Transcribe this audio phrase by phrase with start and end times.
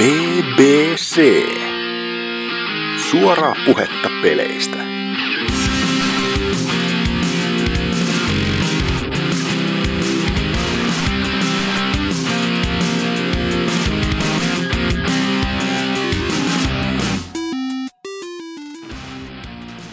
[0.00, 1.20] BBC.
[3.10, 4.76] Suoraa puhetta peleistä.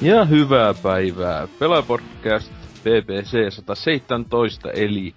[0.02, 1.48] Ja hyvää päivää.
[1.60, 2.52] Pelapodcast
[2.84, 5.16] BBC 117 eli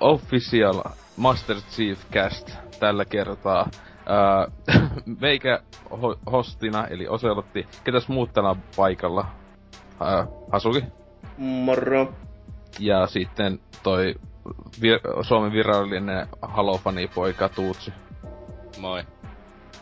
[0.00, 0.82] Official
[1.16, 3.68] Master Chief Cast tällä kertaa.
[4.06, 4.48] Ää,
[5.20, 7.66] meikä ho- hostina eli Oselotti.
[7.84, 9.26] Ketäs muut täällä on paikalla?
[10.00, 10.84] Ää, Hasuki.
[11.38, 12.12] Moro.
[12.78, 14.14] Ja sitten toi
[14.80, 17.92] vir- Suomen virallinen Halo-fanipoika Tuutsi.
[18.80, 19.02] Moi.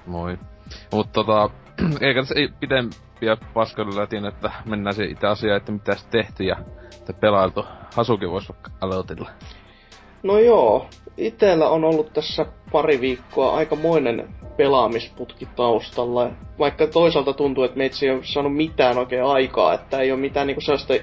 [0.06, 0.38] Moi.
[0.92, 1.50] Mut tota,
[2.00, 6.56] eikä tässä ei pitempiä paskoilla lätin, että mennään se itse asiaan, että mitä tehty ja
[6.98, 7.64] että pelailtu.
[7.96, 9.30] Hasuki vois vaikka aloitella.
[10.22, 10.86] No joo,
[11.16, 16.30] itellä on ollut tässä pari viikkoa aikamoinen pelaamisputki taustalla.
[16.58, 20.46] Vaikka toisaalta tuntuu, että meitsi ei ole saanut mitään oikein aikaa, että ei ole mitään
[20.46, 20.94] niinku sellaista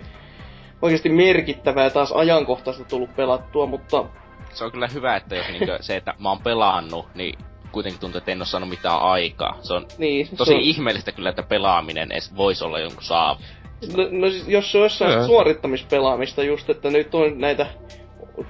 [0.82, 4.06] oikeasti merkittävää ja taas ajankohtaista tullut pelattua, mutta
[4.54, 7.40] Se on kyllä hyvä, että jos niinkö se, että mä oon pelannut, niin
[7.72, 9.58] kuitenkin tuntuu, että en oo saanut mitään aikaa.
[9.62, 10.30] Se on niin.
[10.38, 13.40] tosi se on, ihmeellistä kyllä, että pelaaminen edes voisi olla jonkun saavu.
[13.98, 15.26] no, no, siis jos se Joo.
[15.26, 17.66] suorittamispelaamista just, että nyt on näitä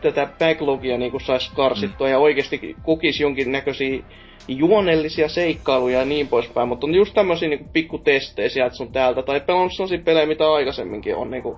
[0.01, 2.11] tätä backlogia niin sais karsittua mm.
[2.11, 3.99] ja oikeasti kokisi jonkinnäköisiä
[4.47, 9.41] juonellisia seikkailuja ja niin poispäin, mutta on just tämmöisiä niin pikkutestejä sieltä sun täältä, tai
[9.41, 11.57] pelannut sellaisia pelejä, mitä aikaisemminkin on niin kuin,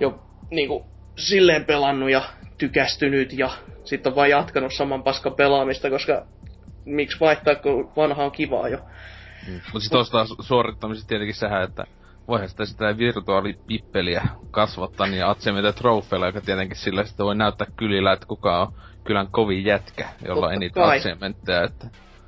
[0.00, 0.18] jo
[0.50, 0.84] niin kuin,
[1.16, 2.22] silleen pelannut ja
[2.58, 3.50] tykästynyt ja
[3.84, 6.26] sitten on vaan jatkanut saman paskan pelaamista, koska
[6.84, 8.78] miksi vaihtaa, kun vanha on kivaa jo.
[9.48, 9.60] Mm.
[9.72, 11.84] Mut sit tuosta su- suorittamisesta tietenkin sehän, että
[12.28, 18.12] voihan sitä sitä virtuaalipippeliä kasvattaa niin atsiemmitä trofeilla, joka tietenkin sillä sitten voi näyttää kylillä,
[18.12, 18.72] että kuka on
[19.04, 21.86] kylän kovin jätkä, jolla Totta on eniten että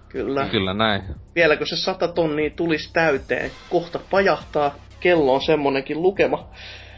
[0.08, 0.48] Kyllä.
[0.48, 1.02] kyllä näin.
[1.34, 6.48] Vielä kun se sata tonnia tulisi täyteen, kohta pajahtaa, kello on semmonenkin lukema.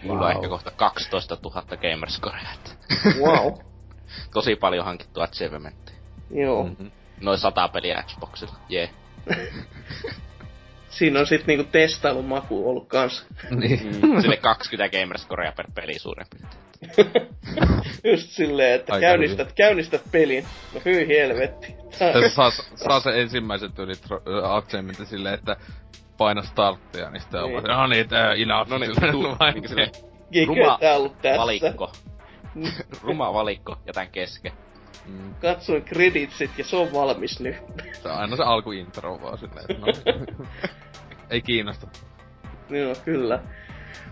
[0.02, 2.48] Mulla on ehkä kohta 12 000 gamerscorea,
[3.20, 3.52] Wow.
[4.34, 5.98] tosi paljon hankittu achievementteja.
[6.30, 6.64] Joo.
[6.64, 6.90] Mm-hmm.
[7.20, 8.90] Noin sata peliä Xboxilla, jee.
[10.90, 13.26] Siinä on sit niinku testailun maku ollut kans.
[13.50, 13.80] Niin.
[14.02, 14.20] Mm.
[14.22, 16.70] Sille 20 gamerscorea per peli suurin piirtein.
[18.04, 20.44] Just silleen, että Aika käynnistät, käynnistät pelin.
[20.74, 21.74] No hyi helvetti.
[21.98, 23.92] Tässä saa, saa se ensimmäiset yli
[24.42, 25.56] achievementin silleen, että
[26.18, 27.62] paina starttia, niin sitten on Niin.
[27.62, 28.70] vaan, no niin, tää enough.
[28.70, 29.90] No niin, tuu, vain minkä silleen,
[30.32, 30.78] Eikä ruma
[31.38, 31.92] valikko.
[33.02, 34.52] Ruma valikko, jätän kesken.
[35.06, 35.34] Mm.
[35.40, 37.56] Katsoin kreditsit ja se on valmis nyt.
[38.02, 40.16] Se on aina se alkuintro vaan silleen, että no.
[41.30, 41.86] Ei kiinnosta.
[42.70, 43.42] Joo, kyllä.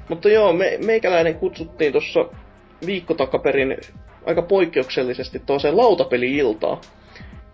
[0.09, 2.21] Mutta joo, me, meikäläinen kutsuttiin tuossa
[2.87, 3.77] viikko takaperin
[4.27, 6.79] aika poikkeuksellisesti toiseen lautapeli-iltaan,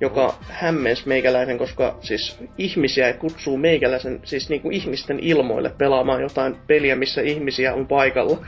[0.01, 6.97] joka hämmensi meikäläisen, koska siis ihmisiä kutsuu meikäläisen, siis niinku ihmisten ilmoille pelaamaan jotain peliä,
[6.97, 8.47] missä ihmisiä on paikalla.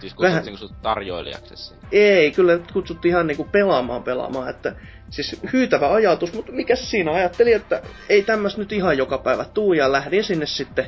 [0.00, 1.74] Siis Vähän- kutsuttiinko sut tarjoilijaksesi?
[1.92, 4.74] Ei, kyllä kutsuttiin ihan niinku pelaamaan pelaamaan, että
[5.10, 9.72] siis hyytävä ajatus, mutta mikä siinä ajattelin, että ei tämmöistä nyt ihan joka päivä tuu
[9.72, 10.86] ja lähdin sinne sitten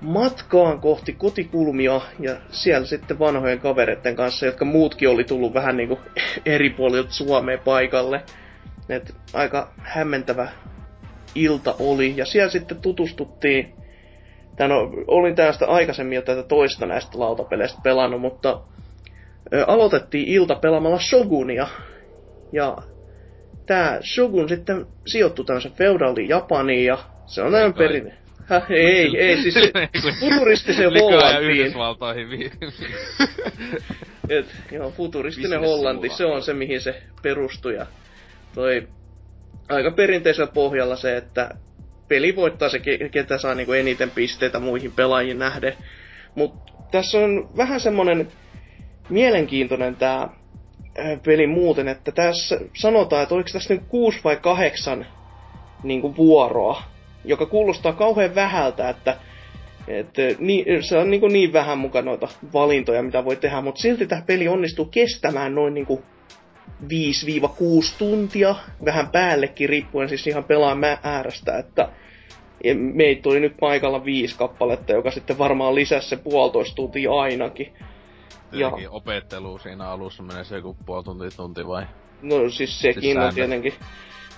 [0.00, 6.00] matkaan kohti kotikulmia ja siellä sitten vanhojen kavereiden kanssa, jotka muutkin oli tullut vähän niinku
[6.46, 8.22] eri puolilta Suomeen paikalle.
[8.88, 10.48] Et aika hämmentävä
[11.34, 13.74] ilta oli ja siellä sitten tutustuttiin
[14.56, 18.60] Tän no, olin tästä aikaisemmin jo tätä toista näistä lautapeleistä pelannut, mutta
[19.52, 21.66] ö, aloitettiin ilta pelaamalla Shogunia.
[22.52, 22.76] Ja
[23.66, 28.16] tää Shogun sitten sijoittui tämmöisen feudaalin Japaniin ja se on näin perinne.
[28.46, 29.54] Häh, ei, ei, siis
[30.02, 31.72] se futuristisen Hollantiin.
[34.28, 37.74] Et, joo, futuristinen Hollanti, se on se mihin se perustui.
[37.74, 37.86] Ja
[38.54, 38.88] toi
[39.68, 41.50] aika perinteisellä pohjalla se, että
[42.12, 45.72] peli voittaa se, ke- ketä saa niinku eniten pisteitä muihin pelaajiin nähden.
[46.34, 48.28] Mutta tässä on vähän semmonen
[49.08, 50.28] mielenkiintoinen tämä
[51.24, 55.06] peli muuten, että tässä sanotaan, että oliko tässä nyt kuusi vai kahdeksan
[55.82, 56.82] niinku vuoroa,
[57.24, 59.16] joka kuulostaa kauhean vähältä, että
[59.88, 64.06] et, niin, se on niin, niin vähän mukaan noita valintoja, mitä voi tehdä, mutta silti
[64.06, 65.86] tämä peli onnistuu kestämään noin niin
[66.82, 66.86] 5-6
[67.98, 68.54] tuntia,
[68.84, 71.88] vähän päällekin riippuen siis ihan pelaan määrästä, että
[72.74, 77.72] meitä oli nyt paikalla viisi kappaletta, joka sitten varmaan lisäsi se puolitoista tuntia ainakin.
[78.50, 81.84] Tietenkin opettelu siinä alussa menee se joku puoli tuntia tunti vai?
[82.22, 83.74] No siis sekin Siis on tietenkin,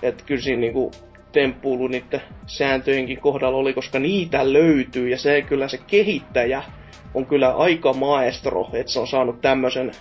[0.02, 0.90] että kyllä siinä niinku
[1.32, 6.62] temppuilu niiden sääntöjenkin kohdalla oli, koska niitä löytyy ja se kyllä se kehittäjä
[7.14, 9.92] on kyllä aika maestro, että se on saanut tämmöisen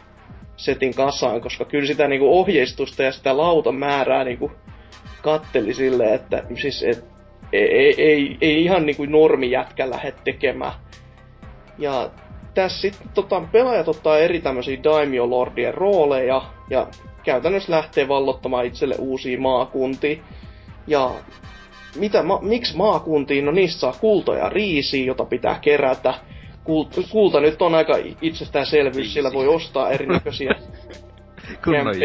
[0.56, 4.52] setin kasaan, koska kyllä sitä niinku ohjeistusta ja sitä lautan määrää niinku
[5.22, 7.12] katteli silleen, että siis et,
[7.54, 10.74] ei, ei, ei, ihan niinku normijätkä lähde tekemään.
[11.78, 12.10] Ja
[12.54, 16.88] tässä sitten tota, pelaajat ottaa eri tämmöisiä Daimyo Lordien rooleja ja
[17.24, 20.18] käytännössä lähtee vallottamaan itselle uusia maakuntia.
[20.88, 21.12] Ja
[21.96, 23.46] mitä, ma, miksi maakuntiin?
[23.46, 26.14] No niistä saa kultoja riisiä, jota pitää kerätä.
[26.64, 30.56] Kult, kulta nyt on aika itsestäänselvyys, sillä voi ostaa erinäköisiä
[31.63, 31.95] Kunnon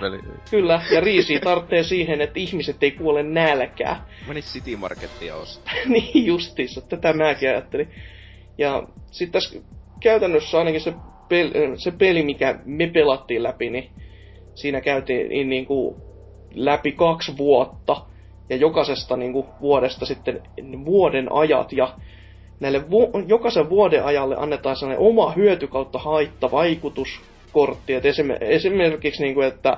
[0.00, 0.20] peli.
[0.50, 4.06] Kyllä, ja riisi tarvitsee siihen, että ihmiset ei kuole nälkää.
[4.28, 5.74] Menis City Markettia ostaa.
[5.88, 7.88] niin justiinsa, tätä mäkin ajattelin.
[8.58, 9.58] Ja sitten tässä
[10.00, 10.94] käytännössä ainakin se
[11.28, 13.90] peli, se peli, mikä me pelattiin läpi, niin
[14.54, 15.96] siinä käytiin niin, niin kuin
[16.54, 18.02] läpi kaksi vuotta.
[18.48, 20.42] Ja jokaisesta niin kuin vuodesta sitten
[20.84, 21.72] vuoden ajat.
[21.72, 21.94] Ja
[22.60, 26.00] näille vu- jokaisen vuoden ajalle annetaan sellainen oma hyöty kautta
[27.88, 29.76] Et esim- esimerkiksi, niin kuin, että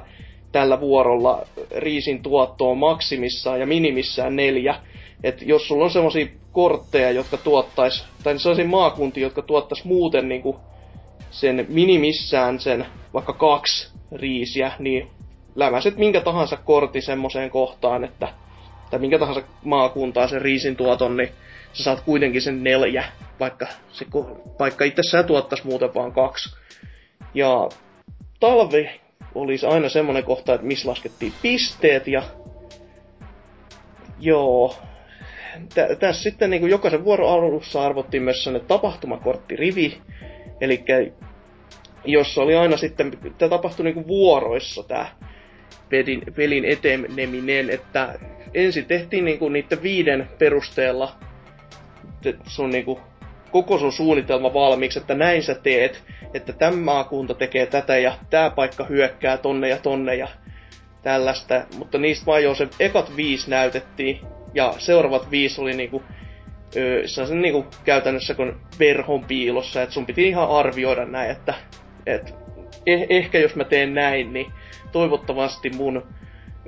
[0.52, 1.46] tällä vuorolla
[1.76, 4.74] riisin tuotto on maksimissaan ja minimissään neljä.
[5.24, 10.42] Et jos sulla on semmoisia kortteja, jotka tuottais, tai sellaisia maakuntia, jotka tuottais muuten niin
[10.42, 10.56] kuin
[11.30, 15.10] sen minimissään sen vaikka kaksi riisiä, niin
[15.54, 18.28] läväset minkä tahansa kortti semmoiseen kohtaan, että
[18.90, 21.28] tai minkä tahansa maakuntaa sen riisin tuoton, niin
[21.72, 23.04] sä saat kuitenkin sen neljä,
[23.40, 24.06] vaikka, se,
[24.58, 26.56] vaikka itse sä tuottais muuten vaan kaksi.
[27.38, 27.68] Ja
[28.40, 28.90] talvi
[29.34, 32.22] olisi aina semmonen kohta, että missä laskettiin pisteet ja
[34.20, 34.76] joo,
[35.74, 39.98] tä, tässä sitten niin kuin jokaisen vuoron alussa arvottiin myös sellainen tapahtumakorttirivi,
[40.60, 40.84] eli
[42.04, 45.06] jossa oli aina sitten, tämä tapahtui niin kuin vuoroissa tämä
[45.88, 48.18] pelin, pelin eteneminen, että
[48.54, 51.12] ensin tehtiin niin kuin niiden viiden perusteella
[52.46, 53.00] sun niin kuin
[53.50, 56.02] koko sun suunnitelma valmiiksi, että näin sä teet,
[56.34, 60.28] että tämä maakunta tekee tätä ja tämä paikka hyökkää tonne ja tonne ja
[61.02, 64.20] tällaista, mutta niistä vaan jo se ekat viisi näytettiin
[64.54, 66.02] ja seuraavat viisi oli niinku,
[67.06, 71.54] sellaisen niinku käytännössä kun verhon piilossa, että sun piti ihan arvioida näin, että
[72.06, 72.34] et,
[72.86, 74.52] eh, ehkä jos mä teen näin, niin
[74.92, 76.06] toivottavasti mun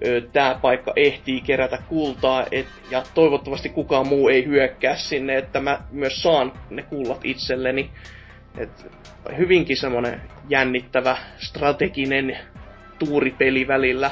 [0.06, 5.60] ö, tää paikka ehtii kerätä kultaa, et, ja toivottavasti kukaan muu ei hyökkää sinne, että
[5.60, 7.90] mä myös saan ne kullat itselleni.
[8.58, 8.86] Et,
[9.36, 12.38] hyvinkin semmonen jännittävä, strateginen
[12.98, 14.10] tuuripeli välillä.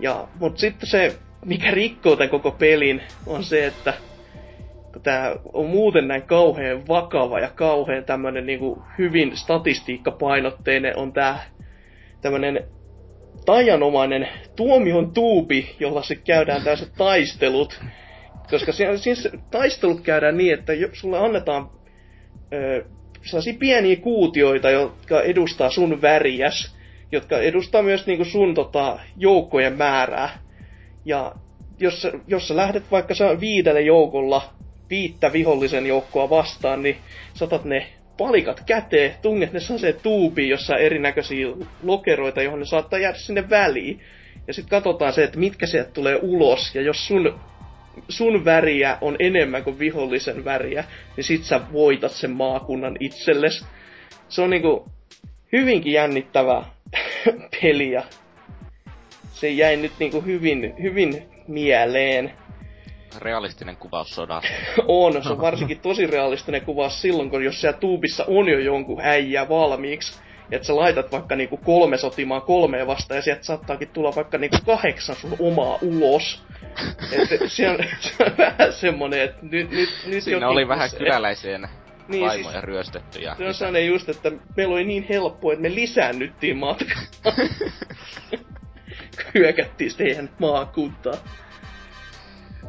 [0.00, 3.94] Ja, mut sitten se mikä rikkoo tämän koko pelin, on se, että
[5.02, 11.38] tämä on muuten näin kauhean vakava ja kauhean tämmönen niinku hyvin statistiikkapainotteinen on tämä
[12.20, 12.64] tämmönen
[13.44, 17.80] tajanomainen tuomion tuupi, jolla se käydään tässä taistelut.
[18.50, 21.70] Koska siinä, siis taistelut käydään niin, että sulle annetaan
[22.52, 22.84] ö,
[23.22, 26.76] sellaisia pieniä kuutioita, jotka edustaa sun väriäs,
[27.12, 30.38] jotka edustaa myös niinku sun tota, joukkojen määrää.
[31.04, 31.32] Ja
[31.80, 34.42] jos, jos sä lähdet vaikka sä viidelle joukolla
[34.90, 36.96] viittä vihollisen joukkoa vastaan, niin
[37.34, 37.86] satat ne
[38.16, 41.46] palikat käteen, tunget ne se tuubiin, jossa erinäköisiä
[41.82, 44.00] lokeroita, johon ne saattaa jäädä sinne väliin.
[44.46, 47.40] Ja sitten katsotaan se, että mitkä sieltä tulee ulos, ja jos sun,
[48.08, 50.84] sun väriä on enemmän kuin vihollisen väriä,
[51.16, 53.64] niin sit sä voitat sen maakunnan itsellesi.
[54.28, 54.88] Se on niinku
[55.52, 56.64] hyvinkin jännittävä
[57.62, 58.02] peli, ja
[59.32, 62.32] se jäi nyt niinku hyvin, hyvin mieleen.
[63.18, 64.48] Realistinen kuvaus sodasta.
[64.88, 69.00] on, se on varsinkin tosi realistinen kuvaus silloin, kun jos siellä tuubissa on jo jonkun
[69.00, 70.18] äijä valmiiksi,
[70.50, 74.56] että sä laitat vaikka niinku kolme sotimaan kolmeen vastaan, ja sieltä saattaakin tulla vaikka niinku
[74.66, 76.42] kahdeksan sun omaa ulos.
[77.12, 81.68] Et se, on, se on vähän semmonen, että nyt, nyt, nyt Siinä oli vähän kyläläiseen
[82.08, 83.18] niin, vaimoja siis, ryöstetty.
[83.20, 87.02] Ja se on sellainen just, että meillä oli niin helppo, että me lisäännyttiin matkaa.
[89.34, 91.18] hyökättiin siihen maakuntaan.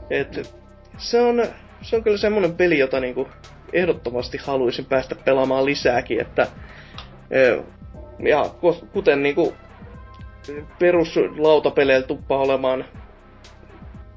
[0.09, 0.55] Et,
[0.97, 1.45] se, on,
[1.81, 3.27] se on kyllä semmonen peli, jota niinku
[3.73, 6.47] ehdottomasti haluaisin päästä pelaamaan lisääkin, että
[8.19, 8.49] ja
[8.93, 9.53] kuten niinku
[10.79, 12.85] peruslautapeleillä tuppaa olemaan,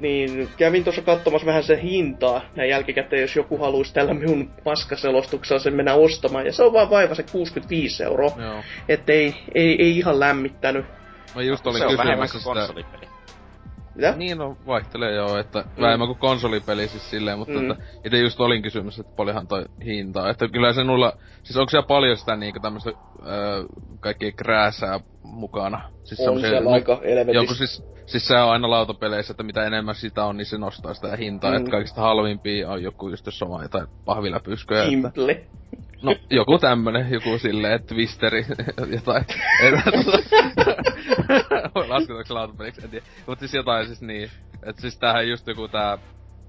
[0.00, 5.60] niin kävin tuossa katsomassa vähän sen hintaa näin jälkikäteen, jos joku haluaisi tällä minun paskaselostuksella
[5.60, 6.46] sen mennä ostamaan.
[6.46, 8.30] Ja se on vaan vaiva se 65 euroa.
[8.88, 10.86] Että ei, ei, ei ihan lämmittänyt.
[11.34, 13.07] Mä just olin se on vähemmän kuin konsolipeli.
[13.98, 14.16] Mitä?
[14.16, 15.82] Niin, no vaihtelee joo, että mm.
[15.82, 17.70] vähemmän kuin konsolipeli siis silleen, mutta mm.
[17.70, 20.30] että itse just olin kysymys, että paljonhan toi hintaa.
[20.30, 21.12] Että kyllä se nulla,
[21.42, 23.64] siis onko siellä paljon sitä niinku tämmöstä öö,
[24.00, 25.90] kaikkia krääsää mukana?
[26.04, 27.00] Siis on siellä aika
[27.32, 30.94] Joku siis, siis se on aina lautapeleissä, että mitä enemmän sitä on, niin se nostaa
[30.94, 31.50] sitä hintaa.
[31.50, 31.56] Mm.
[31.56, 34.84] Että kaikista halvimpia on joku just jos on jotain pahviläpysköjä.
[34.84, 35.32] Simple.
[35.32, 35.58] Että...
[36.02, 38.46] No, joku tämmönen, joku silleen, twisteri,
[38.96, 39.24] jotain.
[41.88, 43.06] Lasketaanko se lautapeliksi, en tiedä.
[43.26, 44.30] Mut siis jotain siis niin.
[44.62, 45.98] Et siis tämähän just joku tää...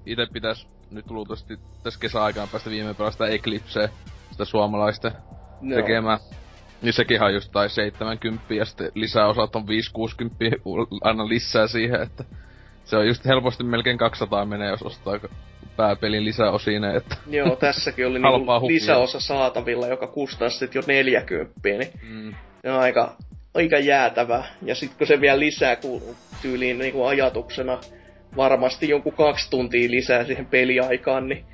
[0.06, 3.90] Ite pitäis nyt luultavasti tässä kesäaikaan päästä viimein pelasta Eclipse,
[4.30, 5.12] sitä suomalaista
[5.60, 5.76] no.
[5.76, 6.18] tekemään.
[6.82, 9.66] Niin sekin on just tai 70 ja sitten lisäosat on 5-60
[11.04, 12.24] aina lisää siihen, että
[12.84, 15.18] se on just helposti melkein 200 menee, jos ostaa
[15.80, 17.16] pääpelin lisäosine, että...
[17.26, 22.34] Joo, tässäkin oli niinku lisäosa saatavilla, joka kustaa sitten jo 40, niin mm.
[22.64, 23.16] on aika,
[23.54, 24.44] aika jäätävä.
[24.62, 26.02] Ja sitten kun se vielä lisää kun
[26.42, 27.78] tyyliin niinku ajatuksena
[28.36, 31.44] varmasti jonkun kaksi tuntia lisää siihen peliaikaan, niin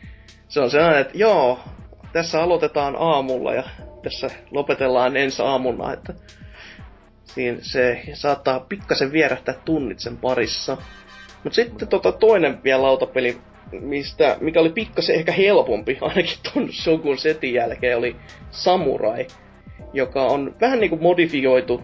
[0.49, 1.61] se on sellainen, että joo,
[2.13, 3.63] tässä aloitetaan aamulla ja
[4.03, 6.15] tässä lopetellaan ensi aamuna, että
[7.25, 10.77] siinä se saattaa pikkasen vierähtää tunnit sen parissa.
[11.45, 13.39] Mutta sitten tota toinen vielä lautapeli,
[13.73, 18.17] mistä, mikä oli pikkasen ehkä helpompi, ainakin ton Shogun setin jälkeen, oli
[18.51, 19.27] Samurai,
[19.93, 21.83] joka on vähän niinku modifioitu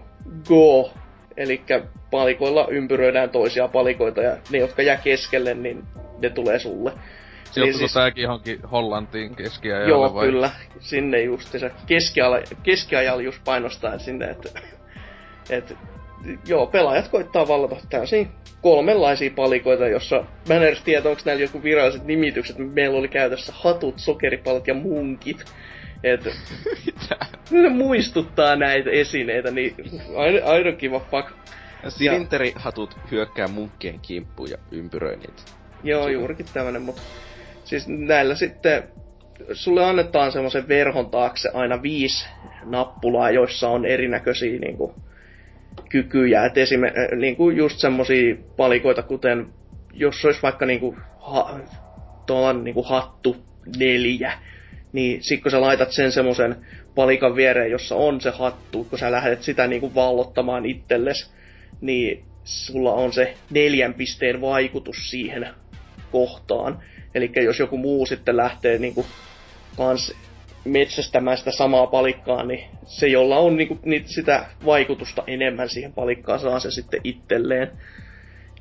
[0.48, 0.90] Go,
[1.36, 1.62] eli
[2.10, 5.84] palikoilla ympyröidään toisia palikoita ja ne, jotka jää keskelle, niin
[6.18, 6.92] ne tulee sulle.
[7.50, 10.26] Sijoittuiko siis, tääkin johonkin Hollantiin keskiajalle Joo, vai?
[10.26, 10.50] kyllä.
[10.80, 11.54] Sinne just
[11.86, 14.48] keskiajalla, keskiajalla just painostaa sinne, että
[15.50, 15.76] et,
[16.46, 18.28] joo, pelaajat koittaa vallata täysin
[18.62, 22.56] kolmenlaisia palikoita, jossa mä en edes tiedä, onko näillä joku viralliset nimitykset.
[22.58, 25.44] Meillä oli käytössä hatut, sokeripalot ja munkit.
[26.04, 26.28] Et,
[27.50, 29.76] ne muistuttaa näitä esineitä, niin
[30.44, 31.28] aina kiva fuck.
[31.88, 35.42] Silinteri-hatut hyökkää munkkien kimppuun ja ympyröi niitä.
[35.84, 37.02] Joo, juurikin tämmönen, mutta
[37.64, 38.82] siis näillä sitten
[39.52, 42.26] sulle annetaan semmoisen verhon taakse aina viisi
[42.64, 44.94] nappulaa, joissa on erinäköisiä niin kuin,
[45.88, 46.44] kykyjä.
[46.44, 46.80] Et esim,
[47.16, 49.46] niin kuin just semmosia palikoita, kuten
[49.92, 51.60] jos olisi vaikka niin kuin, ha,
[52.26, 53.36] tuolla, niin kuin hattu
[53.78, 54.32] neljä,
[54.92, 56.56] niin sit kun sä laitat sen semmoisen
[56.94, 61.32] palikan viereen, jossa on se hattu, kun sä lähdet sitä niin kuin vallottamaan itselles,
[61.80, 65.48] niin sulla on se neljän pisteen vaikutus siihen
[66.10, 66.78] kohtaan.
[67.14, 69.06] Eli jos joku muu sitten lähtee niin kuin,
[69.76, 70.12] kans
[70.64, 75.92] metsästämään sitä samaa palikkaa, niin se, jolla on niin kuin, niin sitä vaikutusta enemmän siihen
[75.92, 77.70] palikkaan, saa se sitten itselleen.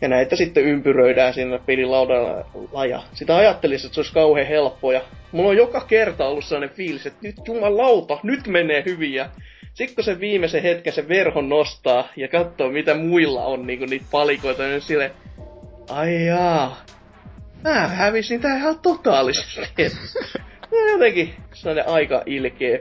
[0.02, 4.92] Ja näitä sitten ympyröidään siinä pelilaudalla ja sitä ajattelisi, että se olisi kauhean helppo.
[4.92, 9.14] Ja mulla on joka kerta ollut sellainen fiilis, että nyt jumalauta, nyt menee hyvin.
[9.14, 9.30] Ja
[9.74, 14.06] sitten kun se viimeisen hetken se verhon nostaa ja katsoo mitä muilla on niin niitä
[14.12, 15.12] palikoita, niin sille
[15.90, 16.86] ai jaa,
[17.64, 19.62] mä hävisin tää ihan totaalisesti.
[20.92, 22.80] jotenkin sellainen aika ilkeä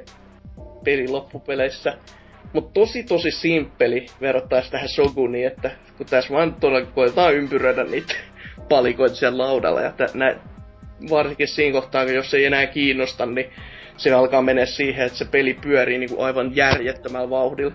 [0.84, 1.94] peli loppupeleissä.
[2.52, 8.14] Mutta tosi tosi simppeli verrattaisi tähän Shoguniin, että kun tässä vaan todella koetaan ympyröidä niitä
[8.68, 9.80] palikoita siellä laudalla.
[9.80, 10.36] Ja nä,
[11.10, 13.50] varsinkin siinä kohtaa, kun jos ei enää kiinnosta, niin
[13.96, 17.72] se alkaa mennä siihen, että se peli pyörii niinku aivan järjettömällä vauhdilla.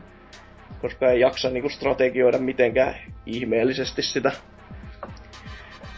[0.81, 2.95] Koska ei jaksa niinku strategioida mitenkään
[3.25, 4.31] ihmeellisesti sitä.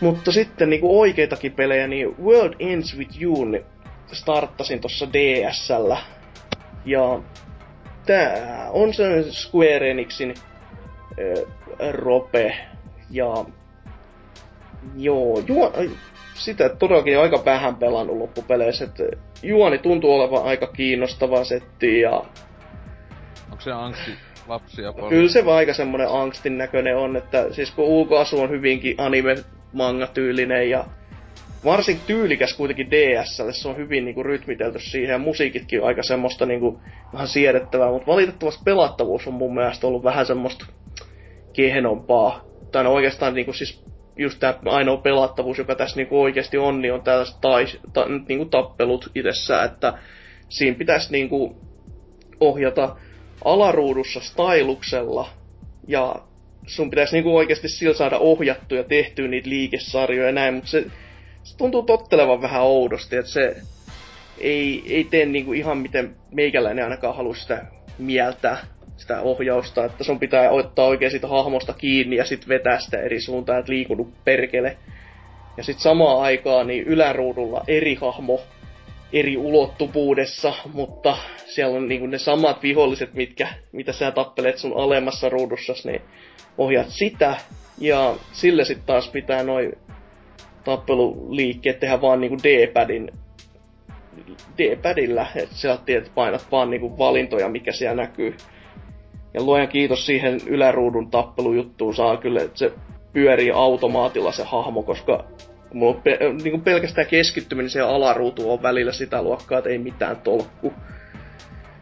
[0.01, 3.65] Mutta sitten niinku oikeitakin pelejä, niin World Ends With You niin
[4.13, 5.93] starttasin tuossa DSL.
[6.85, 7.19] Ja
[8.05, 12.57] tää on se Square Enixin äh, rope.
[13.09, 13.45] Ja
[14.95, 15.73] joo, juo,
[16.33, 18.85] sitä todellakin aika vähän pelannut loppupeleissä.
[18.85, 22.23] Et juoni tuntuu olevan aika kiinnostava setti ja...
[23.51, 24.11] Onko se angsti
[24.47, 25.09] lapsia paljon?
[25.09, 29.35] Kyllä se aika semmonen angstin näköinen on, että siis kun ulkoasu on hyvinkin anime
[29.73, 30.85] manga tyylinen ja
[31.65, 36.45] varsin tyylikäs kuitenkin DSL, se on hyvin niinku rytmitelty siihen ja musiikitkin on aika semmoista
[36.45, 36.81] niinku
[37.13, 40.65] vähän siedettävää, mutta valitettavasti pelattavuus on mun mielestä ollut vähän semmoista
[41.53, 42.45] kehenompaa.
[42.71, 43.83] Tai no oikeastaan niinku siis
[44.17, 47.37] just tämä ainoa pelattavuus, joka tässä niinku oikeasti on, niin on tällaiset
[47.93, 49.93] ta, niinku tappelut itsessään, että
[50.49, 51.55] siinä pitäisi niinku
[52.39, 52.95] ohjata
[53.45, 55.29] alaruudussa styluksella
[55.87, 56.15] ja
[56.67, 60.85] sun pitäisi niinku oikeasti sillä saada ohjattua ja tehtyä niitä liikesarjoja ja näin, mutta se,
[61.47, 63.55] se tuntuu tottelevan vähän oudosti, että se
[64.37, 67.65] ei, ei tee niinku ihan miten meikäläinen ainakaan halua sitä
[67.97, 68.57] mieltää
[68.97, 73.21] sitä ohjausta, että sun pitää ottaa oikein siitä hahmosta kiinni ja sitten vetää sitä eri
[73.21, 74.77] suuntaan, että liikunut perkele.
[75.57, 78.41] Ja sitten samaan aikaan niin yläruudulla eri hahmo
[79.13, 85.29] eri ulottuvuudessa, mutta siellä on niinku ne samat viholliset, mitkä, mitä sä tappelet sun alemmassa
[85.29, 86.01] ruudussa, niin
[86.57, 87.35] ohjaat sitä.
[87.79, 89.77] Ja sille sitten taas pitää noin
[90.67, 93.11] tappeluliikkeet tehdä vaan niinku D-padin
[94.57, 98.37] D-padilla, että sä tiedät, painat vaan niinku valintoja, mikä siellä näkyy.
[99.33, 102.71] Ja luojan kiitos siihen yläruudun tappelujuttuun saa kyllä, että se
[103.13, 105.25] pyörii automaatilla se hahmo, koska
[105.73, 110.17] mulla on pe- niin pelkästään keskittyminen siihen alaruutuun on välillä sitä luokkaa, että ei mitään
[110.17, 110.73] tolkku.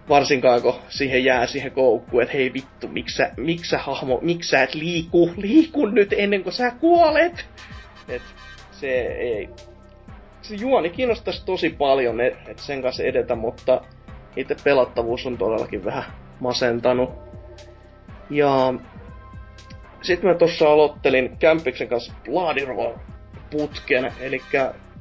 [0.09, 4.49] Varsinkaan kun siihen jää siihen koukkuun, että hei vittu, miksi sä, miksi sä hahmo, miksi
[4.49, 7.45] sä et liiku, liiku nyt ennen kuin sä kuolet.
[8.09, 8.21] Et
[8.85, 9.49] se ei,
[10.41, 13.81] se juoni kiinnostaisi tosi paljon, että sen kanssa edetä, mutta
[14.35, 16.03] itse pelattavuus on todellakin vähän
[16.39, 17.09] masentanut.
[18.29, 18.73] Ja
[20.01, 22.65] sitten mä tuossa aloittelin Kämpiksen kanssa Bloody
[23.51, 24.41] putken, eli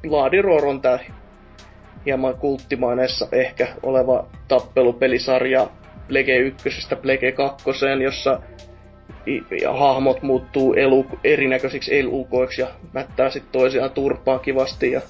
[0.01, 0.99] Bloody on tää
[2.05, 5.67] hieman kulttimaineessa ehkä oleva tappelupelisarja
[6.07, 6.69] Plege 1
[7.01, 7.65] Plege 2,
[8.03, 8.41] jossa
[9.61, 14.91] ja hahmot muuttuu elu, erinäköisiksi elukoiksi ja mättää sitten toisiaan turpaa kivasti.
[14.91, 15.01] Ja...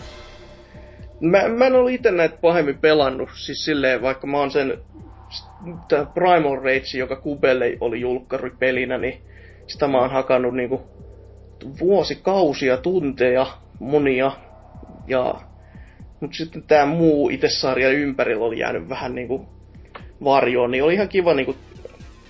[1.20, 4.78] Mä, mä en ole itse näitä pahemmin pelannut, siis silleen, vaikka mä oon sen
[5.88, 9.22] tää Primal Rage, joka Kubelle oli julkkaripelinä, niin
[9.68, 10.82] sitä mä oon hakannut niinku
[11.80, 13.48] vuosikausia, tunteja,
[13.80, 14.32] monia.
[15.08, 15.36] Ja,
[16.20, 19.46] mut sitten tää muu itse sarja ympärillä oli jäänyt vähän niinku
[20.24, 21.56] varjoon, niin oli ihan kiva niinku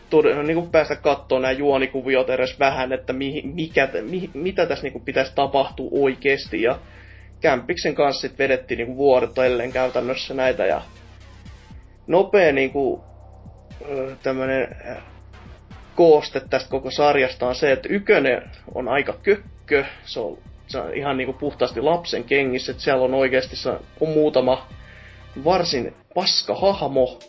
[0.09, 4.83] todella, niin kuin päästä katsoa nämä juonikuviot edes vähän, että mi, mikä, mi, mitä tässä
[4.83, 6.61] niin kuin pitäisi tapahtua oikeasti.
[6.61, 6.79] Ja
[7.41, 10.81] Kämpiksen kanssa sit vedettiin niin vuorotellen käytännössä näitä ja
[12.07, 13.01] nopea niin kuin,
[14.23, 14.75] tämmönen
[15.95, 20.93] kooste tästä koko sarjasta on se, että ykönen on aika kökkö, se on, se on
[20.93, 23.69] ihan niinku puhtaasti lapsen kengissä, että siellä on oikeasti se
[23.99, 24.67] on muutama
[25.43, 27.19] varsin paska hahmo,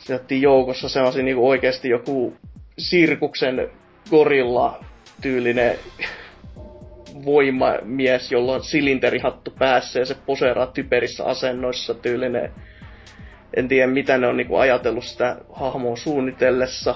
[0.00, 2.36] sieltä joukossa sellaisia niinku oikeasti joku
[2.78, 3.70] sirkuksen
[4.10, 4.84] gorilla
[5.22, 5.78] tyylinen
[7.24, 12.52] voimamies, jolla on silinterihattu päässä ja se poseeraa typerissä asennoissa tyylinen.
[13.56, 16.94] En tiedä mitä ne on niinku ajatellut sitä hahmoa suunnitellessa.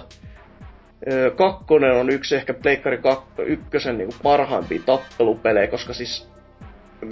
[1.13, 2.99] Öö, kakkonen on yksi ehkä Pleikkari
[3.47, 6.29] ykkösen niinku parhaimpia tappelupelejä, koska siis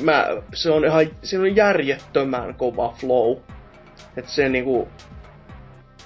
[0.02, 3.36] mä, se on ihan, se on järjettömän kova flow.
[4.16, 4.88] Et se niinku,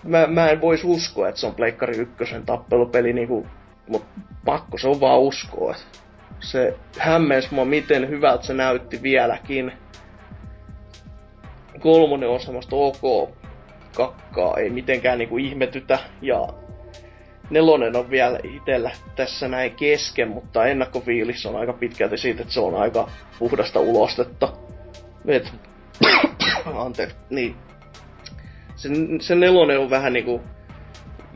[0.06, 3.46] mä, mä en vois uskoa, että se on Pleikkari ykkösen tappelupeli, niinku,
[3.88, 5.74] mutta pakko se on vaan uskoa.
[6.40, 9.72] Se hämmensi mua, miten hyvältä se näytti vieläkin.
[11.80, 13.30] Kolmonen on semmoista ok
[13.96, 15.98] kakkaa, ei mitenkään niinku ihmetytä.
[16.22, 16.48] Ja
[17.50, 22.60] nelonen on vielä itellä tässä näin kesken, mutta ennakkofiilis on aika pitkälti siitä, että se
[22.60, 24.52] on aika puhdasta ulostetta.
[25.26, 25.52] Et,
[26.84, 27.56] anteeksi, niin
[28.76, 28.88] se,
[29.20, 30.40] se nelonen on vähän niinku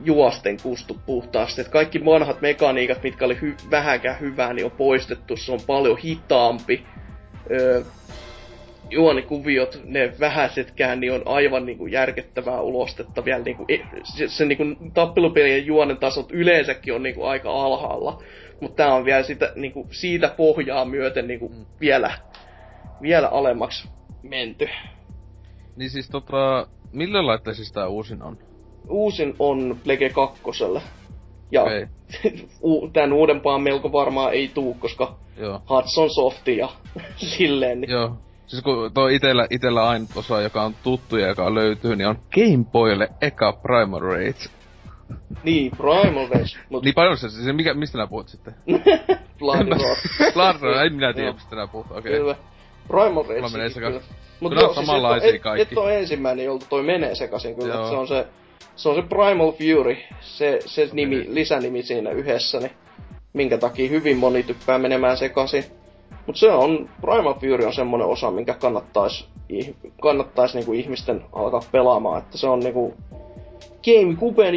[0.05, 1.61] juosten kustu puhtaasti.
[1.61, 5.37] Et kaikki vanhat mekaniikat, mitkä oli hy- vähänkään hyvää, niin on poistettu.
[5.37, 6.85] Se on paljon hitaampi.
[7.51, 7.83] Öö,
[8.91, 14.65] juonikuviot, ne vähäisetkään, niin on aivan niinku järkettävää ulostetta vielä niinku, e, se, se niinku
[14.95, 18.23] tappelupelien juonen tasot yleensäkin on niinku aika alhaalla.
[18.61, 21.67] Mutta tää on vielä sitä, niinku, siitä pohjaa myöten niinku mm.
[21.81, 22.11] vielä,
[23.03, 23.89] vielä alemmaksi
[24.23, 24.69] menty.
[25.77, 28.39] Niin siis tota, Millä laitteessa siis tää uusin on?
[28.89, 30.43] Uusin on Plege 2.
[31.51, 31.87] Ja okay.
[32.93, 35.63] tän uudempaan melko varmaan ei tuu, koska Joo.
[35.71, 36.69] Hudson Softi ja
[37.37, 37.81] silleen.
[37.81, 37.91] Niin.
[37.91, 38.17] Joo.
[38.47, 42.19] Siis kun tuo itellä, itellä ainut osa, joka on tuttu ja joka löytyy, niin on
[42.35, 44.49] Game Boylle eka Primal Rage.
[45.45, 46.59] Niin, Primal Rage.
[46.71, 46.85] Mut...
[46.85, 48.55] Niin paljon se, siis mikä, mistä nää puhut sitten?
[49.39, 49.97] Blood Roar.
[50.35, 52.21] Blood Roar, ei minä tiedä mistä nää puhut, okei.
[52.21, 52.35] Okay.
[52.89, 54.01] Primal Rage.
[54.41, 54.89] Mutta joo, siis
[55.35, 55.63] et, kaikki.
[55.63, 57.75] Et, et ole ensimmäinen, jolta toi menee sekaisin kyllä.
[57.75, 58.27] Se on se,
[58.77, 62.73] se on se Primal Fury, se, se nimi, lisänimi siinä yhdessä, niin
[63.33, 65.65] minkä takia hyvin moni typpää menemään sekaisin.
[66.27, 69.29] Mutta se on, Primal Fury on semmonen osa, minkä kannattais,
[70.03, 72.95] kannattais niinku ihmisten alkaa pelaamaan, että se on niinku
[73.85, 74.55] GameCuben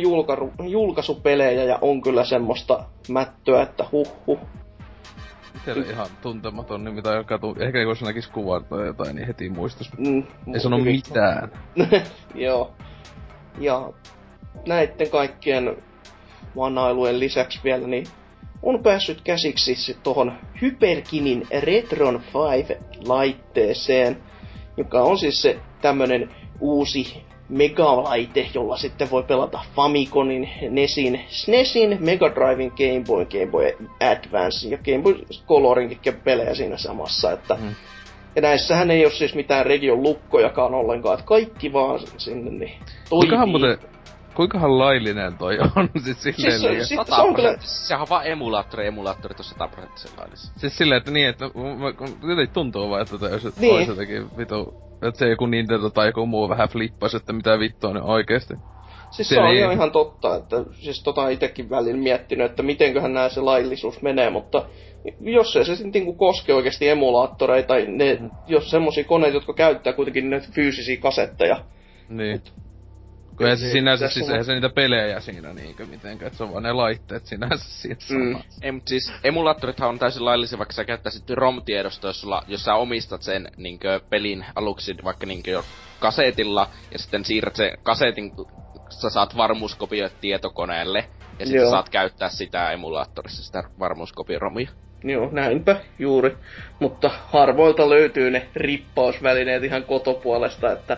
[0.69, 4.39] julkaisupelejä ja on kyllä semmoista mättöä, että huh huh.
[5.55, 9.49] Itselle ihan tuntematon nimi, tai joka tu- ehkä jos näkis kuvan tai jotain, niin heti
[9.49, 9.89] muistas.
[9.97, 11.51] Mm, ei sano mitään.
[12.35, 12.73] Joo.
[13.59, 13.93] Ja
[14.67, 15.77] näitten kaikkien
[16.55, 18.05] vanailujen lisäksi vielä, niin
[18.63, 24.15] on päässyt käsiksi sit tohon Hyperkinin Retron 5-laitteeseen,
[24.77, 32.31] joka on siis se tämmönen uusi megalaite, jolla sitten voi pelata Famiconin, Nesin, SNESin, Mega
[32.35, 35.15] Drivein, Game Boy, Game Boy Advance ja Game Boy
[35.47, 37.31] Colorinkin pelejä siinä samassa.
[37.31, 37.75] Että mm.
[38.35, 42.79] Ja näissähän ei ole siis mitään region lukkojakaan ollenkaan, että kaikki vaan sinne niin toimii.
[43.09, 43.77] Kuinkahan muuten,
[44.35, 47.55] kuinkahan laillinen toi on siis silleen siis, siis, se, se, on kyllä...
[47.59, 50.11] Sehän on vaan emulaattori, emulaattori tuossa 100 prosenttisen.
[50.57, 51.45] Siis silleen, että niin, että
[52.21, 53.75] jotenkin tuntuu vaan, että jos niin.
[53.75, 57.93] olisi jotenkin vitu että se joku Nintendo tai joku muu vähän flippasi, että mitä vittua
[57.93, 58.53] ne oikeesti.
[59.11, 59.73] Siis se, se on ei...
[59.73, 64.65] ihan totta, että siis tota itekin välillä miettinyt, että mitenköhän nää se laillisuus menee, mutta
[65.19, 68.29] jos se, se sitten niinku koske oikeasti emulaattoreita, tai ne, mm.
[68.47, 71.65] jos semmosia koneita, jotka käyttää kuitenkin ne fyysisiä kasetteja.
[72.09, 72.41] Niin.
[73.37, 76.51] Kun ei se sinänsä, siis eihän se niitä pelejä siinä niinkö mitenkään, että se on
[76.51, 78.31] vaan ne laitteet sinänsä siinä Mm.
[78.31, 78.65] samassa.
[78.65, 82.73] Ei, mut siis emulaattorithan on täysin laillisia, vaikka sä käyttäisit ROM-tiedostoa, jos, sulla, jos sä
[82.73, 85.65] omistat sen niinkö, pelin aluksi vaikka niinkö jo
[85.99, 88.47] kasetilla, ja sitten siirrät sen kasetin, kun
[88.89, 91.05] sä saat varmuuskopioit tietokoneelle,
[91.39, 94.69] ja sitten saat käyttää sitä emulaattorissa, sitä varmuuskopioromia.
[95.03, 96.37] Joo, näinpä juuri.
[96.79, 100.97] Mutta harvoilta löytyy ne rippausvälineet ihan kotopuolesta, että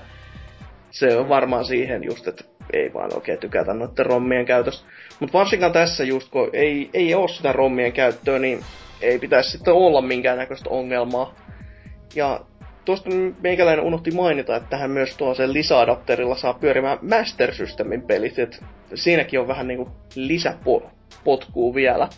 [0.95, 4.85] se on varmaan siihen just, että ei vaan oikein tykätä noiden rommien käytöstä.
[5.19, 8.63] Mutta varsinkaan tässä just, kun ei, ei ole sitä rommien käyttöä, niin
[9.01, 11.35] ei pitäisi sitten olla minkäännäköistä ongelmaa.
[12.15, 12.39] Ja
[12.85, 13.09] tuosta
[13.41, 18.63] meikäläinen unohti mainita, että tähän myös tuo sen lisäadapterilla saa pyörimään Master Systemin pelit, et
[18.93, 22.09] siinäkin on vähän niinku lisäpotkuu vielä.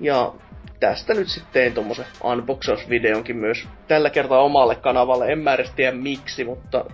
[0.00, 0.34] Ja
[0.80, 5.32] tästä nyt sitten tein tommosen unboxausvideonkin myös tällä kertaa omalle kanavalle.
[5.32, 6.84] En mä edes tiedä miksi, mutta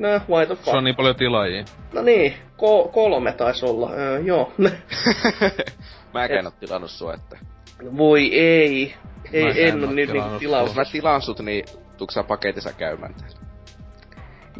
[0.00, 0.76] no, why the Se fuck.
[0.76, 1.64] on niin paljon tilaajia.
[1.92, 3.90] No niin, ko- kolme taisi olla.
[3.92, 4.52] Öö, joo.
[6.14, 7.38] Mäkään oo tilannut sua, että...
[7.96, 8.94] Voi ei.
[9.32, 10.74] Ei, Mä en en, oo nyt niinku tilannut Jos tilaus.
[10.74, 11.64] mä tilaan sut, niin
[11.96, 13.38] tuuks sä paketissa käymään täällä?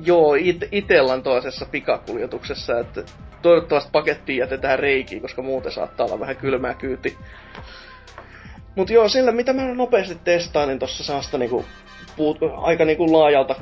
[0.05, 3.03] Joo, it- itellan toisessa pikakuljetuksessa, että
[3.43, 7.19] toivottavasti pakettiin jätetään reikiin, koska muuten saattaa olla vähän kylmää kyyti.
[8.77, 11.65] Mut joo, sillä mitä mä nopeasti testaan, niin tossa saa sitä niinku,
[12.17, 13.55] puut, aika niinku laajalta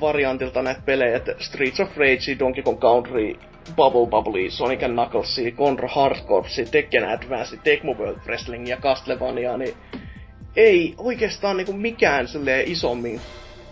[0.00, 3.34] variantilta näitä pelejä, että Streets of Rage, Donkey Kong Country,
[3.76, 9.56] Bubble Bubble, Sonic and Knuckles, Contra Hard Corps, Tekken Advance, Tecmo World Wrestling ja Castlevania,
[9.56, 9.74] niin
[10.56, 13.20] ei oikeastaan niinku mikään silleen isommin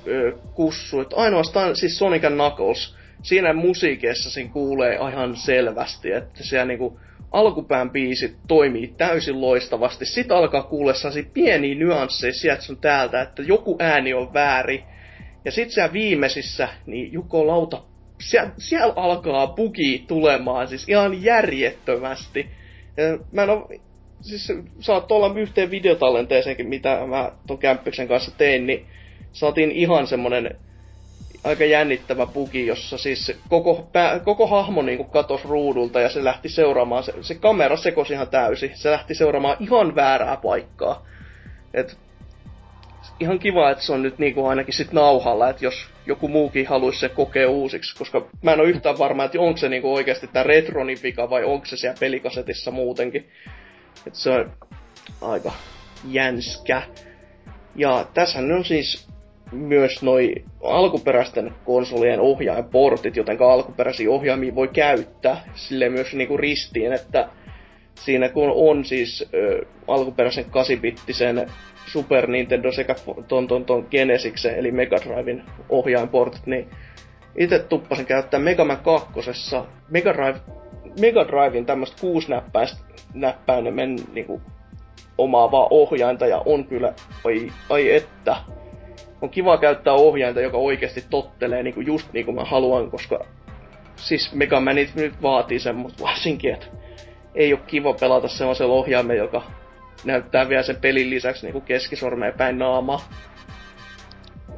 [0.07, 1.01] ö, kussu.
[1.01, 7.01] Et ainoastaan siis Sonic and Knuckles, siinä musiikissa siinä kuulee ihan selvästi, että siellä niinku
[7.33, 10.07] alkupään biisit toimii täysin loistavasti.
[10.07, 14.85] Sitten alkaa sellaisia pieniä nyansseja sieltä sun täältä, että joku ääni on väärin.
[15.47, 17.83] Ja sit siellä viimeisissä, niin Jukko Lauta,
[18.21, 22.47] siellä, siellä alkaa bugi tulemaan siis ihan järjettömästi.
[22.97, 23.71] Ja Mä en oo,
[24.21, 28.87] siis saat olla yhteen videotallenteeseenkin, mitä mä ton Kämppiksen kanssa tein, niin
[29.33, 30.57] saatiin ihan semmonen
[31.45, 36.49] aika jännittävä bugi, jossa siis koko, pää, koko hahmo niinku katos ruudulta ja se lähti
[36.49, 41.07] seuraamaan, se, se kamera sekosi ihan täysin, se lähti seuraamaan ihan väärää paikkaa.
[41.75, 41.99] Et
[43.21, 47.01] ihan kiva, että se on nyt niinku ainakin sit nauhalla, että jos joku muukin haluaisi
[47.01, 50.43] se kokea uusiksi, koska mä en ole yhtään varma, että onko se niinku oikeasti tää
[50.43, 53.29] retronin vika vai onko se siellä pelikasetissa muutenkin.
[54.07, 54.53] Et se on
[55.21, 55.53] aika
[56.09, 56.83] jänskä.
[57.77, 59.09] Ja tässä on siis
[59.53, 67.29] myös noi alkuperäisten konsolien ohjainportit, joten alkuperäisiä ohjaimia voi käyttää sille myös niinku ristiin, että
[68.01, 71.51] siinä kun on siis ö, alkuperäisen 8-bittisen
[71.87, 72.95] Super Nintendo sekä
[73.29, 76.71] ton, ton, ton Genesiksen eli Mega Driven ohjainportit, niin
[77.39, 79.09] itse tuppasin käyttää Mega Man 2.
[79.91, 80.41] Mega, Drive,
[81.01, 82.79] Mega Driven tämmöistä kuusnäppäistä
[83.15, 84.41] näppäinen niinku,
[85.19, 88.37] omaavaa ohjainta ja on kyllä, ai, ai että,
[89.23, 93.25] on kiva käyttää ohjainta, joka oikeasti tottelee niinku just niin kuin mä haluan, koska
[93.97, 96.67] siis Mega Manit nyt vaatii semmoista varsinkin, että
[97.37, 99.43] ei ole kiva pelata semmoisella ohjaimella, joka
[100.05, 103.09] näyttää vielä sen pelin lisäksi niinku keskisormeen päin naamaa.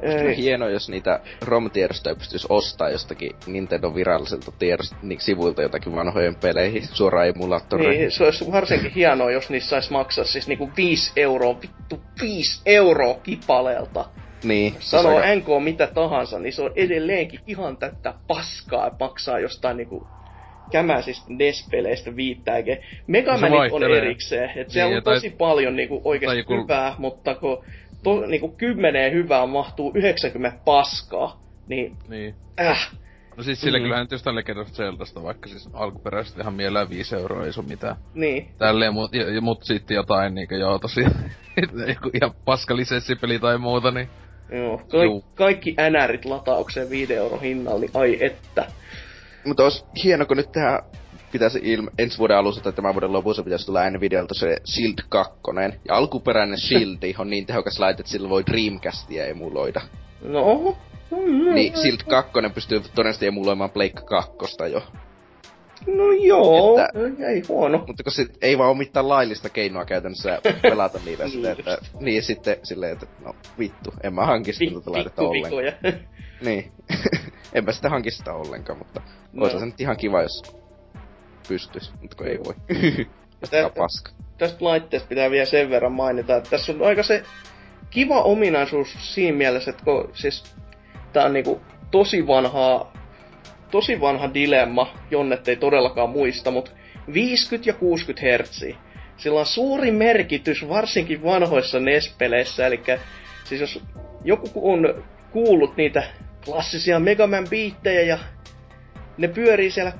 [0.01, 0.37] Ei.
[0.37, 6.87] Hienoa, jos niitä ROM-tiedostoja pystyisi ostaa jostakin Nintendo viralliselta tiedost, niin sivuilta jotakin vanhojen peleihin
[6.91, 7.99] suoraan emulaattoreihin.
[7.99, 12.61] Niin, se olisi varsinkin hienoa, jos niissä saisi maksaa siis niinku 5 euroa, vittu 5
[12.65, 14.05] euroa kipaleelta.
[14.43, 14.75] Niin.
[14.79, 20.07] Sano aika- NK mitä tahansa, niin se on edelleenkin ihan tätä paskaa, maksaa jostain niinku
[20.71, 22.77] kämäisistä NES-peleistä viittäänkin.
[23.07, 26.95] Megamanit on erikseen, että siellä Niin, on tai- tosi paljon niinku oikeasti tai joku- hyvää,
[26.97, 27.63] mutta kun
[28.03, 32.35] to, niinku kymmeneen hyvää mahtuu 90 paskaa, niin Niin.
[32.61, 32.89] äh,
[33.37, 33.83] No siis sille Mm.
[33.83, 37.63] kyllähän nyt jostain Legend of Zeldasta, vaikka siis alkuperäisesti ihan mielellään 5 euroa, ei oo
[37.69, 37.95] mitään.
[38.13, 38.47] niin.
[38.57, 41.11] Tälleen, mut, ja, mut sitten jotain niinkö joo tosiaan,
[41.93, 44.09] joku ihan paska lisenssipeli tai muuta, niin
[44.51, 45.23] Joo, kaik, Juu.
[45.35, 48.65] kaikki NRit lataukseen 5 euro hinnalla, niin ai että.
[49.45, 50.79] Mutta olisi hieno, kun nyt tehdään
[51.31, 55.33] pitäisi ilme- ensi vuoden alussa tai tämän vuoden lopussa pitäisi tulla Nvidialta se Shield 2.
[55.87, 59.81] Ja alkuperäinen Shield on niin tehokas laite, että sillä voi Dreamcastia emuloida.
[60.21, 60.77] No,
[61.53, 64.35] Niin Shield 2 pystyy todennäköisesti emuloimaan Pleikka 2
[64.71, 64.83] jo.
[65.97, 67.83] No joo, Että- ei huono.
[67.87, 71.77] Mutta kun sit ei vaan ole mitään laillista keinoa käytännössä pelata niitä Niin silleen, että,
[71.99, 75.63] niin sitten silleen, että no vittu, en mä hanki sitä tuota laitetta ollenkaan.
[76.41, 76.71] Niin.
[77.53, 79.01] en mä sitä hanki sitä ollenkaan, mutta
[79.33, 79.45] No.
[79.47, 79.59] no.
[79.59, 80.43] se nyt ihan kiva, jos
[81.47, 82.53] pystyis, mutta kun ei voi.
[83.39, 84.11] Tä- Tämä paska.
[84.37, 87.23] tästä laitteesta pitää vielä sen verran mainita, että tässä on aika se
[87.89, 90.43] kiva ominaisuus siinä mielessä, että kun siis
[91.13, 92.93] tää on niinku tosi vanhaa
[93.71, 96.71] tosi vanha dilemma, Jonnet ei todellakaan muista, mutta
[97.13, 98.75] 50 ja 60 Hz.
[99.17, 102.81] Sillä on suuri merkitys varsinkin vanhoissa NES-peleissä, eli
[103.43, 103.83] siis jos
[104.23, 106.03] joku on kuullut niitä
[106.45, 108.19] klassisia Mega Man biittejä ja
[109.17, 109.91] ne pyörii siellä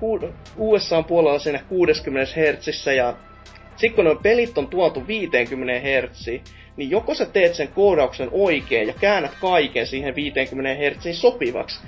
[0.57, 3.15] USA puolella siinä 60 Hz ja
[3.75, 6.27] sitten kun nuo pelit on tuotu 50 Hz,
[6.77, 11.79] niin joko sä teet sen koodauksen oikein ja käännät kaiken siihen 50 Hz sopivaksi,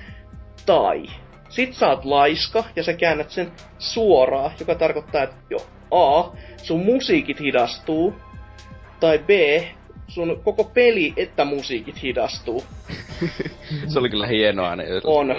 [0.66, 1.04] tai
[1.52, 5.58] sit sä oot laiska ja sä käännät sen suoraan, joka tarkoittaa, että jo
[5.92, 8.14] A, sun musiikit hidastuu,
[9.00, 9.30] tai B,
[10.08, 12.64] sun koko peli että musiikit hidastuu.
[13.88, 15.36] Se oli kyllä hienoa ne On.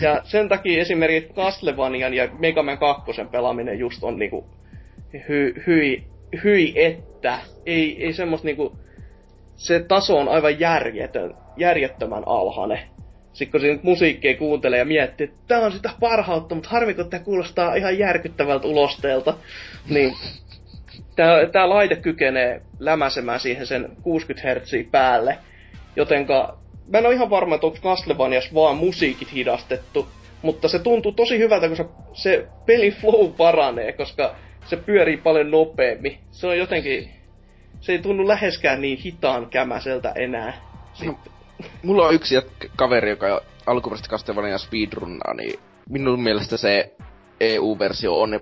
[0.00, 4.46] Ja sen takia esimerkiksi Castlevanian ja Mega Man 2 pelaaminen just on niinku
[5.28, 6.04] hy, hyi,
[6.44, 7.38] hyi että.
[7.66, 8.78] Ei, ei semmos niinku...
[9.56, 12.80] Se taso on aivan järjetön, järjettömän alhainen.
[13.32, 17.10] Sitten kun siinä musiikkia kuuntelee ja miettii, että tää on sitä parhautta, mutta harmi kun
[17.10, 19.34] tää kuulostaa ihan järkyttävältä ulosteelta.
[19.88, 20.14] Niin
[21.16, 25.38] tää, tää laite kykenee lämäsemään siihen sen 60 Hz päälle.
[25.96, 26.58] Jotenka
[26.92, 30.08] mä en ole ihan varma, että onko Castlevanias vaan musiikit hidastettu,
[30.42, 35.50] mutta se tuntuu tosi hyvältä, kun se, se pelin flow paranee, koska se pyörii paljon
[35.50, 36.18] nopeammin.
[36.30, 37.10] Se on jotenkin...
[37.80, 40.52] Se ei tunnu läheskään niin hitaan kämäseltä enää.
[41.04, 41.18] No,
[41.82, 42.34] mulla on yksi
[42.76, 46.94] kaveri, joka alkuperäisesti Castlevania speedrunnaa, niin minun mielestä se
[47.40, 48.40] EU-versio on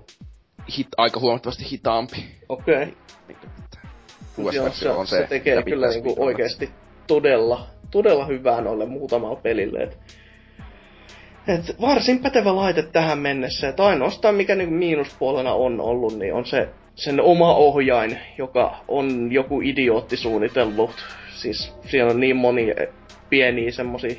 [0.77, 2.25] hit, aika huomattavasti hitaampi.
[2.49, 2.75] Okei.
[2.75, 2.85] Okay.
[4.37, 6.69] Niin, se, on se, se tekee kyllä niinku oikeesti
[7.07, 9.83] todella, todella hyvää noille muutamalla pelille.
[9.83, 9.97] Et
[11.47, 13.69] et varsin pätevä laite tähän mennessä.
[13.69, 16.69] Et ainoastaan mikä niin miinuspuolena on ollut, niin on se
[16.99, 20.91] sen oma ohjain, joka on joku idiootti suunnitellut.
[21.29, 22.73] Siis siellä on niin moni
[23.29, 24.15] pieniä semmosia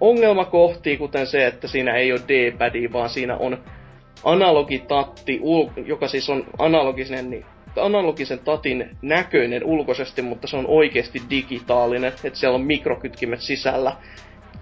[0.00, 3.58] ongelmakohtia, kuten se, että siinä ei ole D-padi, vaan siinä on
[4.24, 5.40] analogitatti,
[5.86, 7.44] joka siis on analogisen, niin,
[7.76, 13.96] analogisen tatin näköinen ulkoisesti, mutta se on oikeasti digitaalinen, että siellä on mikrokytkimet sisällä,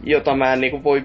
[0.04, 1.04] jota mä en niin voi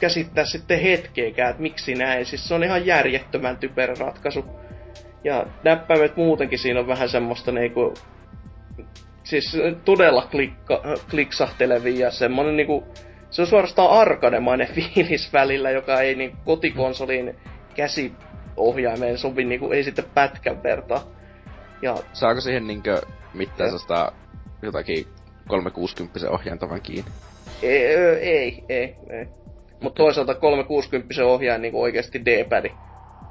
[0.00, 2.26] käsittää sitten hetkeäkään, että miksi näin.
[2.26, 4.44] Siis se on ihan järjettömän typerä ratkaisu.
[5.24, 7.94] Ja näppäimet muutenkin siinä on vähän semmoista niinku...
[9.22, 12.84] Siis todella klikka, kliksahtelevia ja semmonen niinku...
[13.30, 17.36] Se on suorastaan arkademainen fiilis välillä, joka ei niin kotikonsoliin
[17.74, 21.02] käsiohjaimeen sovi niinku, ei sitten pätkän vertaa.
[21.82, 21.94] Ja...
[22.12, 23.00] Saako siihen niinkö
[23.34, 24.12] mitään sellaista
[24.62, 25.06] jotakin
[25.48, 27.10] 360 ohjaintavan kiinni?
[27.62, 29.26] Ei, ei, ei, ei.
[29.80, 32.72] Mutta toisaalta 360 ohjaaja niin oikeasti D-padi.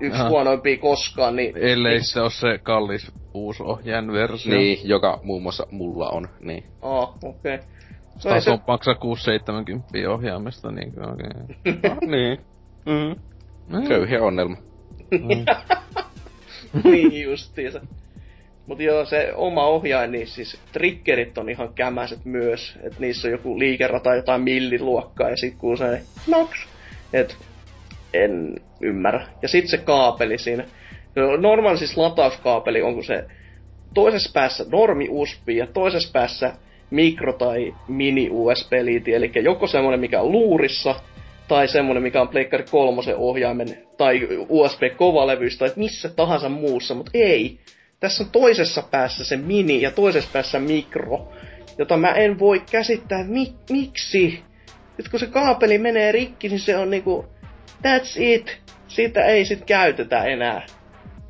[0.04, 0.30] Yksi Aha.
[0.30, 1.58] huonoimpia koskaan, niin...
[1.58, 4.54] Ellei se ole se kallis uusi ohjaajan versio.
[4.54, 6.64] Niin, joka muun muassa mulla on, niin.
[6.82, 7.56] Ah, okei.
[7.56, 7.60] Okay.
[8.14, 8.64] No Taas on se...
[8.68, 11.28] maksaa 670 ohjaamista, niin okei.
[11.76, 11.92] Okay.
[11.92, 12.38] ah, niin.
[12.86, 13.16] Mm.
[13.68, 13.88] Mm.
[13.88, 14.58] Köyhiä onnelma.
[15.12, 15.46] Mm.
[16.92, 17.82] niin justiinsa.
[18.68, 22.80] Mut joo, se oma ohjain, niin siis triggerit on ihan kämäset myös.
[22.84, 26.50] Että niissä on joku liikerata jotain milliluokkaa ja sit se nox.
[27.14, 27.38] Et
[28.14, 29.28] en ymmärrä.
[29.42, 30.66] Ja sit se kaapeli siinä.
[31.16, 33.26] No, normaali siis latauskaapeli onko se
[33.94, 36.54] toisessa päässä normi USB ja toisessa päässä
[36.90, 40.96] mikro- tai mini-USB-liiti, eli joko semmonen, mikä on luurissa,
[41.48, 47.60] tai semmonen, mikä on Pleikkari kolmosen ohjaimen, tai USB-kovalevyys, tai missä tahansa muussa, mutta ei
[48.04, 51.32] tässä on toisessa päässä se mini ja toisessa päässä mikro,
[51.78, 54.44] jota mä en voi käsittää, mi- miksi.
[54.98, 57.26] Nyt kun se kaapeli menee rikki, niin se on niinku,
[57.88, 58.62] that's it.
[58.88, 60.66] Sitä ei sit käytetä enää.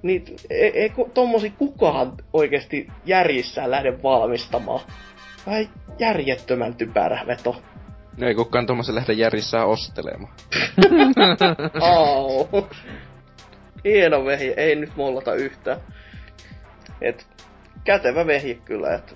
[0.02, 4.82] Niin ei, ei tommosi kukaan oikeasti järjissään lähde valmistamaan.
[5.48, 7.62] Vai järjettömän typerä veto.
[8.18, 10.34] No ei kukaan tommosen lähde järjissään ostelemaan.
[11.82, 12.50] oh.
[13.86, 15.78] Hieno vehi, ei nyt mollata yhtään.
[17.02, 17.28] Et
[17.84, 19.16] kätevä vehje kyllä, että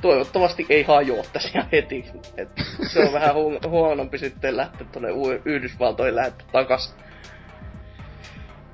[0.00, 2.04] toivottavasti ei hajoa tässä heti.
[2.36, 2.48] Et
[2.92, 5.08] se on vähän hu- huonompi sitten lähteä tuonne
[5.44, 6.96] Yhdysvaltoihin lähteä takas.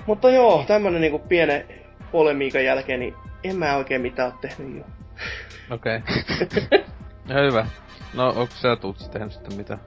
[0.07, 1.69] Mutta joo, tämmönen niinku pienen
[2.13, 4.85] polemiikan jälkeen, niin en mä oikein mitään oo tehnyt jo.
[5.71, 6.01] Okei.
[7.31, 7.51] Okay.
[7.51, 7.67] hyvä.
[8.15, 9.79] No, onko sä Tutsi tehnyt sitten mitä?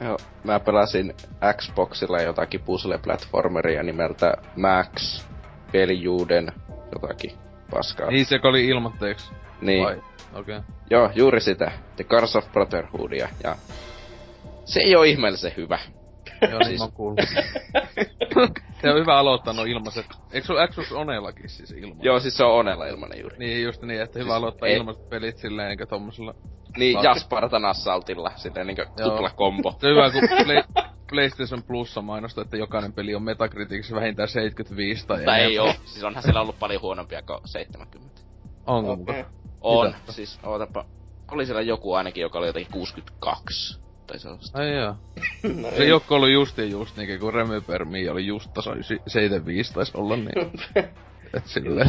[0.00, 1.14] Joo, mä pelasin
[1.56, 5.24] Xboxilla jotakin puzzle-platformeria nimeltä Max
[5.72, 6.52] Pelijuuden
[6.92, 7.32] jotakin
[7.70, 8.10] paskaa.
[8.10, 9.32] Niin se oli ilmoitteeksi.
[9.62, 9.86] Niin.
[9.86, 10.02] Okei.
[10.34, 10.60] Okay.
[10.90, 11.72] Joo, juuri sitä.
[11.96, 13.28] The Cars of Brotherhoodia.
[13.44, 13.56] Ja
[14.64, 15.78] se ei oo ihmeellisen hyvä.
[16.50, 16.80] Joo, niin siis...
[16.80, 17.16] mä oon
[18.82, 20.06] se on hyvä aloittaa no ilmaiset.
[20.32, 22.04] Eikö se ole Xbox Onellakin siis ilmainen?
[22.04, 23.36] Joo, siis se on Onella ilmainen juuri.
[23.38, 24.76] Niin, just niin, että hyvä siis aloittaa ei...
[24.76, 26.34] ilmaiset pelit silleen niinkö tommosella...
[26.76, 29.76] Niin, Jaspartan assaltilla, silleen niinkö tupla kombo.
[29.80, 30.62] Se hyvä, kun play,
[31.10, 35.74] PlayStation Plussa mainosta, että jokainen peli on Metacriticissa vähintään 75 tai Tai ei oo.
[35.84, 38.20] Siis onhan siellä ollut paljon huonompia kuin 70.
[38.66, 39.22] Onko Okei.
[39.22, 39.30] muka?
[39.62, 39.86] On.
[39.86, 40.12] Mitä?
[40.12, 40.84] Siis ootapa.
[41.32, 43.80] Oli siellä joku ainakin, joka oli jotenkin 62.
[44.06, 44.58] Tai sellaista.
[44.58, 44.94] Ai joo.
[45.62, 49.92] No Se joku ollut justiin just niinkin, kun Remember Me oli just ysi- 75 taisi
[49.94, 50.52] olla niin.
[51.36, 51.88] Et silleen.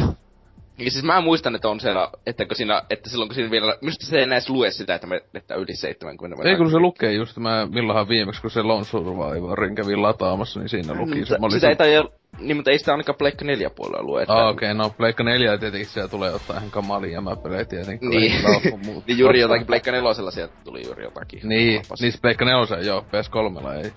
[0.78, 3.76] Ja siis mä muistan, että on siellä, että, kun siinä, että silloin kun siinä vielä,
[3.80, 7.12] minusta se ei edes lue sitä, että, me, että yli 70 Ei kun se lukee
[7.12, 11.38] just, mä milloinhan viimeksi, kun se Lone Survivorin kävin lataamassa, niin siinä luki se.
[11.38, 11.78] Mä olin Sitä ei se...
[11.78, 12.04] taida,
[12.38, 14.22] niin, mutta ei sitä ainakaan Pleikka 4 puolella lue.
[14.22, 18.10] Että, Ah, okei, okay, no Pleikka 4 tietenkin siellä tulee ottaa ihan kamalia jämäpelejä tietenkin.
[18.10, 18.32] kun Niin.
[18.84, 19.06] muuta.
[19.06, 21.40] niin juuri jotakin Pleikka 4 sieltä tuli juuri jotakin.
[21.42, 23.92] Niin, niissä Pleikka 4 joo, PS3 ei.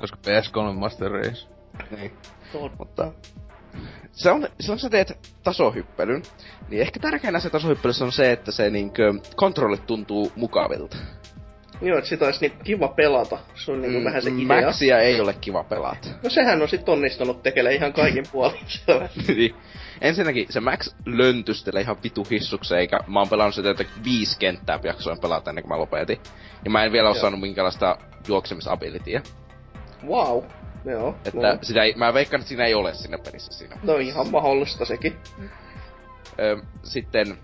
[0.00, 1.48] Koska PS3 Master Race.
[1.96, 2.12] Niin.
[2.52, 3.12] Totta.
[4.14, 6.22] Se on, silloin kun sä teet tasohyppelyn,
[6.68, 10.96] niin ehkä tärkeänä se tasohyppelyssä on se, että se niinkö, kontrollit tuntuu mukavilta.
[11.80, 13.38] Joo, että sitä olisi niinku kiva pelata.
[13.54, 14.66] Se on niinku vähän se idea.
[14.66, 16.08] Maxia ei ole kiva pelata.
[16.22, 18.60] No sehän on sit onnistunut tekele ihan kaikin puolin.
[19.28, 19.54] Niin.
[20.00, 24.80] Ensinnäkin se Max löntystelee ihan vitu hissukseen, eikä mä oon pelannut sitä jotenkin viisi kenttää
[24.82, 26.18] jaksoin pelata ennen kuin mä lopetin.
[26.64, 27.20] Ja mä en vielä oo Joo.
[27.20, 27.98] saanut minkäänlaista
[28.28, 29.22] juoksemisabilityä.
[30.06, 30.44] Wow.
[30.84, 31.16] Joo.
[31.24, 31.58] Että no.
[31.62, 33.76] sitä ei, mä veikkaan, että siinä ei ole siinä pelissä siinä.
[33.82, 35.16] no ihan mahdollista sekin.
[36.38, 37.38] Ö, sitten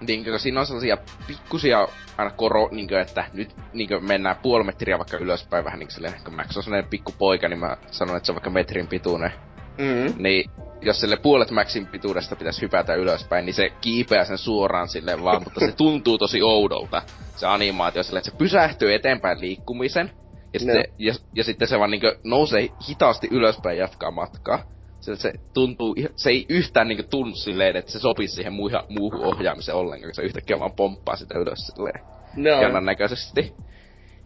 [0.00, 5.16] niinkö, siinä on sellaisia pikkusia aina koro, niinkö, että nyt niinkö, mennään puoli metriä vaikka
[5.16, 8.32] ylöspäin vähän niinkö silleen, kun Max on sellainen pikku poika, niin mä sanon, että se
[8.32, 9.32] on vaikka metrin pituinen.
[9.78, 10.22] Mm.
[10.22, 10.50] Niin
[10.80, 15.42] jos sille puolet Maxin pituudesta pitäisi hypätä ylöspäin, niin se kiipeää sen suoraan silleen vaan,
[15.42, 17.02] mutta se tuntuu tosi oudolta,
[17.36, 20.10] se animaatio silleen, että se pysähtyy eteenpäin liikkumisen,
[20.52, 20.84] ja sitten, Joo.
[20.98, 24.58] ja, ja sitten se vaan niinkö nousee hitaasti ylöspäin ja jatkaa matkaa.
[25.00, 29.24] Se, se tuntuu, se ei yhtään niinkö tunnu silleen, että se sopisi siihen muuhun, muuhun
[29.24, 32.00] ohjaamiseen ollenkaan, kun se yhtäkkiä vaan pomppaa sitä ylös silleen
[32.36, 32.80] No.
[32.80, 33.54] näköisesti.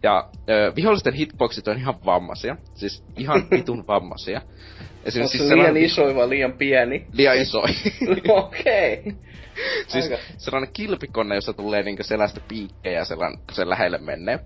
[0.03, 2.57] Ja ö, vihollisten hitboxit on ihan vammaisia.
[2.73, 4.41] Siis ihan vitun vammaisia.
[4.41, 7.05] Onko Esimerkiksi se siis liian iso vai liian pieni?
[7.13, 7.61] Liian iso.
[8.29, 9.03] Okei.
[9.87, 10.17] siis Aika.
[10.37, 14.39] sellainen kilpikonne, jossa tulee niinku sellaista piikkejä sellainen, kun se lähelle menee.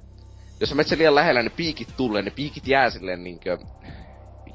[0.59, 3.57] Jos sä menet sen liian lähellä, niin piikit tulee, ne piikit jää silleen niinkö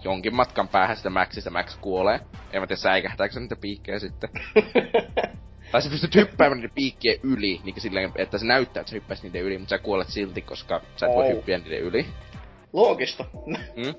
[0.05, 2.21] jonkin matkan päähän sitä Maxista, Max kuolee.
[2.53, 4.31] En mä tiedä säikähtääkö se niitä piikkejä sitten.
[5.73, 9.25] tai sä pystyt hyppäämään niiden piikkien yli, niin silleen, että se näyttää, että sä hyppäisit
[9.25, 12.07] niiden yli, mutta sä kuolet silti, koska sä et voi hyppiä niiden yli.
[12.73, 13.25] Loogista.
[13.77, 13.95] Mm.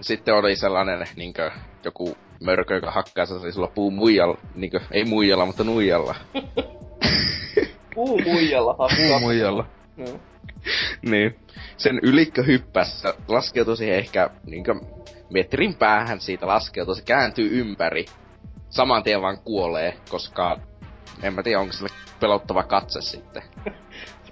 [0.00, 1.50] Sitten oli sellainen niinkö,
[1.84, 6.14] joku mörkö, joka hakkaa sellaisella puun muijalla, niinkö, ei muijalla, mutta nuijalla.
[7.94, 8.96] Puu muijalla hakkaa.
[9.08, 9.66] Puu muijalla.
[9.96, 10.20] No.
[11.10, 11.36] niin.
[11.76, 14.74] Sen ylikkö hyppäs, se laskeutui siihen ehkä niinkö
[15.32, 18.06] metrin päähän siitä laskeutui, se kääntyy ympäri.
[18.70, 20.58] Saman tien vaan kuolee, koska
[21.22, 23.42] en mä tiedä, onko sille pelottava katse sitten.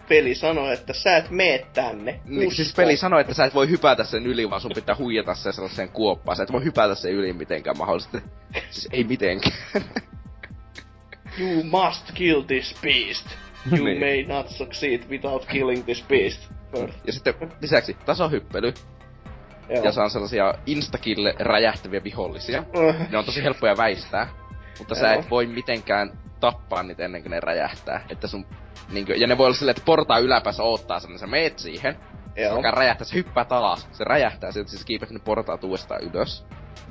[0.08, 2.20] Peli sanoo, että sä et mee tänne.
[2.24, 2.56] Niin, Usko.
[2.56, 5.52] siis peli sanoi, että sä et voi hypätä sen yli, vaan sun pitää huijata se
[5.52, 6.36] sellaiseen kuoppaan.
[6.36, 8.18] Sä et voi hypätä sen yli mitenkään mahdollisesti.
[8.70, 9.54] Siis ei mitenkään.
[11.38, 13.26] You must kill this beast.
[13.76, 14.00] You Niin.
[14.00, 16.50] may not succeed without killing this beast.
[16.76, 16.98] First.
[17.06, 18.72] Ja sitten lisäksi tasohyppely,
[19.68, 19.84] Joo.
[19.84, 22.64] ja saa sellaisia instakille räjähtäviä vihollisia.
[23.10, 24.28] Ne on tosi helppoja väistää,
[24.78, 25.20] mutta sä Joo.
[25.20, 28.04] et voi mitenkään tappaa niitä ennen kuin ne räjähtää.
[28.10, 28.46] Että sun,
[28.92, 31.96] niinkö, ja ne voi olla silleen, että portaa yläpäässä odottaa sen, niin sä meet siihen,
[32.36, 32.56] Joo.
[32.56, 36.44] joka räjähtää, sä hyppäät alas, se räjähtää, sieltä siis kiipeät ne portaat uudestaan ylös.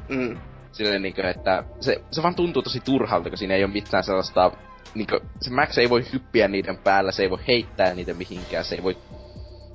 [0.10, 0.38] Mm.
[0.71, 4.51] Silleen niinkö, että se, se vaan tuntuu tosi turhalta, kun siinä ei ole mitään sellaista...
[4.95, 8.75] Niinkö, se Max ei voi hyppiä niiden päällä, se ei voi heittää niitä mihinkään, se
[8.75, 8.97] ei voi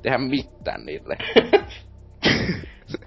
[0.03, 1.17] tehdä mitään niille.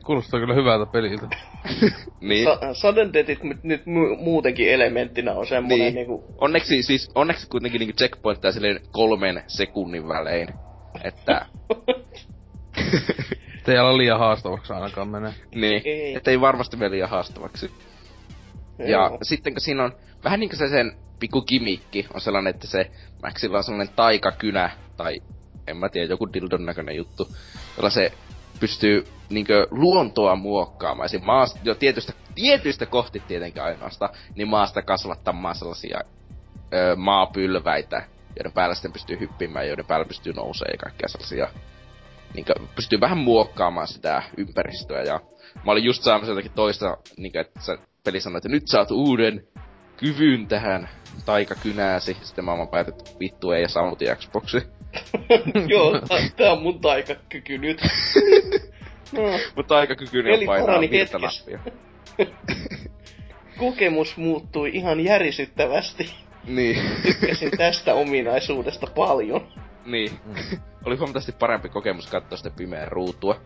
[0.05, 1.27] Kuulostaa kyllä hyvältä peliltä.
[2.21, 2.43] niin.
[2.45, 5.95] Sa- sudden Deathit nyt, nyt mu- muutenkin elementtinä on semmonen Niin.
[5.95, 6.35] niinku...
[6.41, 10.47] Onneksi siis, onneksi kuitenkin niinku checkpointtaa silleen kolmen sekunnin välein.
[11.03, 11.45] Että,
[13.63, 15.33] Te ei ala liian haastavaksi ainakaan menee.
[15.55, 16.15] niin, Ei.
[16.15, 17.71] että ei varmasti mene liian haastavaksi.
[18.79, 19.17] Ja Joo.
[19.21, 19.91] sitten kun siinä on
[20.23, 22.91] vähän niinku se sen pikku kimikki on sellainen, että se
[23.23, 25.21] Maxilla on sellainen taikakynä, tai
[25.67, 27.27] en mä tiedä, joku dildon näköinen juttu,
[27.77, 28.11] jolla se
[28.59, 31.05] pystyy niinkö luontoa muokkaamaan.
[31.05, 31.25] Esim.
[31.25, 35.99] maasta, jo tietystä, tietyistä kohti tietenkin ainoastaan, niin maasta kasvattamaan sellaisia
[36.73, 38.03] ö, maapylväitä,
[38.35, 41.49] joiden päällä sitten pystyy hyppimään, joiden päällä pystyy nousemaan ja kaikkea sellaisia.
[42.33, 45.19] Niinkö, pystyy vähän muokkaamaan sitä ympäristöä ja
[45.65, 49.47] mä olin just saamassa jotakin toista, niinkö, että se peli sanoi, että nyt saat uuden
[49.97, 50.89] kyvyn tähän
[51.25, 52.17] taikakynääsi.
[52.21, 54.57] Sitten mä vaan päätin, että vittu ei ja sammuti Xboxi.
[55.67, 56.01] Joo,
[56.37, 57.81] tää- on mun taikakyky nyt.
[59.11, 59.21] no,
[59.55, 61.59] Mutta taikakykyinen Eli on painaa virtanappia.
[63.57, 66.13] kokemus muuttui ihan järisyttävästi.
[66.47, 69.47] Niin, Tykkäsin tästä ominaisuudesta paljon.
[69.85, 70.11] niin.
[70.85, 73.41] Oli huomattavasti parempi kokemus katsoa sitä pimeää ruutua.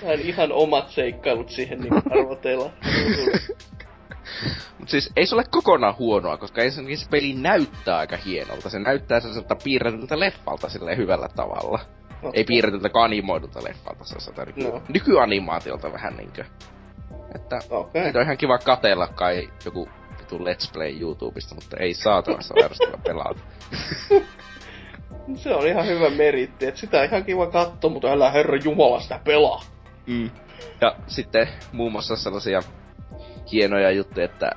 [0.00, 2.70] Sain ihan omat seikkailut siihen niin arvotella.
[4.78, 8.70] Mut siis ei se ole kokonaan huonoa, koska ensinnäkin se peli näyttää aika hienolta.
[8.70, 11.80] Se näyttää sellaiselta piirretyltä leffalta silleen hyvällä tavalla.
[12.18, 12.30] Okay.
[12.34, 14.82] Ei piirretyltä animoidulta leffalta, se on nyky- no.
[14.88, 16.44] nykyanimaatiolta vähän niinkö.
[17.34, 18.12] Että okay.
[18.14, 22.54] on ihan kiva katella kai joku vitu Let's Play YouTubesta, mutta ei saatana se
[22.92, 23.40] on pelata.
[25.42, 29.00] se on ihan hyvä meritti, että sitä on ihan kiva katsoa, mutta älä herra jumala
[29.00, 29.62] sitä pelaa.
[30.06, 30.30] Mm.
[30.80, 32.62] Ja sitten muun muassa sellaisia
[33.52, 34.50] hienoja juttuja, että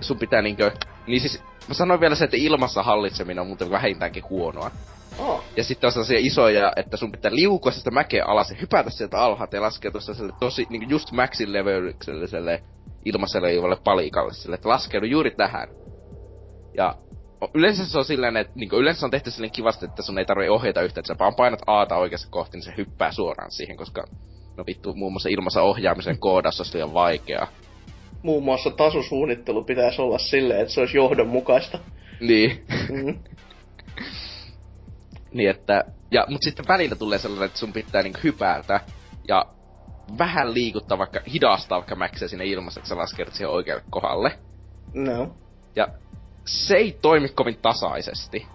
[0.00, 0.70] sun pitää niinkö...
[1.06, 4.70] Niin siis, mä sanoin vielä se, että ilmassa hallitseminen on muuten vähintäänkin huonoa.
[5.18, 5.44] Oh.
[5.56, 9.18] Ja sitten on sellaisia isoja, että sun pitää liukua sitä mäkeä alas ja hypätä sieltä
[9.18, 12.62] alhaalta ja laskea tuossa tosi, niin just maxin leveykselle
[13.04, 15.68] ilmassa leijuvalle palikalle sille, että laskeudu juuri tähän.
[16.74, 16.94] Ja
[17.54, 20.50] yleensä se on silleen, että niin yleensä on tehty silleen kivasti, että sun ei tarvitse
[20.50, 24.04] ohjata yhtä, että sä vaan painat Aata oikeassa kohti, niin se hyppää suoraan siihen, koska
[24.56, 27.48] no vittu, muun muassa ilmassa ohjaamisen koodaus on liian vaikeaa.
[28.22, 31.78] Muun muassa tasosuunnittelu pitäisi olla silleen, että se olisi johdonmukaista.
[32.20, 32.64] Niin.
[32.88, 33.18] Mm.
[35.34, 38.80] niin että, ja, mut sitten välillä tulee sellainen, että sun pitää niinku hypätä,
[39.28, 39.46] ja
[40.18, 44.38] vähän liikuttaa vaikka, hidastaa vaikka mäksiä sinne ilmassa, että sä laskeudut siihen oikealle kohdalle.
[44.94, 45.36] No.
[45.76, 45.88] Ja
[46.46, 48.46] se ei toimi kovin tasaisesti.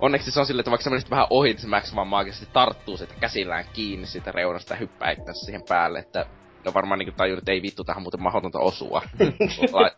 [0.00, 2.48] Onneksi se on silleen, että vaikka sä menisit vähän ohi, niin se Max vaan maagisesti
[2.52, 5.14] tarttuu sitä käsillään kiinni siitä reunasta ja hyppää
[5.44, 6.26] siihen päälle, että
[6.64, 9.02] no varmaan niinku tajun, että ei vittu, tähän muuten mahdotonta osua.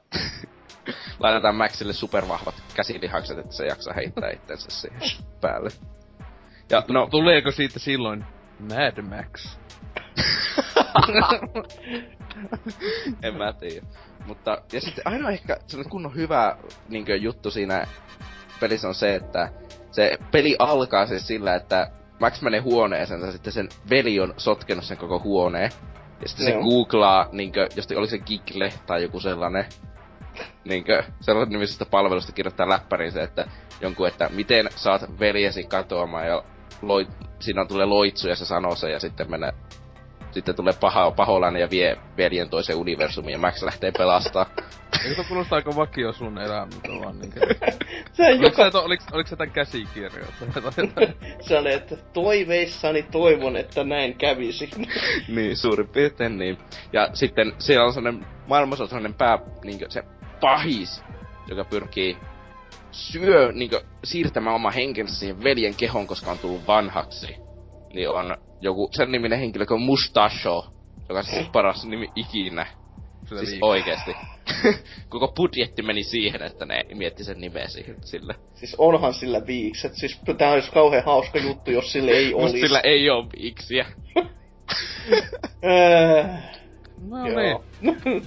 [1.20, 5.00] Laitetaan Maxille supervahvat käsilihakset, että se jaksaa heittää itsensä siihen
[5.40, 5.70] päälle.
[6.70, 7.08] Ja no...
[7.10, 8.24] Tuleeko siitä silloin
[8.60, 9.58] Mad Max?
[13.22, 13.86] en mä tiedä.
[14.26, 16.56] Mutta, ja sitten aina ehkä sellainen kunnon hyvä
[16.88, 17.86] niin juttu siinä
[18.60, 19.48] pelissä on se, että
[19.90, 21.90] se peli alkaa siis sillä, että
[22.20, 25.70] Max menee huoneeseen ja sitten sen veli on sotkenut sen koko huoneen.
[26.22, 26.52] Ja sitten no.
[26.52, 29.64] se googlaa, niinkö, jos oli se Gigle tai joku sellainen,
[30.64, 33.48] niinkö, sellainen nimisestä palvelusta kirjoittaa läppäriin se, että
[33.80, 36.42] jonkun, että miten saat veljesi katoamaan ja
[36.82, 37.06] loi,
[37.40, 39.52] siinä tulee loitsu ja se sanoo sen ja sitten menee
[40.36, 44.46] sitten tulee paha, paholainen ja vie veljen toisen universumin ja Max lähtee pelastaa.
[45.04, 47.40] Eikö se kuulostaa aika vakio sun elämältä vaan niinkö?
[48.12, 48.70] se oliko, joka...
[48.70, 50.26] se, oliko, oliko se tämän käsikirjoja?
[51.40, 54.70] se oli, että toiveissani toivon, että näin kävisi.
[55.28, 56.58] niin, suurin piirtein niin.
[56.92, 60.02] Ja sitten siellä on sellainen, maailmassa on sellainen pää, niinkö se
[60.40, 61.02] pahis,
[61.48, 62.16] joka pyrkii
[62.90, 67.45] syö, niinkö, siirtämään oma henkensä siihen veljen kehon, koska on tullut vanhaksi.
[67.96, 70.66] Niin on joku sen niminen henkilö kuin Mustacho,
[71.08, 72.66] joka on siis paras nimi ikinä.
[73.28, 73.68] Kyllä siis liikaa.
[73.68, 74.16] oikeesti.
[75.08, 78.34] Koko budjetti meni siihen, että ne mietti sen nimeä siihen, sille.
[78.54, 79.94] Siis onhan sillä viikset.
[79.94, 82.60] Siis tää olisi kauhean hauska juttu, jos sille ei olisi.
[82.60, 83.86] sillä ei oo viiksiä.
[87.08, 88.26] no niin.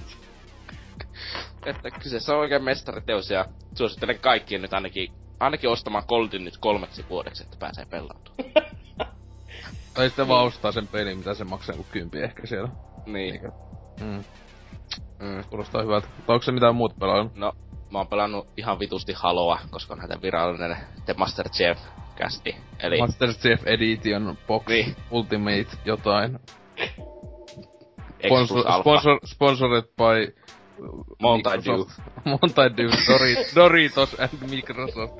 [1.66, 3.44] että kyseessä on oikein mestariteos ja
[3.74, 8.70] suosittelen kaikkien nyt ainakin, ainakin ostamaan Goldin nyt kolmeksi vuodeksi, että pääsee pelautumaan.
[10.00, 12.68] Tai sitten vaan ostaa sen pelin, mitä se maksaa kuin kympi ehkä siellä.
[13.06, 13.34] Niin.
[13.34, 13.48] Eikä.
[14.00, 14.24] Mm.
[15.18, 15.44] Mm.
[15.50, 16.08] Kuulostaa hyvältä.
[16.16, 17.34] Mutta onko se mitään muuta pelannut?
[17.34, 17.52] No,
[17.92, 21.78] mä oon pelannut ihan vitusti Haloa, koska on näitä virallinen The Master Chief
[22.16, 22.56] kästi.
[22.78, 22.98] Eli...
[22.98, 24.96] Master Chief Edition Box niin.
[25.10, 26.38] Ultimate jotain.
[28.26, 30.39] Sponsor, sponsor, sponsored by
[31.20, 31.86] Mountain Dew.
[32.24, 35.14] Mountain Dew, Doritos, Doritos and Microsoft.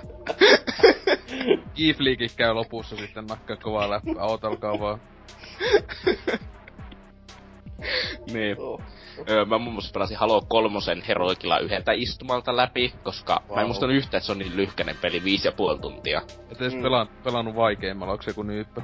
[1.77, 5.01] Keyfliikit käy lopussa sitten nakkaa kovaa läppää, ootelkaa vaan.
[8.33, 8.57] niin.
[8.59, 8.81] Oh.
[9.29, 13.57] Öö, mä muun muassa pelasin Halo kolmosen heroikilla yhdeltä istumalta läpi, koska wow.
[13.57, 16.23] mä en muistanut yhtä, että se on niin lyhkänen peli, viisi ja puoli tuntia.
[16.51, 16.83] Et edes mm.
[16.83, 18.83] pelaan, pelannut vaikeimmalla, onko se joku nyyppä?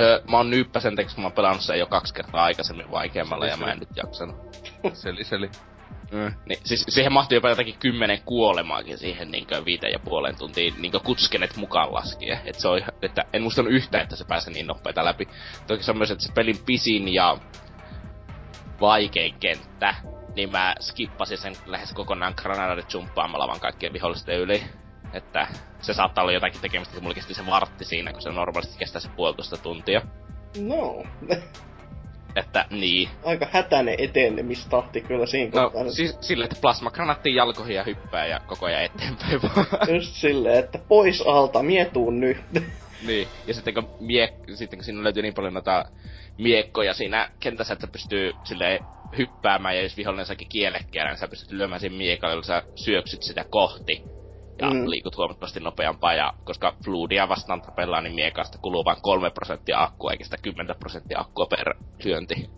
[0.00, 3.46] Öö, mä oon nyyppä sen teksi, mä oon pelannut sen jo kaksi kertaa aikaisemmin vaikeimmalla
[3.46, 4.36] ja mä en nyt jaksanut.
[4.92, 5.50] Seli, seli.
[6.14, 6.34] Mm.
[6.48, 11.00] Niin, siis siihen mahtuu jopa jotakin kymmenen kuolemaakin siihen niinkö viiteen ja puolen tuntiin niinkö
[11.00, 12.38] kutskenet mukaan laskien.
[12.44, 15.28] Et se on, että en muistanut yhtään, että se pääsee niin nopeita läpi.
[15.66, 17.36] Toki se on myös, että se pelin pisin ja
[18.80, 19.94] vaikein kenttä,
[20.36, 24.62] niin mä skippasin sen lähes kokonaan granadit jumppaamalla vaan kaikkien vihollisten yli.
[25.12, 25.46] Että
[25.80, 29.00] se saattaa olla jotakin tekemistä, että mulla kesti se vartti siinä, kun se normaalisti kestää
[29.00, 30.02] se puolitoista tuntia.
[30.58, 31.02] No.
[32.36, 33.08] Että niin.
[33.24, 35.92] Aika hätäinen etenemistahti kyllä siinä no, kohtaa.
[35.92, 39.66] siis silleen, että plasmagranaattiin jalkoihin ja hyppää ja koko ajan eteenpäin vaan.
[39.94, 42.36] Just silleen, että pois alta, mietuun nyt.
[43.06, 45.84] niin, ja sitten kun, mie, sitten kun siinä löytyy niin paljon noita
[46.38, 48.80] miekkoja siinä kentässä, että pystyy silleen
[49.18, 53.22] hyppäämään, ja jos vihollinen saakin kielekkää, niin sä pystyt lyömään sen miekalla, jolla sä syöksyt
[53.22, 54.02] sitä kohti.
[54.58, 54.90] Ja mm.
[54.90, 60.12] liikut huomattavasti nopeampaa, ja koska Floodia vastaan tapellaan, niin miekasta kuluu vain 3 prosenttia akkua,
[60.12, 61.74] eikä sitä 10 prosenttia akkua per
[62.04, 62.50] hyönti.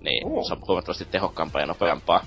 [0.00, 0.44] niin Oo.
[0.44, 2.20] se on huomattavasti tehokkaampaa ja nopeampaa.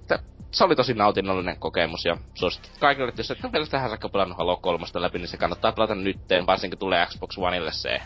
[0.00, 0.18] Että
[0.50, 4.08] se oli tosi nautinnollinen kokemus ja suosittelen kaikille, että jos et ole vielä tähän saakka
[4.08, 8.00] pelannut Halo 3 läpi, niin se kannattaa pelata nytteen, varsinkin tulee Xbox Oneille se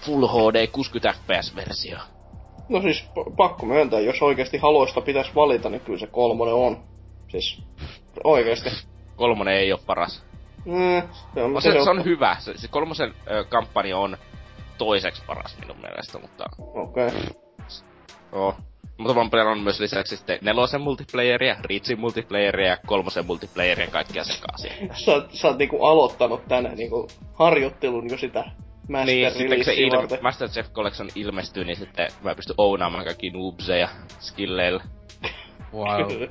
[0.00, 1.98] Full HD 60 FPS-versio.
[2.68, 3.04] No siis
[3.36, 6.84] pakko myöntää, jos oikeasti haloista pitäisi valita, niin kyllä se kolmonen on.
[7.28, 7.62] Siis
[8.24, 8.70] oikeasti.
[9.16, 10.24] Kolmonen ei ole paras.
[10.64, 12.36] Mm, se on, No se, se on hyvä.
[12.38, 14.16] Se, se kolmosen ö, kampanja on
[14.78, 17.06] toiseksi paras minun mielestä, mutta Okei.
[18.32, 18.60] Okay.
[18.98, 24.24] Mutta mä oon pelannut myös lisäksi sitten nelosen multiplayeria, Reachin multiplayeria ja kolmosen multiplayeria kaikkia
[24.24, 24.72] sekaisin.
[24.94, 28.44] Sä, oot- sä oot niinku aloittanut tänne niinku harjoittelun jo sitä
[28.88, 30.18] Master Niin, sitten kun se varten.
[30.22, 33.88] Master Chief Collection ilmestyy, niin sitten mä pystyn ounaamaan kaikki noobseja
[34.20, 34.84] skilleillä.
[35.72, 36.28] Wow.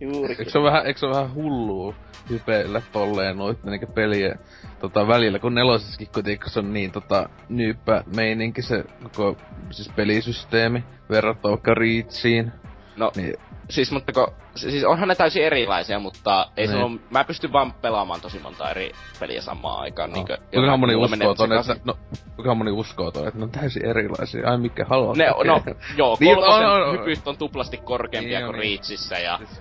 [0.00, 0.38] Juurikin.
[0.38, 1.94] Eikö se ole vähän, eikö se ole vähän hullua
[2.30, 4.34] hypeillä tolleen noit niinku peliä
[4.80, 9.36] tota välillä, kun nelosessakin kuitenkin se on niin tota nyyppä meininki se koko
[9.70, 12.52] siis pelisysteemi verrattuna vaikka Reachiin.
[12.96, 13.34] No, Niin,
[13.70, 16.84] siis, mutta kun, siis onhan ne täysin erilaisia, mutta ei se Niin.
[16.84, 20.10] ole, mä pystyn vaan pelaamaan tosi monta eri peliä samaan aikaan.
[20.10, 20.16] no.
[20.16, 21.94] Niin kuinka moni uskoo tonne, että, no,
[22.36, 24.50] kuinka moni uskoo tonne, että ne on täysin erilaisia.
[24.50, 25.14] Ai mikä haluaa.
[25.16, 25.62] Ne, no,
[25.96, 26.92] joo, Niin, kolmosen on, on, on.
[27.00, 28.70] hypyt on tuplasti korkeampia Niin, kuin niin.
[28.70, 29.60] Reachissä ja Se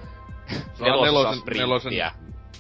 [0.80, 2.12] nelosen, nelosen, sprinttiä.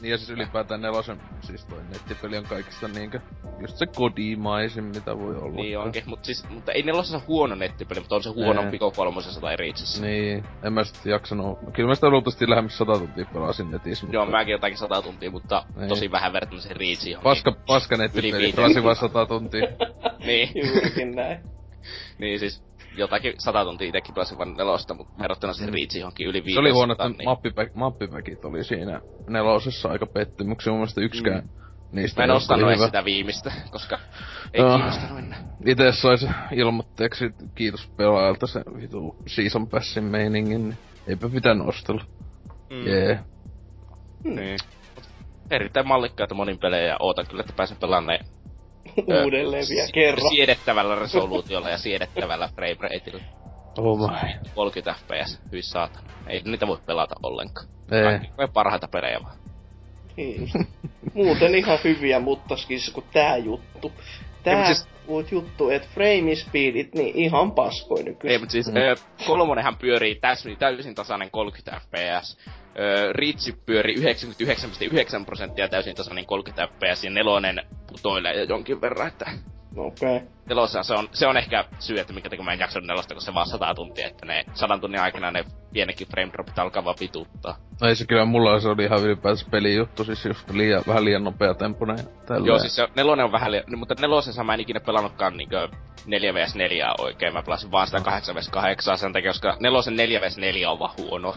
[0.01, 3.19] niin ja siis ylipäätään nelosen, siis toi nettipeli on kaikista niinkö,
[3.59, 5.55] just se kodimaisin, mitä voi olla.
[5.55, 9.41] Niin onkin, mutta siis, mutta ei nelosessa huono nettipeli, mutta on se huonompi kuin kolmosessa
[9.41, 10.01] tai Reachissä.
[10.05, 11.59] Niin, en mä sit jaksanut.
[11.73, 14.15] Kyllä mä sitä luultavasti lähemmäs 100 tuntia pelasin netissä, mutta...
[14.15, 15.89] Joo, mäkin jotakin sata tuntia, mutta Niin.
[15.89, 17.11] tosi vähän verrattuna siihen Reachiin.
[17.11, 17.23] johonkin.
[17.23, 19.67] Paska, paska nettipeli, pelasin vaan 100 tuntia.
[20.25, 21.39] Niin, Juurikin näin.
[22.17, 22.63] niin siis
[22.99, 26.53] jotakin sata tuntia itekin pelasin vaan nelosta, mutta verrattuna siihen Reachiin johonkin yli 500.
[26.53, 27.25] Se oli huono, että niin.
[27.25, 30.71] mappipäk, mappipäkit oli siinä nelosessa aika pettymyksiä.
[30.71, 31.49] Mun mielestä yksikään
[31.91, 33.99] niistä Mä en ostanut edes sitä viimeistä, koska
[34.53, 34.75] ei Joo.
[34.75, 35.43] kiinnostanut enää.
[35.65, 37.25] Ite sais ilmoitteeksi,
[37.55, 40.77] kiitos pelaajalta se vitu season passin meiningin, niin
[41.07, 42.03] eipä pitänyt ostella.
[42.69, 42.87] Mm.
[42.87, 43.19] Jee.
[44.23, 44.57] Niin.
[45.51, 48.25] Erittäin mallikkaita monin pelejä ja ootan kyllä, että pääsen pelaamaan ne
[49.23, 50.29] Uudelleen vielä kerran.
[50.29, 53.21] Siedettävällä resoluutiolla ja siedettävällä frame rateilla.
[53.77, 54.17] Oh my.
[54.55, 56.09] 30 fps, hyi saatana.
[56.27, 57.67] Ei niitä voi pelata ollenkaan.
[57.91, 58.03] Ei.
[58.03, 59.37] Kaikki parhaita pelejä vaan.
[60.17, 60.51] Niin.
[61.13, 63.91] Muuten ihan hyviä, mutta siis kun tää juttu.
[64.43, 64.87] Tää Ei, siis...
[65.31, 68.31] juttu, että frame speedit, niin ihan paskoi nykyisin.
[68.31, 68.73] Ei, mutta siis Mm.
[68.73, 69.25] mm.
[69.27, 72.37] kolmonenhan pyörii täysin, täysin tasainen 30 fps.
[72.79, 79.07] Öö, Reach pyörii 99,9 prosenttia täysin tasainen 30 fps ja nelonen putoilee jo jonkin verran,
[79.07, 79.31] että
[79.75, 80.15] Okei.
[80.15, 80.27] Okay.
[80.45, 83.21] nelosessa se on, se on ehkä syy, että minkä takia mä en jaksanut nelosta, kun
[83.21, 86.95] se vaan 100 tuntia, että ne sadan tunnin aikana ne pienekin frame dropit alkaa vaan
[86.99, 87.57] vituttaa.
[87.81, 91.23] No ei se kyllä mulla se oli ihan ylipäätänsä pelijuttu, siis just liian, vähän liian
[91.23, 92.05] nopea tälleen.
[92.45, 95.69] Joo, siis se, nelonen on vähän liian, mutta nelosessa mä en ikinä pelannutkaan niinkö
[96.05, 99.95] 4 vs 4 oikein, mä pelasin vaan sitä 8 vs 8 sen takia, koska nelosen
[99.95, 101.35] 4 vs 4 on vaan huono.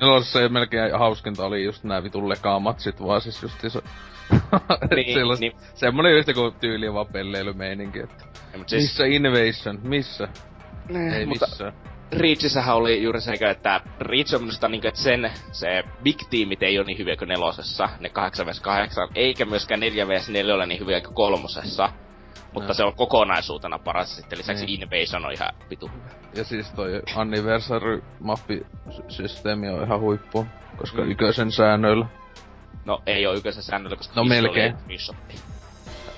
[0.00, 3.82] Nelosessa ei melkein hauskinta oli just nää vitun lekaamatsit vaan siis just se...
[4.96, 5.52] Niin, Sellais, niin.
[5.74, 8.82] Semmonen yhtä kuin tyyli vaan pelleilymeininki, että Ja, siis...
[8.82, 10.28] missä Invasion, missä?
[11.14, 11.72] Ei mutta missään.
[12.12, 16.78] Reachissähän oli juuri se, että Reach on minusta niin, että sen se big teamit ei
[16.78, 20.66] ole niin hyviä kuin nelosessa, ne 8 vs 8, eikä myöskään 4 vs 4 ole
[20.66, 21.92] niin hyviä kuin kolmosessa.
[22.52, 22.74] Mutta No.
[22.74, 24.82] se on kokonaisuutena paras, sitten lisäksi Niin.
[24.82, 25.90] Invasion on ihan vitu.
[26.34, 31.10] Ja siis toi Anniversary mappisysteemi on ihan huippu, koska Mm.
[31.10, 32.06] ykösen säännöillä.
[32.84, 34.76] No ei oo yköisen säännöllä, koska No, melkein.
[34.88, 35.34] Bishotti.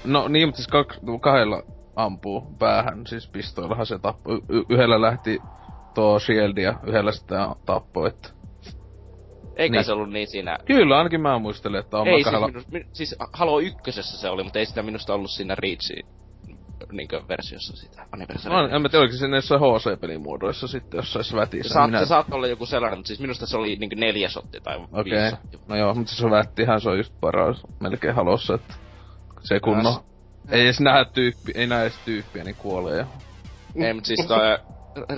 [0.05, 1.62] No niin, mutta siis kak, kahdella
[1.97, 4.41] ampuu päähän, siis pistoillahan se tappoi.
[4.49, 5.39] Y- yhdellä lähti
[5.95, 8.29] tuo shield ja yhdellä sitten tappoi, että...
[9.59, 9.85] Eikä Niin.
[9.85, 10.59] se ollut niin siinä...
[10.65, 12.47] Kyllä, ainakin mä muistelen, että on ei, siis, kahdella...
[12.47, 16.07] minus, min, siis Halo ykkösessä se oli, mutta ei sitä minusta ollut siinä Reachin
[16.93, 18.55] niinkö versiossa sitä anniversary.
[18.55, 21.69] No, en mä tiedä, oliko se näissä HC-pelimuodoissa sitten jossain svätissä.
[21.69, 24.61] Se, saat, se saattaa olla joku sellainen, mutta siis minusta se oli niinku neljä sotti
[24.61, 25.31] tai Okei, viisi okay.
[25.31, 25.59] sotti.
[25.69, 28.75] no joo, mutta se vättihän se on just paras melkein halossa, että
[29.41, 30.05] se kunno...
[30.51, 33.07] Ei edes näe tyyppi, ei näe edes tyyppiä, niin kuolee.
[33.77, 34.59] Ei, mutta siis toi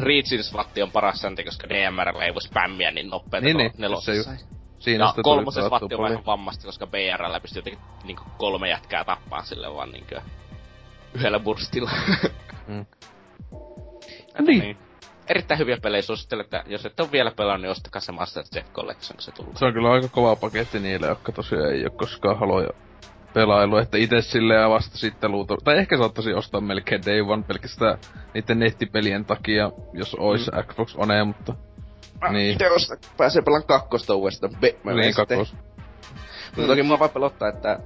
[0.03, 4.31] Reachin swatti on paras sen koska DMR ei voi spämmiä niin nopeeta Niin, niin, nelosessa.
[4.31, 8.69] se just- Siinä Ja kolmosen swatti on vähän vammasti, koska BRllä pystyy jotenkin niinku kolme
[8.69, 10.21] jätkää tappaa sille vaan niinkö
[11.15, 11.91] yhdellä burstilla.
[12.69, 12.87] Mm.
[14.29, 14.77] Että Niin.
[15.29, 18.73] Erittäin hyviä pelejä suosittelen, että jos et ole vielä pelannut, niin ostakaa se Master Chief
[18.73, 19.53] Collection, kun se tulee.
[19.57, 22.69] Se on kyllä aika kova paketti niille, jotka tosiaan ei oo koskaan haloja
[23.35, 27.43] pelailu, että itse silleen ja vasta sitten luutu, tai ehkä saattaisi ostaa melkein Day One
[27.43, 27.99] pelkästään
[28.35, 30.65] niiden nettipelien takia, jos ois mm.
[30.65, 31.55] Xbox One, mutta
[32.31, 32.53] niin.
[32.53, 34.57] Itse osta, pääsee pelaan kakkosta uudestaan.
[34.61, 35.55] Be- mä niin kakos.
[36.57, 37.79] Mutta toki mua vaan pelottaa, että,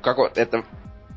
[0.00, 0.62] kako, että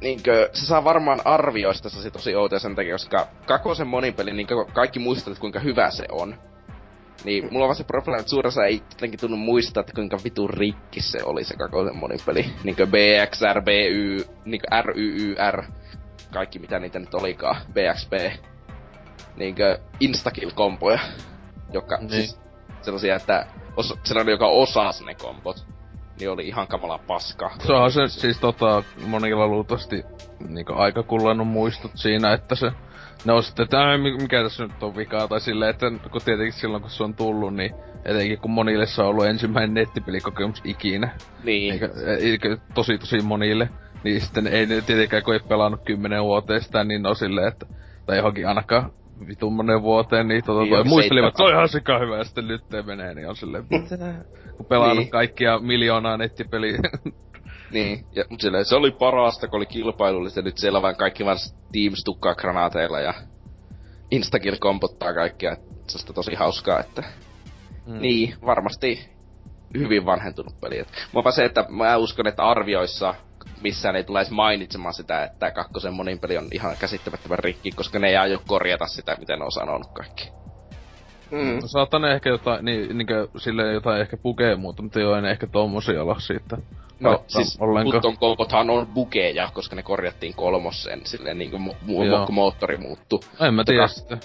[0.01, 4.99] niinkö, se saa varmaan arvioista se tosi outoja sen takia, koska kakosen monipeli, niin kaikki
[4.99, 6.35] muistavat, kuinka hyvä se on.
[7.23, 10.49] Niin mulla on vaan se problema, että suurassa ei jotenkin tunnu muistaa, että kuinka vitun
[10.49, 12.45] rikki se oli se kakosen monipeli.
[12.63, 15.63] Niinkö BXR, BY, niinkö RYYR,
[16.33, 18.13] kaikki mitä niitä nyt olikaan, BXP.
[19.35, 20.99] Niinkö instakill-kompoja,
[21.73, 22.09] joka niin.
[22.09, 22.39] siis
[22.81, 23.47] sellaisia, että
[23.77, 25.65] os, sellainen, joka osasi ne kompot
[26.19, 27.51] niin oli ihan kamala paska.
[27.67, 30.03] Se on se siis tota, monilla luultavasti
[30.47, 32.71] niinku aika kullannut muistut siinä, että se
[33.25, 36.81] ne on sitten, että mikä tässä nyt on vikaa, tai silleen, että kun tietenkin silloin
[36.81, 41.09] kun se on tullut, niin etenkin kun monille se on ollut ensimmäinen nettipelikokemus ikinä.
[41.43, 41.73] Niin.
[41.73, 41.89] Eikä,
[42.19, 43.69] eikä tosi tosi monille.
[44.03, 47.65] Niin sitten ei ne tietenkään, kun ei pelannut kymmenen vuoteen sitä, niin on silleen, että,
[48.05, 48.91] tai johonkin ainakaan
[49.27, 52.47] vitun monen vuoteen, niin tota, niin, muistelivat, että se on ihan sika hyvä, ja sitten
[52.47, 53.97] nyt menee, niin on silleen, mitä
[54.57, 55.09] kun pelannut niin.
[55.09, 56.77] kaikkia miljoonaa nettipeliä.
[57.71, 61.37] niin, ja, mut silleen, se oli parasta, kun oli kilpailullista, nyt siellä vaan kaikki vaan
[61.71, 63.13] Teams tukkaa granaateilla ja
[64.11, 65.57] instakill kompottaa kaikkea,
[65.87, 67.03] se on tosi hauskaa, että...
[67.85, 68.01] Mm.
[68.01, 69.09] Niin, varmasti
[69.77, 70.85] hyvin vanhentunut peli.
[71.11, 73.15] Mua se, että mä uskon, että arvioissa
[73.61, 77.99] missään ei tule edes mainitsemaan sitä, että kakkosen monin peli on ihan käsittämättömän rikki, koska
[77.99, 80.31] ne ei aio korjata sitä, miten ne on sanonut kaikki.
[81.35, 81.55] Mm.
[81.55, 83.07] No, saattaa ne ehkä jotain, niin, niin
[83.37, 86.57] silleen jotain ehkä pukee muuta, mutta joo, en ehkä tommosia olla siitä.
[86.99, 92.77] No siis Putton kolkothan on bugeja, koska ne korjattiin kolmosseen silleen niinku mu- mu- moottori
[92.77, 93.19] muuttu.
[93.39, 94.17] En mä tiedä sitä.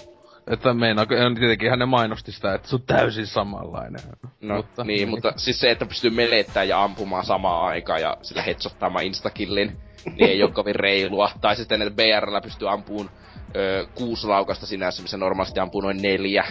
[0.47, 4.01] Että meinaako, tietenkin ne mainosti sitä, että se on täysin samanlainen.
[4.41, 8.17] No mutta, niin, niin, mutta siis se, että pystyy melettämään ja ampumaan samaan aikaan ja
[8.21, 11.31] sillä hetsottamaan instakillin, niin ei ole kovin reilua.
[11.41, 13.09] Tai sitten, että BRllä pystyy ampuun
[13.55, 16.43] ö, kuusi laukasta sinänsä, missä normaalisti ampuu noin neljä.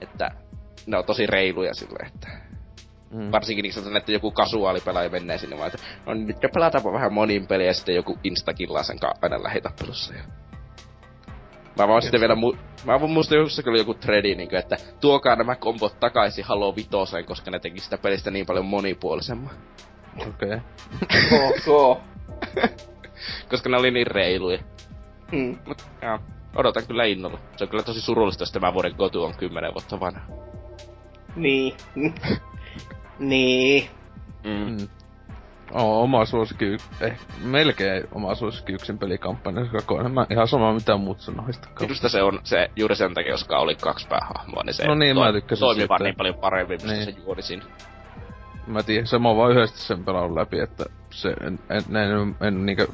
[0.00, 0.30] Että
[0.86, 2.28] ne on tosi reiluja silleen, että...
[3.10, 3.32] Mm.
[3.32, 7.46] Varsinkin niin sanotaan, että joku kasuaalipelaaja menee sinne vaan, että no nyt pelataanpa vähän monin
[7.46, 10.14] peliä ja sitten joku instakillaa sen aina lähitappelussa.
[10.14, 10.22] Ja
[11.78, 14.76] Mä vaan sitten vielä, mu- mä vaan muistan jossakin oli joku tredi, niin kuin, että
[15.00, 19.54] tuokaa nämä kombot takaisin Halo Vitoseen, koska ne teki sitä pelistä niin paljon monipuolisemman.
[20.16, 20.28] Okei.
[20.30, 20.60] Okay.
[21.78, 22.00] ok.
[23.50, 24.58] koska ne oli niin reiluja.
[25.32, 25.58] Hmm.
[25.66, 26.18] Mut, joo.
[26.56, 27.38] Odotan kyllä innolla.
[27.56, 30.20] Se on kyllä tosi surullista, jos tämä vuoden Gotu on 10 vuotta vanha.
[31.36, 31.74] Niin.
[33.18, 33.90] niin.
[34.44, 34.50] Mm.
[34.50, 34.88] mm
[35.72, 40.12] on oma suosikki, eh, melkein oma suosikki yksin pelikampanja kokoinen.
[40.12, 41.68] Mä ihan sama mitä muut sanoista.
[41.80, 45.16] Minusta se on se, juuri sen takia, koska oli kaksi päähahmoa, niin se no niin,
[45.16, 47.04] toi, mä tykkäsin toimi vaan niin paljon paremmin, mistä niin.
[47.04, 47.64] se juoni siinä.
[48.66, 52.20] Mä tiedän, se mä oon vaan yhdesti sen pelannut läpi, että se en, en, en,
[52.20, 52.86] en, en niinkö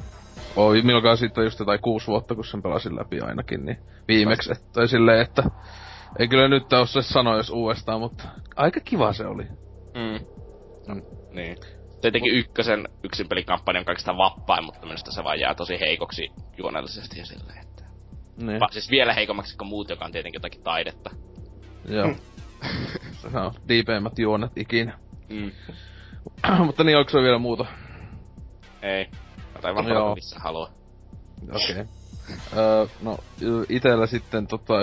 [0.57, 3.77] Oi, milloinkaan siitä just jotain kuusi vuotta, kun sen pelasin läpi ainakin, niin
[4.07, 5.43] viimeksi, että, tai silleen, että
[6.19, 8.23] ei kyllä nyt osaa sanoa jos uudestaan, mutta
[8.55, 9.43] aika kiva se oli.
[9.93, 10.25] Mm.
[10.87, 11.01] Mm.
[11.31, 11.57] Niin
[12.01, 17.25] tietenkin ykkösen yksin pelikampanjan kaikista vappain, mutta minusta se vaan jää tosi heikoksi juonellisesti ja
[17.25, 17.83] silleen, että...
[18.37, 18.59] Niin.
[18.59, 21.09] Va, siis vielä heikommaksi kuin muut, joka on tietenkin jotakin taidetta.
[21.89, 22.15] Joo.
[23.21, 24.99] se on diipeimmät juonet ikinä.
[25.29, 25.51] Mm.
[26.67, 27.65] mutta niin, onko se vielä muuta?
[28.81, 29.07] Ei.
[29.61, 30.15] Tai vaan Joo.
[30.15, 30.69] missä haluaa.
[31.51, 31.71] Okei.
[31.71, 31.85] Okay.
[32.57, 33.17] öö, no,
[33.69, 34.73] itellä sitten tota,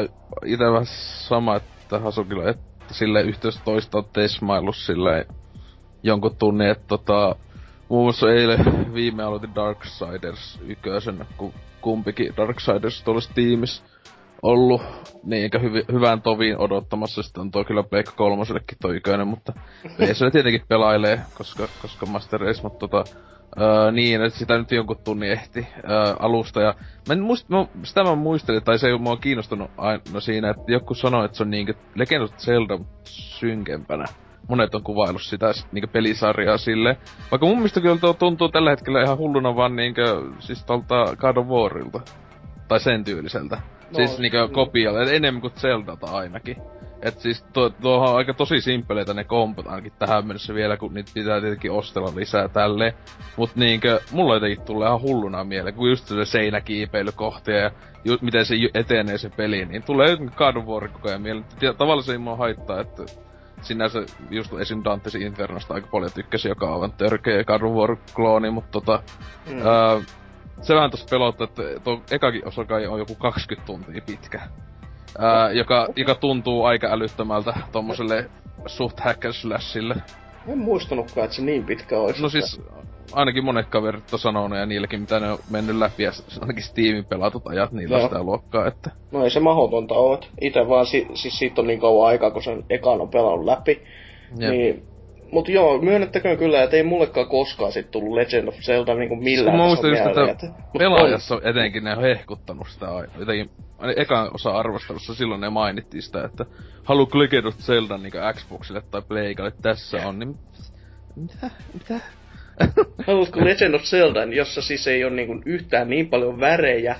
[0.44, 0.86] itellä vähän
[1.28, 5.26] sama, että Hasukilla, että sille yhteys toista on tesmaillut silleen
[6.02, 7.36] jonkun tunnin, että tota,
[7.88, 13.84] muun muassa eilen viime aloitin Darksiders ykösen, kun kumpikin Darksiders tuollaisessa tiimissä
[14.44, 14.82] ollut
[15.24, 17.22] niin eikä hyvi, hyvään toviin odottamassa.
[17.22, 19.52] Sitten on toi kyllä Pleikka kolmosellekin toi ykönen, mutta
[19.98, 23.04] PC tietenkin pelailee, koska, koska Master Race, mutta tota,
[23.60, 26.60] öö, niin, että sitä nyt jonkun tunnin ehti öö, alusta.
[26.60, 26.74] Ja
[27.08, 30.72] mä en muist, mä, sitä mä muistelin, tai se ei mua kiinnostunut aina siinä, että
[30.72, 34.04] joku sanoi, että se on niinkö Legend of Zelda synkempänä
[34.48, 36.96] monet on kuvaillut sitä niinku pelisarjaa sille.
[37.30, 41.36] Vaikka mun mielestä kyllä tuo tuntuu tällä hetkellä ihan hulluna vaan niinkö, siis tolta God
[41.36, 42.00] of Warilta.
[42.68, 43.56] Tai sen tyyliseltä.
[43.56, 44.52] No, siis niinkö mm.
[44.52, 46.56] kopialla, enemmän kuin Zeldata ainakin.
[47.04, 50.94] Et siis tuo, tuohon on aika tosi simpeleitä ne kompot ainakin tähän mennessä vielä, kun
[50.94, 52.94] niitä pitää tietenkin ostella lisää tälle.
[53.36, 57.70] Mut niinkö, mulla jotenkin tulee ihan hulluna mieleen, kun just se seinäkiipeilykohtia ja
[58.04, 61.44] ju, miten se etenee se peli, niin tulee God of War koko ajan mieleen.
[61.78, 63.02] Tavallaan se ei mua haittaa, että
[63.62, 63.98] sinänsä
[64.30, 64.80] just esim.
[64.84, 69.02] Dantes Infernosta aika paljon tykkäsin, joka on aivan törkeä God klooni mutta tota...
[69.46, 69.66] Mm.
[69.66, 70.00] Ää,
[70.62, 74.40] se vähän tossa pelottaa, että tuo ekakin osa kai on joku 20 tuntia pitkä.
[75.18, 78.30] Ää, joka, joka tuntuu aika älyttömältä tommoselle
[78.66, 79.94] suht hack slashille.
[80.48, 82.22] En muistanutkaan, että se niin pitkä olisi.
[82.22, 82.60] No siis,
[83.12, 86.10] ainakin monet kaverit on sanonut ja niilläkin mitä ne on mennyt läpi ja
[86.40, 88.90] ainakin Steamin pelatut ajat niillä sitä luokkaa, että...
[89.12, 90.18] No ei se mahdotonta ole.
[90.40, 93.82] Itse vaan si- siis siitä on niin kauan aikaa, kun sen ekan on pelannut läpi.
[94.38, 94.50] Jep.
[94.50, 94.84] Niin
[95.32, 99.56] Mut joo, myönnettäköön kyllä, että ei mullekaan koskaan sit tullut Legend of Zelda niinku millään
[99.56, 100.46] Mä muistan just, että
[100.78, 103.12] pelaajassa etenkin ne on hehkuttanut sitä aina.
[103.18, 103.50] Jotenkin
[103.96, 106.44] ekan osa arvostelussa silloin ne mainittiin sitä, että
[106.84, 110.34] haluatko Legend of Zelda niinku Xboxille tai Playgalle tässä on, niin
[111.16, 111.50] mitä?
[111.74, 112.00] Mitä?
[113.06, 116.96] Haluatko Legend of Zelda, jossa siis ei ole niinku yhtään niin paljon värejä,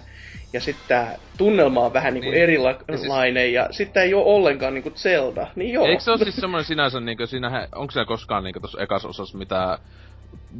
[0.53, 2.43] ja sitten tää tunnelma on vähän niinku Niin.
[2.43, 5.47] erilainen, ja sitten ei ole ollenkaan niinku Zelda.
[5.57, 5.87] Niin joo.
[5.87, 9.39] Eikö se ole siis semmoinen sinänsä niinku siinä, onko siellä koskaan niinku tossa ekas osassa
[9.39, 9.78] mitään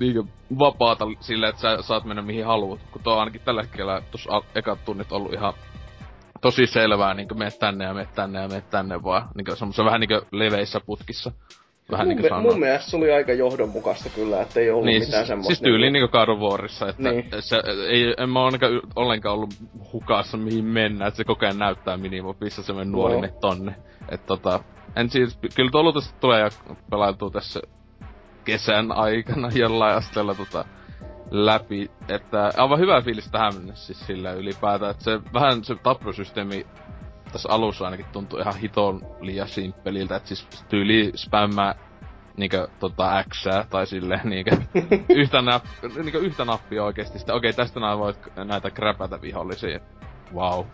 [0.01, 4.03] niinku vapaata silleen, että sä saat mennä mihin haluat, kun tuo on ainakin tällä hetkellä
[4.11, 5.55] tossa al- ekat tunnit ollut ihan
[6.45, 10.01] tosi selvää, niinku meet tänne ja meet tänne ja meet tänne vaan, niinku semmoisessa vähän
[10.01, 11.33] niinku leveissä putkissa.
[11.91, 12.43] Vähän mun, niinku me, sanoo.
[12.53, 15.49] mun mielestä se oli aika johdonmukaista kyllä, että ei ollut Niin, mitään siis, semmoista.
[15.49, 17.25] siis tyyliin niinku of Warissa, että Niin.
[17.41, 19.55] se, ei, en mä ainakaan y- ollenkaan ollut
[19.93, 23.77] hukassa mihin mennä, että se koko ajan näyttää minimopissa se men nuolinen tonne.
[24.09, 24.61] Et tota,
[24.97, 26.49] en siis, kyllä tuolla tästä tulee ja
[26.91, 27.61] pelailtuu tässä
[28.45, 30.65] kesän aikana jollain asteella tota
[31.35, 36.67] läpi, että aivan hyvä fiilis tähän mennessä siis sillä ylipäätään, että se vähän se tapprosysteemi
[37.33, 41.75] tässä alussa ainakin tuntui ihan hiton liian simppeliltä, että siis tyyli spämmää
[42.37, 44.57] niinkö tota X tai silleen niinkö
[45.21, 45.65] yhtä, nap,
[45.97, 47.19] niinkö yhtä nappia oikeesti.
[47.19, 49.81] Sitten okei, tästä nää voit näitä kräpätä vihollisia.
[50.35, 50.65] Wow.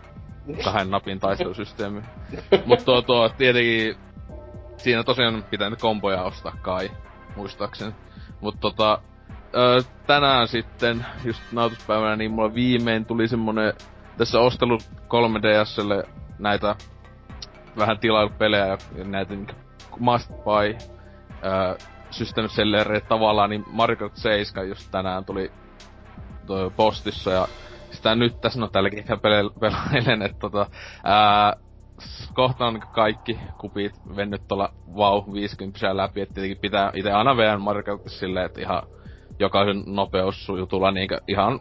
[0.63, 2.01] Kahden napin taistelusysteemi.
[2.65, 3.95] Mut tuo, tuo tietenkin
[4.77, 6.91] siinä tosiaan pitää nyt komboja ostaa kai,
[7.35, 7.95] muistaakseni.
[8.41, 9.01] Mut tota,
[10.07, 13.73] tänään sitten, just nautuspäivänä, niin mulla viimein tuli semmonen,
[14.17, 16.75] tässä ostellut 3DSlle näitä
[17.77, 19.53] vähän tilailupelejä ja näitä niinku
[19.99, 20.77] must buy
[21.43, 21.77] ö,
[22.11, 25.51] system sellereitä tavallaan, niin Mario Kart 7 just tänään tuli
[26.75, 27.47] postissa ja
[27.91, 29.05] sitä nyt tässä no tälläkin
[29.59, 30.65] pelailen, että tota,
[31.03, 31.53] ää,
[32.33, 37.61] kohta on kaikki kupit vennyt tuolla wow 50 läpi, että tietenkin pitää itse aina veän
[37.61, 38.83] Mario silleen, että ihan
[39.41, 41.59] jokaisen nopeusjutulla niinkö ihan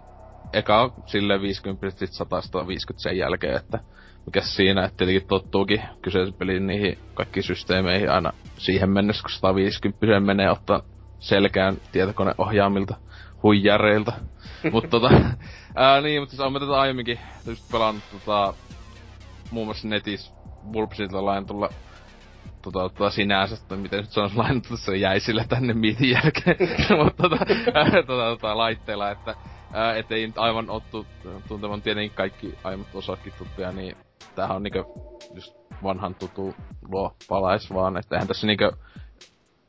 [0.52, 3.78] eka sille 50 sit 150 sen jälkeen, että
[4.26, 10.20] mikä siinä, että tietenkin tottuukin kyseisen pelin niihin kaikkiin systeemeihin aina siihen mennessä, kun 150
[10.20, 10.82] menee ottaa
[11.18, 12.96] selkään tietokoneohjaamilta
[13.42, 14.12] huijareilta.
[14.72, 15.10] Mut tota,
[15.74, 18.54] ää, niin, mutta siis mä tätä aiemminkin just pelannut tota,
[19.50, 20.32] muun muassa netissä
[20.72, 21.68] Bulbsilta lainatulla
[22.62, 26.56] tota, tota sinänsä, että miten nyt se on lainattu, se jäi sille tänne miitin jälkeen,
[27.04, 29.34] mutta tota, ää, tota, tota, laitteella, että
[29.72, 31.06] ää, et ei nyt aivan ottu
[31.48, 33.96] tuntemaan tietenkin kaikki aiemmat osatkin tuttuja, niin
[34.34, 34.84] tämähän on niinkö
[35.34, 36.54] just vanhan tutu
[36.88, 38.72] luo palais vaan, että eihän tässä niinkö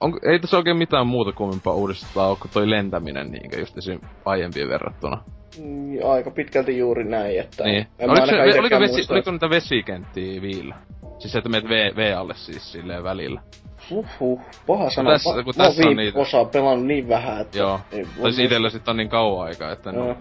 [0.01, 3.99] on, ei tässä oikein mitään muuta kummempaa uudistaa ole kuin toi lentäminen niinkö just esim.
[4.25, 5.23] aiempien verrattuna.
[5.59, 7.87] Mm, Aika pitkälti juuri näin, että Niin.
[7.99, 10.75] en Oliko, se, oliko, vesi, muista, oliko niitä vesikenttiä viillä?
[11.21, 13.41] Siis että meet V, v alle siis silleen välillä.
[13.89, 15.11] Huhhuh, paha sana.
[15.11, 17.57] tässä- kun mä tässä on niitä- osaa pelannut niin vähän, että...
[17.57, 17.79] Joo.
[17.91, 20.15] Ei, Tai siis itellä sit on niin kauan aikaa, että en oo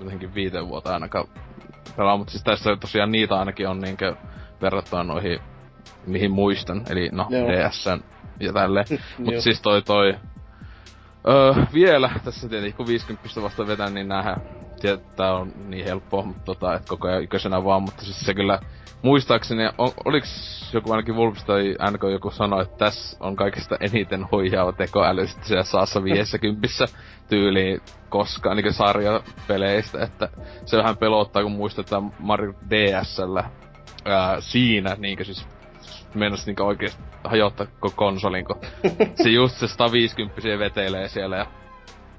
[0.00, 1.26] jotenkin viiteen vuotta ainakaan
[1.96, 4.16] pelaa, mutta siis tässä tosiaan niitä ainakin on niinkö
[4.62, 5.38] verrattuna noihin,
[6.06, 7.48] mihin muistan, eli no Joo.
[7.48, 8.00] DSn
[8.40, 8.86] ja tälleen.
[9.18, 9.40] Mut Joo.
[9.40, 10.14] siis toi toi...
[11.28, 14.36] Öö, vielä tässä tietenkin kun 50 vasta vetän, niin näähän
[15.16, 18.58] tää on niin helppoa, mutta tota, et koko ajan ykkösenä vaan, mutta siis se kyllä
[19.04, 24.26] muistaakseni, on, oliks joku ainakin Wolves tai NK joku sanoi, että tässä on kaikista eniten
[24.30, 26.68] huijaava tekoäly siellä saassa 50
[27.28, 30.28] tyyliin koskaan niin sarjapeleistä, että
[30.66, 33.50] se vähän pelottaa, kun muistetaan Mario DSllä
[34.04, 35.46] ää, siinä niinkö siis
[36.14, 38.60] meinas niinkö oikeesti hajottaa koko konsolin, kun
[39.22, 41.46] se just se 150 vetelee siellä ja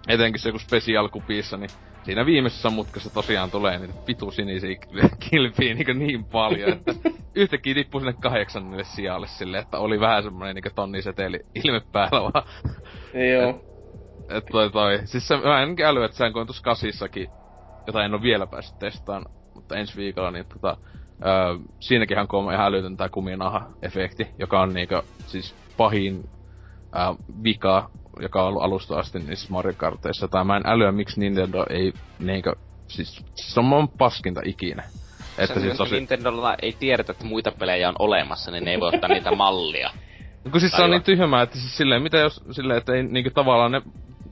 [0.07, 1.69] etenkin se joku special kupissa, niin
[2.05, 4.75] siinä viimeisessä mutkassa tosiaan tulee niitä vitu sinisiä
[5.29, 6.93] kilpiä niin, niin paljon, että
[7.35, 12.47] yhtäkkiä tippui sinne kahdeksannelle sijalle silleen, että oli vähän semmonen niin tonniseteli ilme päällä vaan.
[13.31, 13.61] Joo.
[14.29, 17.27] Et toi toi, siis se, mä en äly, että sen kun tuossa kasissakin,
[17.87, 19.25] jota en oo vielä päässyt testaan,
[19.55, 20.77] mutta ensi viikolla, niin tota,
[21.25, 24.95] öö, siinäkin on ihan älytön tää kuminaha-efekti, joka on niinku,
[25.27, 26.23] siis pahin
[26.95, 27.01] öö,
[27.43, 27.89] vika,
[28.21, 30.27] joka on ollut alusta asti niissä Mario Karteissa.
[30.27, 32.53] Tai mä en älyä, miksi Nintendo ei niinku,
[32.87, 34.83] siis se on mun paskinta ikinä.
[35.37, 35.95] Että siis tosi...
[35.95, 39.89] Nintendolla ei tiedetä, että muita pelejä on olemassa, niin ne ei voi ottaa niitä mallia.
[40.51, 43.29] kun siis se on niin tyhmää, että siis silleen, mitä jos silleen, että ei niinku
[43.29, 43.81] tavallaan ne,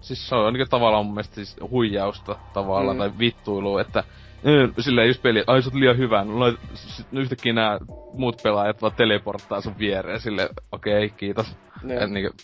[0.02, 3.00] siis se on niinku tavallaan mun mielestä siis huijausta tavallaan, Mm.
[3.00, 4.04] tai vittuilua, että
[4.44, 7.78] mm, silleen just peli, ai sä liian hyvä, no sit yhtäkkiä nää
[8.14, 11.58] muut pelaajat vaan teleporttaa sun viereen, silleen, okei, okay, kiitos.
[11.88, 12.04] Joo.
[12.04, 12.36] Et niinku,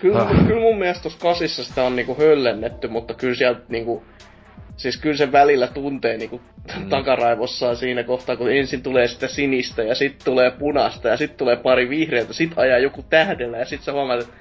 [0.00, 0.46] Kyllä, Ah.
[0.46, 4.04] kyllä mun mielestä tuossa kasissa sitä on niinku höllennetty, mutta kyllä sieltä niinku...
[4.76, 6.40] Siis kyllä se välillä tuntee niinku
[6.78, 6.88] Mm.
[6.88, 11.56] takaraivossaan siinä kohtaa, kun ensin tulee sitä sinistä ja sitten tulee punasta ja sitten tulee
[11.56, 14.34] pari vihreätä, sit ajaa joku tähdellä ja sitten sä huomaat, että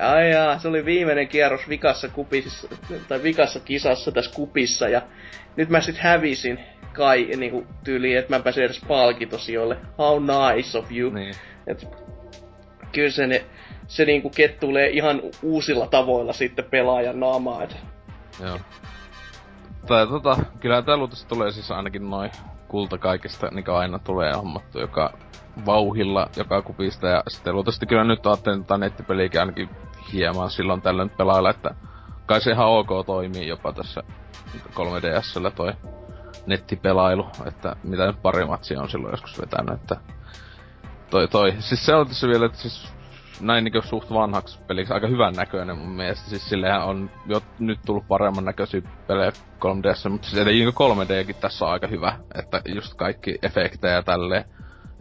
[0.00, 2.68] Ai jaa, se oli viimeinen kierros vikassa kupissa,
[3.08, 5.02] tai vikassa kisassa tässä kupissa, ja
[5.56, 6.58] nyt mä sit hävisin
[6.92, 9.76] kai niinku tyyliin, että mä pääsin edes palkitosijoille.
[9.98, 11.10] How nice of you.
[11.10, 11.34] Niin.
[11.66, 11.86] Et,
[12.92, 13.44] kyllä se, ne,
[13.88, 17.62] se niinku kettuilee ihan uusilla tavoilla sitten pelaajan naamaa.
[17.62, 17.76] Et,
[18.40, 18.58] Joo.
[19.86, 22.30] Tai tota, kyllä tää luultavasti tulee siis ainakin noin
[22.68, 25.12] kulta kaikesta, niin aina tulee hommattu joka
[25.66, 27.08] vauhilla joka kupista.
[27.08, 29.68] Ja sitten luultavasti kyllä nyt ajattelin tätä nettipeliäkin ainakin
[30.12, 31.74] hieman silloin tällöin pelailla, että
[32.26, 34.02] kai se ihan ok toimii jopa tässä
[34.74, 35.72] 3DSllä toi
[36.46, 39.96] nettipelailu, että mitä nyt pari matsia on silloin joskus vetänyt, että
[41.10, 41.54] toi toi.
[41.58, 42.95] Siis se on tässä vielä, että siis
[43.40, 46.30] näin niinku suht vanhaksi peliksi aika hyvän näköinen mun mielestä.
[46.30, 51.64] Siis sillehän on jo nyt tullut paremman näköisiä pelejä 3DS, mutta siis etenkin 3Dkin tässä
[51.64, 54.44] on aika hyvä, että just kaikki efektejä ja tälleen.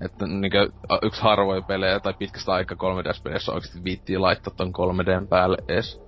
[0.02, 0.58] Että niinku
[1.02, 6.02] yksi harvoja pelejä tai pitkästä aika 3DS-peleissä oikeesti viittii laittaa ton 3Dn päälle ees.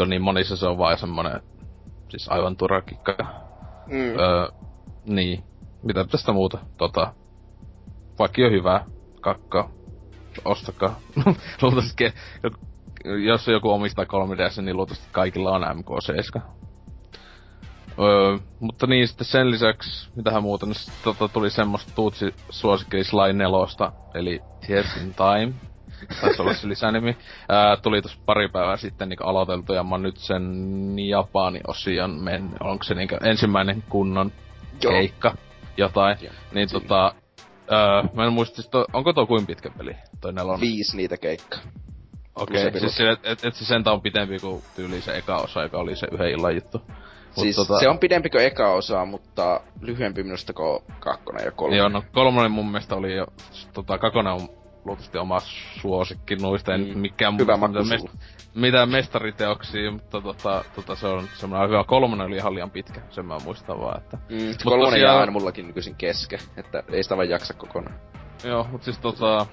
[0.00, 1.40] On niin monissa se on vaan semmonen,
[2.08, 3.16] siis aivan turha kikka.
[3.86, 4.18] mm.
[4.18, 4.48] Öö,
[5.04, 5.44] niin.
[5.82, 6.58] Mitä tästä muuta?
[6.76, 7.12] Tota,
[8.18, 8.84] vaikka on hyvää,
[9.20, 9.70] kakkaa,
[10.44, 11.00] ostakaa.
[11.62, 12.14] luultavasti,
[13.24, 16.40] jos joku omistaa 3DS, niin luultavasti kaikilla on MK7.
[18.00, 23.04] Öö, mutta niin, sitten sen lisäksi, mitähän muuta, niin sitten tota, tuli semmoista tuutsi suosikkeli
[23.04, 25.52] Sly 4, eli Tears in Time.
[26.20, 27.16] Taisi olla se lisänimi.
[27.48, 30.42] Ää, tuli tossa pari päivää sitten niin aloiteltu, ja mä oon nyt sen
[30.98, 32.56] Japani-osion mennyt.
[32.60, 34.32] Onko se niin ensimmäinen kunnon
[34.82, 34.92] Joo.
[34.92, 35.34] keikka,
[35.76, 36.16] jotain.
[36.20, 36.32] Joo.
[36.52, 36.80] Niin Siinä.
[36.80, 37.14] tota,
[37.72, 40.60] öö, mä en muista, siis to, onko tuo kuin pitkä peli, toi nelonen?
[40.60, 41.60] Viisi niitä keikkaa.
[42.34, 42.80] Okei, okay.
[42.80, 45.78] siis sille, et, et, et se sentään on pitempi kuin tyyli se eka osa, joka
[45.78, 46.78] oli se yhden illan juttu.
[46.78, 47.78] Mut Siis tota...
[47.78, 51.78] se on pidempi kuin eka osa, mutta lyhyempi minusta kuin kakkonen ja kolmonen.
[51.78, 53.26] Joo, no kolmonen mun mielestä oli jo,
[53.74, 54.48] tota, kakonen on
[54.88, 55.40] luultavasti oma
[55.80, 56.98] suosikki noista, en Mm.
[56.98, 58.12] mikään Hyvä maku mitään, sulla.
[58.54, 61.84] mitään mestariteoksia, mutta tota, tota, se on semmoinen hyvä.
[61.84, 64.16] Kolmonen oli ihan liian pitkä, sen mä muistan vaan, että...
[64.28, 67.96] Mm, Mut kolmonen tosiaan- jää aina mullakin nykyisin kesken, että ei sitä vaan jaksa kokonaan.
[68.44, 69.46] Joo, mut siis tota...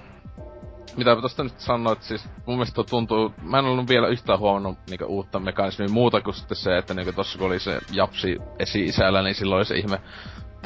[0.96, 5.04] Mitä tosta nyt sanoit, siis mun mielestä tuntuu, mä en ollut vielä yhtään huomannut niinku
[5.04, 9.34] uutta mekanismia muuta kuin sitten se, että niinku tossa kun oli se japsi esi-isällä, niin
[9.34, 10.00] silloin oli se ihme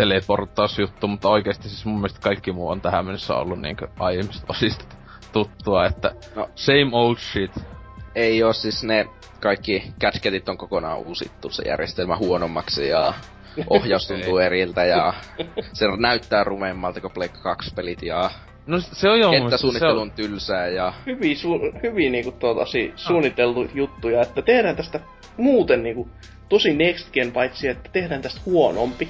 [0.01, 4.85] teleporttausjuttu, mutta oikeesti siis mun mielestä kaikki muu on tähän mennessä ollut niinku aiemmista osista
[5.33, 6.49] tuttua, että No.
[6.55, 7.51] same old shit.
[8.15, 9.07] Ei oo siis ne
[9.41, 13.15] kaikki gadgetit on kokonaan uusittu se järjestelmä huonommaksi ja
[13.71, 15.15] ohjaus tuntuu eriltä ja
[15.73, 18.31] se näyttää rumemmalta kuin Pleikka 2 pelit ja
[18.67, 22.67] No se on joo se kenttäsuunnittelu on, on tylsää ja hyvin, su- hyvin niinku tuota,
[22.67, 25.01] si- suunniteltu juttuja, että tehdään tästä
[25.37, 26.09] muuten niinku
[26.49, 29.09] tosi next gen, paitsi että tehdään tästä huonompi.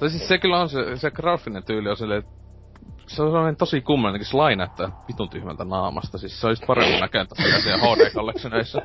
[0.00, 2.22] Tai siis se kyllä on se, se graafinen tyyli on silleen,
[3.06, 6.18] se on sellainen tosi kummallinen, se Sly näyttää vitun tyhmältä naamasta.
[6.18, 8.82] Siis se olisi paremmin näköinen tässä siellä HD Collectioneissa.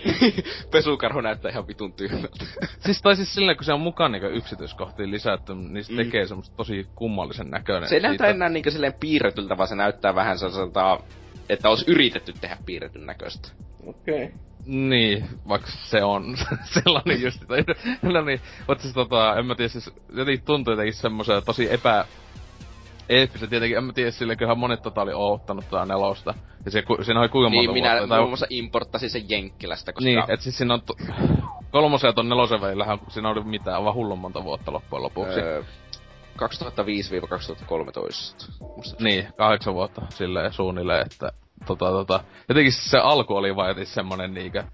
[0.72, 2.44] pesukarhu näyttää ihan vitun tyhmältä.
[2.78, 5.96] Siis tai siis silleen, kun se on mukaan niinku yksityiskohtiin lisätty, niin se Mm.
[5.96, 7.88] tekee semmoista tosi kummallisen näköinen.
[7.88, 8.36] Se ei näytä siitä.
[8.36, 11.00] enää niinku silleen piirretyltä, vaan se näyttää vähän sellaiselta,
[11.48, 13.48] että olisi yritetty tehdä piirretyn näköistä.
[13.86, 14.24] Okei.
[14.24, 14.38] Okay.
[14.66, 16.36] Niin, vaikka se on
[16.84, 17.42] sellainen just.
[17.48, 17.64] Tai,
[18.12, 22.04] no niin, mutta siis tota, en mä tiedä, siis jotenkin tuntuu jotenkin semmoisen tosi epä...
[23.08, 26.34] Eeppistä tietenkin, en mä tiedä, sille kyllähän monet tota oli oottanut tää nelosta.
[26.64, 28.08] Ja se, siinä oli kuinka monta Niin, minä vuotta.
[28.08, 30.04] tai- muun muassa importtasin sen Jenkkilästä, koska...
[30.04, 30.82] Niin, et siis siinä on...
[30.82, 30.94] To...
[31.70, 35.40] Kolmosen ja ton nelosen välillähän, siinä oli mitään, vaan hullun monta vuotta loppujen lopuksi.
[35.40, 35.62] öö,
[36.38, 36.44] 2005-2013.
[38.76, 41.32] Musta Niin, kahdeksan vuotta silleen suunnilleen, että
[41.66, 44.64] tota, tota, jotenkin se alku oli vaan jotenkin semmonen niinkö,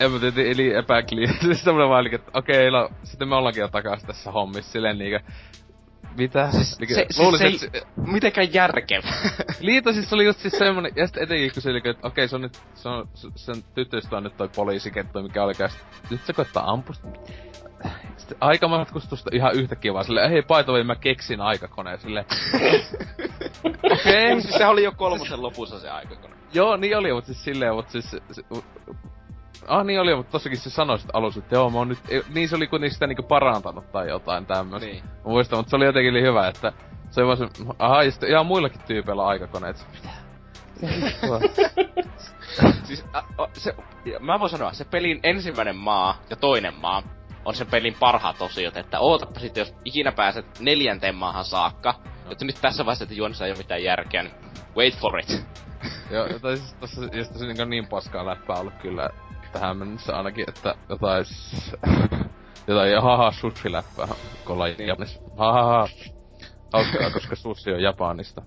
[0.00, 3.68] en mä tiedä, eli epäkliä, siis semmonen vaan, että okei, no, sitten me ollaankin jo
[3.68, 5.20] takas tässä hommissa, silleen niinkö,
[6.18, 6.50] mitä?
[6.50, 9.30] Siis Niinkö, se, se, luulisin, se, että ei mitenkään järkevää.
[9.60, 12.36] Liito siis oli just siis semmonen, ja sitten etenkin kun se oli, että okei, se
[12.36, 15.78] on nyt, se on, se- sen tyttöystä on nyt toi poliisiketto, mikä oli käs,
[16.10, 16.94] nyt se koittaa ampua.
[16.94, 17.12] Sitten
[18.40, 22.24] aikamatkustusta ihan yhtäkkiä vaan silleen, hei, way, mä keksin aikakoneen, silleen,
[23.90, 26.34] okei, siis sehän oli jo kolmosen lopussa se aikakone.
[26.52, 28.10] Joo, niin oli, mutta siis silleen, mutta siis...
[28.10, 28.20] Se,
[29.68, 31.98] ah, niin oli, mutta tossakin se sanoi sit alussa, että joo, mä oon nyt...
[32.08, 34.86] ei- Niin se oli kuitenkin sitä niinku parantanut tai jotain tämmöstä.
[34.86, 35.04] Niin.
[35.04, 36.72] Mä muistan, mutta se oli jotenkin niin hyvä, että...
[37.10, 37.48] Se oli vaan se,
[37.78, 39.86] aha, ja sitten ihan muillakin tyypeillä on aikakoneet.
[39.92, 40.08] Mitä?
[42.84, 43.74] Siis, a, a, se,
[44.20, 47.02] mä voin sanoa, se pelin ensimmäinen maa ja toinen maa
[47.48, 51.94] on sen pelin parhaat osiot, että ootappa sitten, jos ikinä pääset neljänteen maahan saakka,
[52.30, 54.34] että nyt tässä vaiheessa, että juonissa ei ole mitään järkeä, niin
[54.76, 55.44] wait for it.
[56.10, 59.10] Joo, tai siis tossa just se niin, niin paskaa läppää ollut kyllä
[59.52, 61.24] tähän mennessä ainakin, että jotain...
[62.68, 64.06] jotain haha sushi läppää,
[64.44, 65.20] kun ollaan Japanissa.
[65.36, 65.88] Hahaha.
[66.72, 68.42] Hauskaa, koska sushi on Japanista.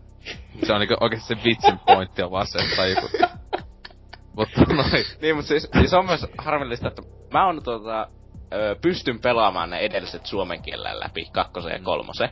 [0.63, 3.09] Se on niinku oikeesti se vitsin pointti on vaan se, että joku...
[4.37, 5.05] Mutta noin.
[5.21, 7.01] niin, mutta siis, siis on myös harmillista, että
[7.33, 8.07] mä oon tuota,
[8.53, 11.83] ö, pystyn pelaamaan ne edelliset suomen kielellä läpi, kakkosen ja Mm.
[11.83, 12.29] kolmosen.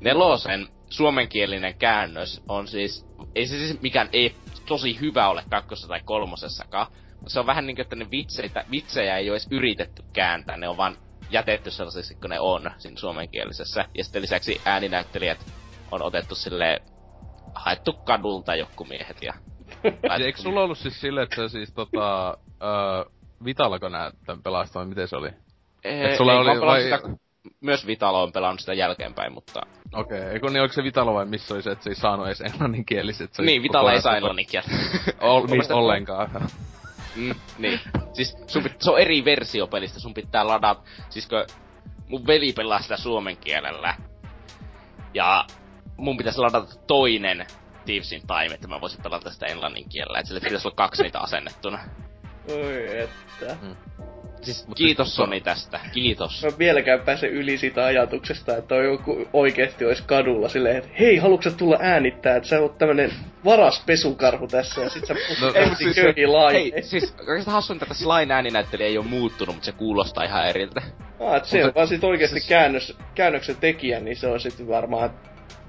[0.00, 4.34] Nelosen suomenkielinen käännös on siis, ei se siis mikään ei
[4.66, 6.86] tosi hyvä ole kakkosessa tai kolmosessakaan.
[7.26, 10.76] Se on vähän niinku, että ne vitseitä, vitsejä ei ole edes yritetty kääntää, ne on
[10.76, 10.96] vaan
[11.30, 13.84] jätetty sellaisiksi kuin ne on siinä suomenkielisessä.
[13.94, 15.46] Ja sitten lisäksi ääninäyttelijät
[15.90, 16.82] on otettu sille
[17.54, 19.34] haettu kadulta joku miehet ja...
[20.24, 22.38] Eikö sulla ollut siis silleen, että siis tota...
[22.62, 25.30] Öö, Vitalako nää tän pelastaa, vai miten se oli?
[25.84, 27.00] Et sulla ei, oli vai- sitä,
[27.60, 29.60] myös Vitalo on pelannut sitä jälkeenpäin, mutta...
[29.94, 30.32] Okei, okay.
[30.32, 33.34] eikö niin oliko se Vitalo vai missä oli se, että se ei saanut edes englanninkieliset?
[33.34, 34.70] Se niin, Vitalo ei saa englannin kieltä.
[35.20, 36.30] Ol, niin, ollenkaan.
[37.16, 37.80] Mm, niin.
[38.12, 41.46] Siis sun pit, se on eri versio pelistä, sun pitää ladata, siis kun
[42.08, 43.94] mun veli pelaa sitä suomen kielellä.
[45.14, 45.44] Ja
[45.96, 47.46] mun pitäisi ladata toinen
[47.84, 50.18] Thievesin Time, että mä voisin pelata sitä englannin kielellä.
[50.18, 51.78] Et sille pitäisi olla kaksi niitä asennettuna.
[52.48, 53.56] Oi että.
[54.42, 56.44] Siis Mut kiitos siis- Sony tästä, kiitos.
[56.44, 61.16] Mä vieläkään pääse yli siitä ajatuksesta, että on joku oikeesti olisi kadulla silleen, että hei,
[61.16, 63.12] haluatko tulla äänittää, että sä oot tämmönen
[63.44, 65.96] varas pesukarhu tässä ja sit sä No, no, siis-
[66.52, 70.82] Hei, siis oikeastaan hassuinta, että Slain ääninäyttelijä ei ole muuttunut, mutta se kuulostaa ihan eriltä.
[71.20, 74.68] Ah, et se on vaan sit oikeesti siis- käännös, käännöksen tekijä, niin se on sitten
[74.68, 75.10] varmaan...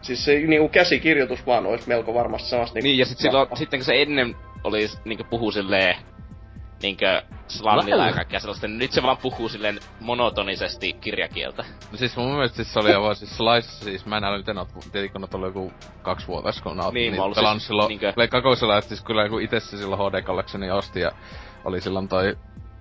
[0.02, 2.80] Siis se niinku käsikirjoitus vaan olisi melko varmasti samasta.
[2.80, 5.96] Niin, ja sit silloin, sitten kun se ennen oli niinkö puhuu silleen
[6.82, 11.66] niinkö slannilla ja kaikkea sellaista, niin nyt se vaan puhuu silleen monotonisesti kirjakieltä.
[11.92, 14.50] No siis mun mielestä siis se oli aivan siis Slice, siis mä en älä nyt
[14.50, 17.68] en oo, tietenkin kun oot ollut joku kaksi vuotta, kun oon Niin, ollut pelannut siis
[17.68, 21.12] silloin, niinkö- kakosella, että siis kyllä kun itse se silloin HD Collectioni osti ja
[21.66, 22.38] oli silloin toi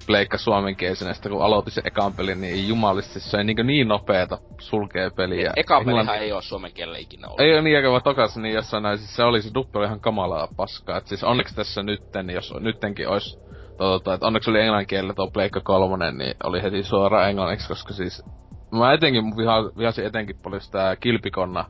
[0.07, 4.39] pleikka suomenkielisenä, sitten kun aloitin se ekan pelin, niin jumalisti se ei niin, niin nopeeta
[4.61, 5.53] sulkee peliä.
[5.57, 7.41] Eka pelihan ei oo suomen kielellä ikinä ollut.
[7.41, 10.01] Ei oo niin vaan tokas, niin jossain näin, siis se oli se duppi oli ihan
[10.01, 10.97] kamalaa paskaa.
[10.97, 13.39] Et siis onneksi tässä nytten, jos nyttenkin ois
[13.79, 17.95] tota, että onneksi oli englannin kielellä tuo Pleikka kolmonen, niin oli heti suoraan englanniksi, koska
[17.95, 18.23] siis
[18.71, 21.65] mä etenkin, mun viha, vihasin etenkin paljon sitä kilpikonna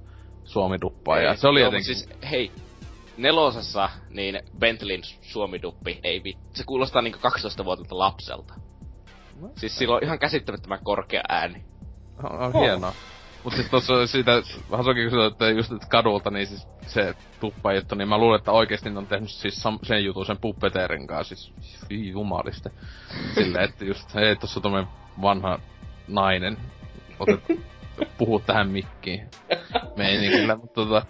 [0.45, 1.97] suomi-duppaa, ja se oli Joo, etenkin...
[1.97, 2.53] Siis, hei,
[3.17, 6.35] nelosessa, niin Bentleyn suomiduppi, ei vi...
[6.55, 8.55] Se kuulostaa niinku 12-vuotiaalta lapselta.
[9.41, 9.49] No.
[9.57, 11.65] Siis sillä on ihan käsittämättömän korkea ääni.
[12.25, 12.93] On, on hienoa.
[13.45, 17.95] Mut siis tossa siitä, Hasoki kysyi, että just että kadulta, niin siis se tuppa juttu,
[17.95, 21.53] niin mä luulen, että oikeesti on tehnyt siis sam- sen jutun sen puppeteerin kanssa, siis
[21.89, 22.71] fy jumaliste.
[23.35, 24.89] Silleen, että just, hei, tossa on tommonen
[25.23, 25.59] vanha
[26.09, 26.57] nainen,
[27.19, 27.41] otet,
[28.19, 29.31] puhu tähän mikkiin
[29.97, 31.07] meiningillä, mutta tota,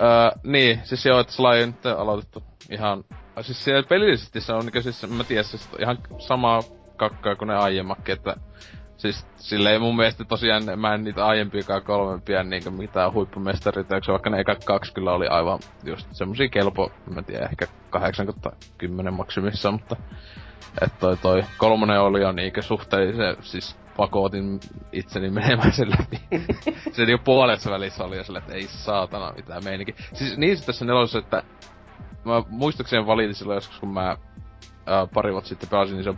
[0.00, 3.04] öö, niin, siis joo, että Sly on nyt aloitettu ihan,
[3.40, 6.62] siis siellä pelillisesti se on niinku siis, mä tiedän, siis ihan samaa
[6.96, 8.36] kakkaa kuin ne aiemmakin, että
[8.96, 14.40] Siis silleen mun mielestä tosiaan mä en niitä aiempiakaan kolmempia niinku mitään huippumestariteoksia, vaikka ne
[14.40, 19.70] ekat kaksi kyllä oli aivan just semmosia kelpo, mä en tiedä, ehkä 80 10 maksimissa,
[19.70, 19.96] mutta
[20.80, 24.60] et toi, toi kolmonen oli jo niinkö suhteellisen, siis pakotin
[24.92, 26.20] itseni menemään sen läpi.
[26.92, 29.94] se niinku puolessa välissä oli jo silleen, että ei saatana mitään meininki.
[30.12, 31.42] Siis niin tässä nelosessa, että
[32.24, 34.16] mä muistaakseni valitin silloin joskus, kun mä
[34.86, 36.14] ää, pari vuotta sitten pelasin, niin se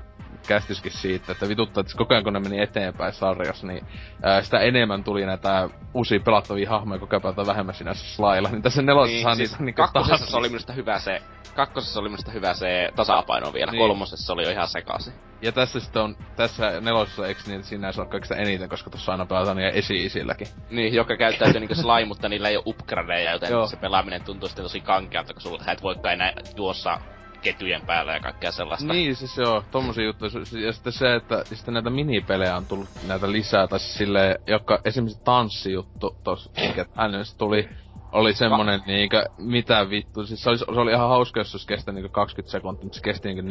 [0.47, 3.87] kästyskin siitä, että vituttaa, että koko ajan kun ne meni eteenpäin sarjassa, niin
[4.23, 8.49] ää, sitä enemmän tuli näitä uusia pelattavia hahmoja koko ajan vähemmän siinä slailla.
[8.49, 11.23] Niin tässä nelosessa Niin, siis niitä niinku kakkosessa taas- oli minusta hyvä se,
[11.55, 13.79] kakkosessa oli minusta hyvä se tasapaino vielä, Niin.
[13.81, 15.13] kolmosessa oli jo ihan sekaisin.
[15.43, 19.27] Ja tässä sitten on, tässä nelosessa eikö niin sinänsä ole kaikista eniten, koska tuossa aina
[19.27, 20.47] pelataan niiden esi-isilläkin.
[20.71, 23.67] Niin, joka käyttäytyy niinku slime, mutta niillä ei oo upgradeja, joten Joo.
[23.67, 26.99] se pelaaminen tuntuu sitten tosi kankealta, kun sulla sä et voikaan enää juossa
[27.43, 28.93] ketjujen päällä ja kaikkea sellaista.
[28.93, 30.31] Niin, siis joo, tommosia juttuja.
[30.65, 34.81] Ja sitten se, että sitten näitä minipelejä on tullut näitä lisää, tai siis silleen, joka
[34.85, 37.69] esimerkiksi tanssijuttu tossa, mikä NS tuli,
[38.13, 41.95] oli semmonen niinkö, mitä vittu, siis se oli, se oli ihan hauska, jos se kestänyt
[41.95, 43.43] niinkö 20 sekuntia, mutta se kesti niinkö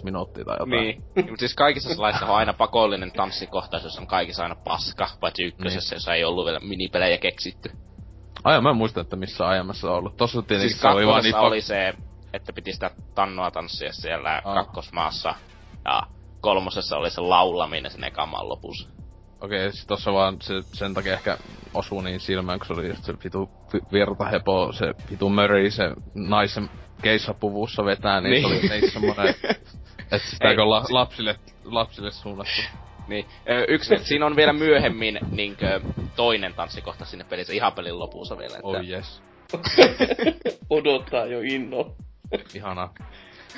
[0.00, 0.70] 4-5 minuuttia tai jotain.
[0.70, 1.02] Niin.
[1.14, 5.96] Mutta siis kaikissa slaissa on aina pakollinen tanssikohtaus, jossa on kaikissa aina paska, paitsi ykkösessä,
[5.96, 7.70] jossa ei ollut vielä minipelejä keksitty.
[8.44, 10.16] Ai, mä en muista, että missä aiemmassa on ollut.
[10.16, 11.94] Tossa tietenkin Siis se oli vaan niin oli se,
[12.32, 14.54] että piti sitä tannoa tanssia siellä Aa.
[14.54, 15.34] kakkosmaassa.
[15.84, 16.02] Ja
[16.40, 18.88] kolmosessa oli se laulaminen sen ekan maan lopussa.
[19.40, 21.38] Okei, okay, siis tossa vaan se, sen takia ehkä
[21.74, 25.84] osuu niin silmään, kun se oli just se vitu vi- virtahepo, se vitu Murray, se
[26.14, 26.70] naisen
[27.02, 28.42] keissapuvussa vetää, niin, Niin.
[28.42, 29.28] se oli niin semmonen,
[30.12, 32.62] että sitä Ei, kun la, lapsille, lapsille suunnattu.
[33.08, 35.80] Niin, ö, yksi, siinä on vielä myöhemmin niinkö,
[36.16, 38.54] toinen tanssikohta sinne pelissä, ihan pelin lopussa vielä.
[38.56, 39.22] Että, Oh yes,
[40.70, 41.94] Odottaa jo inno.
[42.54, 42.94] Ihanaa.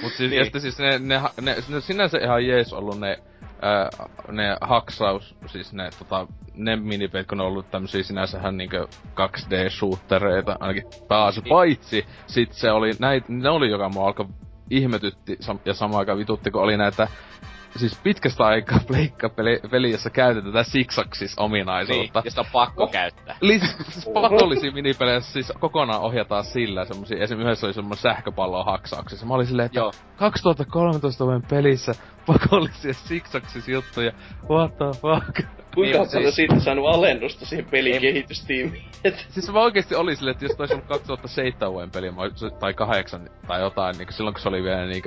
[0.03, 0.39] Mut siis, Niin.
[0.39, 3.19] ja sitten siis ne, ne, ne, ne, sinänsä ihan jees ollut ne,
[3.63, 3.89] ää,
[4.31, 8.87] ne haksaus, siis ne, tota, ne minipelit, kun ne on ollut tämmösiä sinänsähän niinkö
[9.21, 11.49] 2D-shootereita, ainakin pääasi, Niin.
[11.49, 14.27] paitsi sit se oli, näit, ne oli joka mua alkoi
[14.71, 17.09] ihmetytti ja samaan aikaan vitutti, kun oli näitä
[17.77, 22.21] siis pitkästä aikaa pleikka-peli, jossa käytetään tätä siksaksis ominaisuutta.
[22.21, 22.91] Niin, ja sitä on pakko oh.
[22.91, 23.37] käyttää.
[23.43, 29.27] Eli siis pakollisia minipelejä siis kokonaan ohjataan sillä semmosia, esimerkiksi yhdessä oli semmoinen sähköpallo haksauksessa.
[29.27, 29.93] Mä olin silleen, että Joo.
[30.17, 31.95] 2013 vuoden pelissä
[32.27, 34.13] pakollisia siksaksis juttuja,
[34.51, 35.49] what the fuck.
[35.75, 36.37] Kuinka oot siis...
[36.37, 38.85] siitä saanut alennusta siihen pelin kehitystiimiin?
[39.35, 42.13] siis mä oikeesti oli silleen, että jos olisi ollut 2007 vuoden peli,
[42.61, 45.03] tai 8 tai jotain, niin silloin kun se oli vielä niin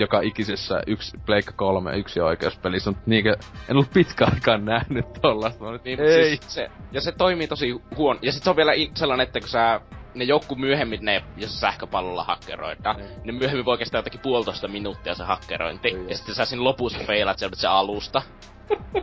[0.00, 3.36] joka ikisessä yksi Pleikka 3 yksi oikeuspelissä, mutta niinkö,
[3.68, 5.72] en ollut pitkä aikaan nähnyt tollasta.
[5.72, 6.28] Nyt, niin, ei.
[6.28, 8.18] Siis se, ja se toimii tosi huon.
[8.22, 9.80] Ja sit se on vielä sellainen, että kun sä
[10.14, 13.04] ne joku myöhemmin ne, jos sähköpallolla hakkeroidaan, mm.
[13.24, 15.94] ne myöhemmin voi kestää jotakin puolitoista minuuttia se hakkerointi.
[15.94, 16.08] Mm.
[16.08, 18.22] Ja sitten sä siinä lopussa feilat se, se alusta.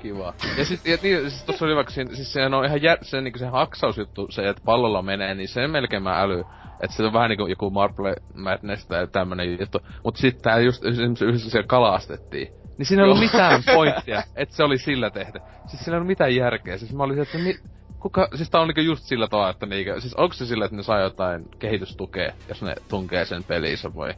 [0.01, 0.33] Kiva.
[0.57, 3.39] Ja sit, ja niin, siis tossa oli vaikka siis se on ihan jär, se, niinku
[3.39, 6.43] se haksausjuttu, se, että pallolla menee, niin se melkein mä äly.
[6.81, 9.79] Että se on vähän niinku joku Marble Madness tai tämmönen juttu.
[10.03, 12.47] Mut sit tää just esimerkiksi yhdessä siellä kalastettiin.
[12.77, 15.39] Niin siinä ei ollut mitään pointtia, että se oli sillä tehty.
[15.67, 16.77] Siis siinä ei ollut mitään järkeä.
[16.77, 17.55] Siis mä olin että mi,
[17.99, 20.77] kuka, siis tää on niinku just sillä tavalla, että niinkö, siis onko se sillä, että
[20.77, 24.13] ne saa jotain kehitystukea, jos ne tunkee sen peliinsä voi?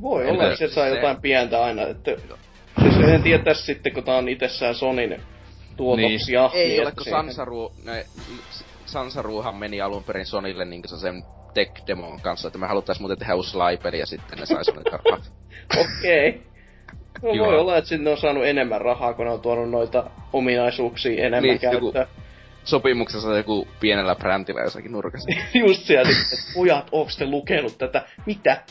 [0.00, 0.94] Voi olla, että se saa se...
[0.94, 2.10] jotain pientä aina, että
[2.80, 5.20] Siis en tiedä tässä sitten, kun tää on itsessään Sonin
[5.76, 6.50] tuotoksia.
[6.52, 6.70] Niin.
[6.70, 8.06] Ei ole, kun Sansaru, ne,
[8.86, 11.24] Sansaruhan meni alun perin Sonille niin sen
[11.54, 15.32] tech-demon kanssa, että me haluttais muuten tehdä uusi laipeli ja sitten ne sais ne rahat.
[15.80, 16.28] Okei.
[16.28, 16.54] Okay.
[17.22, 21.26] No voi olla, että sinne on saanut enemmän rahaa, kun ne on tuonut noita ominaisuuksia
[21.26, 21.84] enemmän niin, käyttöön.
[21.84, 22.24] Joku
[22.64, 25.30] sopimuksessa joku pienellä brändillä jossakin nurkassa.
[25.66, 28.02] Just siellä sitten, että pojat, onks te lukenut tätä?
[28.26, 28.62] Mitä?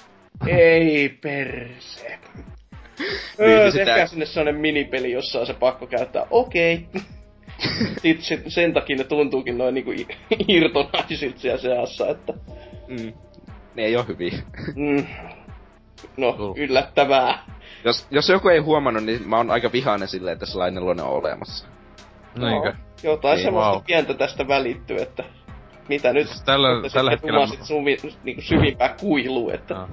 [0.48, 2.20] Ei perse.
[3.40, 3.86] Öö, niin, sitä...
[3.86, 6.28] tehkää sinne sellainen minipeli, jossa on se pakko käyttää.
[6.32, 6.88] Okei.
[6.90, 7.02] Okay.
[8.20, 9.92] Sitten sen takia ne tuntuukin noin niinku
[10.48, 12.34] irtonaisilta siellä seassa, että...
[12.88, 13.14] Mm.
[13.76, 14.40] Ne ei oo hyviä.
[14.76, 15.06] mm.
[16.18, 16.54] No, Tull.
[16.58, 17.46] yllättävää.
[17.84, 21.68] Jos, jos joku ei huomannut, niin mä oon aika vihainen silleen, että sellainen on olemassa.
[22.36, 22.72] No, Noinko?
[23.04, 23.84] Jotain niin, semmoista wow.
[23.88, 25.24] pientä tästä välittyy, että
[25.90, 27.48] mitä nyt, siis tällä, tällä hetkellä...
[27.64, 29.74] Suvi, niinku syvimpää kuilua, että...
[29.74, 29.88] No.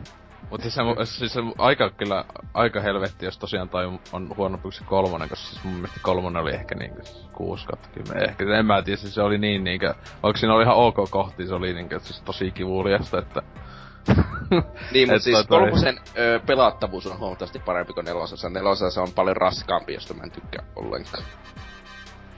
[0.51, 2.25] Mutta siis, se, siis se aika kyllä,
[2.55, 6.55] aika helvetti, jos tosiaan tai on huono se kolmonen, koska siis mun mielestä kolmonen oli
[6.55, 10.55] ehkä niinku 6 10, ehkä en mä tiedä, siis se oli niin niinkö, vaikka siinä
[10.55, 13.43] oli ihan ok kohti, se oli niinkö, siis tosi kivuliasta, että
[14.93, 18.51] niin, mutta siis kolmosen ö, pelattavuus on huomattavasti parempi kuin nelosessa.
[18.51, 21.25] Nelosessa on paljon raskaampi, josta mä en tykkää ollenkaan.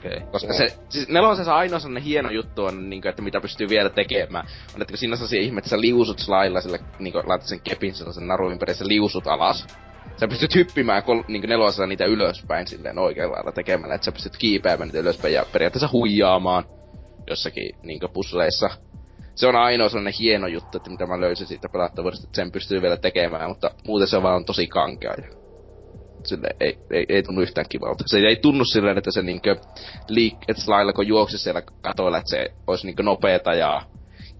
[0.07, 0.21] Okay.
[0.33, 3.91] Koska se, siis nelosessa ainoa sellainen hieno juttu on, niin kuin, että mitä pystyy vielä
[3.91, 7.29] tekemään, on, että kun siinä on sellaisia ihme, että sä liusut slailla sille, niin kuin,
[7.29, 9.67] laitat sen kepin sellaisen narun ympäri, sä liusut alas.
[10.17, 14.37] Sä pystyt hyppimään kol, niin nelosessa niitä ylöspäin silleen oikealla lailla tekemällä, että sä pystyt
[14.37, 16.65] kiipeämään niitä ylöspäin ja periaatteessa huijaamaan
[17.27, 18.71] jossakin niin pusleissa.
[19.35, 22.83] Se on ainoa sellainen hieno juttu, että mitä mä löysin siitä pelattavuudesta, että sen pystyy
[22.83, 25.15] vielä tekemään, mutta muuten se vaan on tosi kankea
[26.29, 28.05] sille ei, ei, ei tunnu yhtään kivalta.
[28.07, 29.57] Se ei tunnu silleen, että se niinkö
[30.09, 33.83] liik, että lailla kun juoksi siellä katoilla, että se olisi niinkö nopeeta ja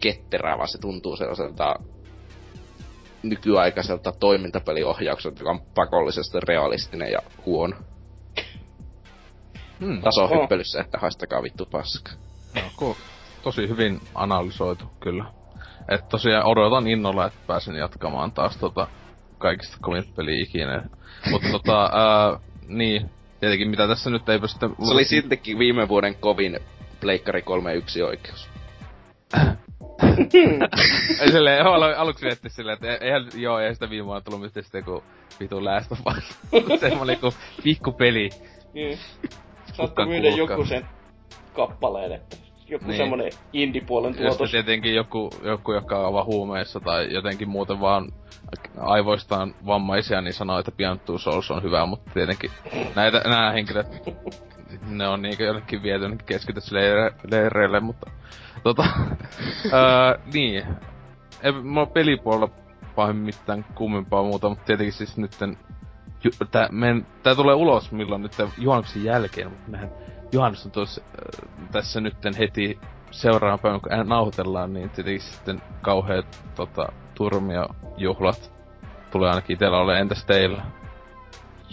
[0.01, 1.75] ketterää, vaan se tuntuu sellaiselta
[3.23, 7.77] nykyaikaiselta toimintapeliohjaukselta, joka on pakollisesti realistinen ja huono.
[9.81, 10.03] Hmm.
[10.03, 12.11] Taso hyppelyssä, että haistakaa vittu paska.
[12.55, 12.95] No, cool.
[13.43, 15.25] Tosi hyvin analysoitu, kyllä.
[15.89, 18.89] Et tosiaan odotan innolla, että pääsen jatkamaan taas tota
[19.43, 20.83] kaikista kovin peliä ikinä.
[21.31, 22.39] Mutta tota, ää,
[22.69, 23.11] niin,
[23.41, 24.69] tietenkin mitä tässä nyt ei pysty...
[24.69, 26.61] Se oli siltikin viime vuoden kovin
[27.01, 28.49] Pleikkari 3.1 oikeus.
[31.21, 34.63] ei silleen, al- aluksi vietti silleen, että eihän, joo, ei sitä viime vuonna tullut mistä
[34.63, 35.05] sitten joku
[35.41, 36.39] vitu Last of Us.
[36.81, 38.31] Semmoinen joku pikku peli.
[38.75, 38.99] Niin.
[39.73, 40.87] Saatte myydä joku sen
[41.55, 42.37] kappaleen, että
[42.69, 42.97] joku niin.
[42.97, 44.41] semmonen indie-puolen tuotos.
[44.41, 48.13] Jos tietenkin joku, joku, joka on vaan huumeissa tai jotenkin muuten vaan
[48.79, 50.73] aivoistaan vammaisia, niin sanoo, että
[51.07, 52.51] Two Souls on hyvä, mutta tietenkin
[52.97, 53.87] näitä, nämä henkilöt,
[54.87, 58.11] ne on niinkö jollekin viety keskitytsleireille, mutta
[58.63, 58.85] tota,
[59.73, 60.65] ää, niin.
[61.43, 62.49] Ei mulla pelipuolella
[62.95, 65.59] pahemmin mitään kummempaa muuta, mutta tietenkin siis nytten
[66.51, 69.91] tää, men, tää tulee ulos milloin nyt juhannuksen jälkeen, mutta mehän
[70.33, 72.79] juhannus on tuossa, äh, tässä nytten heti
[73.11, 78.53] seuraavan päivän, kun nauhoitellaan, niin tietenkin sitten kauheat tota, turmiojuhlat
[79.11, 80.01] tulee ainakin itellä ole.
[80.01, 80.63] Entäs teillä?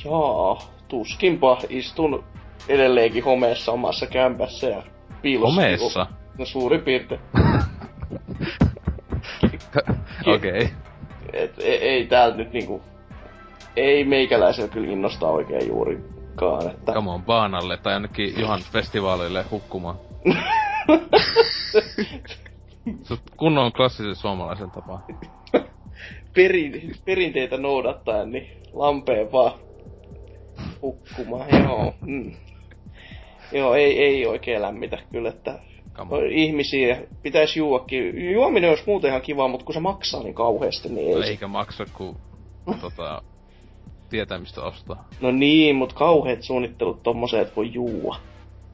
[0.05, 1.57] Joo, tuskinpa.
[1.69, 2.23] Istun
[2.67, 4.83] edelleenkin homeessa omassa kämpässä ja
[5.21, 5.61] piilossa.
[5.61, 6.07] Homeessa?
[6.37, 7.19] No suuri piirte.
[10.35, 10.35] Okei.
[10.35, 10.67] okay.
[11.57, 12.81] ei, ei täältä nyt niinku...
[13.75, 15.67] Ei meikäläisellä kyllä innosta oikein
[16.41, 16.93] juurikaan, että...
[16.93, 19.95] Come on, baanalle tai ainakin Johan festivaalille hukkumaan.
[23.37, 25.03] kunnon klassisen suomalaisen tapaan.
[26.35, 29.51] perin, perinteitä noudattaen, niin lampeen vaan
[30.81, 31.93] hukkumaan, joo.
[32.01, 32.31] Mm.
[33.51, 35.59] Joo, ei, ei oikein lämmitä kyllä, että
[36.31, 38.31] ihmisiä pitäisi juoakin.
[38.31, 41.47] Juominen olisi muuten ihan kiva, mutta kun se maksaa niin kauheasti, niin ei no, Eikä
[41.47, 42.15] maksa, kun
[42.81, 43.21] tota,
[44.09, 45.07] tietää mistä ostaa.
[45.21, 48.19] No niin, mutta kauheat suunnittelut tommoseen, että voi juua.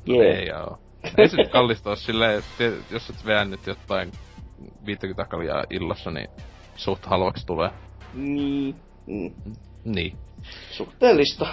[0.08, 0.40] No yeah.
[0.40, 0.78] ei joo.
[1.18, 4.12] Ei se nyt kallista ole silleen, että jos et veä nyt jotain
[4.86, 6.28] 50 kaljaa illassa, niin
[6.76, 7.70] suht halvaksi tulee.
[8.14, 8.76] Niin.
[9.08, 9.32] Mm.
[9.86, 10.18] Niin.
[10.72, 11.48] Suhteellista.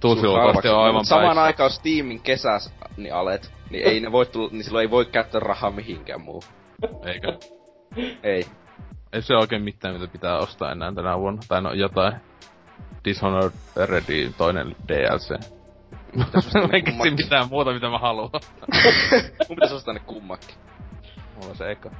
[0.00, 4.64] Tuusilukasti on aivan Samaan aikaan Steamin kesäs niin alet, niin ei ne voi tulla, niin
[4.64, 6.42] silloin ei voi käyttää rahaa mihinkään muu.
[7.04, 7.38] Eikö?
[8.22, 8.44] ei.
[9.12, 11.42] Ei se oikein mitään, mitä pitää ostaa enää tänä vuonna.
[11.48, 12.12] Tai no jotain.
[13.04, 15.30] Dishonored Ready toinen DLC.
[16.16, 18.30] Mä keksin mitään muuta, mitä mä haluan.
[19.48, 20.54] Mun pitäis ostaa ne kummakin.
[21.34, 21.90] Mulla on se eka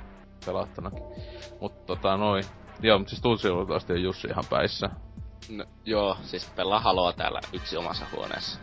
[0.46, 1.02] pelattunakin.
[1.60, 2.44] Mut tota noin.
[2.80, 4.90] Joo, mut siis Tuusilukasti on Jussi ihan päissä.
[5.48, 8.60] No, joo, siis pelaa haloa täällä yksi omassa huoneessa.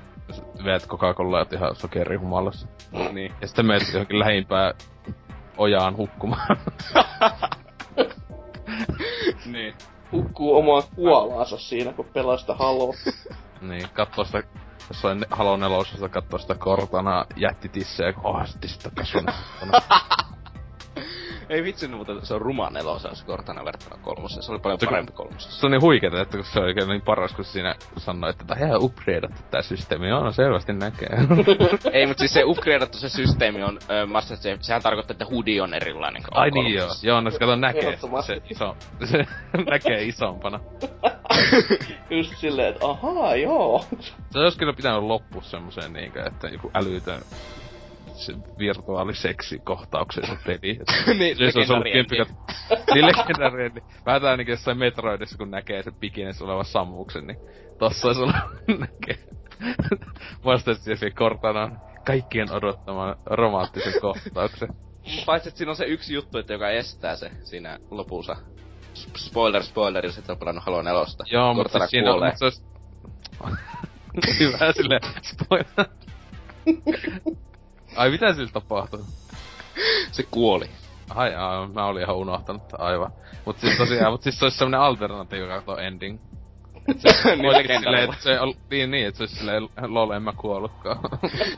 [0.63, 2.67] Veet Coca-Colaa ihan sokerihumalassa.
[3.11, 3.33] niin.
[3.41, 4.73] Ja sitten meet johonkin lähimpään
[5.57, 6.57] ojaan hukkumaan.
[9.45, 9.73] niin.
[10.11, 12.93] Hukkuu omaa kuolaansa siinä, kun pelaa sitä haloa.
[13.69, 14.43] niin, katsoo sitä
[14.89, 19.25] jossain Halo nelosessa katsoo sitä kortana jättitissejä, kun sitä kasvun.
[21.49, 24.43] Ei vitsi, mutta se on ruma nelosa Cortana verrattuna kolmoseen.
[24.43, 25.59] Se oli paljon se, parempi kolmosessa.
[25.59, 28.43] Se on niin huikeeta, että kun se oli oikein niin paras, kun siinä sanoi, että
[28.45, 30.09] tämä on upgradeattu tää systeemi.
[30.09, 31.09] Joo, no selvästi näkee.
[31.93, 35.61] Ei, mutta siis se upgradeattu se systeemi on, äh, Master Chief, sehän tarkoittaa, että hoodie
[35.61, 36.89] on erilainen kuin Ai niin joo.
[37.03, 37.97] Joo, no se kato näkee.
[38.25, 38.75] Se, iso,
[39.11, 39.25] se
[39.69, 40.59] näkee isompana.
[42.09, 43.85] Just silleen, että ahaa, joo.
[44.31, 47.21] Se olisi kyllä pitänyt loppua semmoseen niinkö, että joku älytön
[48.59, 50.79] virtuaaliseksi kohtauksen se peli.
[51.17, 52.27] niin, se olisi ollut kempikat...
[52.93, 57.37] niin legendarien, niin vähän tää ainakin jossain Metroidissa, kun näkee sen pikines oleva sammuksen, niin
[57.77, 58.35] tossa olisi ollut
[58.79, 59.17] näkee.
[60.45, 61.71] Vastaisesti se kortana
[62.05, 64.69] kaikkien odottamaan romanttisen kohtauksen.
[65.25, 68.35] Paitsi, että siinä on se yksi juttu, että joka estää se siinä lopussa.
[69.17, 71.03] Spoiler, spoiler, jos et ole pelannut Halo 4.
[71.25, 72.63] Joo, mutta siis siinä on, mutta se olisi...
[74.39, 75.89] Hyvä silleen, spoiler.
[77.95, 79.03] Ai mitä sillä tapahtui?
[80.11, 80.69] se kuoli.
[81.09, 83.11] Ai, ai, mä olin ihan unohtanut aivan.
[83.45, 86.19] Mut siis tosiaan, mut siis se olisi semmonen alternatiivi kato ending.
[86.87, 90.23] Et se niin, silleen, että se on, niin, niin, että se olisi silleen, lol, en
[90.23, 90.99] mä kuollutkaan.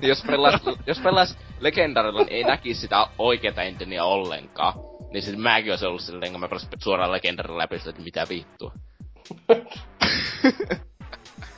[0.01, 4.73] niin jos pelais, jos pelais Legendarilla, niin ei näkisi sitä oikeeta endingiä ollenkaan.
[5.13, 8.71] Niin siis mäkin olisi ollut silleen, kun mä pelasin suoraan Legendarilla läpi, että mitä vittua.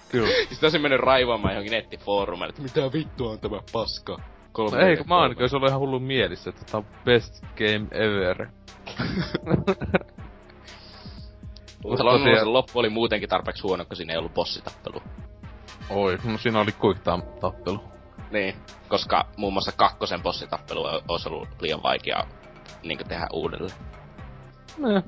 [0.09, 0.29] Kyllä.
[0.49, 4.19] Sitten olisin mennyt raivoamaan johonkin nettifoorumille, että mitä vittua on tämä paska.
[4.51, 6.85] Kolme no ei, kun mä oon kyllä se oli ihan hullu mielissä, että tää on
[7.05, 8.47] best game ever.
[11.83, 12.53] Mutta tosiaan...
[12.53, 15.01] loppu oli muutenkin tarpeeksi huono, kun siinä ei ollut bossitappelu.
[15.89, 17.03] Oi, no siinä oli quick
[17.39, 17.83] tappelu.
[18.31, 18.55] Niin,
[18.87, 22.23] koska muun muassa kakkosen bossitappelu olisi ollut liian vaikea
[22.83, 23.77] niin tehdä uudelleen.
[24.77, 25.03] Ne.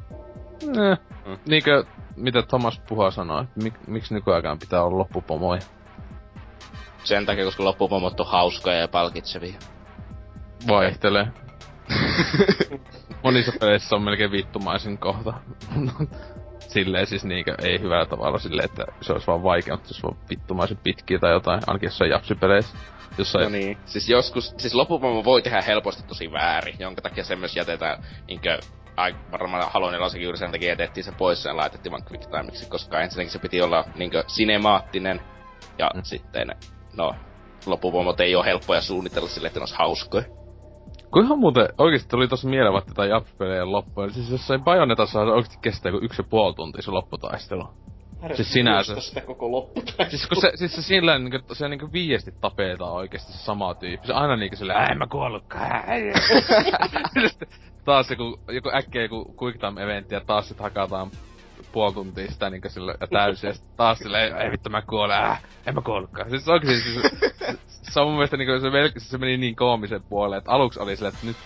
[0.65, 0.97] Ne.
[1.25, 1.37] Mm.
[1.47, 1.83] Niinkö,
[2.15, 5.61] mitä Thomas Puha sanoi, mik, miksi nykyaikaan pitää olla loppupomoja?
[7.03, 9.59] Sen takia, koska loppupomot on hauskoja ja palkitsevia.
[10.67, 11.27] Vaihtelee.
[13.23, 15.33] Monissa peleissä on melkein vittumaisin kohta.
[16.67, 20.03] silleen siis niinkö, ei hyvällä tavalla silleen, että se olisi vaan vaikea, mutta se olisi
[20.03, 22.77] vaan vittumaisen pitkiä tai jotain, ainakin jossain japsipeleissä.
[23.17, 23.43] Jossain...
[23.43, 27.55] No niin, siis joskus, siis loppupomo voi tehdä helposti tosi väärin, jonka takia se myös
[27.55, 28.59] jätetään niinkö
[28.97, 32.69] ai, varmaan Halo 4 juuri sen takia jätettiin se pois ja laitettiin vaan quick timeiksi,
[32.69, 35.21] koska ensinnäkin se piti olla niinkö sinemaattinen
[35.77, 36.01] ja mm.
[36.03, 36.55] sitten
[36.97, 37.15] no,
[37.65, 40.23] loppuvoimat ei ole helppoja suunnitella sille, että ne olisi hauskoja.
[41.11, 44.09] Kuinka muuten oikeesti tuli tossa mieleen vaikka tätä Japs-pelejä loppua.
[44.09, 47.63] Siis jossain Bajonetassa oikeesti kestää kuin yksi ja puoli tuntia se lopputaistelu.
[48.33, 48.99] Siis sinänsä.
[48.99, 50.09] sitä koko lopputaistelu.
[50.09, 54.07] Siis kun se, siis se sillä niinku, se niinku viesti tapetaan oikeesti sama tyyppi.
[54.07, 55.83] Se aina niinku silleen, en mä kuollutkaan.
[57.85, 61.11] taas joku, joku äkkiä joku quick time eventti ja taas sit hakataan
[61.71, 65.43] puoli tuntia sitä niinku sille ja täysin, ja taas silleen, ei vittu mä kuolen, äh,
[65.65, 66.29] en mä kuollutkaan.
[66.29, 67.01] Siis oikeesti siis,
[67.39, 70.79] se, se on mun mielestä niinku se, melkein, se meni niin koomisen puolelle, että aluksi
[70.79, 71.37] oli silleen, että nyt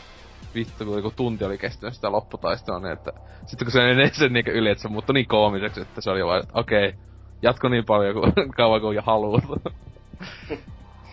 [0.55, 3.11] vittu, kun joku tunti oli kestänyt sitä lopputaistelua, niin että
[3.45, 6.25] sitten kun se meni sen niinku yli, että se muuttui niin koomiseksi, että se oli
[6.25, 6.99] vaan, että okei, okay,
[7.41, 9.43] jatko niin paljon kuin kauan kuin haluat.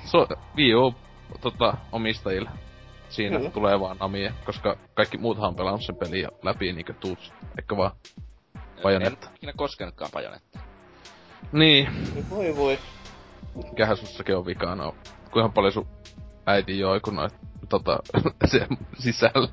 [0.05, 0.26] so,
[0.56, 0.94] Wii U,
[1.40, 2.51] tota, omistajille.
[3.09, 3.51] Siinä Kyllä.
[3.51, 7.90] tulee vaan namia, koska kaikki muuthan on pelannut sen peliä läpi niinku tuut, ehkä vaan
[8.82, 9.26] Bajonetta.
[9.26, 10.59] En ikinä koskenutkaan bajonetta.
[11.52, 11.88] Niin.
[12.30, 12.78] Voi voi.
[13.54, 14.84] Mikähän sussakin on vikana?
[14.84, 14.94] No,
[15.30, 15.88] kuinka paljon sun
[16.46, 17.34] äiti joi, kun noit
[17.68, 17.98] tota,
[18.50, 18.66] se
[18.98, 19.48] sisällä.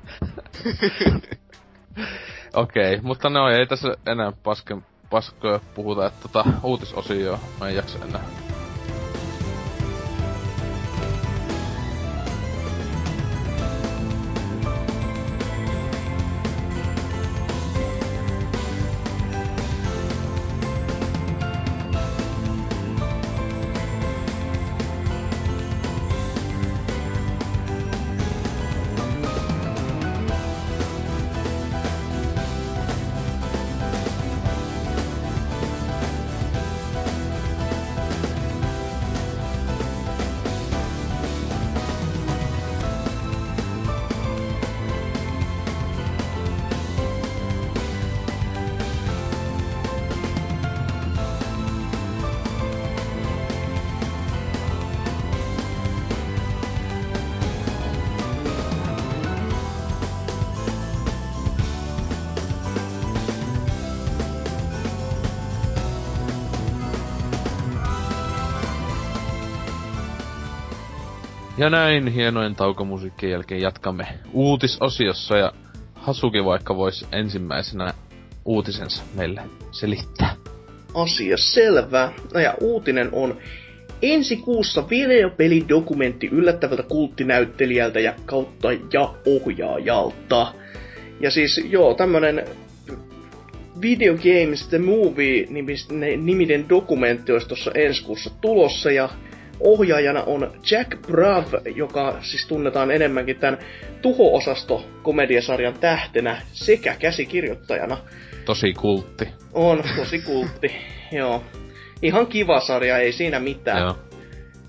[2.54, 4.76] Okei, okay, mutta no ei tässä enää paske,
[5.10, 8.49] paskoja puhuta, että tota uutisosio mä en jaksa enää.
[71.60, 75.52] Ja näin hienojen taukomusiikkien jälkeen jatkamme uutisosiossa ja
[75.94, 77.94] Hasuki vaikka voisi ensimmäisenä
[78.44, 80.36] uutisensa meille selittää.
[80.94, 82.12] Asia selvä.
[82.34, 83.38] No ja uutinen on
[84.02, 90.54] ensi kuussa videopelidokumentti yllättävältä kulttinäyttelijältä ja kautta ja ohjaajalta.
[91.20, 92.44] Ja siis joo, tämmönen
[93.80, 95.46] Video Games The Movie
[96.16, 99.08] niminen dokumentti olisi tuossa ensi kuussa tulossa ja
[99.60, 103.58] ohjaajana on Jack Brav, joka siis tunnetaan enemmänkin tämän
[104.02, 107.96] tuho-osasto komediasarjan tähtenä sekä käsikirjoittajana.
[108.44, 109.28] Tosi kultti.
[109.52, 110.74] On, tosi kultti,
[111.12, 111.44] joo.
[112.02, 113.78] Ihan kiva sarja, ei siinä mitään.
[113.82, 113.96] Joo.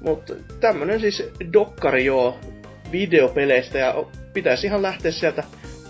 [0.02, 1.24] Mutta tämmönen siis
[1.54, 2.40] dokkari joo
[2.92, 3.96] videopeleistä ja
[4.34, 5.44] pitäisi ihan lähteä sieltä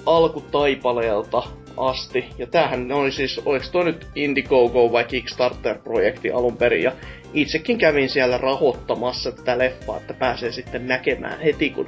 [0.05, 1.43] alkutaipaleelta
[1.81, 2.25] asti.
[2.37, 6.83] Ja tämähän oli siis, oliko toi nyt Indiegogo vai Kickstarter-projekti alun perin.
[6.83, 6.91] Ja
[7.33, 11.87] itsekin kävin siellä rahoittamassa tätä leffaa, että pääsee sitten näkemään heti kun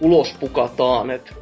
[0.00, 1.10] ulos pukataan.
[1.10, 1.32] Et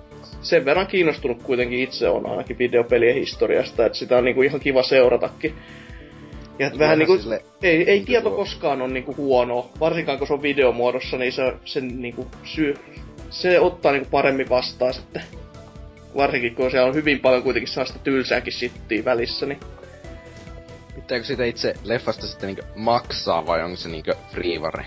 [0.42, 4.82] sen verran kiinnostunut kuitenkin itse on ainakin videopelien historiasta, että sitä on niinku ihan kiva
[4.82, 5.54] seuratakin.
[6.59, 8.38] Ja et vähän niinku, sille, ei, ei tieto tuo...
[8.38, 12.74] koskaan on niinku huono, varsinkaan kun se on videomuodossa, niin se, sen niinku syy,
[13.30, 15.22] se ottaa niinku paremmin vastaan sitten.
[16.16, 19.60] Varsinkin kun siellä on hyvin paljon kuitenkin sellaista tylsääkin sittiä välissä, niin
[20.94, 24.84] Pitääkö sitä itse leffasta sitten niinku maksaa vai onko se niinku freevari?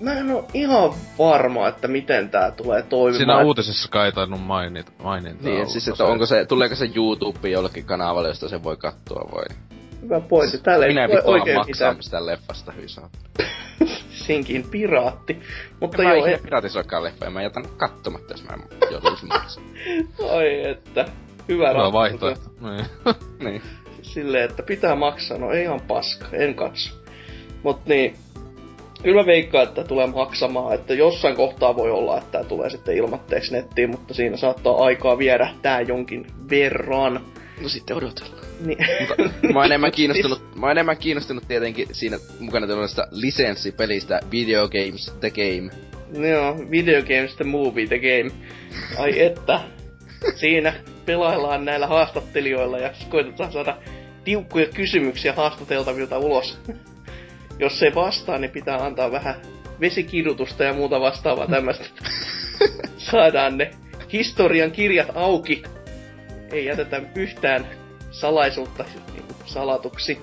[0.00, 3.16] Mä en oo ihan varma, että miten tää tulee toimimaan.
[3.16, 7.84] Siinä uutisessa kai tainnut mainita, maininta Niin, siis että onko se, tuleeko se YouTube jollekin
[7.84, 9.44] kanavalle, josta se voi katsoa vai?
[10.04, 10.58] Hyvä pointti.
[10.58, 12.02] Täällä Minä ei oikein maksaa mitään.
[12.02, 13.08] sitä leffasta hysää.
[14.26, 15.40] Sinkin piraatti.
[15.80, 19.26] Mutta en joo, mä ei piratisoikaan leffa, ja mä jätän katsomatta, jos mä en joutuisi
[19.26, 19.64] maksaa.
[20.36, 21.04] Oi, että.
[21.48, 21.92] Hyvä ratkaisu.
[21.92, 22.50] vaihtoehto.
[22.60, 22.86] Niin.
[23.44, 23.62] niin
[24.02, 26.94] silleen, että pitää maksaa, no ei ihan paska, en katso.
[27.62, 28.14] Mut niin,
[29.02, 32.96] kyllä mä veikkaan, että tulee maksamaan, että jossain kohtaa voi olla, että tämä tulee sitten
[32.96, 37.20] ilmatteeksi nettiin, mutta siinä saattaa aikaa viedä tää jonkin verran.
[37.62, 38.44] No sitten odotellaan.
[38.60, 38.78] Niin.
[39.00, 44.68] Mutta mä oon enemmän kiinnostunut, mä oon enemmän kiinnostunut tietenkin siinä mukana tällaisesta lisenssipelistä Video
[44.68, 45.70] Games The Game.
[46.28, 48.30] Joo, Video Games The Movie The Game.
[48.98, 49.60] Ai että.
[50.34, 50.74] Siinä
[51.06, 53.76] pelaillaan näillä haastattelijoilla ja koitetaan saada
[54.24, 56.58] tiukkoja kysymyksiä haastateltavilta ulos.
[57.58, 59.34] Jos se vastaa, niin pitää antaa vähän
[59.80, 61.84] vesikidutusta ja muuta vastaavaa tämmöistä.
[63.10, 63.70] Saadaan ne
[64.12, 65.62] historian kirjat auki.
[66.54, 67.66] Ei jätetä yhtään
[68.10, 70.18] salaisuutta niin salatuksi.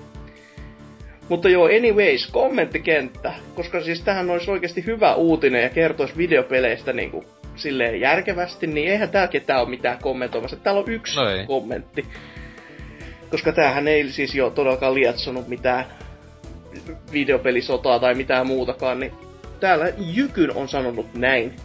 [1.28, 3.32] Mutta joo, anyways, kommenttikenttä.
[3.54, 7.26] Koska siis tähän olisi oikeasti hyvä uutinen ja kertoisi videopeleistä niin kuin,
[7.56, 10.56] silleen järkevästi, niin eihän täällä ketään ole mitään kommentoimassa.
[10.56, 12.06] Täällä on yksi no kommentti.
[13.30, 15.84] Koska tämähän ei siis jo todellakaan lietsonut mitään
[17.12, 19.12] videopelisotaa tai mitään muutakaan, niin
[19.60, 21.56] täällä Jykyn on sanonut näin.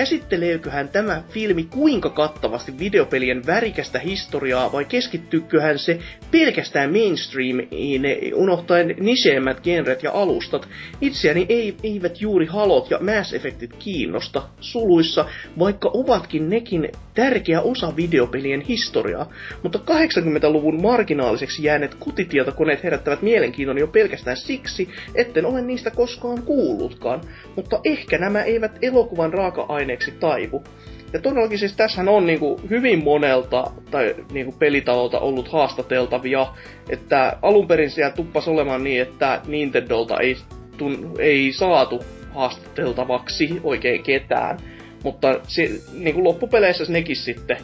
[0.00, 5.98] Käsitteleeköhän tämä filmi kuinka kattavasti videopelien värikästä historiaa vai keskittyykköhän se
[6.30, 8.02] pelkästään mainstreamiin,
[8.34, 10.68] unohtaen niseemmät genret ja alustat?
[11.00, 15.24] Itseäni ei, eivät juuri halot ja Mass Effectit kiinnosta, suluissa,
[15.58, 19.30] vaikka ovatkin nekin tärkeä osa videopelien historiaa.
[19.62, 27.20] Mutta 80-luvun marginaaliseksi jääneet kotitietokoneet herättävät mielenkiinnon jo pelkästään siksi, etten ole niistä koskaan kuullutkaan.
[27.56, 30.64] Mutta ehkä nämä eivät elokuvan raaka aineeksi taivu.
[31.12, 36.46] Ja todellakin siis tässähän on niinku hyvin monelta tai niinku pelitalolta ollut haastateltavia,
[36.88, 40.36] että alun perin siellä tuppas olemaan niin, että Nintendolta ei,
[40.76, 42.04] tun, ei saatu
[42.34, 44.58] haastateltavaksi oikein ketään.
[45.04, 47.56] Mutta se, niinku loppupeleissä nekin sitten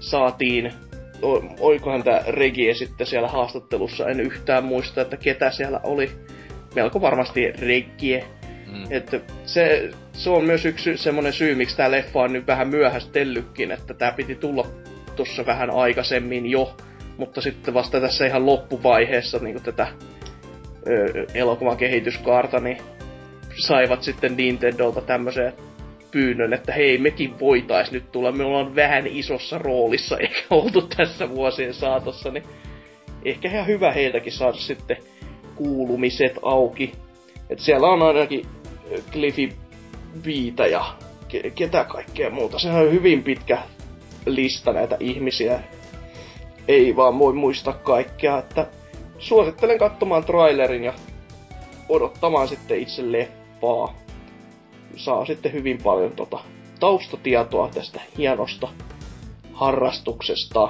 [0.00, 0.72] saatiin
[1.60, 6.10] oikohan tää Regie sitten siellä haastattelussa, en yhtään muista, että ketä siellä oli.
[6.74, 8.24] Melko varmasti Regie.
[8.66, 8.84] Mm.
[8.90, 13.70] Että se, se on myös yksi semmonen syy, miksi tää leffa on nyt vähän myöhästellytkin,
[13.70, 14.66] että tää piti tulla
[15.16, 16.76] tuossa vähän aikaisemmin jo,
[17.16, 19.86] mutta sitten vasta tässä ihan loppuvaiheessa niin tätä
[20.88, 22.78] ö, elokuvan kehityskaarta, niin
[23.56, 25.52] saivat sitten Nintendolta tämmöisen
[26.10, 31.30] pyynnön, että hei, mekin voitais nyt tulla, me ollaan vähän isossa roolissa, eikä oltu tässä
[31.30, 32.44] vuosien saatossa, niin
[33.24, 34.96] ehkä ihan hyvä heiltäkin saada sitten
[35.54, 36.92] kuulumiset auki.
[37.50, 38.46] Et siellä on ainakin
[39.12, 39.52] Cliffy
[40.24, 40.84] Viita ja
[41.28, 42.58] ke- ketä kaikkea muuta.
[42.58, 43.62] Se on hyvin pitkä
[44.26, 45.60] lista näitä ihmisiä.
[46.68, 48.66] Ei vaan voi muistaa kaikkea, että
[49.18, 50.92] suosittelen katsomaan trailerin ja
[51.88, 53.94] odottamaan sitten itse leffaa.
[54.96, 56.38] Saa sitten hyvin paljon tota
[56.80, 58.68] taustatietoa tästä hienosta
[59.52, 60.68] harrastuksesta.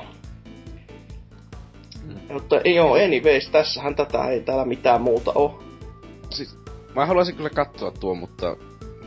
[2.04, 2.32] Mm.
[2.32, 5.62] Mutta ei oo anyways, tässähän tätä ei täällä mitään muuta oo.
[6.30, 6.58] Siis,
[6.96, 8.56] mä haluaisin kyllä katsoa tuo, mutta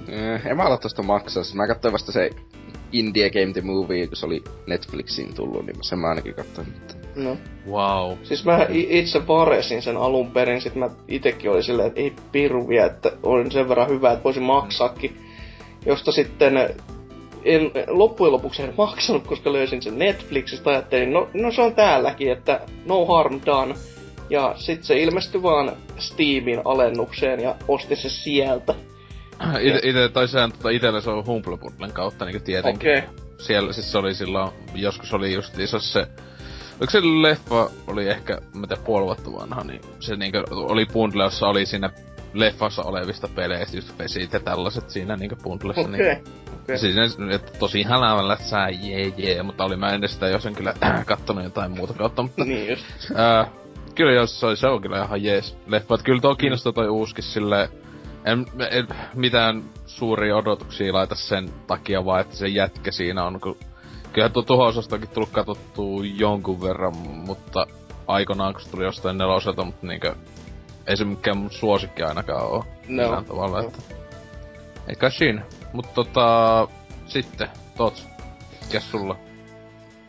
[0.07, 1.43] eh, en mä ala tosta maksaa.
[1.43, 2.30] Siis mä katsoin vasta se
[2.91, 6.68] India Game the Movie, kun se oli Netflixiin tullut, niin sen mä ainakin katsoin.
[6.68, 6.95] Mutta...
[7.15, 7.38] No.
[7.69, 8.18] Wow.
[8.23, 12.68] Siis mä itse varesin sen alun perin, sit mä itekin olin silleen, että ei piru
[12.68, 15.18] vielä, että on sen verran hyvä, että voisin maksaakin.
[15.85, 16.57] Josta sitten
[17.43, 22.31] en, loppujen lopuksi en maksanut, koska löysin sen Netflixistä, ajattelin, no, no se on täälläkin,
[22.31, 23.76] että no harm done.
[24.30, 28.76] Ja sit se ilmestyi vaan Steamin alennukseen ja ostin se sieltä.
[29.60, 32.91] Ite, ite tai sehän tota itellä se on Humble Bundlen kautta niinku tietenkin.
[32.91, 32.99] Okei.
[32.99, 33.26] Okay.
[33.38, 36.08] Siellä siis se oli silloin, joskus oli just isossa se
[36.80, 41.48] Oliko se leffa oli ehkä, tiedän, puoli vuotta vanha, niin se niinku oli bundle, jossa
[41.48, 41.90] oli siinä
[42.34, 45.82] leffassa olevista peleistä just Fesit ja tällaiset siinä niinku bundlessa.
[45.82, 45.94] Okei.
[45.94, 46.14] Okay.
[46.14, 46.24] Niin,
[46.64, 46.78] okay.
[46.78, 47.02] Siinä,
[47.32, 50.74] että tosi hälävällä sää jee jee, mutta oli mä ennen sitä jos en kyllä
[51.06, 52.45] kattonut jotain muuta kautta, mutta...
[52.45, 52.86] niin just.
[53.16, 53.48] Ää,
[53.98, 55.95] kyllä jos se, on, se on kyllä ihan jees leffa.
[55.95, 57.69] Et kyllä tuo kiinnostaa toi uuskin silleen,
[58.26, 63.57] en, en, mitään suuria odotuksia laita sen takia vaan, että se jätkä siinä on, kun
[64.14, 67.68] kyllähän tuo tuhoisastakin tullut katsottua jonkun verran, mutta
[68.07, 70.15] aikanaan kun se tuli jostain neloselta, mutta niinkö
[70.88, 72.65] ei se mikään mun suosikki ainakaan oo.
[72.88, 73.22] No.
[73.22, 73.68] tavalla, no.
[73.68, 73.84] että...
[74.88, 75.41] Eikä siinä.
[75.74, 76.68] Mut tota...
[77.06, 78.07] Sitten, Tots.
[78.65, 79.27] Mikäs sulla?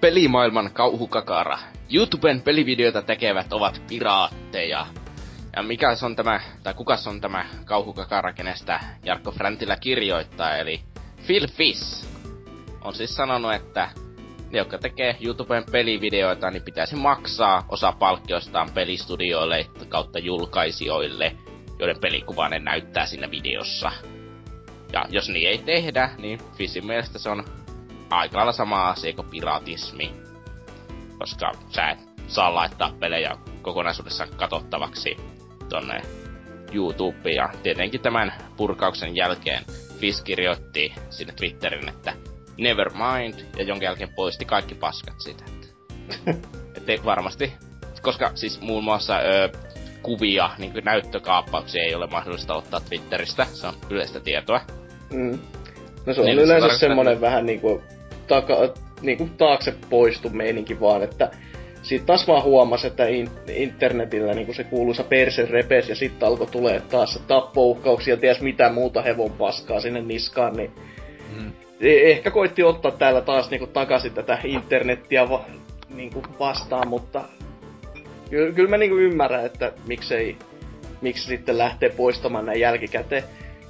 [0.00, 1.58] Pelimaailman kauhukakara.
[1.94, 4.86] YouTuben pelivideoita tekevät ovat piraatteja.
[5.56, 10.80] Ja mikä on tämä, tai kuka on tämä kauhukakara, kenestä Jarkko Fräntilä kirjoittaa, eli
[11.26, 12.08] Phil Fish
[12.84, 13.90] on siis sanonut, että
[14.50, 21.36] ne, jotka tekee YouTuben pelivideoita, niin pitäisi maksaa osa palkkioistaan pelistudioille kautta julkaisijoille,
[21.78, 23.92] joiden pelikuva ne näyttää siinä videossa.
[24.92, 27.44] Ja jos niin ei tehdä, niin Fissin mielestä se on
[28.10, 30.14] aika lailla sama asia kuin piratismi.
[31.18, 35.16] Koska sä et saa laittaa pelejä kokonaisuudessaan katsottavaksi
[35.68, 36.02] tonne
[36.72, 37.36] YouTubeen.
[37.36, 39.64] Ja tietenkin tämän purkauksen jälkeen
[39.98, 42.12] Fish kirjoitti sinne Twitterin, että
[42.58, 45.44] never mind, ja jonka jälkeen poisti kaikki paskat siitä.
[46.76, 47.52] Että varmasti,
[48.02, 49.48] koska siis muun muassa ö,
[50.02, 54.60] kuvia, niin kuin näyttökaappauksia ei ole mahdollista ottaa Twitteristä, se on yleistä tietoa.
[55.10, 55.38] Mm.
[56.06, 57.20] No se on niin, yleensä se semmonen niin...
[57.20, 57.82] vähän niinku,
[58.28, 61.30] taka, niinku taakse poistu meininki vaan, että
[61.82, 66.46] siitä taas vaan huomasi, että in, internetillä niin se kuuluisa perse repes ja sitten alkoi
[66.46, 70.70] tulee taas tappouhkauksia ja ties mitä muuta hevon paskaa sinne niskaan, niin
[71.36, 71.52] mm.
[71.80, 75.44] E- ehkä koitti ottaa täällä taas niinku takaisin tätä internettiä va,
[75.94, 77.24] niinku vastaan, mutta
[78.30, 80.36] kyllä, kyllä mä niinku ymmärrän, että miksei,
[81.00, 83.24] miksi sitten lähtee poistamaan näin jälkikäteen.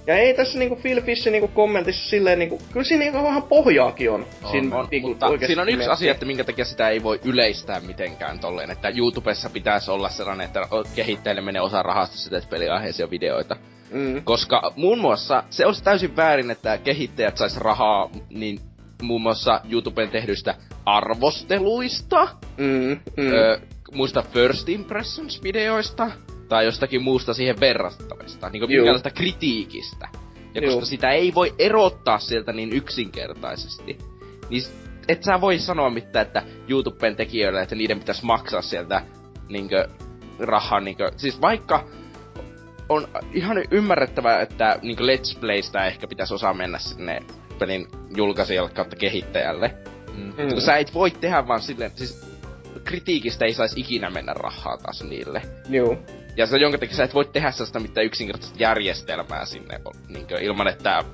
[0.08, 4.10] Ja ei tässä niinku Phil Fishin niinku kommentissa silleen niinku, kyllä siinä niinku vähän pohjaakin
[4.10, 4.26] on.
[4.42, 5.92] on, siinä, on niinku, mutta siinä on yksi miettiä.
[5.92, 10.46] asia, että minkä takia sitä ei voi yleistää mitenkään tolleen, että YouTubessa pitäisi olla sellainen,
[10.46, 10.60] että
[10.94, 13.56] kehittäjille menee osa rahasta sitä peliaiheisia videoita.
[13.90, 14.24] Mm.
[14.24, 18.60] Koska muun muassa se olisi täysin väärin, että kehittäjät sais rahaa niin
[19.02, 20.54] muun muassa YouTuben tehdyistä
[20.86, 23.32] arvosteluista, mm, mm.
[23.32, 23.60] Ö,
[23.92, 26.10] muista First Impressions-videoista,
[26.48, 30.08] tai jostakin muusta siihen verrattavista, niin kuin minkälaista kritiikistä.
[30.54, 30.84] Ja koska Juu.
[30.84, 33.98] sitä ei voi erottaa sieltä niin yksinkertaisesti,
[34.50, 34.62] niin
[35.08, 39.02] et sä voi sanoa mitään, että YouTuben tekijöille, että niiden pitäisi maksaa sieltä
[39.48, 39.88] niinkö
[40.38, 41.84] rahaa niinkö, siis vaikka
[42.88, 47.20] on ihan ymmärrettävää, että niin Let's Playstä ehkä pitäisi osaa mennä sinne
[47.58, 49.74] pelin julkaisijalle kautta kehittäjälle.
[50.14, 50.32] Mm.
[50.58, 52.28] Sä et voi tehdä vaan silleen, siis
[52.84, 55.42] kritiikistä ei saisi ikinä mennä rahaa taas niille.
[55.68, 55.98] Joo.
[56.38, 60.42] Ja se jonka takia sä et voi tehdä sellaista mitään yksinkertaista järjestelmää sinne, niin kuin,
[60.42, 61.04] ilman että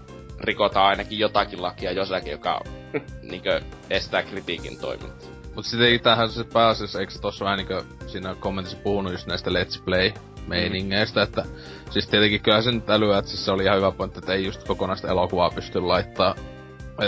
[0.41, 2.61] rikotaan ainakin jotakin lakia jossakin, joka
[3.31, 5.29] niin kuin, estää kritiikin toimintaa.
[5.55, 9.83] Mut sitten tähän se pääasiassa, eikö tossa vähän niinkö siinä kommentissa puhunut just näistä Let's
[9.85, 10.13] Play
[10.47, 11.25] meiningeistä, mm.
[11.25, 11.45] että
[11.91, 14.65] siis tietenkin kyllä sen älyä, että siis se oli ihan hyvä pointti, että ei just
[14.65, 16.35] kokonaista elokuvaa pysty laittaa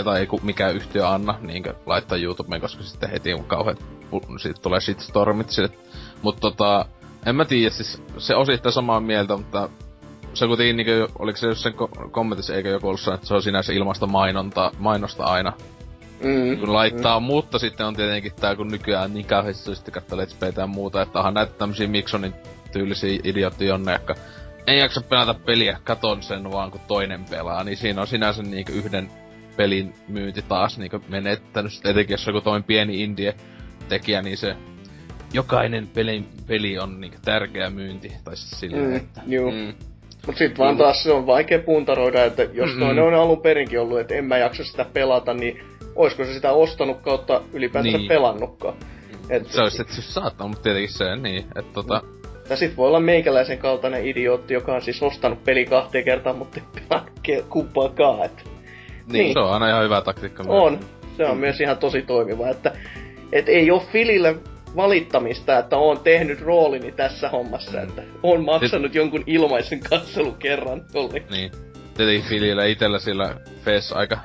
[0.03, 3.77] tai ei mikään yhtiö anna niinkö laittaa YouTubeen, koska sitten heti on kauhean,
[4.41, 5.69] siitä tulee shitstormit sille.
[6.21, 6.85] Mut tota,
[7.27, 9.69] en mä tiedä, siis se osittain samaa mieltä, mutta
[10.33, 11.73] se kuitenkin niinkö, oliko se sen
[12.11, 15.53] kommentissa eikä joku ollut että se on sinänsä ilmasta mainonta, mainosta aina.
[16.23, 17.25] Mm, kun laittaa, mm.
[17.25, 21.19] mutta sitten on tietenkin tää, kun nykyään niin kauheasti sitten katsoa Let's ja muuta, että
[21.19, 22.33] onhan näitä tämmösiä Miksonin
[22.71, 23.19] tyylisiä
[23.59, 24.15] jonne, jotka
[24.67, 28.71] ei jaksa pelata peliä, katon sen vaan kun toinen pelaa, niin siinä on sinänsä niinku
[28.71, 29.11] yhden
[29.57, 31.73] pelin myynti taas niinku menettänyt.
[31.73, 33.35] Sitten etenkin jos joku toinen pieni indie
[33.89, 34.55] tekijä, niin se
[35.37, 38.11] jokainen peli, peli on niinku tärkeä myynti.
[38.23, 39.21] Tai siis silleen, mm, että...
[39.27, 39.51] Juu.
[39.51, 39.73] Mm.
[40.27, 43.79] Mut sit vaan taas se on vaikea puntaroida, että jos mm toinen on alun perinkin
[43.79, 45.59] ollut, että en mä jaksa sitä pelata, niin
[45.95, 48.07] oisko se sitä ostanut kautta ylipäätään niin.
[48.07, 48.75] pelannutkaan.
[49.29, 52.01] Et, se olisi tietysti saattanut, mutta tietenkin se, niin, että tota...
[52.49, 56.59] Ja sit voi olla meikäläisen kaltainen idiootti, joka on siis ostanut peli kahteen kertaan, mutta
[56.59, 57.05] ei pelaa
[57.49, 58.41] kumpaakaan, että...
[58.43, 60.43] Niin, niin, se on aina ihan hyvä taktiikka.
[60.47, 60.79] On.
[61.17, 61.39] Se on mm.
[61.39, 62.71] myös ihan tosi toimiva, että
[63.31, 64.35] et ei oo Filille
[64.77, 67.83] valittamista, että oon tehnyt roolini tässä hommassa, mm.
[67.83, 68.95] että oon maksanut Sit...
[68.95, 71.31] jonkun ilmaisen katselun kerran tollekin.
[71.31, 71.51] Niin.
[71.97, 73.35] Tietenkin Filillä itellä sillä
[73.65, 74.17] Fes aika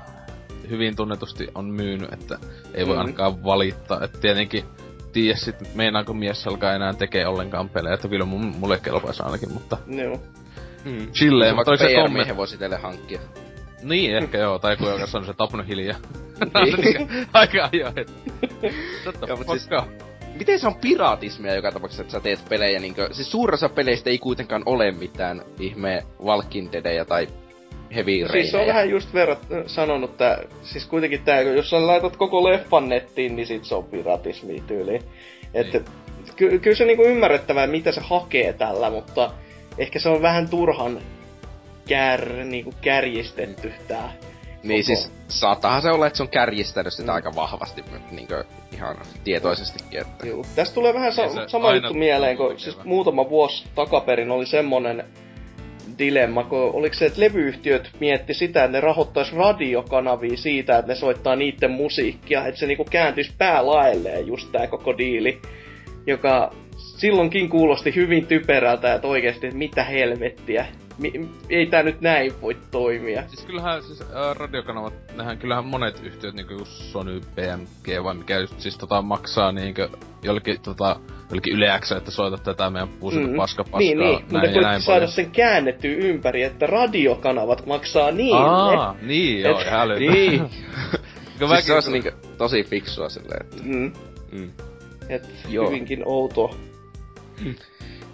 [0.71, 2.39] hyvin tunnetusti on myynyt, että
[2.75, 3.01] ei voi mm.
[3.01, 4.05] ainakaan valittaa.
[4.05, 4.65] Että tietenkin
[5.13, 9.53] tiedä sit meinaako mies alkaa enää tekee ollenkaan pelejä, että kyllä mun, mulle kelpaisi ainakin,
[9.53, 9.77] mutta...
[9.87, 10.21] Joo.
[10.85, 11.13] Mm.
[11.13, 12.37] Chilleen, mutta oliko se kommentti?
[12.37, 13.21] voisi teille hankkia.
[13.83, 15.99] Niin, ehkä joo, tai kun joka on se tapnut hiljaa.
[16.77, 17.09] niin.
[17.33, 17.95] Aika ajoin.
[19.05, 19.69] Totta, mutta siis,
[20.35, 23.09] miten se on piraatismia joka tapauksessa, että sä teet pelejä niinkö...
[23.13, 26.71] Siis suurassa peleistä ei kuitenkaan ole mitään ihme Walking
[27.09, 27.27] tai
[27.95, 32.17] heavy Siis se on vähän just verrat sanonut, että siis kuitenkin tää, jos sä laitat
[32.17, 35.01] koko leffan nettiin, niin sit se on piratismi tyyli.
[35.55, 35.87] Että niin.
[36.37, 39.31] ky- kyllä se niinku ymmärrettävää, mitä se hakee tällä, mutta
[39.79, 41.01] ehkä se on vähän turhan
[41.89, 44.13] kär, niinku kärjistetty tää.
[44.63, 47.15] Niin siis saattaahan se olla, että se on kärjistänyt sitä mm.
[47.15, 48.29] aika vahvasti niin
[48.73, 50.01] ihan tietoisestikin.
[50.01, 50.27] Että...
[50.27, 50.45] Joo.
[50.55, 55.05] Tästä tulee vähän sa- sama juttu mieleen, kun siis muutama vuosi takaperin oli semmonen
[55.99, 60.95] dilemma, kun oliko se, että levyyhtiöt mietti sitä, että ne rahoittaisi radiokanavia siitä, että ne
[60.95, 65.41] soittaa niiden musiikkia, että se niinku kääntyisi päälaelleen just tää koko diili,
[66.07, 66.53] joka
[67.03, 70.67] silloinkin kuulosti hyvin typerältä, että oikeasti, että mitä helvettiä
[70.99, 73.23] mi- ei tää nyt näin voi toimia.
[73.29, 78.61] Siis kyllähän siis äh, radiokanavat, nehän kyllähän monet yhtiöt niinku Sony, BMG vai mikä just
[78.61, 79.89] siis tota maksaa niinkö
[80.23, 80.97] jollekin tota
[81.31, 83.37] jollekin Yle X, että soita tätä meidän puusilta mm.
[83.37, 83.79] paska paskaa.
[83.79, 84.25] Niin, niin.
[84.31, 85.13] Näin mutta näin saada paljon.
[85.13, 88.41] sen käännettyä ympäri, että radiokanavat maksaa niille.
[88.41, 90.13] Aa, niin joo, Et, älytä.
[90.13, 90.51] Niin.
[91.49, 93.47] siis se olisi niinku tosi fiksua silleen.
[93.47, 93.63] Että...
[93.65, 93.93] Mm.
[94.33, 94.51] Mm.
[95.09, 95.67] Et joo.
[95.67, 96.55] hyvinkin outoa.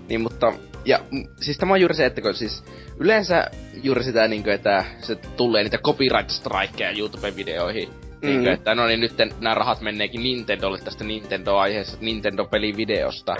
[0.09, 0.53] Niin, mutta
[0.85, 0.99] ja
[1.41, 2.65] siis tämä on juuri se, että kun siis
[3.01, 3.47] yleensä
[3.83, 7.89] juuri sitä, niin kuin, että se tulee niitä copyright strikeja YouTube-videoihin.
[7.89, 8.29] Mm-hmm.
[8.29, 13.37] Niin kuin, että no niin nyt nämä rahat menneekin Nintendolle tästä Nintendo-aiheesta, Nintendo-pelivideosta.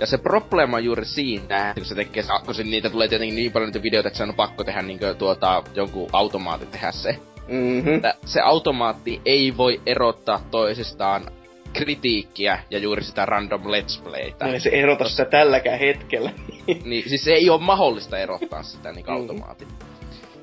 [0.00, 3.52] Ja se probleema on juuri siinä, kun se tekee, kun se, niitä tulee tietenkin niin
[3.52, 7.18] paljon niitä videoita, että se on pakko tehdä niin kuin, tuota, jonkun automaatin tehdä se.
[7.48, 8.00] Mm-hmm.
[8.24, 11.26] se automaatti ei voi erottaa toisistaan
[11.74, 14.46] kritiikkiä ja juuri sitä random let's playtä.
[14.46, 16.32] No se erota sitä tälläkään hetkellä.
[16.84, 19.12] niin, siis ei ole mahdollista erottaa sitä niin mm.
[19.12, 19.68] automaatin.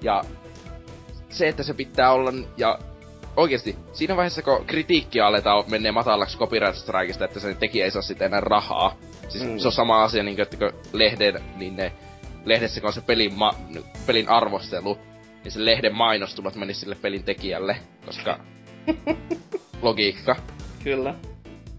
[0.01, 0.23] Ja
[1.29, 2.79] se, että se pitää olla, ja
[3.37, 8.01] oikeasti, siinä vaiheessa kun kritiikkiä aletaan menee matalaksi copyright strikeista, että sen tekijä ei saa
[8.01, 8.97] sitä enää rahaa.
[9.29, 9.57] Siis mm.
[9.57, 11.93] se on sama asia, niin kuin, että kun lehden, niin ne,
[12.45, 13.51] lehdessä kun on se pelin, ma,
[14.05, 14.97] pelin arvostelu,
[15.43, 18.39] niin se lehden mainostumat meni sille pelin tekijälle, koska
[19.81, 20.35] logiikka.
[20.83, 21.15] Kyllä.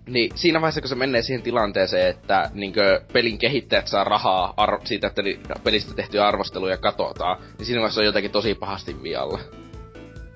[0.06, 4.80] Niin siinä vaiheessa, kun se menee siihen tilanteeseen, että niinkö, pelin kehittäjät saa rahaa ar-
[4.84, 5.22] siitä, että
[5.64, 9.38] pelistä tehtyjä arvosteluja katsotaan, niin siinä vaiheessa on jotenkin tosi pahasti vialla.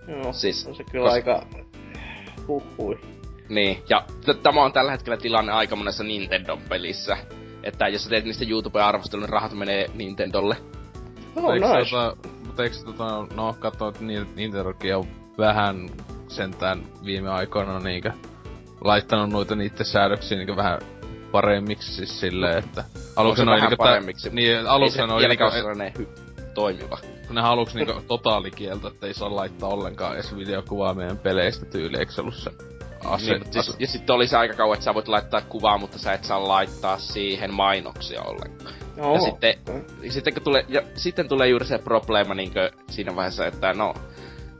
[0.09, 1.13] Joo, siis, on se kyllä kos...
[1.13, 1.47] aika
[2.49, 2.99] huhui.
[3.49, 7.17] Niin, ja t- tämä on tällä hetkellä tilanne aika monessa Nintendo-pelissä.
[7.63, 10.57] Että jos sä teet niistä YouTube-arvostelun, niin rahat menee Nintendolle.
[11.37, 11.91] Oh, nice.
[11.91, 12.17] Tota,
[12.47, 15.05] mutta eikö tota, no katso, että Nintendokin on
[15.39, 15.89] vähän
[16.29, 18.13] sentään viime aikoina niinkö
[18.85, 20.79] laittanut noita niitä säädöksiä niin vähän
[21.33, 22.85] paremmiksi siis silleen, että...
[23.17, 24.31] Aluksi on niinku paremmiksi.
[24.31, 25.45] Niin, aluksi on niinku...
[25.45, 26.99] Et, hy- toimiva.
[27.27, 31.99] Kun ne haluks niinku totaalikieltä, että ei saa laittaa ollenkaan edes videokuvaa meidän peleistä tyyli,
[31.99, 32.51] eikö se ollut se
[33.05, 35.99] ase, niin, siis, ja sitten oli se aika kauan, että sä voit laittaa kuvaa, mutta
[35.99, 38.75] sä et saa laittaa siihen mainoksia ollenkaan.
[38.99, 39.15] Oh.
[39.15, 39.55] Ja sitten,
[40.11, 42.53] sitten, kun tulee, ja sitten tulee juuri se probleema niin
[42.91, 43.95] siinä vaiheessa, että no,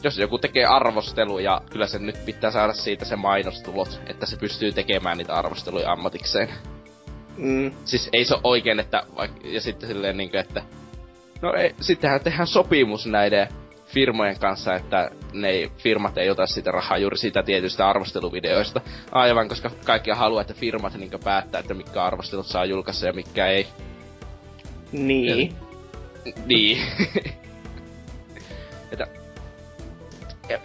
[0.03, 4.73] jos joku tekee arvosteluja, kyllä se nyt pitää saada siitä se mainostulot, että se pystyy
[4.73, 6.49] tekemään niitä arvosteluja ammatikseen.
[7.37, 7.73] Mm.
[7.85, 10.63] Siis ei se ole oikein, että vaik- ja sitten silleen niinkö, että
[11.43, 13.49] no ei, sittenhän tehdään sopimus näiden
[13.87, 18.81] firmojen kanssa, että ne ei, firmat ei ota sitä rahaa juuri siitä tietystä arvosteluvideoista.
[19.13, 23.47] Aivan, koska kaikki haluaa, että firmat niinkö päättää, että mitkä arvostelut saa julkaista ja mitkä
[23.47, 23.67] ei.
[24.93, 25.55] Niin.
[26.47, 26.79] Niin.
[28.93, 29.07] että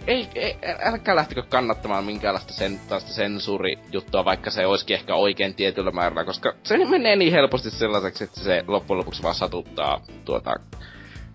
[0.06, 5.90] ei, ei, älkää lähtikö kannattamaan minkäänlaista sen, tästä sensuurijuttua, vaikka se olisikin ehkä oikein tietyllä
[5.90, 10.54] määrällä, koska se menee niin helposti sellaiseksi, että se loppujen lopuksi vaan satuttaa tuota,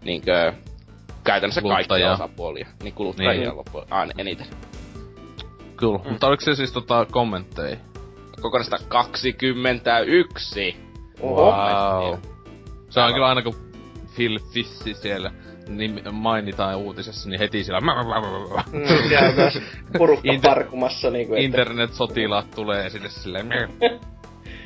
[0.04, 0.54] niinkö,
[1.24, 2.68] käytännössä kaikkia osapuolia.
[2.84, 3.58] Niin kuluttajia niin.
[3.58, 4.48] loppujen aina eniten.
[5.78, 6.10] Kyllä, mm.
[6.10, 7.78] mutta oliko se siis tota kommentteja?
[8.42, 10.76] Kokonaista 21!
[11.22, 12.20] Wow.
[12.90, 13.56] Se on kyllä aina kun
[14.16, 15.32] Phil Fissi siellä
[15.68, 17.82] niin mainitaan uutisessa, niin heti siellä...
[17.82, 19.60] Mm, siellä myös
[19.98, 21.10] porukka Inter- parkumassa.
[21.10, 21.46] Niin kuin, että...
[21.46, 23.48] Internet-sotilaat tulee esille silleen...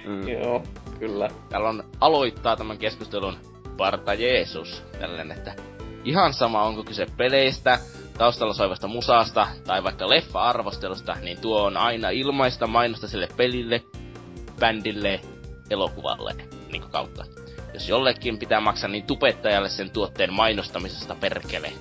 [0.06, 0.28] mm.
[0.28, 0.64] Joo,
[1.00, 1.30] kyllä.
[1.50, 3.38] Täällä on aloittaa tämän keskustelun
[3.78, 4.84] Parta Jeesus.
[5.00, 5.56] Tällainen, että
[6.04, 7.80] ihan sama onko kyse peleistä,
[8.18, 13.84] taustalla soivasta musasta tai vaikka leffa-arvostelusta, niin tuo on aina ilmaista mainosta sille pelille,
[14.60, 15.20] bändille,
[15.70, 16.36] elokuvalle
[16.72, 17.26] niin kautta.
[17.74, 21.74] Jos jollekin pitää maksaa, niin tupettajalle sen tuotteen mainostamisesta perkele.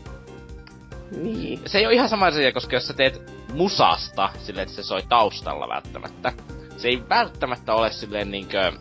[1.17, 1.61] Niin.
[1.67, 5.03] Se ei ole ihan sama asia, koska jos sä teet musasta silleen, että se soi
[5.09, 6.33] taustalla välttämättä,
[6.77, 8.73] se ei välttämättä ole silleen niinkö...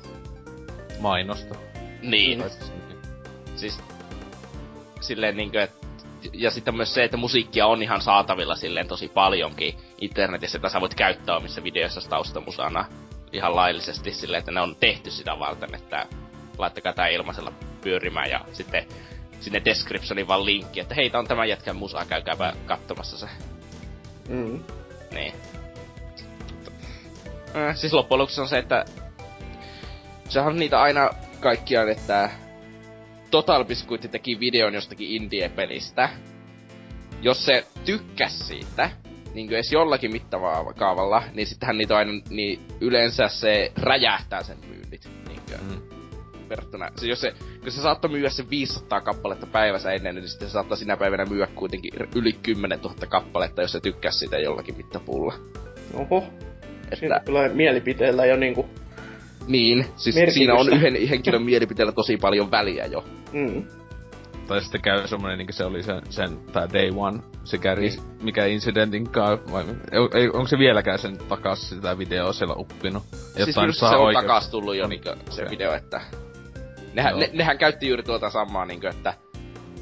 [0.99, 1.56] Mainosta.
[2.02, 2.44] Niin.
[3.56, 3.80] Siis
[5.02, 5.80] silleen niinkö, että
[6.34, 10.81] ja sitten myös se, että musiikkia on ihan saatavilla silleen tosi paljonkin internetissä, että sä
[10.81, 12.86] voit käyttää omissa videoissa taustamusana
[13.34, 16.06] ihan laillisesti silleen, että ne on tehty sitä varten, että
[16.60, 18.86] laittakaa tää ilmaisella pyörimään ja sitten
[19.40, 23.27] sinne descriptioniin vaan linkki, että hei, tää on tämän jätkän musaa, käykääpä katsomassa se.
[24.30, 24.64] Mm.
[25.11, 25.34] Niin.
[27.56, 28.86] Äh, siis loppujen lopuksi on se, että
[30.30, 31.10] sehän on niitä aina
[31.40, 32.30] kaikkiaan, että
[33.31, 36.10] Total Biscuit teki videon jostakin indie-pelistä.
[37.22, 38.90] Jos se tykkäs siitä,
[39.34, 45.10] niin edes jollakin mittavaa kaavalla, niin sittenhän niitä aina, niin yleensä se räjähtää sen myynnit.
[45.27, 45.57] Niinkö?
[45.57, 45.99] Mm
[46.50, 46.90] verrattuna...
[46.96, 50.52] Se, jos se, kun se saattoi myydä sen 500 kappaletta päivässä ennen, niin sitten se
[50.52, 55.34] saattaa sinä päivänä myyä kuitenkin yli 10 000 kappaletta, jos se tykkäs sitä jollakin mittapuulla.
[55.94, 56.24] Oho.
[56.84, 56.96] Että...
[56.96, 58.70] Siinä tulee mielipiteellä jo niinku...
[59.48, 60.38] Niin, siis Merkitystä.
[60.38, 63.06] siinä on yhden henkilön mielipiteellä tosi paljon väliä jo.
[63.34, 63.64] Mm.
[64.50, 68.00] Tai sitten käy semmonen niinku se oli sen, sen tää Day One, se käri, niin.
[68.22, 73.04] mikä incidentin kanssa, vai ei, onko se vieläkään sen takas sitä videoa siellä uppinut?
[73.44, 75.52] Siis se on takas tullut jo niinku se okay.
[75.52, 76.02] video, että
[76.94, 79.14] Nehän, ne, nehän käytti juuri tuota samaa, niinku, että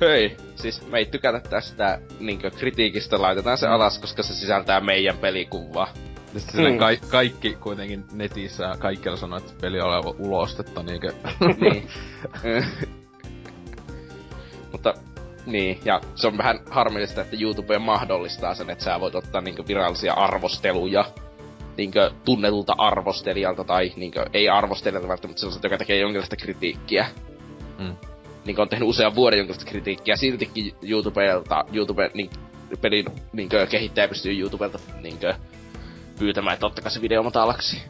[0.02, 3.74] hei, siis me ei tykätä tästä niinku, kritiikistä, laitetaan se mm.
[3.74, 5.88] alas, koska se sisältää meidän pelikuvaa.
[6.38, 6.78] Sitten mm.
[6.78, 11.14] ka- kaikki kuitenkin netissä kaikkialla sanoo, että peli on aivan ulostetta, niinkö?
[11.62, 11.90] niin.
[14.72, 14.94] Mutta
[15.46, 19.64] niin, ja se on vähän harmillista, että YouTube mahdollistaa sen, että sä voit ottaa niinku
[19.68, 21.06] virallisia arvosteluja
[21.78, 27.08] niinkö tunnetulta arvostelijalta tai niinkö ei arvostelijalta välttämättä sellaiselta, joka tekee jonkinlaista kritiikkiä.
[27.80, 27.96] Mm.
[28.46, 32.30] Niinkö on tehnyt usean vuoden jonkinlaista kritiikkiä, siltikin YouTubelta, YouTube, niin,
[32.82, 35.36] pelin niinkö kehittäjä pystyy YouTubelta niinkö
[36.20, 37.82] pyytämään, että ottakaa se video matalaksi.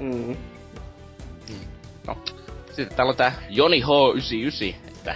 [0.00, 0.36] Mm.
[2.06, 2.16] No.
[2.66, 5.14] Sitten täällä on tää Joni H99, että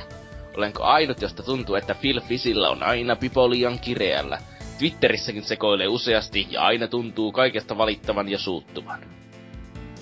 [0.56, 4.38] olenko ainut, josta tuntuu, että Phil Fisillä on aina pipo liian kireällä.
[4.80, 9.00] Twitterissäkin sekoilee useasti ja aina tuntuu kaikesta valittavan ja suuttuvan.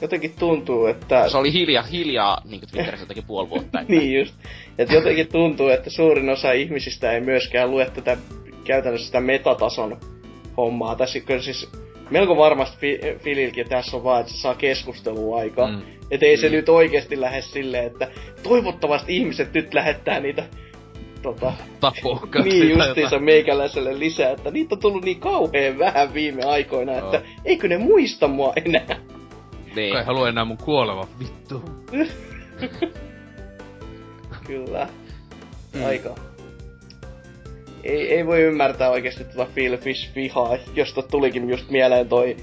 [0.02, 1.28] Jotenkin tuntuu, että...
[1.28, 3.80] Se oli hiljaa, hiljaa niin kuin Twitterissä jotenkin puoli vuotta.
[3.80, 3.92] Että...
[3.94, 4.34] niin just.
[4.78, 8.16] Että jotenkin tuntuu, että suurin osa ihmisistä ei myöskään lue tätä
[8.64, 10.00] käytännössä sitä metatason
[10.56, 10.96] hommaa.
[10.96, 11.70] Tässä kyllä siis
[12.10, 15.70] melko varmasti fi- tässä on vaan, että se saa keskustelua aikaa.
[15.70, 15.82] Mm.
[16.10, 16.40] Että ei mm.
[16.40, 18.08] se nyt oikeasti lähde silleen, että
[18.42, 20.44] toivottavasti ihmiset nyt lähettää niitä
[21.22, 26.92] tota, Tapokkaat niin justiinsa meikäläiselle lisää, että niitä on tullut niin kauhean vähän viime aikoina,
[26.92, 27.22] että oh.
[27.44, 29.00] eikö ne muista mua enää.
[29.76, 29.92] Niin.
[29.92, 31.62] Kai halua enää mun kuoleva, vittu.
[34.46, 34.88] Kyllä.
[35.74, 35.84] Mm.
[35.86, 36.14] Aika.
[37.84, 42.36] Ei, ei voi ymmärtää oikeasti tuota Phil Fish vihaa, josta tulikin just mieleen toi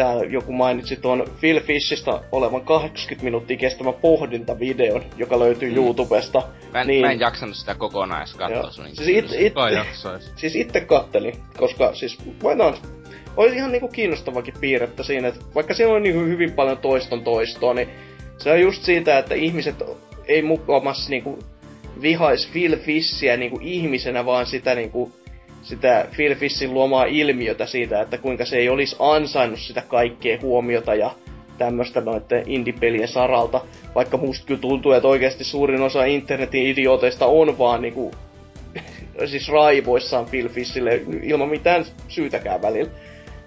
[0.00, 5.76] tää joku mainitsi tuon Phil Fishista olevan 80 minuuttia kestävä pohdintavideon, joka löytyy mm.
[5.76, 6.42] YouTubesta.
[6.72, 7.00] Mä en, niin...
[7.00, 9.54] mä en jaksanut sitä kokonaan edes katsoa sun siis, it, it,
[10.36, 12.74] siis itse kattelin, koska siis voidaan
[13.36, 17.74] oli ihan niinku kiinnostavakin piirrettä siinä, että vaikka siinä on niinku hyvin paljon toiston toistoa,
[17.74, 17.88] niin
[18.38, 19.82] se on just siitä, että ihmiset
[20.28, 21.38] ei mukamassa niinku
[22.02, 25.12] vihais Phil Fishia niinku ihmisenä, vaan sitä niinku
[25.62, 30.94] sitä Phil Fishin luomaa ilmiötä siitä, että kuinka se ei olisi ansainnut sitä kaikkea huomiota
[30.94, 31.10] ja
[31.58, 33.60] tämmöistä noiden indie-pelien saralta.
[33.94, 38.10] Vaikka musta kyllä tuntuu, että oikeasti suurin osa internetin idiooteista on vaan niinku,
[39.30, 42.90] siis raivoissaan Phil Fishille ilman mitään syytäkään välillä.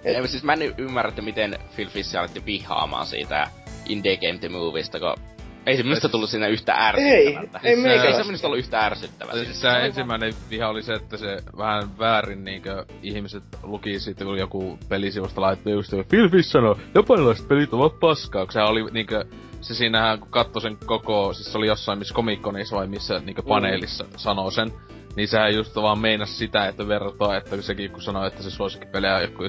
[0.04, 0.16] Et...
[0.16, 3.48] Ei, siis mä en ymmärrä, että miten Phil Fish alettiin vihaamaan siitä
[3.88, 5.33] Indie Game The Movista, kun
[5.66, 7.60] ei se minusta tullut siinä yhtä ärsyttävältä.
[7.62, 9.44] Ei, ei, siis ei se minusta ollut yhtä ärsyttävältä.
[9.44, 14.38] Siis se ensimmäinen viha oli se, että se vähän väärin niinkö ihmiset luki siitä, kun
[14.38, 19.24] joku pelisivusta laittoi just, Phil Fish sanoi, japanilaiset pelit ovat paskaa, kun se oli niinkö,
[19.60, 23.42] se siinähän kun katsoi sen koko, siis se oli jossain missä Comic-Conissa vai missä niinkö
[23.42, 23.48] mm.
[23.48, 24.10] paneelissa mm.
[24.16, 24.72] sanoo sen,
[25.16, 29.16] niin sehän just vaan meinas sitä, että verrataan, että sekin kun sanoi, että se suosikkipelejä
[29.16, 29.42] on joku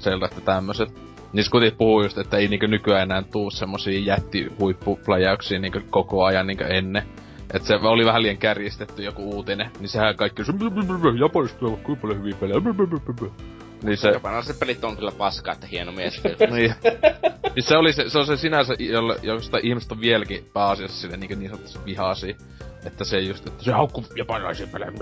[0.00, 0.88] Zelda, että tämmöset.
[1.32, 6.46] Niin kuitenkin puhuu just, että ei niinkö nykyään enää tuu semmosia jättihuippupläjäyksiä niinkö koko ajan
[6.46, 7.02] niinkö ennen.
[7.54, 10.52] Et se oli vähän liian kärjistetty joku uutinen, niin sehän kaikki se
[11.20, 12.60] Japanista on kuinka paljon hyviä pelejä.
[13.82, 14.08] Niin se...
[14.08, 16.22] Japanilaiset pelit on kyllä paskaa, että hieno mies.
[16.24, 16.74] niin.
[17.54, 21.16] niin se oli se, se on se sinänsä, jolle, josta ihmiset on vieläkin pääasiassa sille
[21.16, 22.36] niin, niin sanotusti vihaasi.
[22.88, 24.92] Että se just, että se haukkuu japanilaisia pelejä.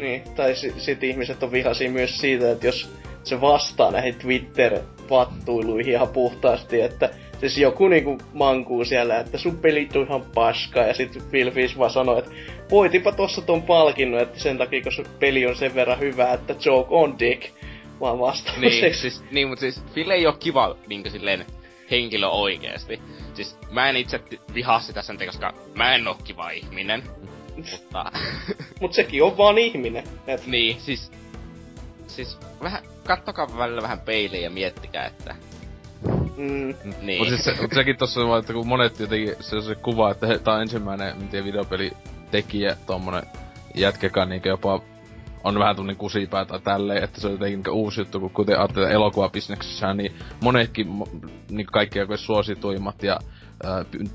[0.00, 2.90] Niin, tai s- sit ihmiset on vihaisia myös siitä, että jos
[3.24, 7.10] se vastaa näihin Twitter-vattuiluihin ihan puhtaasti, että
[7.40, 11.78] siis joku niinku mankuu siellä, että sun pelit on ihan paskaa, ja sitten Phil Fish
[11.78, 12.30] vaan sanoi, että
[12.70, 16.54] voitipa tossa ton palkinnon, että sen takia, kun se peli on sen verran hyvä, että
[16.64, 17.42] joke on dick,
[18.00, 18.80] vaan vastaamiseksi.
[18.82, 21.46] Niin, siis, niin, mutta siis Phil ei oo kiva niinku silleen
[21.92, 23.00] henkilö oikeesti.
[23.34, 24.20] Siis mä en itse
[24.54, 27.02] vihaa sitä sen koska mä en oo kiva ihminen.
[27.56, 28.12] mutta...
[28.80, 30.04] Mut sekin on vaan ihminen.
[30.26, 30.46] Et...
[30.46, 31.12] Niin, siis...
[32.06, 35.34] Siis vähän, kattokaa välillä vähän peiliin ja miettikää, että...
[36.36, 36.74] Mm.
[37.02, 37.18] Niin.
[37.18, 40.10] Mut siis se, mut sekin tossa vaan, että kun monet jotenkin se on se kuva,
[40.10, 41.92] että he, tää on ensimmäinen, en tiedä, videopeli
[42.30, 43.22] tekijä, tommonen
[43.74, 44.82] jätkäkään niinkö jopa
[45.44, 48.58] on vähän tunnin kusipää tai tälleen, että se on jotenkin niin uusi juttu, kun kuten
[48.58, 50.12] ajattelee elokuvabisneksessä, niin
[50.42, 50.86] monetkin
[51.50, 53.18] niin kaikki suosituimmat ja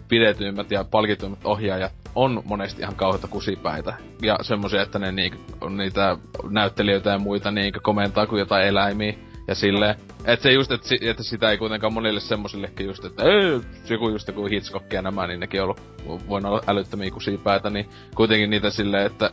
[0.08, 3.94] pidetyimmät ja palkituimmat ohjaajat on monesti ihan kauheita kusipäitä.
[4.22, 5.34] Ja semmoisia, että ne niin,
[5.78, 6.18] niitä
[6.50, 9.14] näyttelijöitä ja muita niin komentaa kuin jotain eläimiä.
[9.48, 9.96] Ja silleen,
[10.26, 14.28] että se just, että, että sitä ei kuitenkaan monille semmosillekin just, että ei, joku just
[14.28, 15.82] joku Hitchcock ja nämä, niin nekin on ollut,
[16.30, 19.32] voin olla älyttömiä kusipäitä, niin kuitenkin niitä silleen, että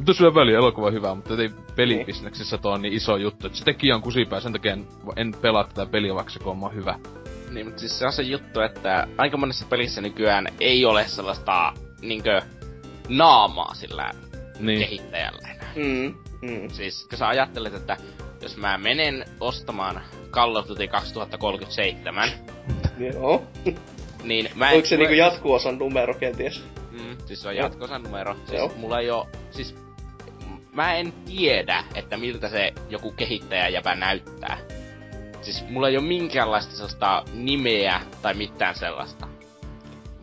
[0.00, 3.64] mutta sillä väliä elokuva hyvä, mutta ei pelibisneksessä tuo on niin iso juttu, että se
[3.64, 4.86] teki on kusipää, sen takia en,
[5.16, 6.98] en pelaa tätä peliä, vaikka se on hyvä.
[7.50, 11.72] Niin, mutta siis se on se juttu, että aika monessa pelissä nykyään ei ole sellaista
[12.02, 12.42] niinkö
[13.08, 14.10] naamaa sillä
[14.58, 14.78] niin.
[14.78, 16.68] kehittäjällä Mm, mm.
[16.68, 17.96] Siis kun sä ajattelet, että
[18.42, 20.00] jos mä menen ostamaan
[20.30, 22.28] Call of Duty 2037,
[22.98, 23.42] Joo.
[24.24, 24.74] niin mä en...
[24.74, 26.64] Oliko se niinku jatkuosan numero kenties?
[26.90, 28.34] Mm, siis se on jatkuosan numero.
[28.34, 28.72] Siis Joo.
[28.76, 29.74] mulla ei oo, siis
[30.72, 34.58] mä en tiedä, että miltä se joku kehittäjä jäpä näyttää.
[35.40, 39.28] Siis mulla ei ole minkäänlaista sellaista nimeä tai mitään sellaista.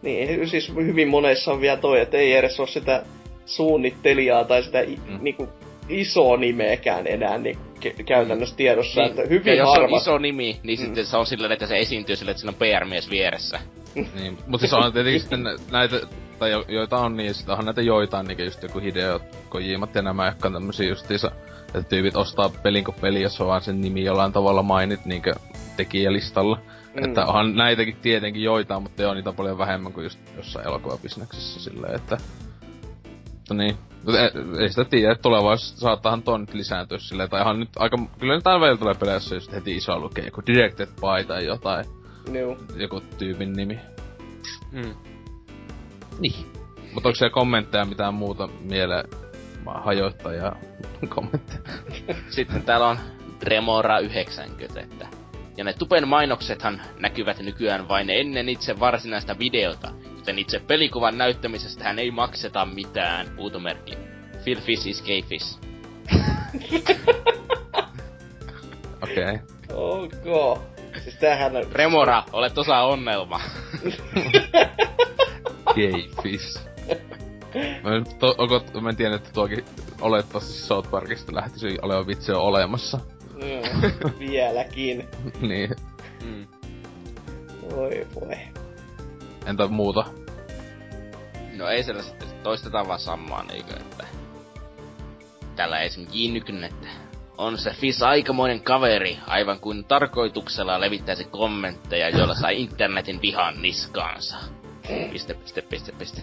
[0.02, 3.04] Niin, siis hyvin monessa on vielä toi, että ei edes ole sitä
[3.46, 5.20] suunnittelijaa tai sitä mm.
[5.22, 5.50] niinku
[5.90, 9.88] isoa nimeäkään enää niin ke- käytännössä tiedossa, niin, että hyvin ja jos harva...
[9.88, 10.86] on iso nimi, niin mm.
[10.86, 13.60] sitten se on silleen, että se esiintyy silleen, että sillä on PR-mies vieressä.
[13.96, 16.02] niin, mutta siis on tietenkin sitten näitä,
[16.40, 20.02] tai jo, joita on niin, sitten onhan näitä joitain, niin just joku Hideo Kojimat ja
[20.02, 21.32] nämä, jotka on tämmösiä justiinsa,
[21.68, 25.34] että tyypit ostaa pelin kuin peli, jos on vaan sen nimi jollain tavalla mainit niinkö
[25.78, 26.60] tekijälistalla.
[26.94, 27.04] Mm.
[27.04, 31.96] Että onhan näitäkin tietenkin joitain, mutta on niitä paljon vähemmän kuin just jossain elokuvabisneksessä silleen,
[31.96, 32.18] että...
[33.34, 37.42] Mutta niin, mutta ei, ei sitä tiedä, että tulevaisuudessa saattahan tuo nyt lisääntyä silleen, tai
[37.42, 40.88] ihan nyt aika, kyllä nyt aina välillä tulee peleissä just heti iso lukee, joku Directed
[40.88, 41.86] by tai jotain.
[42.34, 42.58] Joo.
[42.76, 43.80] Joku tyypin nimi.
[44.72, 44.96] Mm.
[46.20, 46.52] Niin.
[46.94, 49.10] Mutta onko siellä kommentteja mitään muuta mieleen
[49.66, 50.56] hajoittaa ja
[51.10, 51.60] kommentteja?
[52.30, 52.98] Sitten täällä on
[53.44, 55.08] Remora 90, että
[55.58, 61.84] ja ne tupen mainoksethan näkyvät nykyään vain ennen itse varsinaista videota, joten itse pelikuvan näyttämisestä
[61.84, 63.28] hän ei makseta mitään.
[63.36, 63.98] Puutomerkki.
[64.44, 65.60] Phil Fish is gay fish.
[69.04, 69.24] Okei.
[69.24, 69.40] Okay.
[69.74, 70.62] Ok.
[71.04, 71.64] Siis tämähän on...
[71.72, 73.42] Remora, olet osa onnelma.
[75.78, 76.60] gay fish.
[77.84, 79.66] Mä, en, to, onko, mä en tiedä, että tuokin
[80.02, 83.00] olettavasti South Parkista lähtisi oleva vitsi on olemassa.
[83.34, 85.08] Mm, vieläkin.
[85.50, 85.70] niin.
[86.24, 86.48] Mm.
[87.76, 88.38] Voi voi.
[89.46, 90.06] Entä muuta?
[91.58, 94.08] No ei siellä sitten, toistetaan vaan samaa niinkö, että...
[95.56, 96.88] Tällä esimerkiksi Nykynen, että
[97.38, 104.38] on se Fis aikamoinen kaveri, aivan kuin tarkoituksella levittäisi kommentteja, joilla sai internetin vihan niskaansa.
[105.12, 106.22] Piste, piste, piste, piste.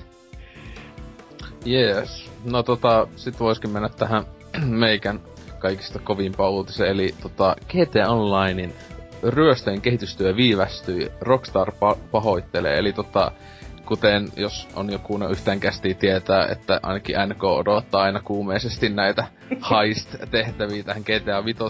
[1.65, 2.31] Jees.
[2.45, 4.25] No tota, sit voisikin mennä tähän
[4.85, 5.21] meikän
[5.59, 8.75] kaikista kovimpaa uutisen, eli tota, GTA Onlinein
[9.23, 13.33] ryöstöjen kehitystyö viivästyi, Rockstar pa- pahoittelee, eli tota,
[13.87, 19.27] kuten jos on joku no yhtään kästi tietää, että ainakin NK odottaa aina kuumeisesti näitä
[19.71, 21.61] heist-tehtäviä tähän GTA 5,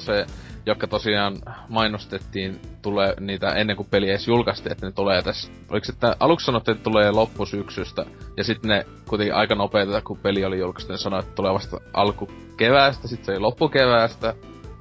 [0.67, 1.37] jotka tosiaan
[1.69, 5.53] mainostettiin tulee niitä ennen kuin peli edes julkaistiin, että ne tulee tässä.
[5.71, 10.45] Oliko että aluksi sanottiin, että tulee loppusyksystä, ja sitten ne kuitenkin aika nopeita, kun peli
[10.45, 14.35] oli julkaistu, ne sanoi, että tulee vasta alkukeväästä, sitten se oli loppukeväästä,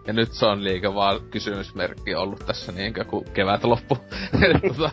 [0.08, 3.98] ja nyt se on liikä vaan kysymysmerkki ollut tässä niinkö, kun kevät loppu.
[4.68, 4.92] tota,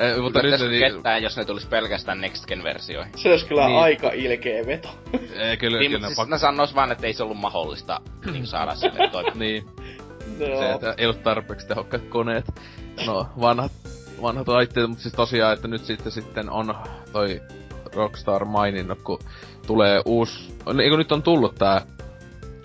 [0.00, 0.96] Eh, mutta nyt niin...
[0.96, 3.12] ketään, jos ne tulisi pelkästään Next Gen versioihin.
[3.16, 3.78] Se olisi kyllä niin.
[3.78, 4.88] aika ilkeä veto.
[5.32, 8.00] Ei, kyllä, niin, kyllä siis pak- ne sanois vaan, että ei se ollut mahdollista
[8.32, 9.34] niin saada sille toimia.
[9.34, 9.64] niin.
[10.38, 10.46] No.
[10.46, 12.44] Se, että ei ollut tarpeeksi tehokkaat koneet.
[13.06, 13.72] No, vanhat,
[14.22, 16.74] vanhat laitteet, mutta siis tosiaan, että nyt sitten, sitten on
[17.12, 17.40] toi
[17.94, 19.18] Rockstar maininnut, kun
[19.66, 20.54] tulee uusi...
[20.82, 21.82] Eikö nyt on tullut tää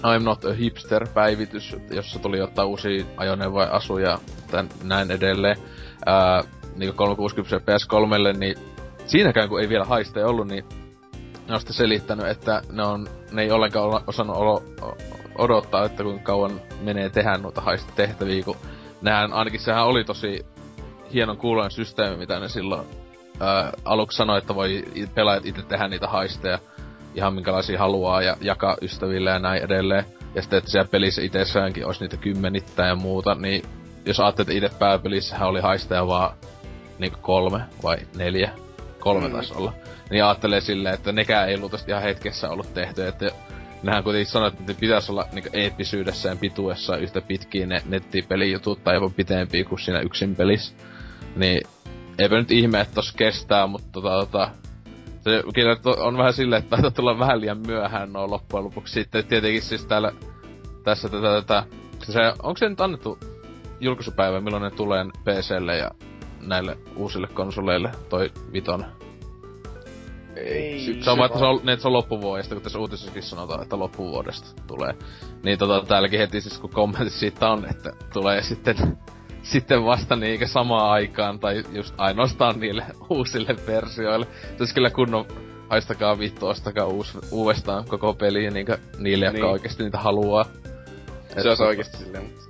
[0.06, 4.18] I'm Not a Hipster-päivitys, jossa tuli ottaa uusia ajoneuvoja, asuja,
[4.52, 5.58] tän, näin edelleen.
[6.06, 6.44] Ää,
[6.76, 8.56] niinku 360 PS3, niin
[9.06, 10.66] siinäkään kun ei vielä haiste ollut, niin
[11.48, 14.64] ne on sitten selittänyt, että ne, on, ne ei ollenkaan osannut olo,
[15.38, 18.58] odottaa, että kuinka kauan menee tehdä noita haistetehtäviä, kun
[19.02, 20.46] nehän, ainakin sehän oli tosi
[21.14, 22.88] hienon kuuloinen systeemi, mitä ne silloin
[23.40, 26.60] ää, aluksi sanoi, että voi pelaajat itse tehdä niitä haisteja
[27.16, 30.06] ihan minkälaisia haluaa ja jakaa ystäville ja näin edelleen.
[30.36, 33.64] Ja sitten, että siellä pelissä itsessäänkin olisi niitä kymmenittäin ja muuta, niin
[34.06, 36.38] jos ajattelet, että itse pääpelissähän oli haisteja vaan
[37.00, 38.52] niinku kolme vai neljä,
[39.00, 39.34] kolme mm.
[39.34, 39.74] taisi olla.
[40.10, 43.32] Niin ajattelee silleen, että nekään ei luultavasti ihan hetkessä ollut tehty, että
[43.84, 48.96] nehän kuitenkin sanoo, että ne pitäisi olla niinku eeppisyydessään pituessa yhtä pitkiä ne nettipelijutut tai
[48.96, 50.76] jopa pitempiä kuin siinä yksin pelissä.
[51.36, 51.62] Niin
[52.20, 54.50] eipä nyt ihme, että tos kestää, mutta tota, tota
[55.26, 58.94] se kyllä on vähän silleen, että taitaa tulla vähän liian myöhään noin loppujen lopuksi.
[58.94, 60.12] Sitten tietenkin siis täällä,
[60.84, 61.64] tässä tätä, tätä,
[62.04, 63.20] se, onko se nyt annettu
[63.80, 65.92] julkaisupäivä, milloin ne tulee PClle ja
[66.42, 68.86] näille uusille konsoleille, toi viton.
[70.36, 70.98] Ei.
[71.02, 73.80] Se on vaan, että se on, niin, se on loppuvuodesta, kun tässä uutisessakin sanotaan, että
[73.80, 74.94] loppuvuodesta tulee.
[75.44, 78.98] Niin tota, täälläkin heti siis kun kommentit siitä on, että tulee sitten,
[79.46, 84.26] sitten vasta niinkö samaan aikaan, tai just ainoastaan niille uusille versioille.
[84.42, 85.26] Se olisi kyllä kunnon
[85.70, 89.52] haistakaa vittu, ostakaa uus, uudestaan koko peli niinkö niille, jotka niin.
[89.52, 90.46] oikeesti niitä haluaa.
[91.42, 92.46] Se olisi oikeesti silleen, mutta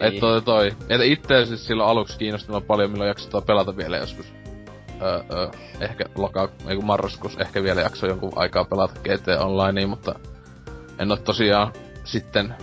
[0.00, 0.20] et niin.
[0.20, 0.76] toi toi.
[0.88, 4.26] Et itse siis silloin aluksi kiinnostunut paljon, milloin jaksotaan pelata vielä joskus.
[5.02, 5.48] Öö, öö,
[5.80, 10.14] ehkä loka, ei kun marraskuus ehkä vielä jakso jonkun aikaa pelata GT Online, mutta
[10.98, 11.72] en oo tosiaan
[12.04, 12.54] sitten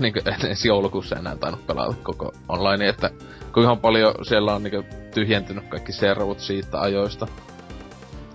[0.00, 3.10] niinku edes joulukuussa enää tainnut pelata koko online, että
[3.54, 7.26] kuinka paljon siellä on niinku tyhjentynyt kaikki servut siitä ajoista.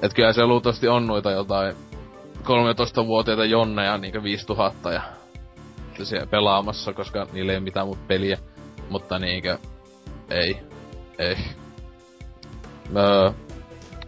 [0.01, 1.75] Et kyllä se luultavasti on noita jotain
[2.43, 5.01] 13-vuotiaita jonneja niinku 5000 ja
[6.03, 8.37] siellä pelaamassa, koska niillä ei ole mitään muuta peliä.
[8.89, 9.57] Mutta niinkö,
[10.29, 10.57] ei,
[11.17, 11.37] ei.
[12.95, 13.31] Öö,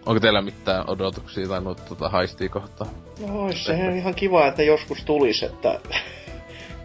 [0.05, 2.87] onko teillä mitään odotuksia tai noita tota, haistia kohtaa?
[3.27, 5.79] No se ihan kiva, että joskus tulisi, että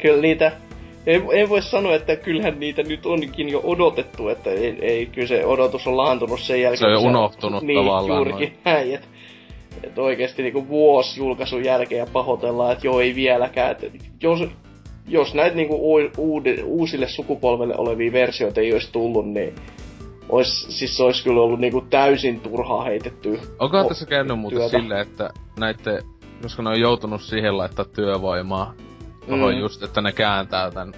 [0.04, 0.52] kyllä niitä
[1.06, 5.28] ei, ei voi sanoa, että kyllähän niitä nyt onkin jo odotettu, että ei, ei kyllä
[5.28, 6.78] se odotus on laantunut sen jälkeen.
[6.78, 8.18] Se on jo unohtunut niin, tavallaan.
[8.18, 9.06] juurikin näin, että
[9.82, 13.70] et oikeesti niinku vuosi julkaisun jälkeen ja pahoitellaan, että joo ei vieläkään.
[13.70, 14.40] Et jos,
[15.08, 19.54] jos näitä niinku uude, uusille sukupolvelle olevia versioita ei olisi tullut, niin
[20.28, 23.40] ois, siis se olisi kyllä ollut niinku täysin turhaa heitetty.
[23.58, 25.98] Onko tässä käynyt muuten silleen, että näitte,
[26.42, 28.74] koska ne on joutunut siihen laittaa työvoimaa,
[29.26, 29.58] mm.
[29.58, 30.94] just, että ne kääntää tän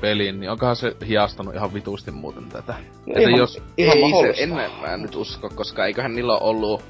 [0.00, 2.72] pelin, niin onkohan se hiastanut ihan vitusti muuten tätä?
[2.72, 3.62] No että ihan, jos...
[3.76, 6.82] ihan ei se, en mä nyt usko, koska eiköhän niillä ole ollut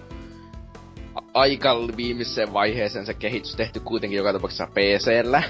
[1.35, 5.43] aika viimeiseen vaiheeseen se kehitys tehty kuitenkin joka tapauksessa PCllä.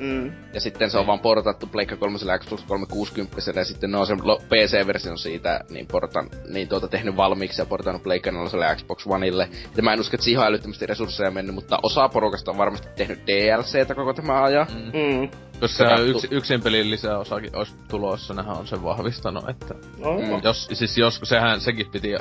[0.00, 0.32] Mm.
[0.54, 4.18] Ja sitten se on vaan portattu Pleikka 3 Xbox 360 ja sitten ne on sen
[4.18, 9.48] PC-version siitä niin, portan, niin tuota, tehnyt valmiiksi ja portannut Pleikka 4 Xbox Oneille.
[9.76, 12.88] Ja mä en usko, että siihen on älyttömästi resursseja mennyt, mutta osa porukasta on varmasti
[12.96, 14.66] tehnyt DLCtä koko tämä ajan.
[14.74, 15.00] Mm.
[15.00, 15.28] Mm.
[15.60, 19.74] Koska yksi, yksin pelin lisäosakin olisi tulossa, nehän on sen vahvistanut, että...
[19.74, 20.40] Mm.
[20.42, 22.14] Jos, siis jos, sehän sekin piti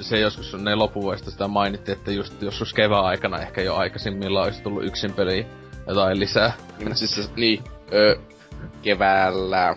[0.00, 4.62] se joskus ne loppuvuodesta sitä mainitti, että just joskus kevään aikana ehkä jo aikaisimmilla olisi
[4.62, 5.46] tullut yksin peli
[5.86, 6.52] jotain lisää.
[6.78, 8.16] Niin, siis niin, ö,
[8.82, 9.76] keväällä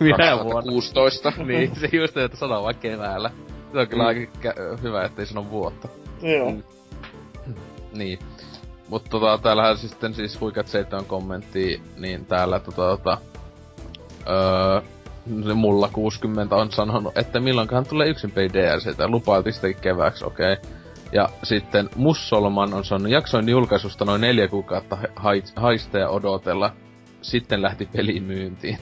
[0.00, 0.72] Minä vuonna?
[0.72, 1.32] 16.
[1.46, 3.30] niin, se just, että sanoo vaan keväällä.
[3.72, 4.06] Se on kyllä mm.
[4.06, 5.88] aika kä- hyvä, ettei sano vuotta.
[6.22, 6.50] Joo.
[6.50, 6.62] Mm.
[7.92, 8.18] niin.
[8.88, 13.18] Mutta tota, täällähän sitten siis huikat 7 kommenttia, niin täällä tota, tota
[14.28, 14.80] öö,
[15.46, 20.24] se mulla 60 on sanonut, että milloinkaan tulee yksin peli DLC, tai lupailtiin sitäkin kevääksi,
[20.24, 20.52] okei.
[20.52, 20.79] Okay.
[21.12, 26.72] Ja sitten Mussolman on saanut jaksoin julkaisusta noin neljä kuukautta ha- haista ja odotella.
[27.22, 28.78] Sitten lähti peli myyntiin.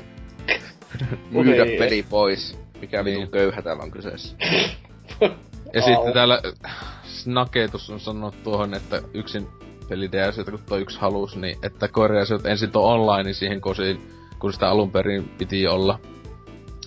[1.30, 2.58] Myydä peli pois.
[2.80, 3.16] Mikä Niin.
[3.18, 3.30] niin.
[3.30, 4.36] köyhä täällä on kyseessä.
[5.74, 5.86] Ja Au.
[5.88, 9.46] sitten täällä äh, Snaketus on sanonut tuohon, että yksin
[9.88, 14.52] peli DLC, kun tuo yksi halus, niin että korjaisivat ensin tuo online siihen kosiin, kun
[14.52, 15.98] sitä alun perin piti olla.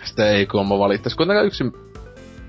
[0.04, 1.72] Sitten ei kuulemma valittaisi kuitenkaan yksin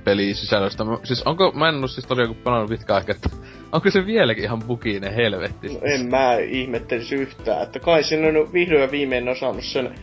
[0.04, 0.84] peli sisällöstä.
[0.84, 3.28] Mä- Siis onko, mä en oo siis tosiaan pelannut pitkään aikaa, että
[3.72, 5.68] onko se vieläkin ihan buginen helvetti?
[5.68, 9.94] No en mä ihmettelisi yhtään, että kai sinne on vihdoin viimein osannut sen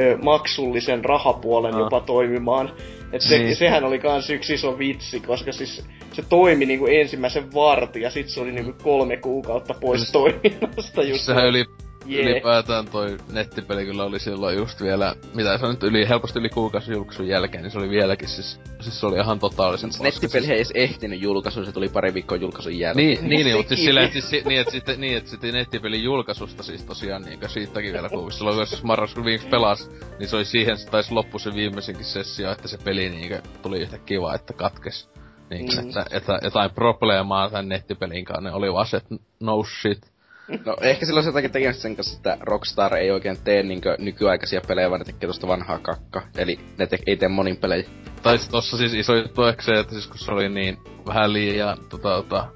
[0.00, 1.80] ö, maksullisen rahapuolen Ah.
[1.80, 2.70] jopa toimimaan.
[3.12, 3.56] Et se, Niin.
[3.56, 8.28] sehän oli kans yksi iso vitsi, koska siis se toimi niinku ensimmäisen vartin ja sit
[8.28, 11.20] se oli niinku kolme kuukautta pois Siis- toiminnasta just.
[11.24, 11.64] Sehän yli,
[12.06, 12.22] Jee.
[12.22, 16.48] ylipäätään toi nettipeli kyllä oli silloin just vielä, mitä se on nyt yli, helposti yli
[16.48, 20.04] kuukausi julkaisun jälkeen, niin se oli vieläkin siis, siis se oli ihan totaalisen paska.
[20.04, 23.06] Nettipeli ei edes ehtinyt julkaisuun, se tuli pari viikkoa julkaisun jälkeen.
[23.06, 26.04] Niin, niin, niin mutta siis silleen, siis, si- niin, että sitten, niin, että sitten nettipelin
[26.04, 28.38] julkaisusta siis tosiaan niin siitäkin vielä kuukausi.
[28.38, 32.04] Silloin kun jos marraskuun viimeksi pelas, niin se oli siihen, se taisi loppu se viimeisinkin
[32.04, 35.08] sessio, että se peli niin tuli yhtä kiva, että katkes.
[35.50, 35.88] Niin, mm.
[35.88, 40.11] että, että, jotain probleemaa tämän nettipelin kanssa, ne oli vaan se, että no shit.
[40.48, 44.60] No ehkä sillä on jotakin tekemistä sen kanssa, että Rockstar ei oikein tee niinkö nykyaikaisia
[44.68, 46.22] pelejä, vaan ne tekee tosta vanhaa kakka.
[46.38, 47.88] Eli ne te- ei tee monin pelejä.
[48.22, 51.32] Tai sit tossa siis iso juttu ehkä se, että siis kun se oli niin vähän
[51.32, 52.46] liian tota, tota,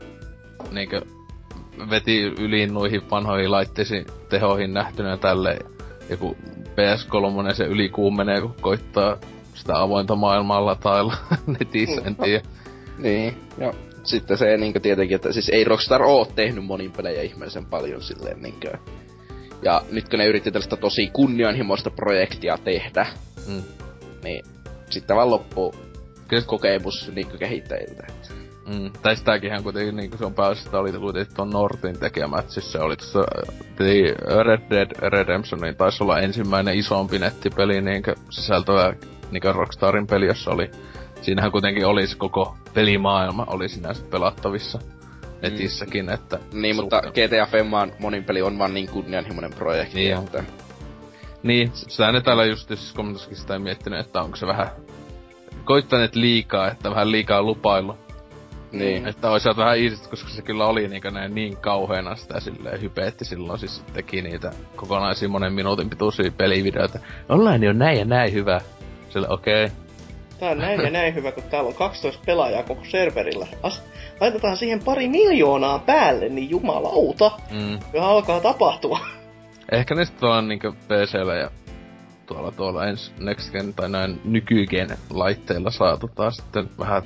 [0.71, 1.03] niinkö
[1.91, 5.19] veti yli noihin vanhoihin laitteisiin tehoihin nähtynä.
[6.09, 9.17] Ja kun PS3 se yli kuumenee, kun koittaa
[9.55, 11.15] sitä avointa maailmaa latailla
[11.59, 12.43] netissä, en tiedä.
[12.99, 13.73] Niin, ja
[14.07, 18.43] sitten se niinkö tietenkin, että siis ei Rockstar oo tehnyt monin pelejä ihmeellisen paljon silleen
[18.43, 18.73] niinkö.
[19.62, 23.07] Ja nyt kun ne yritti tällaista tosi kunnianhimoista projektia tehdä,
[23.49, 23.62] Mm.
[24.24, 24.45] niin
[24.91, 25.74] sitten vaan loppuu
[26.28, 28.07] Kyllä, kokemus niinkö kehittäjiltä.
[28.66, 32.73] mm, tai sitäkinhän kuitenkin niinku se on pääosasta oli kuitenkin tuon Nortin tekemä, et siis
[32.73, 33.24] se oli tuossa
[34.43, 38.95] Red Dead Redemption, niin taisi olla ensimmäinen isompi nettipeli niinkö sisältöä
[39.31, 40.70] niinkö Rockstarin peli, jossa oli
[41.27, 44.78] siinähän kuitenkin oli se koko pelimaailma oli sinänsä pelattavissa
[45.43, 46.39] netissäkin, että...
[46.53, 50.24] Niin, mutta GTA Femmaan monin peli on vaan niin kunnianhimoinen projekti, Niin on.
[50.24, 50.44] että...
[51.43, 54.69] Niin, sitä ne täällä just siis kommentoissakin sitä miettinyt, että onko se vähän
[55.65, 57.97] koittaneet liikaa, että vähän liikaa lupailu.
[58.73, 59.09] Niin.
[59.09, 63.24] Että olisivat vähän easy, koska se kyllä oli niin, näin niin kauheena sitä silleen hypeetti
[63.24, 66.98] silloin, siis teki niitä kokonaisia monen minuutin pituisia pelivideoita.
[67.28, 68.61] Online on näin ja näin hyvä.
[69.09, 69.65] Sille okei.
[69.65, 69.86] Okay.
[70.41, 73.47] Tää on näin ja näin hyvä, kun täällä on 12 pelaajaa koko serverillä.
[73.63, 73.83] As-
[74.21, 77.79] laitetaan siihen pari miljoonaa päälle, niin jumalauta, Mm.
[77.93, 78.99] ja alkaa tapahtua.
[79.73, 81.51] Ehkä ne sitten tuolla niinku PCllä ja
[82.27, 87.03] tuolla tuolla ens Next Gen tai näin nykygen laitteilla saatu taas sitten vähän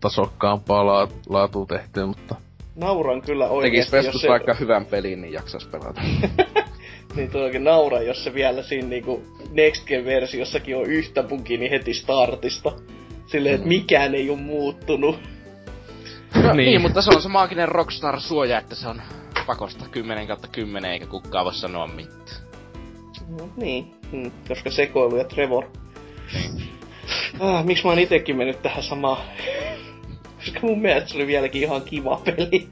[0.00, 2.34] tasokkaampaa la- laatua tehtyä, mutta
[2.76, 4.28] Nauran kyllä Tekis oikeesti, jos se...
[4.28, 6.00] vaikka hyvän pelin, niin jaksas pelata.
[7.16, 12.72] Niin todellakin nauran, jos se vielä siinä niinku Next Gen-versiossakin on yhtä bugini heti startista.
[13.26, 13.68] Silleen, että Mm.
[13.68, 15.18] mikään ei oo muuttunut.
[16.34, 16.56] No, niin.
[16.56, 16.56] Niin.
[16.56, 19.02] niin, mutta se on se maaginen Rockstar-suoja, että se on
[19.46, 22.40] pakosta 10 kautta 10, eikä kukaan voi sanoa mitään.
[23.28, 25.64] Mm, niin, mm, koska sekoilu ja Trevor.
[27.40, 29.16] Ah, miksi mä oon itekin mennyt tähän samaan?
[30.44, 32.68] koska mun mielestä se oli vieläkin ihan kiva peli.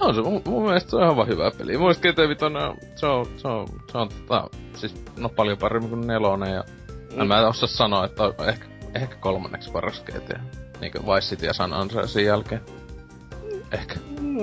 [0.00, 1.72] On se, mun, mun mielestä se on ihan vaan hyvä peli.
[1.72, 5.58] Mun mielestä GTA 5 on, se on, se on, se on tota, siis no paljon
[5.58, 6.64] paremmin kuin nelonen ja
[7.14, 7.20] mm.
[7.20, 10.40] en mä osaa sanoa, että on ehkä, ehkä kolmanneksi paras GTA.
[10.80, 12.60] Niinkö Vice City ja San Andreasin jälkeen.
[13.72, 13.94] Ehkä.
[14.20, 14.38] Mm,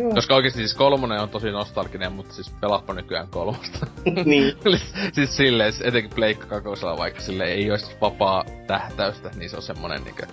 [0.00, 0.14] joo.
[0.14, 3.86] Koska oikeesti siis kolmonen on tosi nostalginen, mutta siis pelaappa nykyään kolmosta.
[4.24, 4.56] niin.
[5.14, 10.04] siis silleen, etenkin Pleikka kakosella vaikka sille ei olisi vapaa tähtäystä, niin se on semmonen
[10.04, 10.26] niinkö...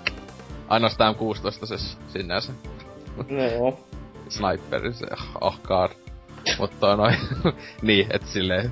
[0.68, 1.76] Ainoastaan 16 se
[2.08, 2.54] sinänsä.
[3.18, 3.80] No joo.
[4.30, 5.06] Sniperi, se,
[5.64, 5.91] god.
[6.60, 7.16] Mutta noin,
[7.82, 8.72] niin, et silleen,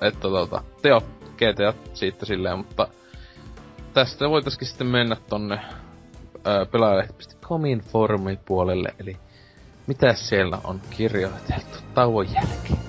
[0.00, 1.00] että tota, teo,
[1.36, 2.88] GTA siitä silleen, mutta
[3.94, 5.60] tästä voitaisiin sitten mennä tonne
[6.70, 9.16] pelaajalehti.comin foorumin puolelle, eli
[9.86, 12.83] mitä siellä on kirjoiteltu tauon jälkeen.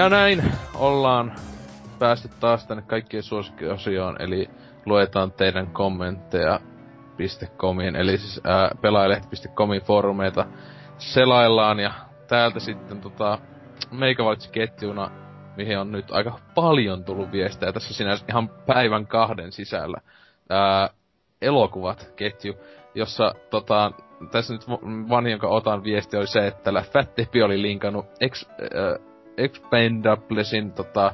[0.00, 0.42] Ja näin
[0.74, 1.32] ollaan
[1.98, 4.50] päästy taas tänne kaikkien suosikkiosioon, eli
[4.86, 6.60] luetaan teidän kommentteja
[7.56, 10.46] .comin, eli siis ää, pelaajalehti.comin foorumeita
[10.98, 11.92] selaillaan ja
[12.28, 13.38] täältä sitten tota
[13.90, 15.10] meikä valitsi ketjuna,
[15.56, 20.00] mihin on nyt aika paljon tullut viestejä tässä sinänsä ihan päivän kahden sisällä.
[20.50, 20.90] Ää,
[21.42, 22.54] elokuvat ketju,
[22.94, 23.92] jossa tota,
[24.30, 24.68] tässä nyt
[25.08, 31.12] vanhin, jonka otan viesti oli se, että Fat Tepi oli linkannut Ex, äh, Expendablesin tota,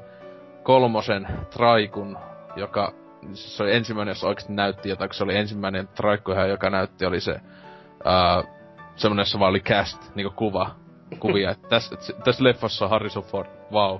[0.62, 2.18] kolmosen traikun,
[2.56, 2.92] joka
[3.32, 7.32] se oli ensimmäinen, jos oikeasti näytti jotain, se oli ensimmäinen traikku, joka näytti, oli se
[7.32, 8.48] uh,
[8.96, 10.70] semmonen, jossa vaan oli cast, niinku kuva,
[11.18, 11.54] kuvia.
[11.68, 13.98] tässä täs leffassa on Harrison Ford, wow.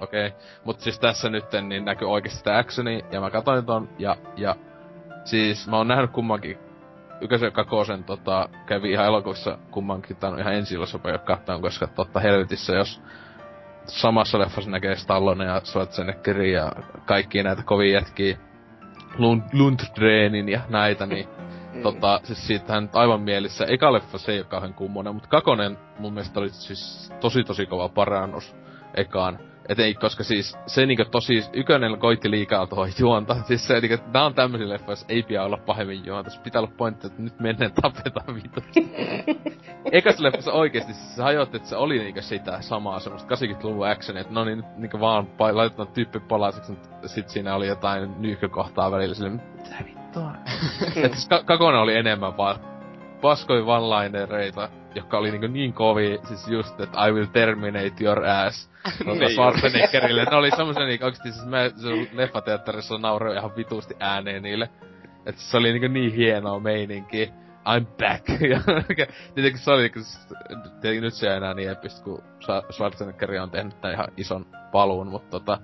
[0.00, 0.26] Okei.
[0.26, 0.30] Okay.
[0.64, 4.56] Mut siis tässä nytten niin näkyy oikeesti sitä actionia, ja mä katsoin ton, ja, ja
[5.24, 6.58] siis mä oon nähnyt kummankin
[7.20, 10.76] ykösen kakosen tota, kävi ihan elokuvissa kummankin, on ihan ensi
[11.24, 13.02] katsomaan, koska totta helvetissä, jos
[13.86, 16.72] samassa leffassa näkee Stallone ja Schwarzeneggerin ja
[17.04, 18.36] kaikki näitä kovia jätkiä,
[19.18, 21.28] Lund, Lundgrenin ja näitä, niin
[21.72, 21.82] mm.
[21.82, 23.64] tota, siis siitähän aivan mielissä.
[23.64, 27.66] Eka leffa se ei ole kauhean kummonen, mutta kakonen mun mielestä oli siis tosi tosi
[27.66, 28.56] kova parannus
[28.94, 29.38] ekaan.
[29.68, 33.36] Et ei, koska siis se niinku tosi, ykönen koitti liikaa tuohon juonta.
[33.42, 36.30] Siis se, niinku, nää on tämmöisiä leffoja, jos ei pidä olla pahemmin juonta.
[36.30, 38.60] Se pitää olla pointti, että nyt mennään tapetaan vittu.
[39.92, 44.20] Ekas leffassa oikeesti siis se hajotti, että se oli niinku sitä samaa semmoista 80-luvun actionia,
[44.20, 48.22] että no niin nyt niinku vaan pa- laitetaan tyyppi palaiseksi, mutta sit siinä oli jotain
[48.22, 50.30] nyyhkökohtaa välillä sille, mitä vittua.
[51.04, 52.56] että siis Kakona oli enemmän vaan
[53.20, 58.70] paskoi one-linereita, jotka oli niinku niin kovi, siis just, että I will terminate your ass.
[59.04, 60.24] Tuota Schwarzeneggerille.
[60.24, 61.58] ne oli semmosen niinku oikeesti siis mä
[62.12, 64.68] leffateatterissa nauroin ihan vitusti ääneen niille.
[65.26, 67.32] että se oli niinku niin hienoa meininki.
[67.68, 68.28] I'm back.
[68.52, 68.60] ja
[69.34, 70.00] tietenkin se oli niinku,
[70.80, 72.22] tietenkin nyt se ei enää niin epistä, kun
[72.70, 75.58] Schwarzenegger on tehnyt tän ihan ison paluun, mutta tota,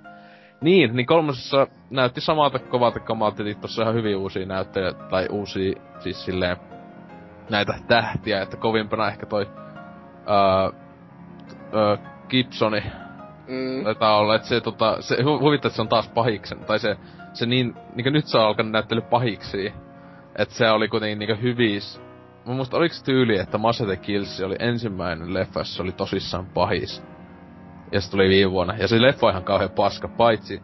[0.61, 6.25] niin, niin kolmosessa näytti samalta kovalta kamalta, tossa ihan hyvin uusia näyttöjä, tai uusia, siis
[6.25, 6.57] silleen
[7.51, 9.49] näitä tähtiä, että kovimpana ehkä toi
[10.29, 10.79] öö,
[11.73, 11.97] öö,
[12.29, 12.83] Gibsoni
[13.47, 13.83] mm.
[13.83, 16.97] taitaa olla, että se tota, se huvittaa, että se on taas pahiksen, tai se,
[17.33, 19.73] se niin, niinku nyt se on alkanut näyttely pahiksi,
[20.35, 22.01] että se oli kuitenkin niinku hyvis.
[22.45, 27.03] Mä muista oliko tyyli, että Masete Kills oli ensimmäinen leffa, jossa oli tosissaan pahis.
[27.91, 28.73] Ja se tuli viime vuonna.
[28.77, 30.61] Ja se leffa on ihan kauhean paska, paitsi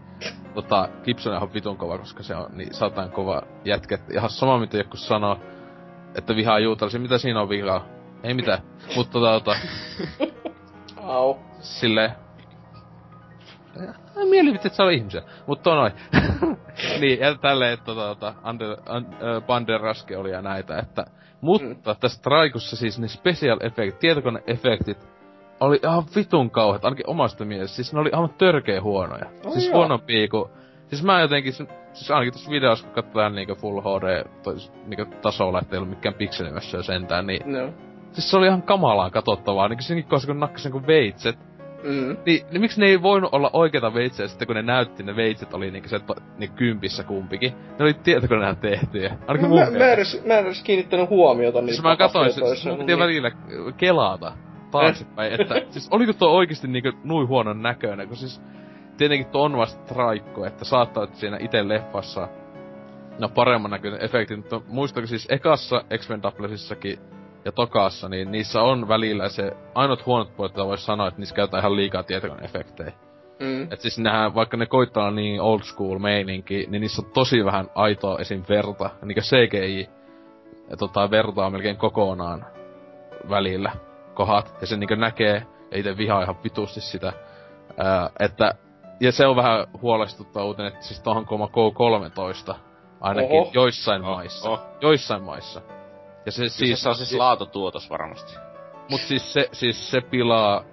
[0.53, 3.97] tota, Gibson on ihan vitun kova, koska se on niin satan kova jätkä.
[4.11, 5.39] Ihan sama mitä joku sanoo,
[6.15, 6.99] että vihaa juutalaisia.
[6.99, 7.85] Mitä siinä on vihaa?
[8.23, 8.59] Ei mitään.
[8.95, 9.57] Mutta tota, tota...
[11.03, 11.35] Au.
[11.59, 12.11] Sille...
[14.29, 15.21] Mielipitit, että se on ihmisiä.
[15.47, 15.91] Mutta noin.
[17.01, 18.77] niin, ja tälleen, että tota, tota, Ander,
[19.47, 21.05] Banderaske oli ja näitä, että...
[21.41, 21.97] Mutta mm.
[21.99, 24.97] tässä Traikussa siis ne special effektit, tietokoneefektit,
[25.59, 27.75] oli ihan vitun kauheat, ainakin omasta mielestä.
[27.75, 29.25] Siis ne oli aivan törkeä huonoja.
[29.45, 29.77] Oh, siis joo.
[29.77, 30.49] huonompia kuin
[30.89, 31.53] Siis mä jotenkin,
[31.97, 36.15] siis ainakin tuossa videossa kun katsotaan niinku Full HD tois, niinku tasolla, ettei ollut mikään
[36.15, 37.53] pikselimässä sentään, niin...
[37.53, 37.73] No.
[38.11, 41.39] Siis se oli ihan kamalaan katsottavaa, niinku senkin koska kun nakkasin kuin veitset.
[41.83, 42.17] Mm.
[42.25, 45.53] Niin, niin, miksi ne ei voinut olla oikeita veitsejä sitten kun ne näytti ne veitset
[45.53, 45.99] oli niinku se
[46.37, 47.53] niinku kympissä kumpikin.
[47.79, 49.17] Ne oli tietokoneella tehtyjä.
[49.27, 51.73] Ainakin no, mun mä, mä, edes, mä en edes kiinnittänyt huomiota niihin.
[51.73, 53.31] Siis mä katsoin, siis mun piti välillä
[53.77, 54.31] kelata
[54.71, 58.41] taaksepäin, että siis oliko tuo oikeesti niinku nui huonon näköinen, kun siis
[58.97, 62.27] tietenkin tuo on vasta traikko, että saattaa, että siinä itse leffassa
[63.19, 66.21] no paremman näköinen efekti, mutta muistako siis ekassa X-Men
[67.45, 71.35] ja tokaassa, niin niissä on välillä se ainut huonot puolet, että voisi sanoa, että niissä
[71.35, 72.91] käytetään ihan liikaa tietokoneefektejä.
[73.39, 73.71] Mm.
[73.71, 77.69] Et siis nehän, vaikka ne koittaa niin old school meininki, niin niissä on tosi vähän
[77.75, 78.43] aitoa esim.
[78.49, 78.89] verta.
[79.01, 79.89] Niinkö CGI
[80.69, 82.45] ja tota, vertaa melkein kokonaan
[83.29, 83.71] välillä
[84.13, 84.55] kohat.
[84.61, 87.13] Ja se niinkö näkee, ja itse vihaa ihan vitusti sitä.
[87.77, 88.53] Ää, että
[88.99, 92.55] ja se on vähän huolestuttava uutinen, että siis tohon koma K13
[93.01, 93.51] ainakin Oho.
[93.53, 94.15] joissain Oho.
[94.15, 94.49] maissa.
[94.49, 94.59] Oho.
[94.81, 95.61] Joissain maissa.
[96.25, 96.81] Ja se siis...
[96.81, 98.33] Se on siis laatutuotos varmasti.
[98.89, 100.63] Mut siis se, siis se pilaa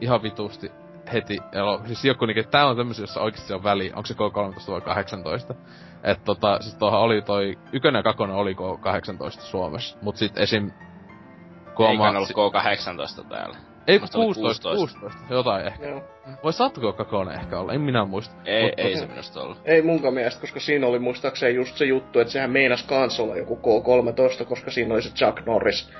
[0.00, 0.72] ihan vitusti
[1.12, 1.80] heti elo.
[1.86, 3.92] Siis joku niinku, tää on tämmösiä, jossa oikeesti on väli.
[3.94, 5.54] Onko se K13 vai 18?
[6.02, 9.98] Et tota, siis tuohon oli toi, ykönen ja kakonen oli K18 Suomessa.
[10.02, 10.70] Mut sit esim...
[11.90, 13.69] Eikä ollut K18 täällä.
[13.86, 15.88] Ei 16, 16, 16, jotain ehkä.
[15.88, 16.02] Joo.
[16.44, 18.34] Vai saatko kakone ehkä olla, en minä muista.
[18.44, 19.58] Ei, Mutta, ei se minusta ollut.
[19.64, 23.36] Ei munkaan mielestä, koska siinä oli muistaakseni just se juttu, että sehän meinas kans olla
[23.36, 25.90] joku K13, koska siinä oli se Chuck Norris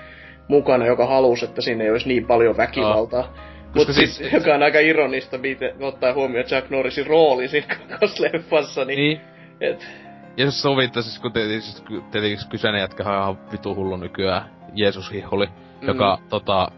[0.49, 3.21] mukana, joka halusi, että siinä ei olisi niin paljon väkivaltaa.
[3.21, 3.51] Oh.
[3.75, 7.77] Mutta siis, siis, joka on aika ironista, miten ottaa huomioon Jack Norrisin rooli siinä
[8.19, 8.97] leffassa, niin...
[8.97, 9.21] niin.
[9.61, 9.87] Et...
[10.37, 15.47] Ja jos sovittaisi, kun tietenkin, tietenkin kyseinen jätkä on ihan vitu hullu nykyään, Jeesus Hiholi,
[15.47, 15.89] mm.
[15.89, 16.69] joka tota,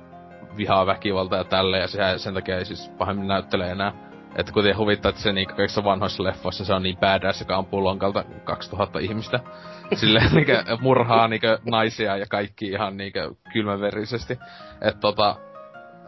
[0.56, 3.92] vihaa väkivalta ja tälle ja sehän, sen takia ei siis pahemmin näyttele enää.
[4.36, 7.84] Että kuten huvittaa, että se niinku kaikissa vanhoissa leffoissa se on niin badass, joka ampuu
[7.84, 9.40] lonkalta 2000 ihmistä.
[9.94, 14.38] Silleen niinku murhaa niinku naisia ja kaikki ihan niinku kylmäverisesti.
[14.80, 15.36] Että tota,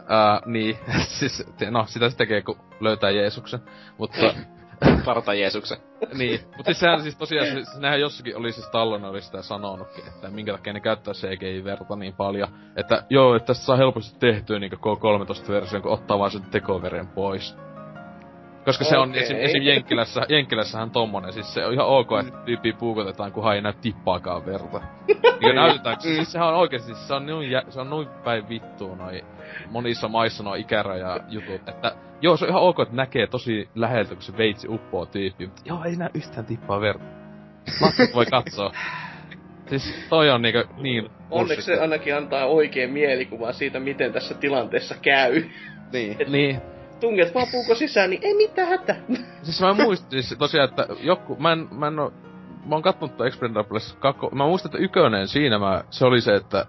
[0.09, 0.77] ää, niin,
[1.19, 3.59] siis, no sitä se tekee kun löytää Jeesuksen.
[3.97, 4.33] Mutta
[5.05, 5.77] Parta Jeesuksen.
[6.17, 10.07] niin, mutta siis sehän siis tosiaan, siis, nehän jossakin oli siis Tallon oli sitä sanonutkin,
[10.07, 12.49] että minkä takia ne käyttää CGI-verta niin paljon.
[12.75, 17.57] Että joo, että tässä saa helposti tehtyä niinku K13-version, kun ottaa vaan sen tekoveren pois.
[18.65, 22.73] Koska se on esim, esim Jenkkilässä, Jenkkilässähän tommonen, siis se on ihan ok, että tyyppi
[22.73, 24.81] puukotetaan, kunhan ei näy tippaakaan verta.
[25.41, 28.07] Ja näytetäänkö se, siis sehän on oikeesti, siis se on noin, jä, se on noin
[28.23, 29.23] päin vittuun noi
[29.69, 34.13] monissa maissa nuo ikäraja jutut, että joo, se on ihan ok, että näkee tosi läheltä,
[34.13, 37.05] kun se veitsi uppoo tyyppi, mutta joo, ei näy yhtään tippaa verta.
[37.81, 38.71] Lapset voi katsoa.
[39.67, 41.09] Siis toi on niinku niin...
[41.31, 45.43] Onneksi se ainakin antaa oikein mielikuvan siitä, miten tässä tilanteessa käy.
[45.93, 46.17] Niin.
[46.27, 46.61] Niin.
[46.99, 48.95] Tunget vaan puuko sisään, niin ei mitään hätä.
[49.43, 52.13] Siis mä muistin siis tosiaan, että joku, mä en, mä en oo,
[52.65, 56.35] mä oon kattonut tuon Expendables kakko, mä muistan, että ykönen siinä mä, se oli se,
[56.35, 56.65] että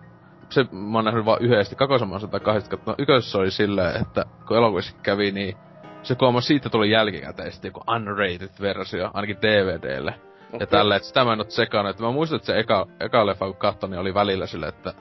[0.50, 4.56] se mä oon nähnyt vaan yhdesti, oon tai kahdesti kattonut, ykössä oli silleen, että kun
[4.56, 5.56] elokuvissa kävi, niin
[6.02, 10.14] se kooma siitä tuli jälkikäteen sitten joku unrated versio, ainakin DVDlle.
[10.48, 10.58] Okay.
[10.60, 13.26] Ja tälleen, että sitä mä en oo tsekannut, että mä muistan, että se eka, eka
[13.26, 14.94] leffa kun katsoin, niin oli välillä silleen, että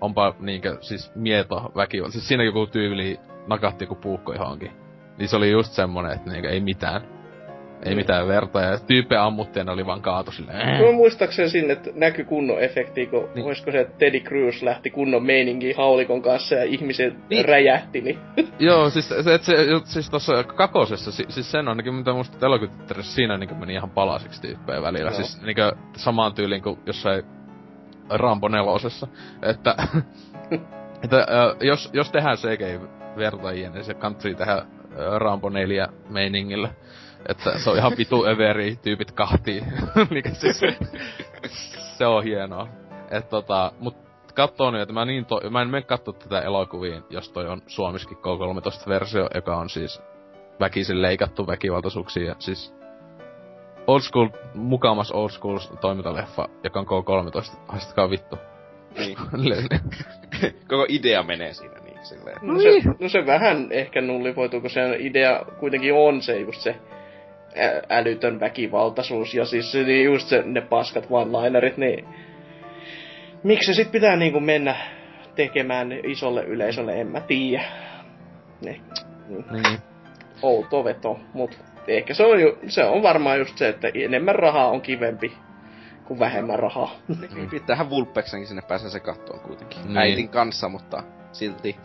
[0.00, 2.12] onpa niinkö, siis mieto väkivalta.
[2.12, 4.72] Siis siinä joku tyyli nakatti joku puukko johonkin.
[5.18, 7.15] Niin se oli just semmonen, että niinkö ei mitään.
[7.82, 7.96] Ei Mm.
[7.96, 10.82] mitään verta, ja tyyppejä ammuttiin, oli vaan kaatu silleen.
[10.84, 13.30] Mä muistaakseni sinne, että näkyi kunnon efekti, kun Niin.
[13.34, 13.46] niin.
[13.46, 17.24] olisiko se, että Teddy Cruz lähti kunnon meininkiin haulikon kanssa ja ihmiset Niin.
[17.28, 17.44] niin.
[17.44, 18.18] räjähti, niin
[18.58, 19.54] Joo, siis, se, se,
[19.84, 24.40] siis tossa kakosessa, si, siis sen ainakin mitä muista elokuvateatterissa siinä niinku meni ihan palasiksi
[24.42, 25.10] tyyppejä välillä.
[25.10, 25.16] Joo.
[25.16, 25.62] Siis niinku
[25.96, 27.22] samaan tyyliin kuin jossain
[28.10, 29.06] Rambo nelosessa.
[29.42, 29.76] Että,
[31.04, 31.26] että
[31.60, 34.52] jos, jos tehdään CGI-vertajia, niin se kantsii tehdä
[34.98, 36.68] ö, Rambo 4 meiningillä.
[37.28, 39.62] Että se on ihan vitu överi, tyypit kahtii.
[40.10, 40.60] Mikä siis,
[41.98, 42.68] se on hienoa.
[43.10, 43.96] Et tota, mut
[44.34, 47.62] kattoo nyt, että mä, niin to, mä en mene katsoa tätä elokuviin, jos toi on
[47.66, 50.02] suomiskin K13-versio, joka on siis
[50.60, 52.36] väkisin leikattu väkivaltaisuuksia.
[52.38, 52.74] Siis
[53.86, 57.56] old school, mukamas old school toimintaleffa, joka on K13.
[57.68, 58.36] Haistakaa vittu.
[58.98, 59.16] Niin.
[60.68, 62.36] Koko idea menee siinä niin silleen.
[62.42, 62.68] no, se,
[63.00, 66.76] no se vähän ehkä nullivoituu, kun se idea kuitenkin on se just se
[67.90, 72.08] älytön väkivaltaisuus ja siis se, niin just se, ne paskat one-linerit, niin
[73.42, 74.76] miksi se sit pitää niinku mennä
[75.34, 77.64] tekemään isolle yleisölle, en mä tiedä.
[78.64, 78.80] Ne,
[79.28, 79.78] niin.
[80.42, 81.58] outo veto, mut
[81.88, 85.32] ehkä se on, ju, se on varmaan just se, että enemmän rahaa on kivempi
[86.04, 86.90] kuin vähemmän rahaa.
[87.34, 87.50] Niin.
[87.50, 89.78] Pitäähän Vulpeksenkin sinne pääsee se kattoon kuitenkin.
[89.78, 89.88] Niin.
[89.88, 89.98] Niin.
[89.98, 91.02] Äitin kanssa, mutta
[91.32, 91.76] silti.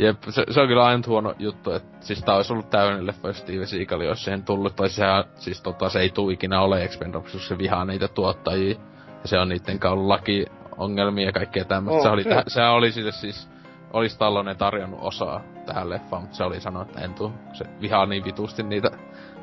[0.00, 3.28] Jep, se, se on kyllä aina huono juttu, että siis tää olisi ollut täydellinen leffa,
[3.28, 6.84] jos Steve Seagal olisi siihen tullut, tai sehän, siis tota, se ei tuu ikinä ole
[6.84, 8.78] Expendables, se vihaa niitä tuottajia,
[9.22, 10.46] ja se on niitten kanssa laki
[10.78, 11.98] ongelmia ja kaikkea tämmöistä.
[11.98, 13.50] Oh, se oli, se- sehän oli sille siis,
[13.92, 17.32] olisi Tallonen tarjonnut osaa tähän leffaan, mutta se oli sanonut, että en tuu.
[17.52, 18.90] Se vihaa niin vitusti niitä,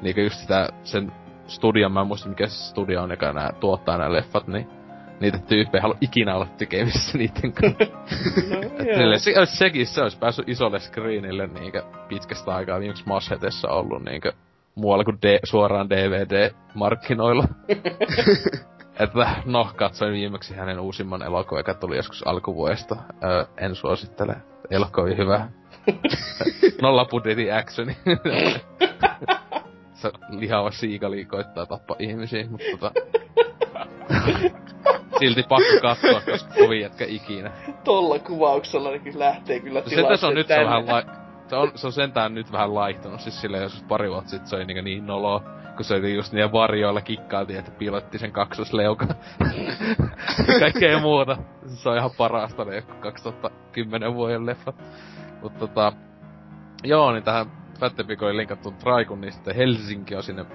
[0.02, 1.12] niinku just sitä, sen
[1.48, 4.70] studion, mä en muista mikä se studio on, joka nää, tuottaa nämä leffat, niin
[5.20, 7.78] niitä tyyppejä haluaa ikinä olla tekemisissä niiden kanssa.
[8.50, 14.04] No, sille, se, sekin, se olisi päässyt isolle screenille niinkö pitkästä aikaa viimeksi Mashetessa ollut
[14.04, 14.34] niinkö
[14.76, 17.48] muualla kuin D, suoraan DVD-markkinoilla.
[19.00, 22.96] että no, katsoin viimeksi hänen uusimman elokuvan, joka tuli joskus alkuvuodesta.
[23.24, 24.36] Öö, en suosittele.
[24.78, 25.50] Ole kovin hyvä.
[26.82, 27.98] Nolla budjetin actioni.
[29.94, 32.92] se lihava siigali koittaa tappaa ihmisiä, mutta tota...
[35.20, 37.52] Silti pakko katsoa, koska kovin jätkä ikinä.
[37.84, 41.04] Tolla kuvauksella kyllä lähtee kyllä Se sentään se on nyt se on vähän lai...
[41.48, 44.56] Se on, se on sentään nyt vähän laihtunut, siis silleen jos pari vuotta sit se
[44.56, 45.44] oli niin, niin nolo,
[45.76, 49.10] kun se oli just niiden varjoilla kikkailtiin, että piilotti sen kaksosleukan.
[50.60, 51.38] Kaikkea muuta.
[51.68, 54.76] Se on ihan parasta ne joku 2010 vuoden leffat.
[55.42, 55.94] Mut tota,
[56.84, 57.46] joo, niin tähän
[57.80, 60.46] Fattepik oli linkattu Traikun, niin sitten Helsinki on sinne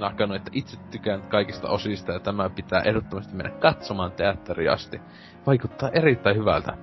[0.00, 5.00] nakannut, että itse tykään kaikista osista ja tämä pitää ehdottomasti mennä katsomaan teatteriin asti.
[5.46, 6.76] Vaikuttaa erittäin hyvältä.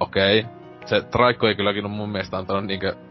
[0.00, 0.40] Okei.
[0.40, 0.52] Okay.
[0.86, 2.88] Se Traikko ei kylläkin ole mun mielestä antanut niinkö...
[2.88, 3.04] Okei,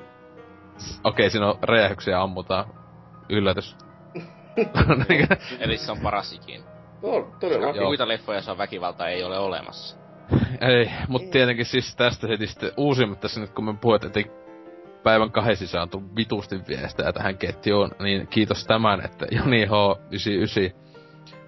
[1.03, 2.65] okay, siinä on räjähyksiä ammutaan.
[3.29, 3.77] Yllätys.
[5.09, 6.63] Niinkö- Eli se on paras ikinä.
[7.03, 7.65] No, todella.
[7.65, 7.85] Joo.
[7.85, 9.97] Muita leffoja, joissa on väkivaltaa, ei ole olemassa.
[10.61, 14.19] Ei, mut tietenkin siis tästä heti sitten uusimmat tässä nyt kun me puhut, että
[15.03, 20.75] päivän kahden sisään on vitusti viestejä tähän ketjuun, niin kiitos tämän, että Joni H99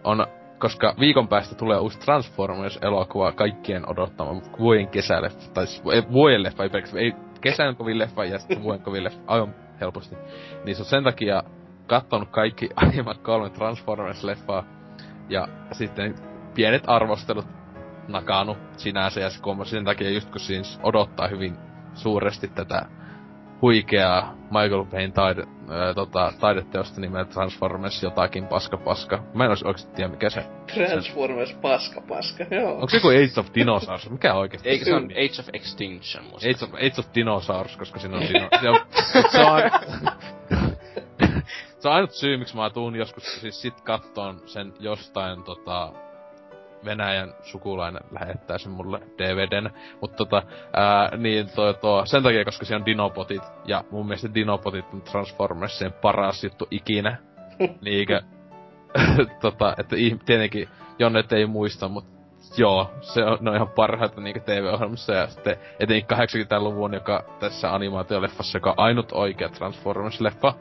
[0.04, 0.28] on
[0.60, 6.70] koska viikon päästä tulee uusi Transformers-elokuva kaikkien odottama vuoden kesäleffa, tai siis vuoden leffa, ei
[6.96, 10.16] ei kesän kovin leffa ja sitten vuoden kovin leffa, aivan helposti.
[10.66, 11.44] Niin se on sen takia
[11.88, 14.64] kattonut kaikki aiemmat kolme Transformers-leffaa,
[15.30, 16.16] ja sitten
[16.56, 17.46] pienet arvostelut
[18.08, 19.30] nakannut sinänsä, ja
[19.64, 21.58] sen takia just kun siinä odottaa hyvin
[21.94, 22.86] suuresti tätä
[23.62, 29.24] huikeaa Michael Bayn taide, ää, tota, taideteosta nimeltä Transformers jotakin paska paska.
[29.34, 30.46] Mä en ois oikeesti tiedä mikä se...
[30.74, 32.74] Transformers paska paska, joo.
[32.74, 34.10] Onko se kuin Age of Dinosaurs?
[34.10, 34.70] Mikä oikeesti?
[34.70, 36.50] Eikö se on Age of Extinction musta?
[36.50, 38.50] Age of, Age of Dinosaurs, koska siinä on dino...
[38.62, 38.80] se on,
[39.32, 39.62] se on,
[41.80, 45.94] se on ainut syy, miksi mä tuun joskus siis sit kattoon sen jostain tota,
[46.86, 49.70] Venäjän sukulainen lähettää sen mulle DVDn.
[50.02, 50.44] Mutta tota,
[50.74, 55.02] ää, niin toi, toi, sen takia, koska siellä on Dinopotit, ja mun mielestä Dinopotit on
[55.02, 57.18] Transformersien paras juttu ikinä.
[57.86, 58.22] Niinkö,
[59.42, 59.96] tota, että
[60.26, 62.16] tietenkin Jonnet ei muista, mutta
[62.58, 67.74] joo, se on, ne on ihan parhaita niinku TV-ohjelmissa ja sitten etenkin 80-luvun, joka tässä
[67.74, 70.54] animaatioleffassa, joka on ainut oikea Transformers-leffa.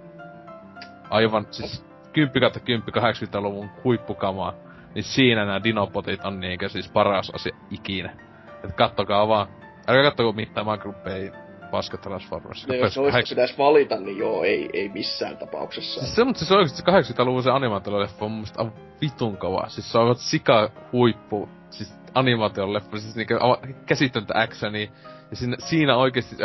[1.10, 4.54] Aivan, siis 10 10 80-luvun huippukamaa
[4.94, 8.16] niin siinä nämä dinopotit on niinkö siis paras asia ikinä.
[8.64, 9.48] Et kattokaa vaan.
[9.88, 10.66] Älkää kattoko mitään
[11.04, 11.30] Bay
[11.70, 12.66] paska Transformers.
[12.68, 16.00] No jos noista pitäis valita, niin joo, ei, ei missään tapauksessa.
[16.00, 19.68] Siis se, mutta siis oikeesti se 80-luvun se animaatioleffa on mun mielestä aivan vitun kova.
[19.68, 23.38] Siis se on sika huippu, siis animaatioleffa, siis niinkö
[23.86, 24.88] käsittöntä actionia.
[25.30, 26.36] Ja siinä, siinä oikeesti,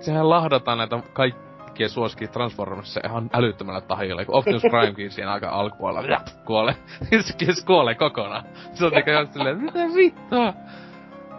[0.00, 1.45] sehän lahdataan näitä kaikki
[1.76, 6.76] kaikkien suosikki Transformersissa ihan älyttömällä tahilla, kun Optimus Primekin siinä aika alkupuolella kuolee.
[7.54, 8.44] se kuolee kokonaan.
[8.74, 10.52] Se on niinku ihan silleen, mitä vittua?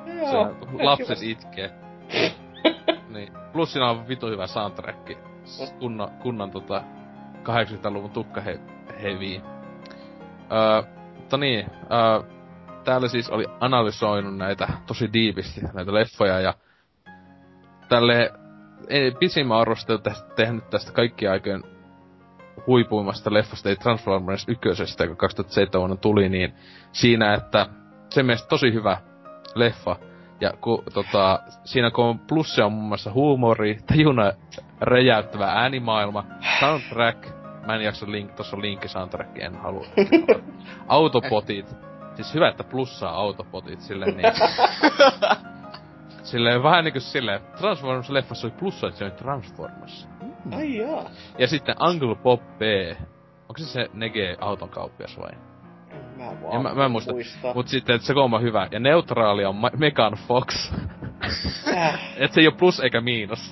[0.05, 1.71] Se lapset itkee.
[3.13, 3.33] niin.
[3.53, 5.11] Plus siinä on vitu hyvä soundtrack.
[5.79, 6.83] Kunnon, kunnon tota
[7.43, 8.59] 80-luvun tukka he,
[9.01, 9.41] heavy.
[10.51, 10.81] Öö,
[11.15, 12.29] mutta niin, öö,
[12.83, 16.53] täällä siis oli analysoinut näitä tosi diipisti, näitä leffoja ja
[17.89, 18.31] tälle
[18.87, 21.63] ei, pisimmän arvostelu tästä, tehnyt tästä kaikki aikojen
[22.67, 26.53] huipuimmasta leffasta, ei Transformers 1, joka 2007 vuonna tuli, niin
[26.91, 27.65] siinä, että
[28.09, 28.97] se mielestä tosi hyvä
[29.55, 29.95] leffa.
[30.41, 34.31] Ja ku, tota, siinä kun on plussia on muun muassa huumori, tajuna
[34.81, 36.25] räjäyttävä äänimaailma,
[36.59, 37.27] soundtrack,
[37.65, 39.85] mä en jaksa link, tossa on linkki soundtrack, en halua.
[40.87, 41.75] Autopotit,
[42.15, 44.33] siis hyvä, että plussaa autopotit, silleen niin.
[46.27, 50.07] Silleen vähän niinku silleen, Transformers-leffassa oli plussa, että se oli Transformers.
[50.21, 50.57] Mm.
[50.57, 51.09] Ai jaa.
[51.37, 52.61] Ja sitten Uncle Bob B.
[53.41, 55.31] Onko se se Nege auton kauppias vai?
[56.17, 57.13] Mä en vaan mä, mä en muista.
[57.13, 57.53] muista.
[57.53, 58.67] Mut sitten, että se on hyvä.
[58.71, 60.73] Ja neutraali on Ma- Megan Fox.
[61.67, 61.99] Äh.
[62.17, 63.51] et se ei oo plus eikä miinus.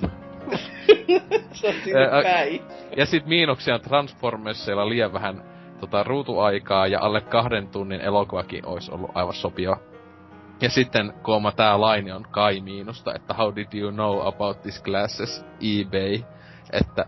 [1.52, 2.62] se on sinne päin.
[2.96, 5.42] Ja sit miinuksia on Transformersilla liian vähän
[5.80, 9.76] tota, ruutuaikaa ja alle kahden tunnin elokuvakin olisi ollut aivan sopiva.
[10.60, 14.82] Ja sitten kuoma tää laini on kai miinusta, että how did you know about this
[14.82, 16.22] glasses eBay,
[16.72, 17.04] että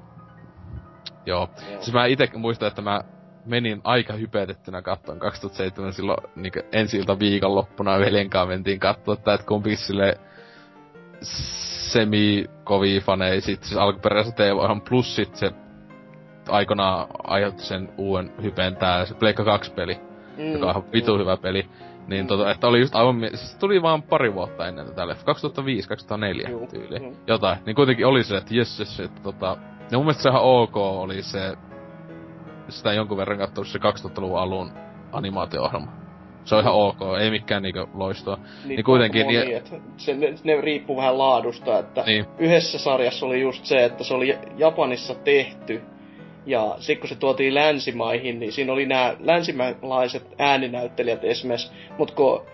[1.27, 1.49] joo.
[1.71, 1.81] joo.
[1.81, 3.01] Siis mä ite muistan, että mä
[3.47, 9.35] menin aika hypetettynä kattoon 2007 silloin niin ensi ilta viikonloppuna veljen kanssa mentiin katsoa, että,
[9.35, 10.21] että kumpi sille
[11.93, 15.53] semi kovii fanei sit siis alkuperäisessä TV plus sit se
[16.49, 20.01] aikanaan aiheutti sen uuden hypen tää se Pleikka 2 peli,
[20.37, 21.21] mm, joka on vitu mm.
[21.21, 21.71] hyvä peli.
[22.09, 25.89] Niin tota, että oli just aivan, siis tuli vaan pari vuotta ennen tätä leffa, 2005,
[25.89, 27.05] 2004 Juh, tyyli.
[27.05, 27.17] Juh.
[27.27, 27.59] Jotain.
[27.67, 29.57] Niin kuitenkin oli se, että jes, jes, että tota...
[29.91, 31.57] Ja mun mielestä se ihan ok oli se...
[32.69, 34.71] Sitä jonkun verran katsonut se 2000-luvun alun
[35.13, 35.93] animaatio-ohjelma.
[36.45, 38.37] Se on ihan ok, ei mikään niinku loistoa.
[38.37, 39.27] Niin, niin kuitenkin...
[39.27, 39.57] Moni, niin...
[39.57, 42.27] että se, ne, ne riippuu vähän laadusta, että niin.
[42.39, 45.83] yhdessä sarjassa oli just se, että se oli Japanissa tehty,
[46.49, 52.47] ja sitten kun se tuotiin länsimaihin, niin siinä oli nämä länsimaalaiset ääninäyttelijät esimerkiksi, mutta kun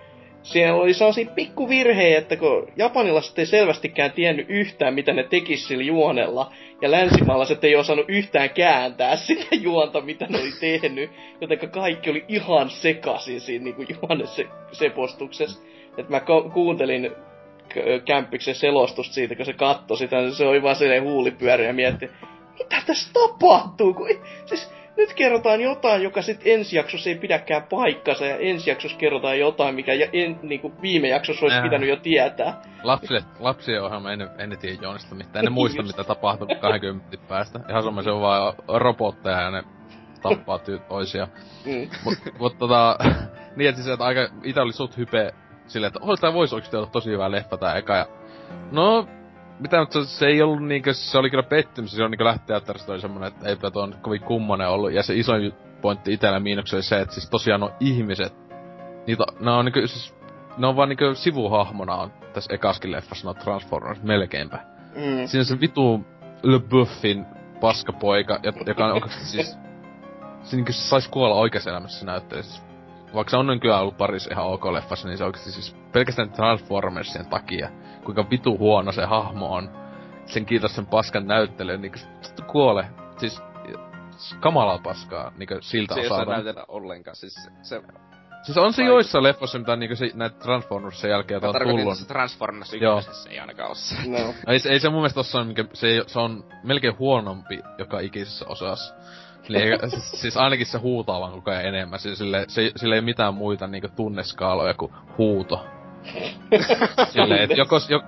[0.42, 5.84] siellä oli sellaisia pikkuvirheitä, että kun japanilaiset ei selvästikään tiennyt yhtään, mitä ne tekis sillä
[5.84, 6.52] juonella,
[6.82, 11.10] ja länsimaalaiset ei osannut yhtään kääntää sitä juonta, mitä ne oli tehnyt,
[11.40, 15.62] joten kaikki oli ihan sekaisin siinä niin juonen se, sepostuksessa.
[15.98, 16.20] Että mä
[16.52, 17.10] kuuntelin
[18.04, 22.10] kämppiksen selostusta siitä, kun se katsoi sitä, niin se oli vaan silleen huulipyörä ja mietti,
[22.58, 23.94] mitä tässä tapahtuu?
[23.94, 24.08] Kun,
[24.46, 29.38] siis nyt kerrotaan jotain, joka sitten ensi jaksossa ei pidäkään paikkansa, ja ensi jaksossa kerrotaan
[29.38, 31.62] jotain, mikä en, niin kuin viime jaksossa olisi Ää.
[31.62, 32.62] pitänyt jo tietää.
[32.82, 37.60] Lapsille, lapsien ohjelma en, en tiedä Joonista mitään, en muista mitä tapahtuu 20 päästä.
[37.68, 39.62] Ihan sama se on vaan robotteja ja ne
[40.22, 41.28] tappaa ty- toisia.
[41.66, 41.88] Mm.
[42.04, 42.98] Mut, mut tota,
[43.56, 45.34] niin että siis, että aika, itä oli sut hype
[45.66, 47.96] silleen, että oh, tää voisi oikeesti olla tosi hyvä leffa tää eka.
[47.96, 48.06] Ja,
[48.72, 49.08] no,
[49.58, 53.00] mitä nyt se, ei ollut niinkö, se oli kyllä pettymys, se on niinkö lähteattarista oli
[53.00, 54.92] semmonen, että eipä tuo kovin kummonen ollut.
[54.92, 58.44] Ja se isoin pointti itellä miinuksella oli se, että siis tosiaan on ihmiset
[59.06, 60.14] Niitä, ne on niinku siis,
[60.56, 64.58] ne on vaan niinku sivuhahmona on tässä ekaskin leffassa no Transformers melkeinpä.
[64.94, 65.26] Mm.
[65.26, 66.06] Siinä on se vitu
[66.42, 67.26] LeBuffin
[67.60, 69.58] paskapoika, jo- joka on oikeesti siis...
[70.42, 72.42] Se se sais kuolla oikeassa elämässä se näyttelijä.
[72.42, 72.62] Siis,
[73.14, 77.26] vaikka se on nykyään ollut parissa ihan ok leffassa, niin se oikeesti siis pelkästään Transformersien
[77.26, 77.70] takia,
[78.04, 79.70] kuinka vitu huono se hahmo on.
[80.26, 81.92] Sen kiitos sen paskan näyttelyyn,
[82.22, 82.86] se kuole.
[83.16, 83.42] Siis
[84.40, 86.32] kamalaa paskaa niinku siltä Se ei osalta.
[86.32, 87.50] näytellä ollenkaan, siis se...
[87.62, 87.82] se
[88.42, 91.52] Siis on se Vai- joissa leffoissa, mitä niinku se, näitä Transformersin jälkeen, joita mä on
[91.52, 91.92] tarkoitin, tullut.
[91.92, 93.96] että se Transformers ykkösessä ei ainakaan oo se.
[94.08, 94.34] No.
[94.46, 98.46] Ei, se- ei se mun mielestä mikä, se, ei, se on melkein huonompi joka ikisessä
[98.48, 98.94] osassa.
[99.48, 101.98] Eli eikä- siis ainakin se huutaa vaan koko ajan enemmän.
[101.98, 105.66] Siis sille, se, sille ei mitään muita niinku tunneskaaloja kuin huuto.
[107.10, 108.06] Silleen, et joko, joko,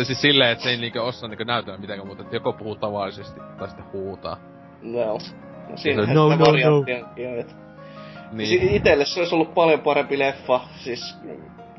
[0.00, 2.74] et, siis silleen, että se ei niinku osaa niinku näytellä mitenkään, mutta et joko puhuu
[2.76, 4.36] tavallisesti tai sitten huutaa.
[4.82, 5.04] No.
[5.04, 5.18] No
[5.70, 6.24] No, sitä no, no.
[6.26, 6.88] on,
[7.38, 7.54] että
[8.32, 8.48] Niin.
[8.48, 11.16] Si- itelle se olisi ollut paljon parempi leffa, siis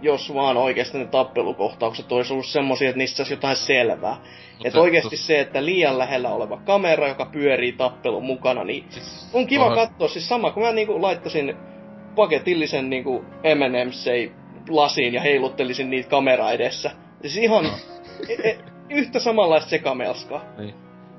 [0.03, 4.15] jos vaan oikeasti ne tappelukohtaukset olisi ollut semmosia, että niissä olisi jotain selvää.
[4.57, 8.85] Mut Että se- oikeasti se, että liian lähellä oleva kamera, joka pyörii tappelun mukana, niin
[8.89, 10.07] Siis, on kiva onhan- katsoa.
[10.07, 11.55] Siis sama, kun mä niinku laittaisin
[12.15, 14.31] paketillisen niinku M&M's
[14.69, 16.91] lasiin ja heiluttelisin niitä kamera edessä.
[17.21, 17.65] Siis ihan
[18.29, 18.57] e- e-
[18.89, 20.45] yhtä samanlaista sekamelskaa.
[20.57, 20.73] Niin.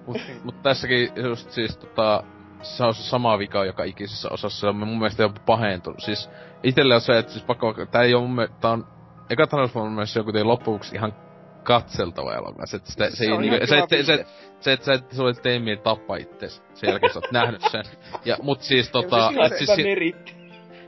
[0.06, 2.22] Mut, mut tässäkin just siis tota,
[2.64, 6.00] se on se sama vika joka ikisessä osassa, se on mun mielestä jopa pahentunut.
[6.00, 6.30] Siis
[6.62, 8.86] itelle on se, että siis pakko, tää ei oo mun mielestä, tää on,
[9.30, 11.14] eka Transformers on kuitenkin loppuksi ihan
[11.62, 12.66] katseltava elokuva.
[12.66, 14.26] Se, se, se, Se ei niinku, se, se, se,
[14.60, 16.62] se, että sä et sulle tee mieli tappaa itses.
[16.74, 17.84] Sen jälkeen sä oot nähnyt sen.
[18.24, 20.34] Ja, mut siis tota, siis et Siis siis, si- meritti.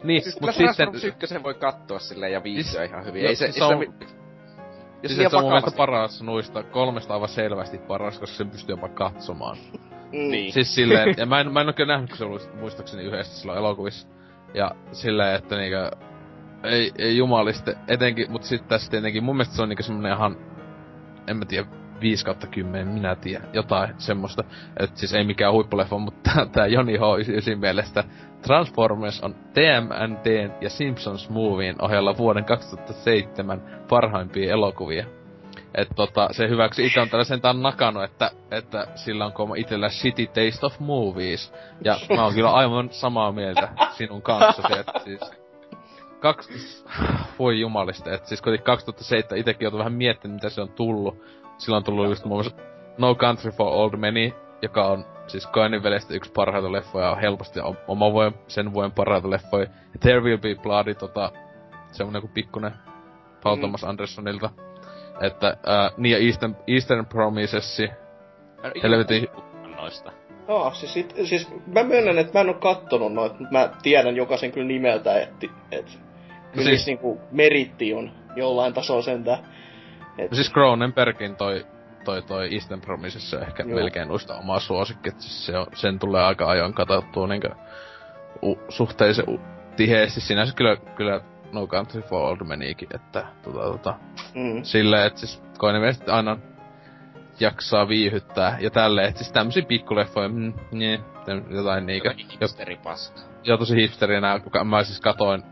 [0.04, 3.26] niin, Siis mut kyllä sitten, Transformers ykkösen voi katsoa silleen ja viihtyä Siis- ihan hyvin.
[3.26, 4.16] Ei se, siis ei se se, on- mi-
[5.02, 8.72] jos siis se on mun mielestä paras noista, kolmesta aivan selvästi paras, koska sen pystyy
[8.72, 9.56] jopa katsomaan.
[10.12, 10.30] Mm.
[10.30, 10.52] Niin.
[10.52, 13.40] Siis silleen, ja mä en, mä en oo kyllä nähnyt, kun se oli muistaakseni yhdessä
[13.40, 14.08] silloin elokuvissa.
[14.54, 15.90] Ja silleen, että niinkö,
[16.64, 20.36] ei, ei jumaliste, etenkin, mut sit tässä tietenkin, mun mielestä se on niinku semmonen ihan,
[21.26, 21.68] en mä tiedä,
[22.00, 24.44] 5 kautta 10, minä tiedän, jotain semmoista.
[24.80, 27.02] Et siis ei mikään huippuleffa, mutta tää, tää Joni H.
[27.58, 28.04] mielestä
[28.42, 35.06] Transformers on TMNTn ja Simpsons Movien ohella vuoden 2007 parhaimpia elokuvia.
[35.76, 40.26] Et tota, se hyväksy itse on tällaisen tän nakannut, että, että sillä on itellä shitty
[40.26, 41.52] taste of movies.
[41.84, 45.20] Ja mä oon kyllä aivan samaa mieltä sinun kanssasi, että siis...
[46.20, 46.48] Kaks...
[47.38, 51.22] Voi jumalista, että siis kuitenkin 2007 itekin joutui vähän miettimään, mitä se on tullut.
[51.58, 52.56] Silloin on tullut just muun muassa
[52.98, 57.60] No Country for Old Men, joka on siis Koenin veljestä yksi parhaita leffoja, on helposti
[57.88, 59.64] oma vuoden, sen vuoden parhaita leffoja.
[59.64, 61.32] Ja There Will Be Blood, tota,
[61.92, 62.72] semmonen kuin pikkunen
[63.42, 63.60] Paul Mm.
[63.60, 64.50] Thomas Andersonilta.
[65.20, 67.78] Että, ää, niin ja Eastern, Eastern Promises,
[68.82, 69.28] helvetin...
[69.76, 70.12] noista.
[70.48, 74.16] Joo, siis, it, siis mä myönnän, että mä en oo kattonut noita, mutta mä tiedän
[74.16, 75.98] jokaisen kyllä nimeltä, että et,
[76.52, 76.86] kyllä siis- siis...
[76.86, 79.38] niinku meritti on jollain tasolla sentään.
[80.18, 81.66] Et, No siis Cronenbergin toi,
[82.05, 83.78] toi, toi Eastern Promises on ehkä Joo.
[83.78, 87.51] melkein noista oma suosikki, että siis se on, sen tulee aika ajoin katsottua niinkö
[88.43, 89.40] u, suhteellisen u,
[89.76, 90.20] tiheesti.
[90.20, 91.20] Sinänsä kyllä, kyllä
[91.52, 93.94] No Country for Old Menikin, että tota, tota,
[94.35, 96.36] mm, silleen, että siis koinen mielestä aina
[97.40, 101.01] jaksaa viihyttää ja tälleen, että siis tämmösiä pikkuleffoja, mm, niin,
[101.51, 102.09] jotain niinkö.
[102.09, 103.20] Jotakin hipsteripaska.
[103.44, 105.43] Ja tosi hipsterinä, kuka mä siis katoin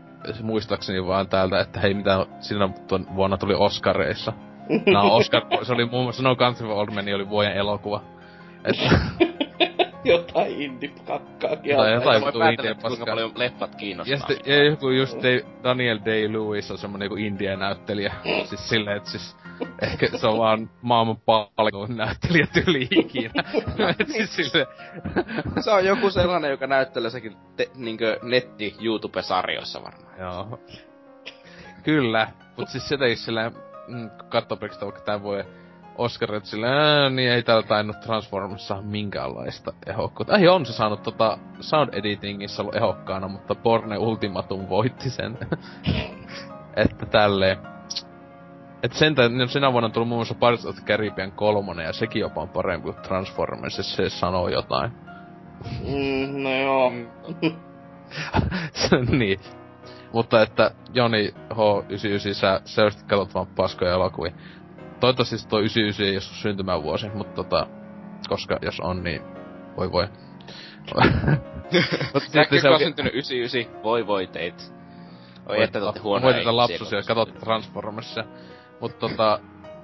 [0.41, 4.33] muistaakseni vaan täältä, että hei mitä siinä tuon vuonna tuli Oscareissa.
[4.93, 8.01] Nää Oscar, se oli muun muassa No Country for Old Men oli vuoden elokuva.
[8.63, 8.99] Että,
[10.05, 11.75] jotain indie-kakkaakin.
[11.77, 13.05] Tai jotain Voi vittu indie kuinka paskaa.
[13.05, 14.13] paljon leffat kiinnostaa.
[14.17, 18.13] ja sitten ja joku just Dave, Daniel Day-Lewis on semmonen joku indie-näyttelijä.
[18.45, 19.35] siis silleen, että siis
[19.81, 23.43] ehkä se on vaan maailman palkon näyttelijä tyli ikinä.
[23.99, 24.67] Et siis silleen,
[25.59, 30.19] Se on joku sellainen, joka näyttelee sekin te, niinkö netti YouTube-sarjoissa varmaan.
[30.19, 30.59] Joo.
[31.83, 32.27] Kyllä,
[32.57, 33.51] mut siis jotenkin silleen,
[33.87, 35.45] mm, katsoo pelkästään vaikka tän vuoden
[35.97, 40.37] Oscarit silleen, niin ei täällä tainnut Transformers saa minkäänlaista ehokkuutta.
[40.37, 45.37] Ei on se saanut tota sound editingissä ollut ehokkaana, mutta Borne Ultimatum voitti sen.
[46.75, 47.57] että tälleen.
[48.83, 51.93] Et sentään, niin sinä vuonna on tullut muun muassa Pirates of the Caribbean kolmonen ja
[51.93, 54.91] sekin jopa on parempi kuin Transformers, jos se sanoo jotain.
[55.81, 56.91] Mm, no joo.
[59.19, 59.39] niin.
[60.13, 64.31] Mutta että Joni H99, sä selvästi katsot vaan paskoja elokuvia.
[65.05, 67.67] Toivottavasti siis toi 99 ei ole sun syntymävuosi, mutta tota,
[68.29, 69.21] koska jos on, niin
[69.77, 70.07] voi voi.
[72.13, 74.73] Mut Säkki, se on syntynyt 99, voi voi teit.
[75.45, 78.23] Oi, että te olette huonoja Voitetaan lapsusia, katot Transformersia.
[78.81, 79.39] Mut tota,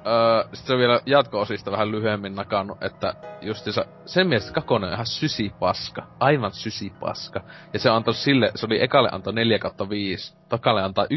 [0.07, 4.93] öö, sit se on vielä jatko-osista vähän lyhyemmin nakannut, että justiinsa sen mielestä kakonen on
[4.93, 6.03] ihan sysipaska.
[6.19, 7.41] Aivan sysipaska.
[7.73, 11.09] Ja se antoi sille, se oli ekalle antoi 4 kautta 5, takalle antaa 1.5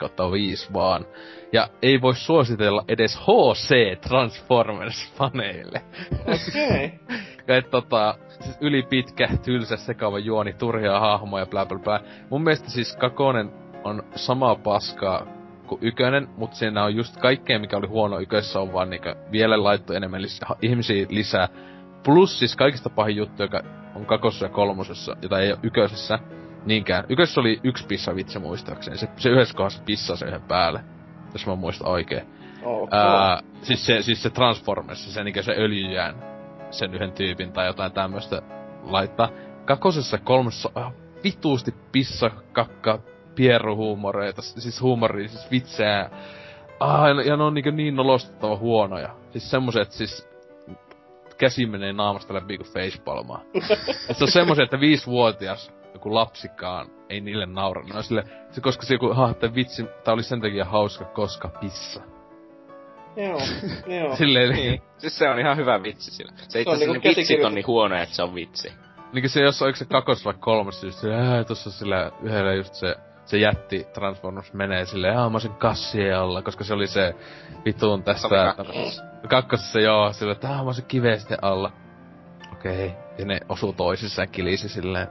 [0.00, 1.06] kautta 5 vaan.
[1.52, 5.80] Ja ei voi suositella edes HC Transformers-faneille.
[6.20, 6.86] Okei.
[6.86, 7.18] Okay.
[7.56, 12.00] Et tota, siis yli pitkä, tylsä, sekava juoni, turhia hahmoja, bla bla bla.
[12.30, 13.52] Mun mielestä siis kakonen
[13.84, 15.26] on samaa paskaa
[15.78, 19.64] kuin ykönen, mutta siinä on just kaikkea, mikä oli huono ykössä, on vaan niinku vielä
[19.64, 21.48] laittu enemmän lis- ihmisiä lisää.
[22.04, 23.62] Plus siis kaikista pahin juttu, joka
[23.94, 26.18] on kakosessa ja kolmosessa, jota ei ole yköisessä
[26.64, 27.04] niinkään.
[27.08, 28.96] Ykössä oli yksi pissa vitsi muistaakseni.
[28.96, 30.80] Se, se yhdessä kohdassa pissaa se yhden päälle.
[31.32, 32.26] Jos mä muistan oikein.
[32.62, 33.00] Okay.
[33.00, 36.14] Ää, siis se, siis se Transformers, se niinkö se öljyjään
[36.70, 38.42] sen yhden tyypin tai jotain tämmöstä
[38.82, 39.28] laittaa.
[39.64, 40.92] Kakosessa on ihan
[41.24, 42.98] vituusti pissa, kakka,
[43.34, 46.10] pieruhuumoreita, siis huumoria, siis vitsejä.
[46.80, 49.08] Ah, ja, ja ne on niin, niin nolostettava huonoja.
[49.32, 50.28] Siis semmoset, siis
[51.38, 53.42] käsi menee naamasta läpi kuin facepalmaa.
[54.08, 57.82] Et se on semmoset, että viisivuotias joku lapsikaan ei niille naura.
[57.82, 61.04] Ne on sille, se koska se joku, ha, että vitsi, tää oli sen takia hauska,
[61.04, 62.00] koska pissa.
[63.16, 63.38] Joo,
[63.86, 64.16] joo.
[64.20, 64.82] Silleen, Niin.
[64.98, 66.32] Siis se on ihan hyvä vitsi sillä.
[66.36, 68.72] Se itse on asiassa niinku vitsit on niin huonoja, että se on vitsi.
[69.12, 72.74] Niinku se, jos oliko se kakos vai kolmas, just se, ää, tossa sillä yhdellä just
[72.74, 72.94] se,
[73.26, 77.14] se jätti Transformers menee silleen, aa mä sen kassien alla, koska se oli se
[77.64, 78.54] vitun tästä...
[79.28, 79.80] Kakkosessa.
[79.80, 81.72] Joo, sillä että mä sen kivesten alla.
[82.52, 85.08] Okei, ja ne osuu toisissaan kilisi silleen.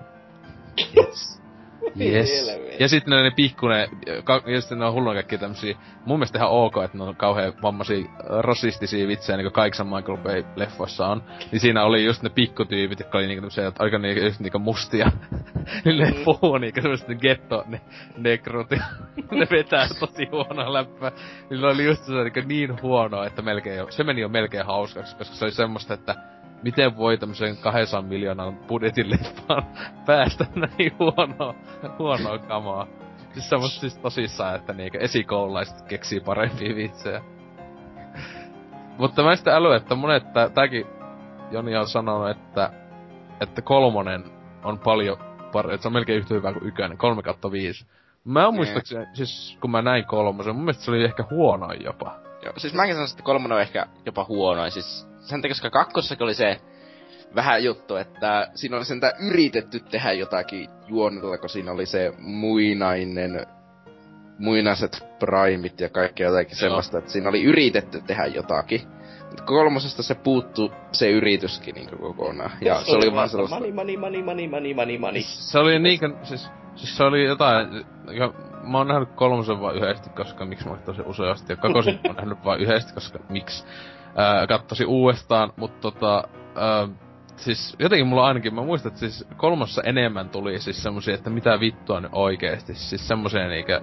[0.97, 1.41] Yes.
[1.99, 2.59] Yes.
[2.79, 3.89] Ja sitten ne, ne pikkunen,
[4.23, 7.15] ka, ja sitten ne on hullun kaikki tämmösiä, mun mielestä ihan ok, että ne on
[7.15, 8.05] kauhean vammaisia
[8.39, 11.23] rasistisia vitsejä, niin kuin kaikissa Michael Bay-leffoissa on.
[11.51, 15.11] Niin siinä oli just ne pikkutyypit, jotka oli niinku tämmösiä, aika niinku, just niinku mustia.
[15.85, 17.81] niin ne puhuu niinku semmoista getto, ne
[18.17, 18.83] negrut, ja
[19.31, 21.11] ne vetää tosi huonoa läppää.
[21.49, 24.65] Niin ne oli just se niinku niin huonoa, että melkein jo, se meni jo melkein
[24.65, 26.15] hauskaksi, koska se oli semmoista, että
[26.63, 29.63] miten voi tämmöisen 200 miljoonan budjetin leffaan
[30.05, 31.55] päästä näin huonoa,
[31.99, 32.87] huonoa kamaa.
[33.33, 37.21] Siis semmoista siis tosissaan, että niinkö esikoululaiset keksii parempia vitsejä.
[38.99, 40.85] Mutta mä en sitä älyä, että monet, tää, tääkin
[41.51, 42.69] Joni on sanonut, että,
[43.41, 44.23] että kolmonen
[44.63, 45.17] on paljon
[45.51, 47.85] parempi, että se on melkein yhtä hyvä kuin ykönen, 3 kautta 5.
[48.25, 48.59] Mä oon Niin.
[48.59, 52.15] muistaakseni, siis kun mä näin kolmosen, mun mielestä se oli ehkä huonoin jopa.
[52.45, 54.71] Joo, siis mäkin sanoisin, että kolmonen on ehkä jopa huonoin.
[54.71, 56.61] Siis sen takia, koska kakkosessakin oli se
[57.35, 63.45] vähän juttu, että siinä oli sentään yritetty tehdä jotakin juonella, kun siinä oli se muinainen,
[64.39, 66.59] muinaiset primit ja kaikkea jotakin Joo.
[66.59, 68.81] sellaista, että siinä oli yritetty tehdä jotakin.
[69.27, 72.51] Mutta kolmosesta se puuttu se yrityskin niin kokonaan.
[72.61, 73.55] Ja se oli vaan sellaista...
[73.55, 75.21] Money, money, money, money, money, money, money.
[75.21, 78.33] Se oli niinkö, siis, siis se oli jotain, ja
[78.63, 82.15] mä oon nähnyt kolmosen vaan yhdesti, koska miksi mä tosi useasti, ja kakosen mä oon
[82.15, 83.65] nähnyt vaan yhdesti, koska miksi.
[84.15, 86.23] Ää, kattosin uudestaan, mutta tota,
[86.55, 86.87] ää,
[87.35, 91.59] siis jotenkin mulla ainakin, mä muistan, että siis kolmossa enemmän tuli siis semmosia, että mitä
[91.59, 93.81] vittua nyt oikeesti, siis semmosia niinkö,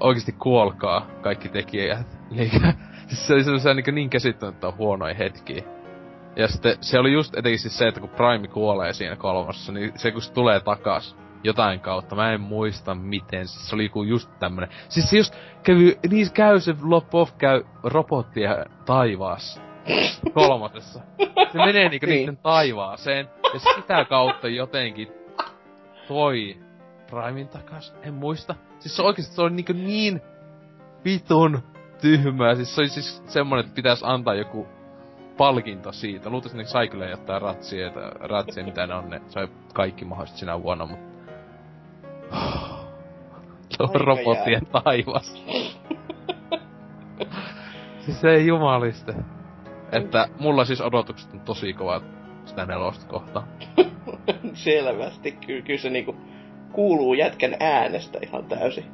[0.00, 2.06] oikeesti kuolkaa kaikki tekijät.
[2.30, 2.72] Niinkö,
[3.06, 5.62] siis se oli semmosia niinkö niin käsittämättä huonoja hetkiä.
[6.36, 9.92] Ja sitten se oli just etenkin siis se, että kun Prime kuolee siinä kolmassa, niin
[9.96, 14.02] se kun se tulee takas jotain kautta, mä en muista miten, siis se oli joku
[14.02, 14.70] just tämmönen.
[14.88, 18.50] Siis se just kävi, niin käy se Lopov käy robottia
[18.84, 19.60] taivaassa.
[20.34, 21.00] Kolmosessa.
[21.52, 22.16] Se menee niinku Niin.
[22.16, 25.08] niiden taivaaseen, ja sitä kautta jotenkin
[26.08, 26.56] toi
[27.10, 28.54] Primein takas, en muista.
[28.78, 30.20] Siis se oikeesti se oli niinku niin
[31.04, 31.62] vitun
[32.00, 32.54] tyhmää.
[32.54, 34.66] Siis se oli siis semmonen, että pitäisi antaa joku
[35.36, 36.30] palkinto siitä.
[36.30, 40.40] Luultavasti ne sai kyllä jotain ratsia, että ratsia mitä ne on, ne sai kaikki mahdollisesti
[40.40, 41.13] sinä vuonna, mutta...
[43.70, 45.42] Se on Aika robottien taivas.
[48.04, 49.14] siis ei jumaliste.
[49.92, 52.02] Että mulla siis odotukset on tosi kovat
[52.44, 53.46] sitä nelosta kohtaan.
[54.54, 55.32] Selvästi.
[55.32, 56.16] Kyllä, kyllä se niinku
[56.72, 58.84] kuuluu jätkän äänestä ihan täysin.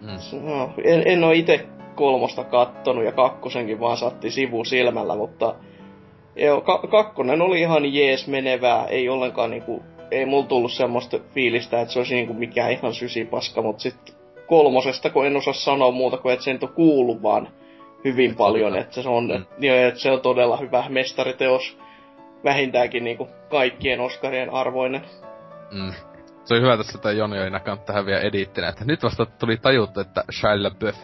[0.00, 0.48] Mm.
[0.48, 5.54] No, en, en oo itse kolmosta kattonut ja kakkosenkin vaan satti sivu silmällä, mutta
[6.36, 11.80] joo, ka- kakkonen oli ihan jees menevää, ei ollenkaan niinku, ei mulla tullut semmoista fiilistä,
[11.80, 14.14] että se olisi niinku mikään ihan sysipaska, mutta sitten
[14.46, 17.48] kolmosesta, kun en osaa sanoa muuta kuin, että se nyt on kuullut vaan
[18.04, 19.32] hyvin Et paljon, että se on, Mm.
[19.58, 19.88] mm.
[19.88, 21.78] että se on todella hyvä mestariteos,
[22.44, 25.02] vähintäänkin niinku kaikkien Oscarien arvoinen.
[25.70, 25.92] Mm.
[26.44, 29.56] Se oli hyvä tässä, että Joni oli näkään tähän vielä edittinä, että nyt vasta tuli
[29.56, 30.96] tajuttu, että Shia LaBeouf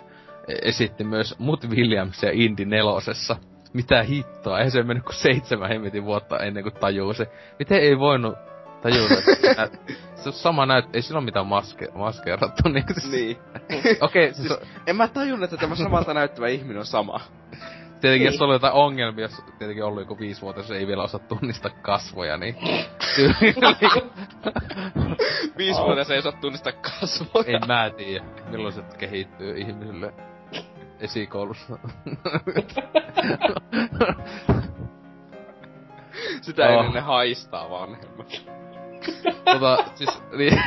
[0.62, 3.36] esitti myös Mut Williamsia Indy nelosessa.
[3.72, 7.24] Mitä hittoa, eihän se mennyt kuin seitsemän hemmetin vuotta ennen kuin tajusi.
[7.58, 8.34] Miten ei voinut
[8.82, 9.68] Tajuu, että
[10.14, 12.84] se on sama näyt, ei sillä ole mitään maske, maskeerattu niin.
[13.10, 13.36] Niin.
[14.00, 17.20] Okei, okay, siis, Siis, en mä tajunnut, että tämä samalta näyttävä ihminen on sama.
[18.00, 18.32] tietenkin Niin.
[18.32, 21.70] jos oli jotain ongelmia, jos tietenkin ollut joku viisi vuotta, jos ei vielä osaa tunnistaa
[21.82, 22.56] kasvoja, niin...
[25.58, 25.86] Viisi Oh.
[25.86, 27.46] vuotta se ei osaa tunnistaa kasvoja.
[27.56, 30.14] en mä tiedä, milloin se kehittyy ihmisille
[31.00, 31.78] esikoulussa.
[36.40, 36.80] Sitä ei Oh.
[36.80, 38.61] ennen ne haistaa vanhemmat.
[39.44, 40.60] Tota, siis, niin,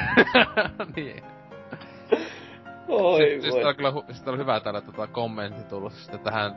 [0.95, 1.23] niin.
[2.87, 3.61] Oi Sitten siis voi.
[3.61, 6.55] tää on kyllä hu- sit on hyvä täällä tota kommentti tullut sitten tähän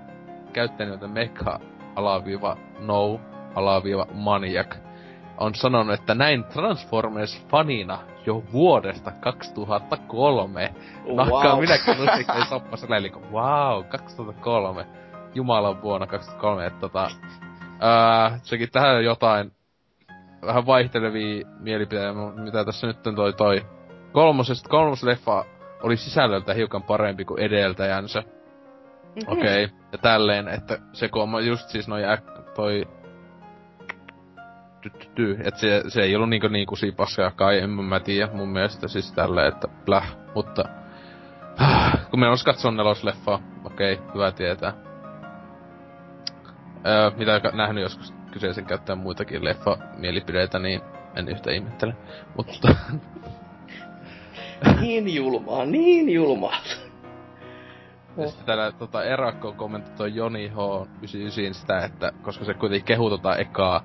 [0.53, 1.61] käyttäjän mekha
[1.97, 3.21] alaviiva no
[3.55, 4.75] alaviiva maniac
[5.39, 10.75] on sanonut, että näin Transformers-fanina jo vuodesta 2003.
[11.15, 11.61] Nakkaa Wow.
[11.61, 13.21] minäkin musiikkeja soppassa leiliko.
[13.33, 14.87] Wow, 2003.
[15.35, 16.67] Jumalan vuonna 2003.
[16.67, 17.11] Että tota,
[17.81, 19.53] ää, sekin tähän jotain
[20.47, 23.67] vähän vaihtelevia mielipiteitä, mitä tässä nyt on toi toi
[24.13, 25.45] kolmosesta, kolmos leffa
[25.83, 28.21] oli sisällöltä hiukan parempi kuin edeltäjänsä.
[28.21, 29.33] Mhm.
[29.33, 29.65] Okei.
[29.65, 29.79] Okay.
[29.93, 32.89] Ja tälleen, että se kun on just siis noi äk- toi...
[34.83, 38.33] Ty, ty, ty, et se, se ei ollut niinku niinku paskaa kai, en mä tiedä
[38.33, 40.65] mun mielestä siis tälleen, että pläh, mutta...
[42.11, 44.73] kun me olisi katsoa nelosleffaa, okei, okay, hyvä tietää.
[46.87, 50.81] Öö, mitä nähnyt joskus kyseisen käyttäjän muitakin leffa-mielipideitä, niin
[51.17, 51.97] en yhtä ihmettele.
[52.37, 52.69] Mutta
[54.81, 56.57] Niin julmaa, niin julmaa.
[58.27, 63.85] Sitten täällä tota, Erakko kommentoi Joni H99 sitä, että koska se kuitenkin kehu tota ekaa,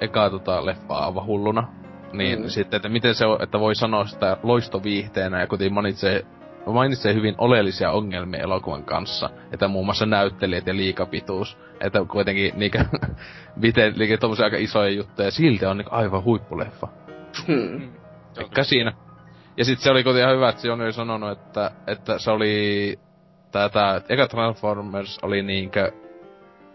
[0.00, 1.68] ekaa tota leffaa aivan hulluna,
[2.12, 2.48] niin Mm.
[2.48, 6.26] sitten, että miten se on, että voi sanoa sitä loistoviihteenä ja kuitenkin mainitsee,
[6.72, 12.84] mainitsee hyvin oleellisia ongelmia elokuvan kanssa, että muun muassa näyttelijät ja liikapituus, että kuitenkin niinkö,
[13.56, 16.88] miten liikä tommosia aika isoja juttuja, ja silti on niinku aivan huippuleffa.
[17.46, 17.92] Hmm.
[18.38, 18.92] Eikä siinä.
[19.56, 22.98] Ja sit se oli kuitenkin ihan hyvä, että Joni oli sanonut, että, että se oli...
[23.52, 25.92] Tää, tää, eka Transformers oli niinkö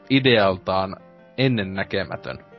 [0.10, 0.96] idealtaan
[1.38, 2.51] ennennäkemätön.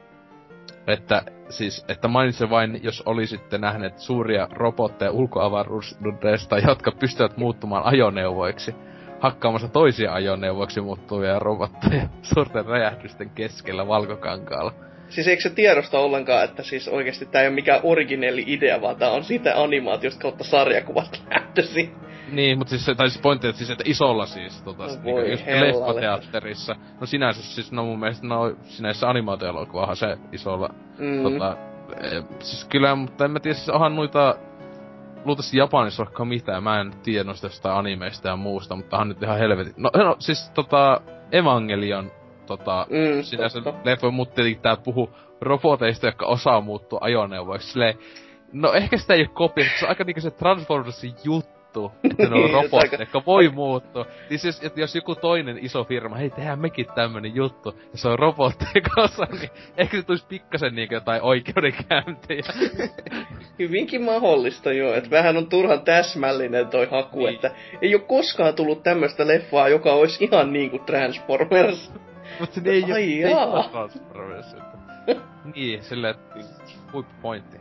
[0.86, 8.74] Että siis, että mainitsen vain, jos olisitte nähneet suuria robotteja ulkoavaruudesta, jotka pystyvät muuttumaan ajoneuvoiksi.
[9.20, 14.74] Hakkaamassa toisia ajoneuvoiksi muuttuvia robotteja suurten räjähdysten keskellä valkokankaalla.
[15.08, 18.96] Siis eikö se tiedosta ollenkaan, että siis oikeasti tää ei ole mikään origineeli idea, vaan
[18.96, 21.90] tää on sitä animaatiosta kautta sarjakuvat lähtösi.
[22.32, 25.44] Niin, mutta siis, tai siis pointti, että, siis, että isolla siis, tota, No niin just
[25.46, 26.76] leffateatterissa.
[27.00, 31.22] No sinänsä siis, no mun mielestä, no sinänsä animaatioelokuvahan se isolla, Mm.
[31.22, 31.56] tota,
[32.00, 34.34] e, siis kyllä, mutta en mä tiedä, siis onhan noita,
[35.24, 39.22] luultavasti Japanissa vaikka mitään, mä en tiedä noista jostain animeista ja muusta, mutta onhan nyt
[39.22, 39.74] ihan helvetin.
[39.76, 41.00] No, no siis tota,
[41.32, 42.10] Evangelion,
[42.46, 47.70] tota, Mm, sinänsä leffa, mutta tietenkin tää puhuu roboteista, jotka osaa muuttua ajoneuvoiksi.
[47.72, 47.94] Silleen,
[48.52, 52.28] no ehkä sitä ei ole kopio, se on aika niinku se Transformersin juttu, että ne
[52.28, 54.06] on Niin, robotteja, aika- jotka voi muuttua.
[54.30, 58.08] Niin siis, että jos joku toinen iso firma, hei tehdään mekin tämmönen juttu, ja se
[58.08, 62.42] on robotteja kanssa, niin ehkä se tulisi pikkasen niinku jotain oikeudenkäyntejä.
[63.58, 67.34] Hyvinkin mahdollista joo, että vähän on turhan täsmällinen toi haku, Niin.
[67.34, 67.50] että
[67.82, 71.92] ei ole koskaan tullut tämmöistä leffaa, joka olisi ihan niinku Transformers.
[72.40, 74.56] Mutta se ei, oo Transformers.
[75.54, 76.14] niin, silleen,
[76.92, 77.56] huippupointti.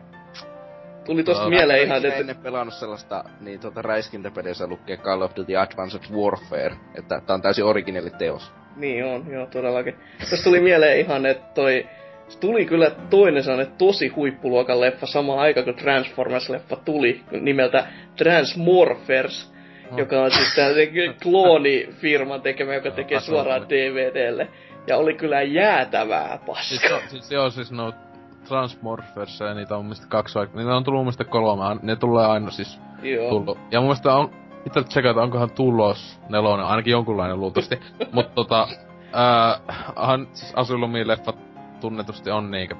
[1.06, 1.50] Tuli tosta Joo.
[1.50, 6.76] mieleen ihan, että ennen pelannut sellaista, niin tuota räiskintäpelissä lukee Call of Duty Advanced Warfare,
[6.96, 8.52] että tää on täysin originelli teos.
[8.76, 9.96] Niin on, joo todellakin.
[10.20, 11.88] Tästä tuli mieleen ihan, että toi...
[12.28, 19.52] Se tuli kyllä toinen sellainen tosi huippuluokan leffa samaan aikaan, kun Transformers-leffa tuli, nimeltä Transmorphers,
[19.92, 19.98] Oh.
[19.98, 20.64] joka on siis se
[21.24, 23.70] kloonifirman tekemä, joka tekee suoraan.
[23.70, 24.48] DVDlle.
[24.88, 26.28] Ja oli kyllä jäätävää
[26.62, 27.00] Siis, paskaa.
[27.00, 27.94] se, siis se on siis no
[28.52, 30.58] Transmorphers ja niitä on mun mielestä kaksi vaikka.
[30.58, 31.80] Niitä on tullut mun mielestä kolme.
[31.82, 33.30] Ne tulee aina siis Joo.
[33.30, 33.58] tullut.
[33.72, 34.30] Ja mun mielestä on,
[34.64, 37.80] pitää tsekata, onkohan tulos nelonen, ainakin jonkunlainen luultavasti.
[38.14, 38.68] Mut tota,
[39.14, 39.60] ää,
[40.08, 41.36] hän, siis Asylumi leffat
[41.82, 42.76] tunnetusti on niinkö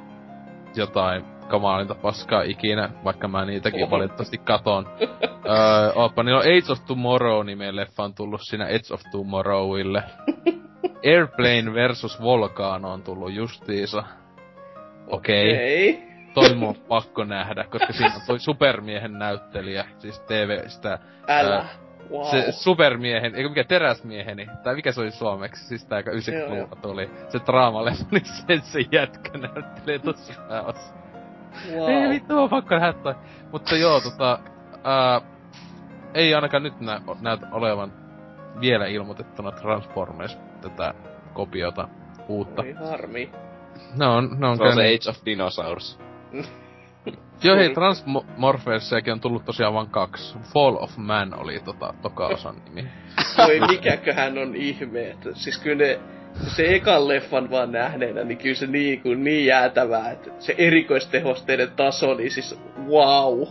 [0.76, 3.92] jotain kamalinta paskaa ikinä, vaikka mä niitäkin Oho.
[3.92, 4.88] valitettavasti katon.
[5.02, 10.04] öö, ooppa, niillä on Age of Tomorrow nimeen leffa on tullut siinä Age of Tomorrowille.
[11.14, 14.04] Airplane versus Volcano on tullut justiisa.
[15.12, 15.90] Okei.
[15.90, 16.12] Okay.
[16.34, 21.00] Toi mun on pakko nähdä, koska siinä on toi supermiehen näyttelijä, siis TV-stä.
[21.28, 21.56] Älä.
[21.56, 21.66] Ää,
[22.12, 22.32] Wow.
[22.32, 26.76] Se supermiehen, eikö mikä teräsmieheni, tai mikä se oli suomeksi, siis tää joka Joo, 90-luvulla
[26.82, 27.10] tuli.
[27.30, 30.94] Se draamaleffa, niin sen se jätkä näyttelee tossa pääossa.
[31.76, 31.90] wow.
[31.90, 33.16] Ei vittu, on pakko nähdä toi.
[33.52, 34.40] Mutta joo, tota,
[34.84, 35.22] ää,
[36.14, 37.94] ei ainakaan nyt nä, näytä olevan
[38.62, 40.94] vielä ilmoitettuna Transformers tätä
[41.34, 41.88] kopiota
[42.28, 42.62] uutta.
[42.62, 43.32] Oi harmi.
[43.98, 46.00] Ne on, ne on Se on se niin- Age of Dinosaurs.
[47.44, 50.38] Joo hei, Transmorphersiakin on tullut tosiaan vain kaksi.
[50.54, 52.90] Fall of Man oli tota, toka osan nimi.
[53.38, 56.00] Voi mikäköhän on ihme, että siis kyllä ne,
[56.48, 61.72] se ekan leffan vaan nähneenä, niin kyllä se niin, kuin, niin jäätävää, että se erikoistehosteiden
[61.72, 63.48] taso, niin siis wow.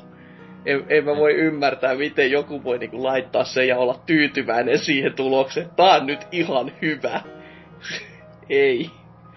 [0.66, 5.12] En, en mä voi ymmärtää, miten joku voi niinku laittaa sen ja olla tyytyväinen siihen
[5.14, 5.70] tulokseen.
[5.76, 7.20] Tää on nyt ihan hyvä.
[8.48, 8.90] Ei.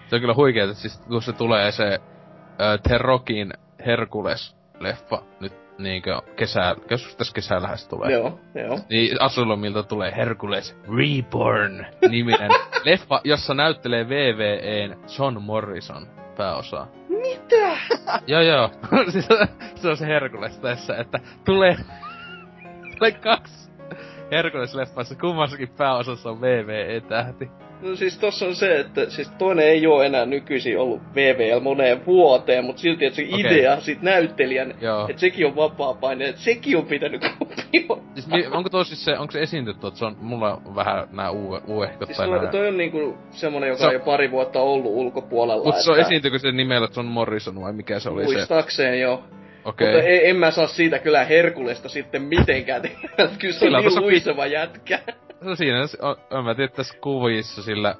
[0.08, 3.52] Se on kyllä huikea, että siis kun se tulee se äh, The Rockin
[3.86, 8.12] Hercules-leffa nyt niinkö kesä, jos tässä kesä lähes tulee.
[8.12, 8.78] Joo, joo.
[8.90, 12.50] Niin Asulomilta tulee Hercules Reborn niminen
[12.84, 16.88] leffa, jossa näyttelee VVEn John Morrison pääosaa.
[17.08, 17.78] Mitä?
[18.26, 18.70] joo joo,
[19.12, 19.28] siis
[19.74, 21.76] se on se Hercules tässä, että tulee,
[22.98, 23.70] tulee kaksi
[24.30, 27.50] Hercules-leffassa, kummassakin pääosassa on VVE-tähti.
[27.82, 32.06] No siis tossa on se, että siis toinen ei ole enää nykyisin ollut VVL moneen
[32.06, 33.40] vuoteen, mutta silti, että se okay.
[33.40, 35.08] idea sit näyttelijän, Joo.
[35.08, 38.04] että sekin on vapaa paine, että sekin on pitänyt kopioida.
[38.14, 41.08] Siis mi, onko toi siis se, onko se esiintytty, että se on, mulla on vähän
[41.12, 42.46] nää uu, uuehkot siis tai nää...
[42.46, 45.64] toi on niinku semmonen, joka se on jo pari vuotta ollut ulkopuolella.
[45.64, 45.84] Mutta että...
[45.84, 48.98] se on esiintykö se nimellä John Morrison vai mikä se oli Muistaakseen se?
[48.98, 49.24] jo.
[49.64, 49.86] Okay.
[49.86, 52.82] Mutta en, en mä saa siitä kyllä Herkulesta sitten mitenkään
[53.38, 54.98] Kyllä se on niin luiseva jätkä.
[55.44, 57.94] No siinä on, on mä tiedä tässä kuvissa sillä...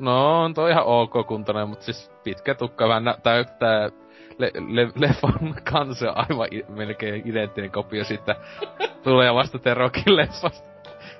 [0.00, 3.90] No, on toi ihan ok kuntoinen, mutta siis pitkä tukka vähän nä- tää, tää
[4.38, 8.36] le, le, leffan kansi on aivan i, melkein identtinen kopio siitä
[9.04, 10.68] tulee vasta Terokin leffasta.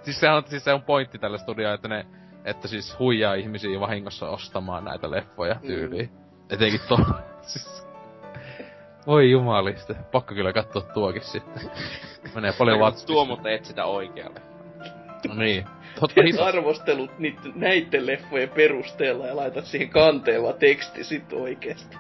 [0.02, 2.06] Siis se on, siis se on pointti tällä studiolla, että ne,
[2.44, 6.10] että siis huijaa ihmisiä vahingossa ostamaan näitä leffoja tyyliin.
[6.12, 6.44] Mm.
[6.50, 6.96] Etenkin to,
[7.40, 7.88] siis
[9.06, 9.94] voi jumaliste.
[10.12, 11.70] Pakko kyllä katsoa tuokin sitten.
[12.34, 13.12] Menee paljon vatskista.
[13.12, 14.40] Tuo mutta et sitä oikealle.
[15.28, 15.64] No niin.
[16.00, 16.44] Totta hito.
[16.44, 21.96] arvostelut niitä, näitten leffojen perusteella ja laitat siihen kanteella teksti sit oikeesti.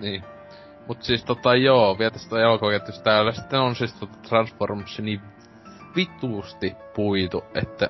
[0.00, 0.24] Niin.
[0.86, 5.20] Mut siis tota joo, vielä tästä elokuvaketjusta täällä sitten on siis tota Transformers niin
[5.96, 7.88] vituusti puitu, että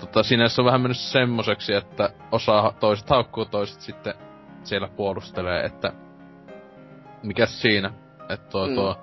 [0.00, 4.14] tota sinänsä on vähän mennyt semmoseksi, että osa toiset haukkuu, toiset sitten
[4.64, 5.92] siellä puolustelee, että
[7.22, 7.90] mikäs siinä?
[8.28, 8.74] Että tuo, mm.
[8.74, 8.96] tuo,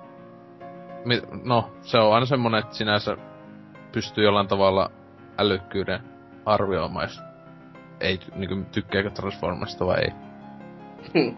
[1.04, 3.16] mi, no, se on aina semmonen, että sinänsä
[3.92, 4.90] pystyy jollain tavalla
[5.38, 6.00] älykkyyden
[6.46, 7.20] arvioimaan, jos
[8.00, 10.12] ei niinku tykkääkö Transformersista vai ei.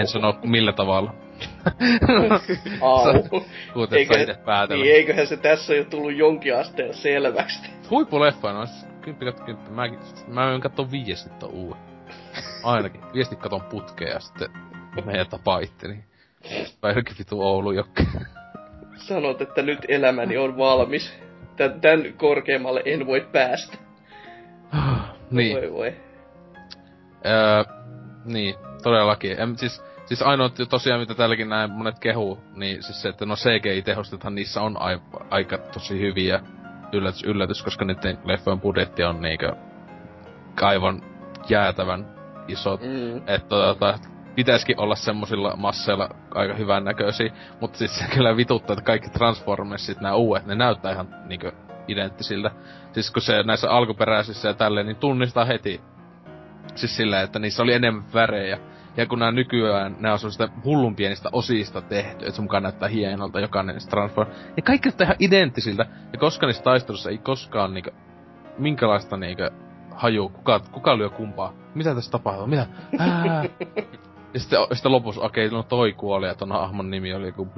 [0.00, 1.14] en sano millä tavalla.
[2.80, 3.06] Au.
[3.92, 4.14] Eikö,
[4.68, 7.70] niin, eiköhän se tässä jo tullut jonkin asteen selväksi.
[7.90, 9.70] Huippuleffa, no siis kymppi katso kymppi.
[9.70, 11.80] Mäkin, mä en katso viiestit ton uuden.
[12.62, 13.00] Ainakin.
[13.14, 14.48] Viestit katon putkeen ja sitten
[15.04, 16.04] meidän tapaa itteni.
[16.80, 17.70] Päiväkin vitu Oulu.
[18.96, 21.23] Sanot, että nyt elämäni on valmis.
[21.56, 23.78] Tän, tän korkeammalle en voi päästä.
[25.30, 25.56] niin.
[25.56, 25.96] Voi voi.
[27.26, 27.64] Öö,
[28.24, 29.40] niin, todellakin.
[29.40, 33.34] En, siis, siis ainoa tosiaan, mitä täälläkin näin monet kehuu, niin siis se, että no
[33.34, 35.00] CGI-tehostethan niissä on a,
[35.30, 36.40] aika tosi hyviä
[36.92, 39.52] yllätys, yllätys, koska niiden leffojen budjetti on niinkö
[40.60, 41.02] aivan
[41.48, 42.06] jäätävän
[42.48, 42.80] isot.
[42.80, 43.16] Mm.
[43.16, 43.98] Että tota,
[44.34, 50.00] pitäisikin olla semmosilla masseilla aika hyvän näköisiä, mutta siis se kyllä vituttaa, että kaikki Transformersit,
[50.00, 51.52] nämä uudet, ne näyttää ihan niinkö
[51.88, 52.50] identtisiltä.
[52.92, 55.80] Siis kun se näissä alkuperäisissä ja tälleen, niin tunnistaa heti.
[56.74, 58.58] Siis sillä, että niissä oli enemmän värejä.
[58.96, 62.88] Ja kun nämä nykyään, nämä on semmoista hullun pienistä osista tehty, että se mukaan näyttää
[62.88, 64.30] hienolta jokainen Transform.
[64.56, 65.86] Ja kaikki näyttää ihan identtisiltä.
[66.12, 67.90] Ja koska niissä taistelussa ei koskaan niinkö,
[68.58, 69.50] minkälaista niinkö
[69.90, 72.66] haju, kuka, kuka lyö kumpaa, mitä tässä tapahtuu, mitä,
[72.98, 73.44] Ää!
[74.34, 77.48] Ja sitten, sitten lopussa, okei, okay, no toi kuoli ja ton hahmon nimi oli joku...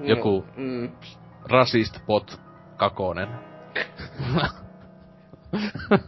[0.00, 0.44] Joku...
[0.56, 0.92] Mm.
[1.44, 2.40] Rasist pot
[2.76, 3.28] kakonen.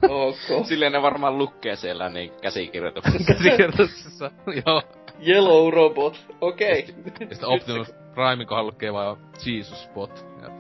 [0.09, 0.65] ok.
[0.69, 3.19] Silleen ne varmaan lukee siellä niin käsikirjoituksessa.
[3.33, 4.31] käsikirjoituksessa,
[4.67, 4.83] joo.
[5.27, 6.87] Yellow robot, okei.
[6.91, 7.13] Okay.
[7.21, 9.17] Ja sitten Optimus Prime kohan lukee vaan
[9.47, 10.27] Jesus bot.
[10.43, 10.51] Ja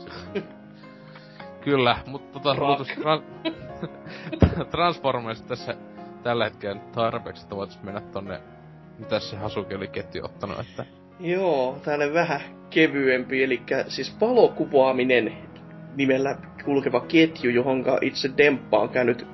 [1.60, 3.22] Kyllä, mutta tota, tra-
[4.70, 5.76] Transformers tässä
[6.24, 8.40] tällä hetkellä tarpeeksi, että voitais mennä tonne...
[8.98, 10.84] Mitä se Hasuki oli ketju ottanut, että...
[11.20, 15.32] Joo, täällä vähän kevyempi, eli siis valokuvaaminen
[15.96, 19.26] nimellä kulkeva ketju, johonka itse Demppa on käynyt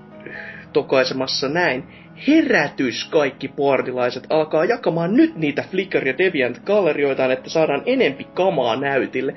[0.73, 1.85] tokaisemassa näin.
[2.29, 9.37] Herätys kaikki puardilaiset alkaa jakamaan nyt niitä Flickr ja Deviant-gallerioitaan, että saadaan enempi kamaa näytille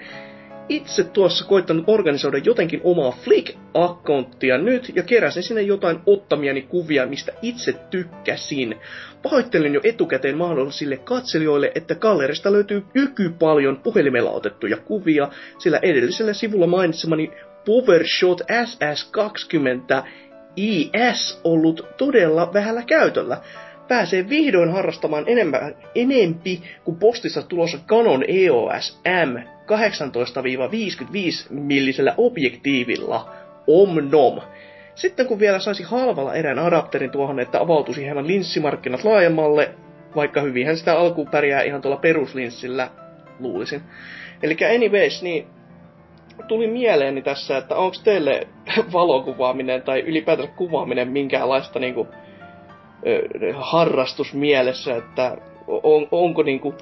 [0.69, 7.31] itse tuossa koittanut organisoida jotenkin omaa Flick-accounttia nyt ja keräsin sinne jotain ottamiani kuvia, mistä
[7.41, 8.75] itse tykkäsin.
[9.23, 16.33] Pahoittelin jo etukäteen mahdollisille katselijoille, että gallerista löytyy yky paljon puhelimella otettuja kuvia, sillä edellisellä
[16.33, 17.31] sivulla mainitsemani
[17.65, 20.03] Powershot SS20
[20.55, 23.37] IS ollut todella vähällä käytöllä.
[23.87, 29.37] pääsee vihdoin harrastamaan enemmän, enempi kuin postissa tulossa Canon EOS M
[29.75, 29.79] 18-55
[31.49, 33.29] millisellä objektiivilla.
[33.67, 34.41] Om nom.
[34.95, 39.71] Sitten kun vielä saisi halvalla erään adapterin tuohon, että avautuisi hieman linssimarkkinat laajemmalle,
[40.15, 42.89] vaikka hyvinhän sitä alkuun pärjää ihan tuolla peruslinssillä,
[43.39, 43.81] luulisin.
[44.43, 45.47] Eli anyways, niin
[46.47, 48.47] tuli mieleeni tässä, että onko teille
[48.93, 52.07] valokuvaaminen tai ylipäätänsä kuvaaminen minkäänlaista niinku,
[53.55, 55.37] harrastus mielessä, että
[55.67, 56.75] on, onko niinku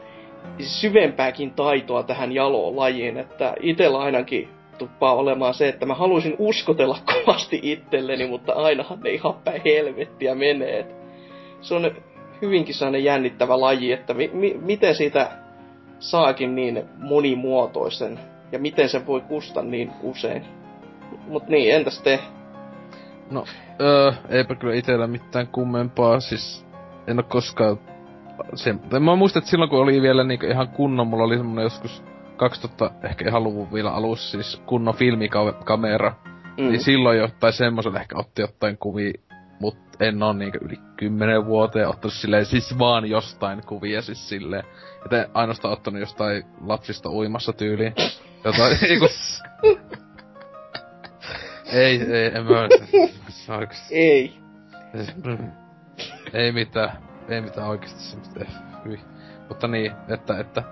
[0.60, 6.98] syvempääkin taitoa tähän jaloon lajiin, että itellä ainakin tuppaa olemaan se, että mä haluaisin uskotella
[7.14, 10.96] kovasti itselleni, mutta ainahan ne ihan päin helvettiä menee.
[11.62, 11.92] Se on
[12.42, 15.32] hyvinkin sellainen jännittävä laji, että mi- mi- miten siitä
[16.00, 18.20] saakin niin monimuotoisen
[18.52, 20.46] ja miten se voi kustaa niin usein.
[21.28, 22.20] Mut niin, entäs te?
[23.32, 23.46] No,
[23.82, 26.66] öö, eipä kyllä itellä mitään kummempaa, siis
[27.08, 27.80] en oo koskaan...
[28.56, 31.64] Se, tai mä muistan, että silloin kun oli vielä niinku ihan kunnon, mulla oli semmonen
[31.64, 32.04] joskus
[32.38, 36.14] 2000, ehkä ihan luvun vielä alussa, siis kunnon filmikamera.
[36.58, 36.64] Mm.
[36.64, 39.14] Niin silloin jo, tai semmoisen ehkä otti jotain kuvia,
[39.60, 44.64] mut en oo niinku yli kymmenen vuoteen ottanut silleen, siis vaan jostain kuvia siis silleen.
[45.06, 47.94] Et en ainoastaan ottanut jostain lapsista uimassa tyyliin.
[48.44, 49.08] Jotain, eiku...
[51.74, 52.68] ei, ei, en mä...
[53.92, 54.34] Ei.
[56.34, 56.98] ei mitään,
[57.32, 58.18] ei mitään oikeesti
[58.86, 59.00] hyi.
[59.50, 60.64] Mutta niin, että, että,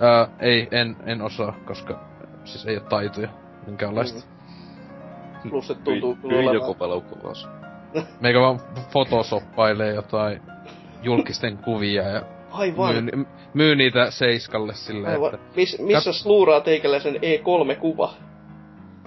[0.00, 2.00] ää, ei, en, en osaa, koska
[2.44, 3.28] siis ei oo taitoja
[3.66, 4.26] minkäänlaista.
[5.44, 5.50] Mm.
[5.50, 6.68] Plus se tuntuu kyllä Kyllä olevan.
[6.68, 7.48] joku valokuvaus.
[8.20, 8.60] Meikä vaan
[8.92, 10.40] photoshoppailee jotain
[11.02, 12.94] julkisten kuvia ja Aivan.
[13.04, 15.34] myy, myy niitä Seiskalle silleen, Aivan.
[15.34, 15.46] että...
[15.56, 18.14] Mis, missä sluuraa teikäläisen E3-kuva?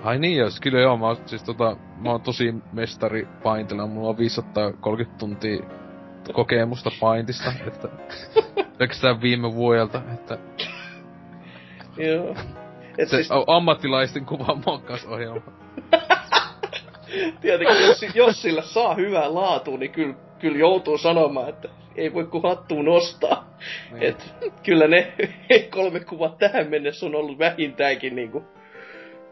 [0.03, 4.09] Ai niin jos, kyllä joo, mä oon siis tota, mä oon tosi mestari paintilla, mulla
[4.09, 5.64] on 530 tuntia
[6.34, 7.88] kokemusta paintista, että
[8.78, 10.38] pelkästään viime vuodelta, että
[11.98, 12.36] Joo.
[12.98, 15.52] Et se siis, ammattilaisten kuvan mokkausohjelma.
[17.42, 22.26] tietenkin, jos, jos sillä saa hyvää laatua, niin kyllä, kyllä joutuu sanomaan, että ei voi
[22.26, 23.58] kuin hattuun nostaa.
[23.92, 24.04] Niin.
[24.04, 25.14] Et, kyllä ne
[25.76, 28.44] kolme kuvat tähän mennessä on ollut vähintäänkin niinku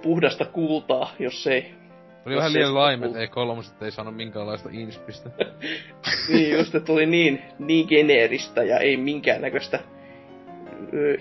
[0.02, 1.83] puhdasta kultaa, jos ei...
[2.26, 3.22] Jos vähän liian laimet, kuulu.
[3.22, 5.30] ei kolmoset ei saanut minkäänlaista inspistä.
[6.30, 9.80] Niin, just, että tuli niin, niin geneeristä ja ei minkäännäköistä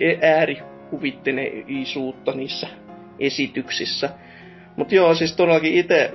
[0.01, 2.69] e- äärikuvitteneisuutta niissä
[3.19, 4.11] esityksissä.
[4.77, 6.13] Mutta joo, siis todellakin itse,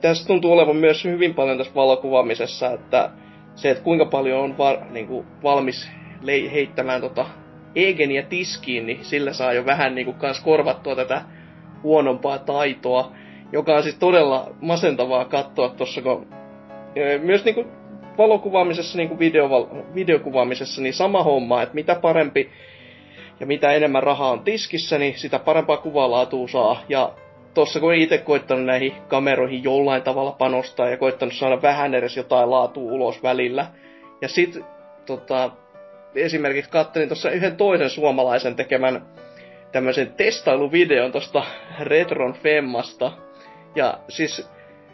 [0.00, 3.10] tässä tuntuu olevan myös hyvin paljon tässä valokuvaamisessa, että
[3.54, 5.88] se, että kuinka paljon on var, niinku, valmis
[6.22, 7.26] lei, heittämään tota
[7.74, 11.22] Egeniä tiskiin, niin sillä saa jo vähän niinku kans korvattua tätä
[11.82, 13.12] huonompaa taitoa,
[13.52, 16.26] joka on siis todella masentavaa katsoa tuossa, kun
[16.96, 17.64] Ö, myös niinku
[18.18, 22.50] valokuvaamisessa, niinku videoval- videokuvaamisessa, niin sama homma, että mitä parempi
[23.40, 26.80] ja mitä enemmän rahaa on tiskissä, niin sitä parempaa kuvalaatua saa.
[26.88, 27.12] Ja
[27.54, 32.50] tossa kun itse koittanut näihin kameroihin jollain tavalla panostaa ja koittanut saada vähän edes jotain
[32.50, 33.66] laatua ulos välillä.
[34.20, 34.58] Ja sit
[35.06, 35.50] tota,
[36.14, 39.06] esimerkiksi kattelin tuossa yhden toisen suomalaisen tekemän
[39.72, 41.44] tämmöisen testailuvideon tosta
[41.80, 43.12] Retron Femmasta.
[43.78, 44.48] Ja siis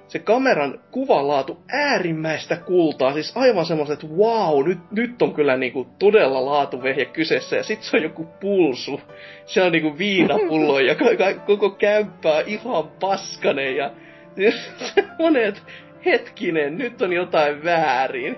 [0.08, 5.86] se kameran kuvanlaatu äärimmäistä kultaa, siis aivan semmoiset, että wow, nyt, nyt on kyllä niinku
[5.98, 9.00] todella laatuvehje kyseessä, ja sit se on joku pulsu,
[9.46, 13.90] se on niinku viinapullo, ja ka- ka- koko kämppää ihan paskanen, ja
[14.94, 15.60] semmonen, että
[16.04, 18.36] hetkinen, nyt on jotain väärin.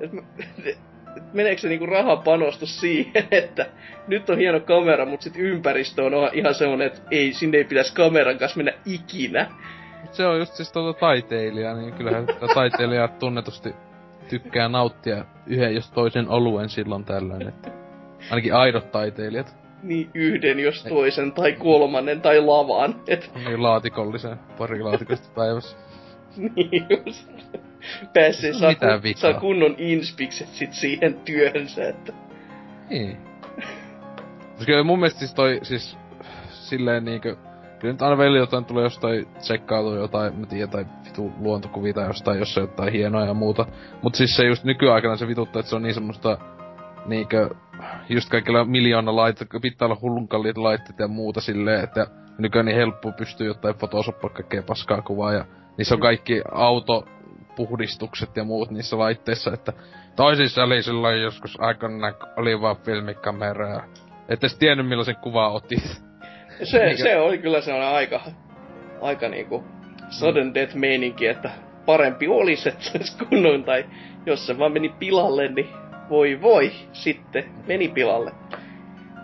[0.00, 0.10] Et,
[1.32, 3.66] meneekö se niinku rahan panostus siihen, että
[4.08, 7.94] nyt on hieno kamera, mutta sit ympäristö on ihan semmonen, että ei, sinne ei pitäisi
[7.94, 9.50] kameran kanssa mennä ikinä.
[10.06, 13.74] Mut se on just siis tuota taiteilija, niin kyllähän tää taiteilijat tunnetusti
[14.28, 17.70] tykkää nauttia yhden jos toisen oluen silloin tällöin, että
[18.30, 23.00] ainakin aidot taiteilijat, Niin yhden jos toisen, tai kolmannen, tai lavan.
[23.08, 25.76] Et niin laatikollisen, pari laatikosta päivässä.
[26.56, 27.30] niin just.
[28.14, 29.20] Pääsee saa, kun, vikaa.
[29.20, 32.12] saa kunnon inspikset sit siihen työhönsä, että...
[32.90, 33.16] Niin.
[34.50, 35.96] Koska kyllä mun mielestä siis toi, siis
[36.50, 37.36] silleen niinkö,
[37.78, 42.06] kyllä nyt aina välillä jotain tulee jostain tsekkautua jotain, mä tiedän, tai vitu luontokuvia tai
[42.06, 43.66] jostain, jos on jotain hienoa ja muuta.
[44.02, 46.38] Mut siis se just nykyaikana se vituttaa, että se on niin semmoista
[47.06, 47.50] niinkö,
[48.08, 52.06] just kaikilla miljoona laitteita, pitää olla hullun kalliit laitteet ja muuta silleen, että
[52.38, 55.44] nykyään niin helppo pystyy jotain photoshoppaa kaikkea paskaa kuvaa ja
[55.78, 59.72] niissä on kaikki autopuhdistukset ja muut niissä laitteissa, että
[60.16, 63.82] toisissa oli silloin joskus aikana oli vaan filmikamera ja
[64.28, 66.05] et edes tiennyt millaisen kuvan otit.
[66.62, 67.02] Se, Niinkö?
[67.02, 68.20] se oli kyllä sellainen aika,
[69.00, 69.64] aika niinku
[70.08, 71.50] sudden death meininki, että
[71.86, 73.84] parempi olisi, että se olisi kunnon, tai
[74.26, 75.68] jos se vaan meni pilalle, niin
[76.10, 78.32] voi voi, sitten meni pilalle.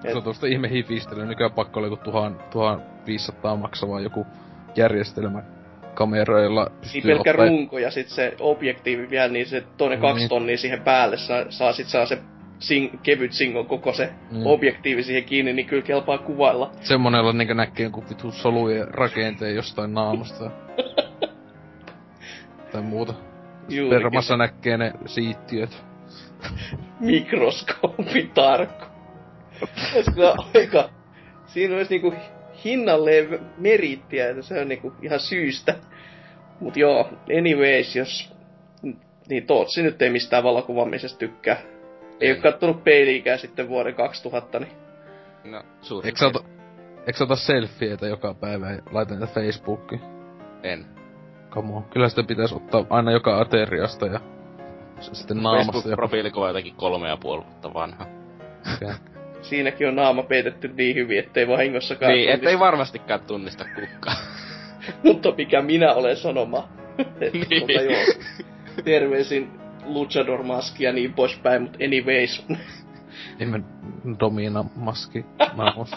[0.02, 4.26] Se on tuosta ihme hifistely, nykyään pakko oli joku 1500 maksavaa joku
[4.76, 5.42] järjestelmä
[5.94, 6.70] kameroilla.
[6.92, 7.46] Niin pelkkä ottaa...
[7.46, 10.10] runko ja sitten se objektiivi vielä, niin se toinen niin.
[10.10, 12.18] kaksi tonnia siihen päälle saa, saa sit saa se
[12.62, 14.46] sing, kevyt singon koko se mm.
[14.46, 16.70] objektiivi siihen kiinni, niin kyllä kelpaa kuvailla.
[16.80, 20.50] Semmonella niin näkee joku vitu solujen rakenteen jostain naamasta.
[22.72, 23.14] tai muuta.
[23.90, 25.84] Permassa näkee ne siittiöt.
[27.00, 28.84] Mikroskoopi tarkku.
[30.54, 30.90] aika...
[31.46, 32.14] Siinä olisi niinku
[32.64, 35.74] hinnalleen merittiä, että se on niinku ihan syystä.
[36.60, 38.32] Mut joo, anyways, jos...
[39.28, 41.71] Niin Tootsi nyt ei mistään valokuvaamisesta tykkää.
[42.22, 44.72] Ei, oo kattonut peiliikään sitten vuoden 2000, niin...
[45.44, 46.44] No, suurin Eikö ota,
[47.06, 50.00] eikö ota selfieitä joka päivä ja laita niitä Facebookiin?
[50.62, 50.86] En.
[51.50, 51.84] Come on.
[51.84, 54.20] Kyllä sitä pitäisi ottaa aina joka ateriasta ja
[55.00, 55.72] sitten naamasta.
[55.72, 58.06] Facebook-profiilikuva jotenkin kolme ja puoli vuotta vanha.
[58.76, 58.94] Okay.
[59.42, 62.34] Siinäkin on naama peitetty niin hyvin, ettei vahingossakaan Niin, tunnista.
[62.34, 64.14] ettei varmastikaan tunnista kukkaa.
[65.04, 66.68] Mutta mikä minä olen sanoma.
[67.20, 67.60] niin.
[67.60, 68.02] Mutta joo,
[68.84, 72.46] terveisin Luchador Maski ja niin poispäin, mutta anyways.
[73.40, 73.60] Emme
[74.20, 75.24] Domina Maski
[75.56, 75.90] naamos.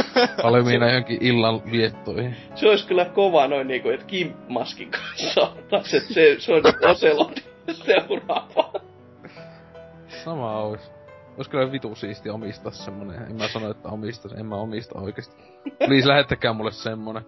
[0.42, 2.36] Valmiina johonkin illan viettoihin.
[2.54, 6.62] Se olisi kyllä kova noin niinku, että Kim Maskin kanssa ottais, että se, se on
[6.90, 8.72] Oselot seuraava.
[10.24, 10.90] Sama olisi.
[11.38, 13.22] Ois kyllä vitu siisti omistaa semmonen.
[13.22, 14.32] En mä sano, että omistas.
[14.32, 15.42] En mä omista oikeesti.
[15.86, 17.22] Please lähettäkää mulle semmonen.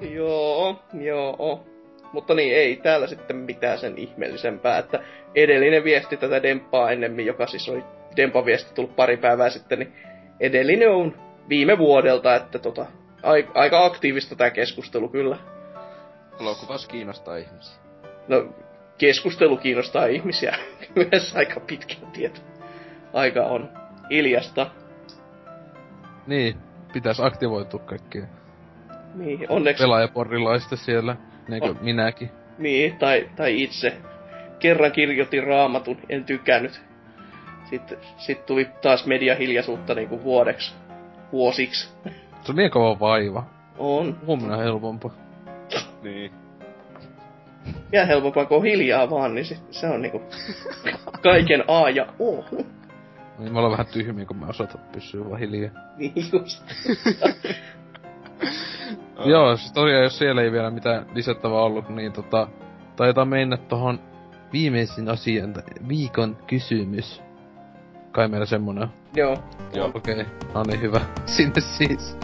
[0.16, 1.66] joo, joo.
[2.12, 5.00] Mutta niin, ei täällä sitten mitään sen ihmeellisempää, että
[5.34, 7.84] edellinen viesti tätä Dempaa ennemmin, joka siis oli
[8.16, 9.92] Dempa-viesti tullut pari päivää sitten, niin
[10.40, 11.14] edellinen on
[11.48, 12.86] viime vuodelta, että tota,
[13.54, 15.36] aika aktiivista tämä keskustelu kyllä.
[16.40, 17.76] Elokuvaus kiinnostaa ihmisiä.
[18.28, 18.46] No,
[18.98, 20.56] keskustelu kiinnostaa ihmisiä
[21.10, 22.40] myös aika pitkän tieto.
[23.12, 23.70] Aika on
[24.10, 24.70] hiljasta.
[26.26, 26.56] Niin,
[26.92, 28.26] pitäisi aktivoitua kaikkia.
[29.14, 29.82] Niin, onneksi...
[29.82, 31.16] Pelaajaporrilaista siellä,
[31.48, 31.78] niin kuin on.
[31.80, 32.30] minäkin.
[32.58, 33.96] Niin, tai, tai itse.
[34.58, 36.80] Kerran kirjoitin raamatun, en tykännyt.
[37.70, 40.74] Sitten sit tuli taas mediahiljaisuutta niinku vuodeksi.
[41.32, 41.88] Vuosiksi.
[42.42, 43.44] Se on niin kova vaiva.
[43.78, 44.18] On.
[44.26, 45.14] Huomenna helpompaa.
[46.02, 46.32] niin
[47.92, 50.22] vielä helpompaa, kun on hiljaa vaan, niin se, se on niinku
[51.22, 52.44] kaiken A ja O.
[53.38, 55.70] Niin mä olen vähän tyhmiä, kun mä osata pysyä vaan hiljaa.
[55.96, 56.64] Niin just.
[59.24, 62.48] Joo, siis tosiaan jos siellä ei vielä mitään lisättävää ollut, niin tota,
[62.96, 64.00] taitaa mennä tohon
[64.52, 65.54] viimeisin asian,
[65.88, 67.22] viikon kysymys.
[68.12, 69.36] Kai meillä semmonen Joo.
[69.74, 69.90] Joo.
[69.94, 70.26] Okei, okay.
[70.54, 71.00] no niin hyvä.
[71.26, 72.18] Sinne siis.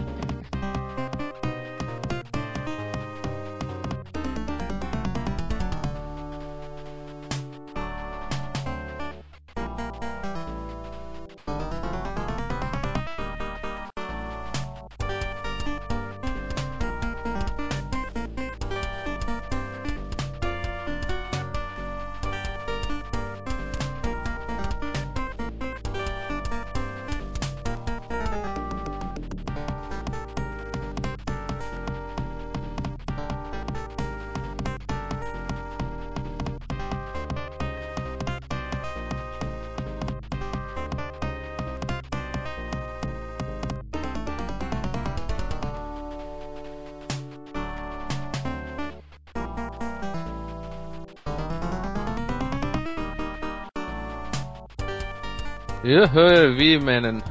[56.03, 57.21] Jöhö, viimeinen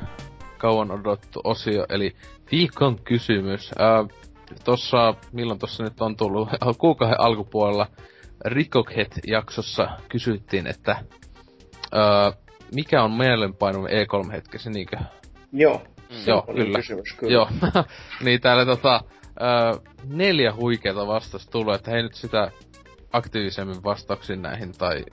[0.59, 2.17] kauan odottu osio, eli
[2.53, 3.71] viikon kysymys.
[3.79, 4.05] Ää,
[4.65, 7.87] tossa, milloin tossa nyt on tullut, kuukauden alkupuolella
[8.45, 10.97] Rikokhet-jaksossa kysyttiin, että
[11.93, 12.33] ää,
[12.75, 14.97] mikä on mielenpainun E3-hetkesi, niinkö?
[15.53, 15.83] Joo.
[16.11, 16.17] Mm.
[16.27, 16.79] Joo, kyllä.
[16.79, 17.33] Kysymys, kyllä.
[17.33, 17.49] Joo.
[18.25, 19.01] niin täällä tota,
[19.41, 19.73] ää,
[20.05, 22.51] neljä huikeata vastausta tulee, että hei nyt sitä
[23.13, 25.05] aktiivisemmin vastauksin näihin, tai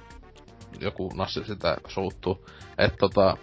[0.82, 2.46] joku nassi sitä suuttuu.
[2.78, 3.38] Että tota,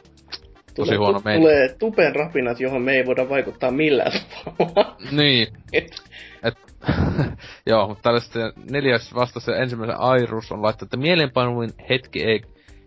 [0.76, 1.40] tosi tulee, huono meni.
[1.40, 4.12] Tulee tupen rapinat, johon me ei voida vaikuttaa millään
[4.44, 4.96] tavalla.
[5.10, 5.48] Niin.
[5.72, 6.02] et.
[6.42, 6.58] Et,
[7.66, 8.38] joo, mutta tällaista
[8.70, 12.42] neljäs vastaus ensimmäisen Airus on laittanut, että mielenpainuin hetki ei,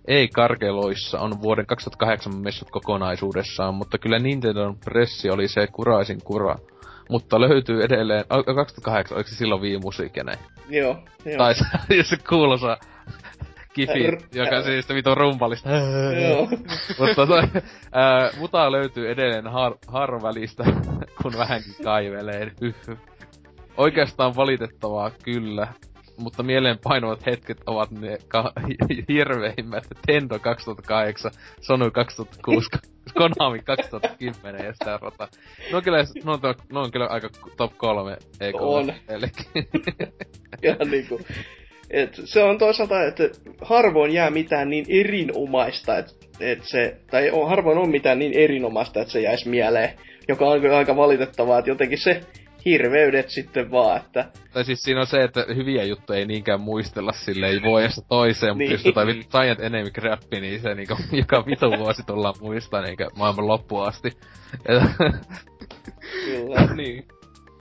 [0.07, 6.55] ei karkeloissa on vuoden 2008 messut kokonaisuudessaan, mutta kyllä Nintendon pressi oli se kuraisin kura.
[7.09, 10.23] Mutta löytyy edelleen, 2008, oliko se silloin viime musiikkia
[10.69, 11.37] Joo, joo.
[11.37, 12.77] Tai se kuulosaa
[13.73, 15.69] kifi, joka siis vitun rumpalista.
[16.99, 17.41] Mutta toi,
[17.91, 20.63] ää, mutaa löytyy edelleen har, harvälistä,
[21.21, 22.51] kun vähänkin kaivelee.
[23.77, 25.67] Oikeastaan valitettavaa kyllä,
[26.17, 28.53] mutta mieleenpainuvat hetket ovat ne ka-
[29.09, 31.31] hirveimmät Tendo 2008,
[31.61, 32.69] Sony 2006,
[33.13, 35.27] Konami 2010 ja sitä rota.
[35.71, 36.39] Ne on kyllä, ne on,
[36.73, 38.93] ne on kyllä aika top kolme e On.
[39.07, 39.27] Eli
[40.63, 41.19] Ihan niinku.
[41.89, 43.23] Et se on toisaalta, että
[43.61, 49.01] harvoin jää mitään niin erinomaista, että et se, tai on, harvoin on mitään niin erinomaista,
[49.01, 49.93] että se jäisi mieleen,
[50.27, 52.21] joka on kyllä aika valitettavaa, että jotenkin se
[52.65, 57.11] hirveydet sitten vaan, että Tai siis siinä on se, että hyviä juttuja ei niinkään muistella
[57.11, 58.71] silleen vuodesta toiseen, mutta Niin.
[58.71, 63.47] just jotain Giant Enemy Crappi, niin se niinku joka vitu vuosi tullaan muistaa niinkö maailman
[63.47, 64.11] loppuun asti.
[66.25, 66.67] Kyllä.
[66.77, 67.07] niin.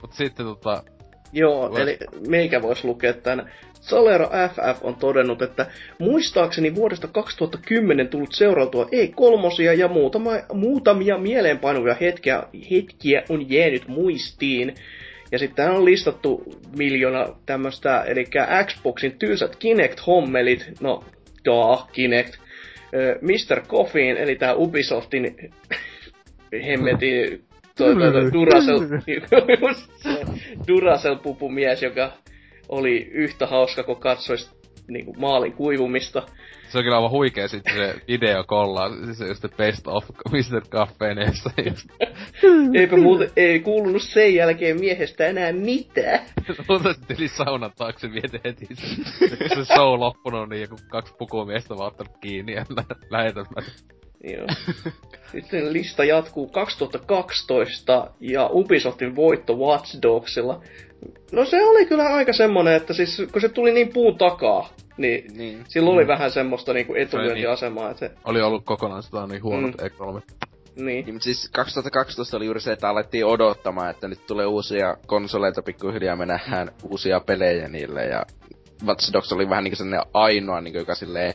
[0.01, 0.83] Mut sitten tota,
[1.33, 3.51] Joo, Vois- eli meikä voisi lukea tämän.
[3.79, 5.65] Salero FF on todennut, että
[5.99, 14.75] muistaakseni vuodesta 2010 tullut seurautua E3 ja muutama, muutamia mieleenpainuvia hetkiä, hetkiä on jäänyt muistiin.
[15.31, 16.43] Ja sitten on listattu
[16.77, 18.25] miljoona tämmöstä, eli
[18.65, 21.03] Xboxin tylsät Kinect-hommelit, no,
[21.45, 22.33] daa, Kinect,
[23.21, 23.61] Mr.
[23.67, 25.35] Coffin, eli tää Ubisoftin
[26.67, 27.43] hemmetin
[27.77, 27.95] toi,
[28.33, 28.79] Duracell,
[29.61, 30.09] just se
[30.67, 32.11] Duracell-pupumies, joka
[32.69, 36.23] oli yhtä hauska, kun katsois niinku maalin kuivumista.
[36.69, 40.61] se on kyllä aivan huikea sitten se video kollaa, siis se just best of Mr.
[40.69, 41.87] Caffeineissa just.
[42.75, 46.19] Eipä muuten, ei kuulunut sen jälkeen miehestä enää mitään.
[46.69, 48.85] Mutta sitten yli saunan taakse viety heti se,
[49.55, 53.65] se show loppunut, niin joku kaksi pukumiestä vaan ottanut kiinni ja lä- lähetämään.
[54.23, 54.47] Joo.
[55.31, 60.61] Sitten lista jatkuu 2012 ja Ubisoftin voitto Watch Dogsilla.
[61.31, 65.37] No se oli kyllä aika semmonen, että siis kun se tuli niin puun takaa, niin
[65.37, 65.63] Niin.
[65.67, 66.07] sillä oli Mm.
[66.07, 69.85] vähän semmoista niinku etulyöntiasemaa, että se, Oli ollut kokonaan sitä niin huonot Mm.
[69.87, 70.21] E3.
[70.75, 70.85] niin.
[70.85, 75.61] Niin, mutta siis 2012 oli juuri se, että alettiin odottamaan, että nyt tulee uusia konsoleita
[75.61, 78.25] pikkuhiljaa, me nähdään uusia pelejä niille, ja
[78.85, 81.33] Watch Dogs oli vähän niinku sellainen ainoa, niinku, joka silleen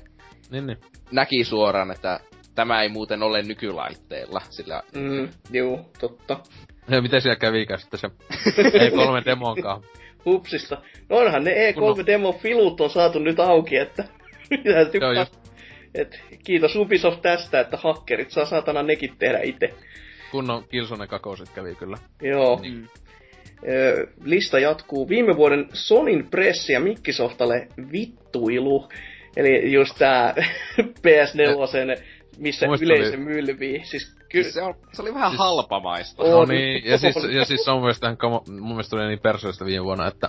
[0.51, 0.79] Niin, niin.
[1.13, 2.21] näki suoraan, että
[2.55, 6.41] tämä ei muuten ole nykylaitteilla, sillä Mm, juu, totta.
[6.89, 8.09] Ja miten siellä kävikään sitten se
[8.89, 9.83] E3 demonkaan?
[10.25, 10.83] Hupsista.
[11.09, 14.05] No onhan ne E3-demo-filut on saatu nyt auki, että...
[15.01, 15.35] Joo, just.
[15.95, 19.75] et, kiitos Ubisoft tästä, että hakkerit saa saatana nekin tehdä itse.
[20.31, 21.99] Kunnon Killzone kakoset kävi kyllä.
[22.23, 22.61] Joo.
[22.71, 22.89] Mm.
[23.69, 25.09] Ö, lista jatkuu.
[25.09, 28.89] Viime vuoden Sonin pressi ja Mikkisoftalle vittuilu.
[29.37, 30.35] Eli just tää
[31.07, 32.03] PS4,
[32.39, 33.85] missä Muistan, yleisö oli- mylvii.
[33.85, 34.51] Siis Kyllä kyllä...
[34.53, 35.39] se, on, se oli vähän Siis- siis...
[35.49, 36.23] halpamaista.
[36.23, 36.31] On.
[36.31, 37.35] No niin, ja siis, on.
[37.39, 40.07] ja siis se on mun mielestä, ihan kamo, mun mielestä oli niin persoista viime vuonna,
[40.09, 40.29] että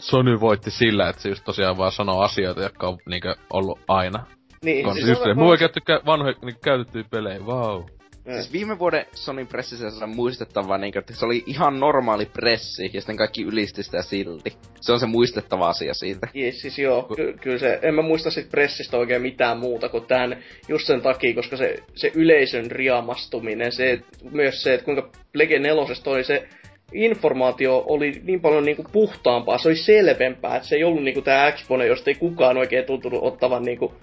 [0.00, 4.26] Sony voitti sillä, että se just tosiaan vaan sanoo asioita, jotka on niinkö ollut aina.
[4.64, 7.38] Niin, Kon, siis siis just on- se, mulla ei käytetty kä- vanhoja niinku käytettyjä pelejä,
[7.40, 7.82] wow.
[8.24, 12.90] Siis viime vuoden Sonin pressissä se on muistettavaa, niin että se oli ihan normaali pressi,
[12.92, 14.52] ja sitten kaikki ylisti sitä silti.
[14.80, 16.28] Se on se muistettava asia siitä.
[16.36, 20.06] Yes, siis joo, ky- kyllä se, en mä muista sit pressistä oikein mitään muuta kuin
[20.06, 24.00] tämän, just sen takia, koska se, se yleisön riamastuminen, se,
[24.30, 26.48] myös se, että kuinka Plege 4 oli se
[26.92, 31.52] informaatio oli niin paljon niinku puhtaampaa, se oli selvempää, että se ei ollut niinku tää
[31.52, 33.94] Xbone, josta ei kukaan oikein tuntunut ottavan niinku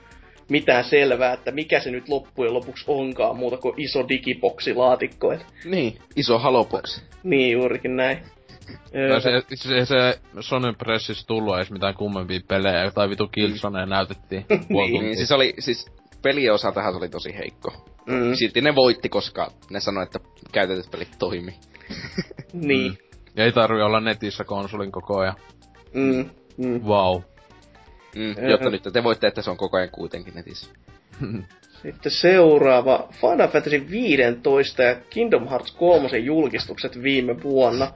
[0.49, 5.31] mitään selvää, että mikä se nyt loppujen lopuksi onkaan muuta kuin iso digiboksilaatikko.
[5.31, 7.01] Et, Niin, iso haloboksi.
[7.23, 8.17] niin juurikin näin.
[8.95, 13.85] Öö, No se, se, se Sonyn pressissä tullut edes mitään kummempia pelejä, tai vitu Killzone
[13.85, 15.03] näytettiin puoli Niin.
[15.03, 15.85] Niin, siis oli, siis
[16.21, 17.73] pelien osaltahan se oli tosi heikko.
[18.05, 20.19] mm, Silti ne voitti, koska ne sanoi, että
[20.51, 21.53] käytetyt pelit toimi.
[22.53, 22.97] niin.
[23.35, 25.35] Ja ei tarvi olla netissä konsolin koko ajan.
[25.93, 26.81] Mm, mm.
[26.83, 27.21] Wow.
[28.17, 30.69] Mm, jotta nyt te voitte, että se on koko ajan kuitenkin netissä.
[31.81, 37.91] Sitten seuraava Final Fantasy 15 ja Kingdom Hearts 3 julkistukset viime vuonna.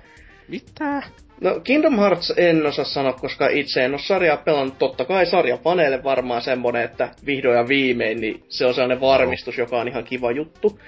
[0.48, 1.04] Mitä?
[1.42, 4.78] No Kingdom Hearts en osaa sanoa, koska itse en ole sarjaa pelannut.
[4.80, 9.82] Totta kai sarjapaneelle varmaan semmonen, että vihdoin ja viimein, niin se on sellainen varmistus, joka
[9.82, 10.80] on ihan kiva juttu.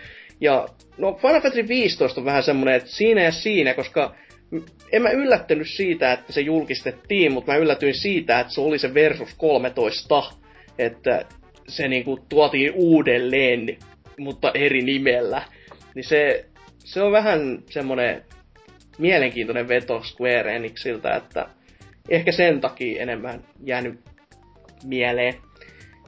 [0.41, 4.15] Ja no Final Fantasy 15 on vähän semmonen, että siinä ja siinä, koska
[4.91, 8.93] en mä yllättynyt siitä, että se julkistettiin, mutta mä yllätyin siitä, että se oli se
[8.93, 10.23] Versus 13,
[10.77, 11.25] että
[11.67, 13.77] se niinku tuotiin uudelleen,
[14.17, 15.41] mutta eri nimellä.
[15.95, 16.45] Niin se,
[16.79, 18.23] se on vähän semmonen
[18.97, 21.47] mielenkiintoinen veto Square Enixiltä, että
[22.09, 23.99] ehkä sen takia enemmän jäänyt
[24.83, 25.33] mieleen.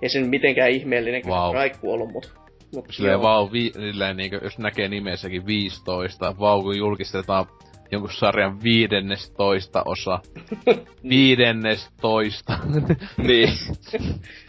[0.01, 1.53] Ei se nyt mitenkään ihmeellinen wow.
[1.53, 2.33] raikku ollut, mut,
[2.75, 7.45] mut Silleen vau, vi, silleen niinkö, jos näkee nimessäkin 15, vau kun julkistetaan
[7.91, 10.19] jonkun sarjan viidennestoista osa.
[11.09, 12.59] viidennestoista.
[13.17, 13.49] niin.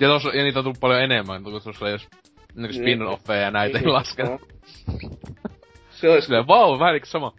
[0.00, 2.08] ja, tossa, ja niitä on tullut paljon enemmän, kun tuossa jos
[2.54, 4.38] niinku spin-offeja ja näitä ei Niin, lasketa.
[5.90, 7.32] Se olisi, Silleen vau, vähän niinku sama.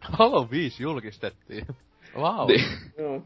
[0.00, 1.66] Halo 5 julkistettiin.
[2.16, 2.48] Wow.
[2.48, 2.64] Niin.
[2.98, 3.22] Joo.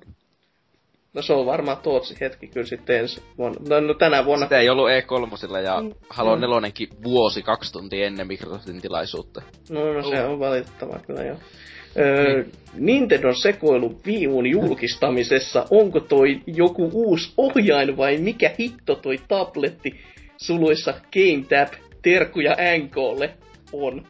[1.15, 3.61] No se on varmaan Tootsi hetki kyllä sitten ensi vuonna.
[3.69, 4.47] No, no tänä vuonna.
[4.47, 6.61] Sitä ei ollut E3 ja Mm, Halo joo.
[6.61, 9.43] 4 vuosi kaksi tuntia ennen Microsoftin tilaisuutta.
[9.71, 11.37] No, no se on valitettavaa kyllä joo.
[11.97, 19.19] Öö, Nintendon sekoilu Wii Uun julkistamisessa, onko toi joku uusi ohjain vai mikä hitto toi
[19.29, 20.01] tabletti
[20.37, 23.35] suluissa Game Tap, terkkuja NKlle
[23.73, 24.07] on?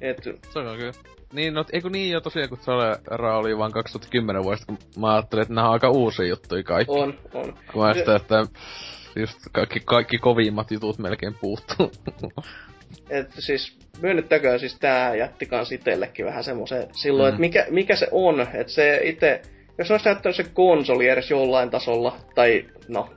[0.00, 0.92] Et, Se on kyllä.
[1.32, 5.42] Niin, no, eikö niin jo tosiaan, kun Solera oli vaan 2010 vuodesta, kun mä ajattelin,
[5.42, 6.94] että nämä on aika uusia juttuja kaikki.
[6.94, 7.54] on, on.
[7.72, 8.46] Kun mä sitä, että
[9.16, 11.92] just kaikki, kaikki kovimmat jutut melkein puuttuu.
[13.10, 17.28] Et siis myönnettäköön siis tää jätti kans itellekin vähän semmoisen silloin, Mm.
[17.34, 19.42] että mikä, mikä se on, että se itse,
[19.78, 23.08] jos olisi näyttänyt se konsoli edes jollain tasolla, tai no,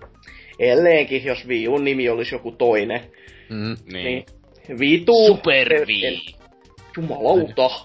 [0.60, 3.02] elleenkin, jos Wii Uun nimi olisi joku toinen,
[3.50, 3.76] mm.
[3.93, 4.06] Niin.
[4.06, 4.26] niin
[4.80, 5.27] vitu.
[5.27, 6.06] Super en- Wii.
[6.06, 6.22] en-
[6.98, 7.69] Jumalauta.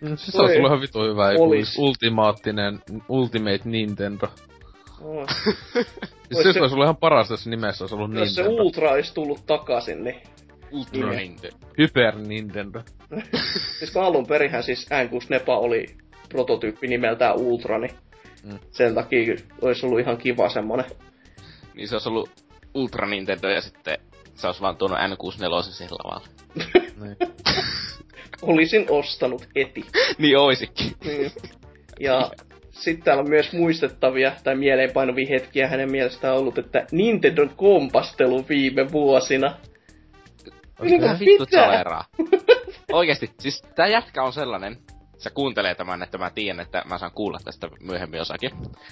[0.00, 1.40] Mm, Siis se olisi ollut ihan vitu hyvä, Olis.
[1.40, 2.78] olisi ultimaattinen,
[3.08, 4.26] Ultimate Nintendo.
[5.00, 5.26] No,
[6.32, 8.62] Siis Ois se olisi ollut ihan paras, jos nimessä olisi ollut jos se Nintendo.
[8.62, 10.16] Ultra olisi tullut takaisin, niin
[10.72, 11.16] Ultra Niin.
[11.18, 11.56] Nintendo.
[11.78, 12.82] Hyper Nintendo.
[13.78, 15.86] siis kun alun perinhän siis N6 Nepa oli
[16.28, 17.94] prototyyppi nimeltään Ultra, niin
[18.44, 18.58] Mm.
[18.70, 20.84] sen takia olisi ollut ihan kiva semmonen.
[21.74, 22.30] Niin se olisi ollut
[22.74, 23.98] Ultra Nintendo ja sitten
[24.34, 26.28] se olisi vaan tuonut N64 siihen lavalle.
[27.00, 27.16] niin.
[28.42, 29.84] Olisin ostanut heti.
[30.18, 30.92] niin oisikin.
[31.04, 31.32] Niin.
[32.00, 32.30] Ja
[32.70, 38.92] sitten täällä on myös muistettavia tai mieleenpainuvia hetkiä hänen mielestään ollut, että Nintendon kompastelu viime
[38.92, 39.56] vuosina.
[40.80, 41.64] Niin Mitä vittu pitää.
[41.66, 42.04] saleraa?
[42.92, 44.76] Oikeesti, siis tää jätkä on sellainen,
[45.18, 48.50] se kuuntelee tämän, että mä tiedän, että mä saan kuulla tästä myöhemmin osakin.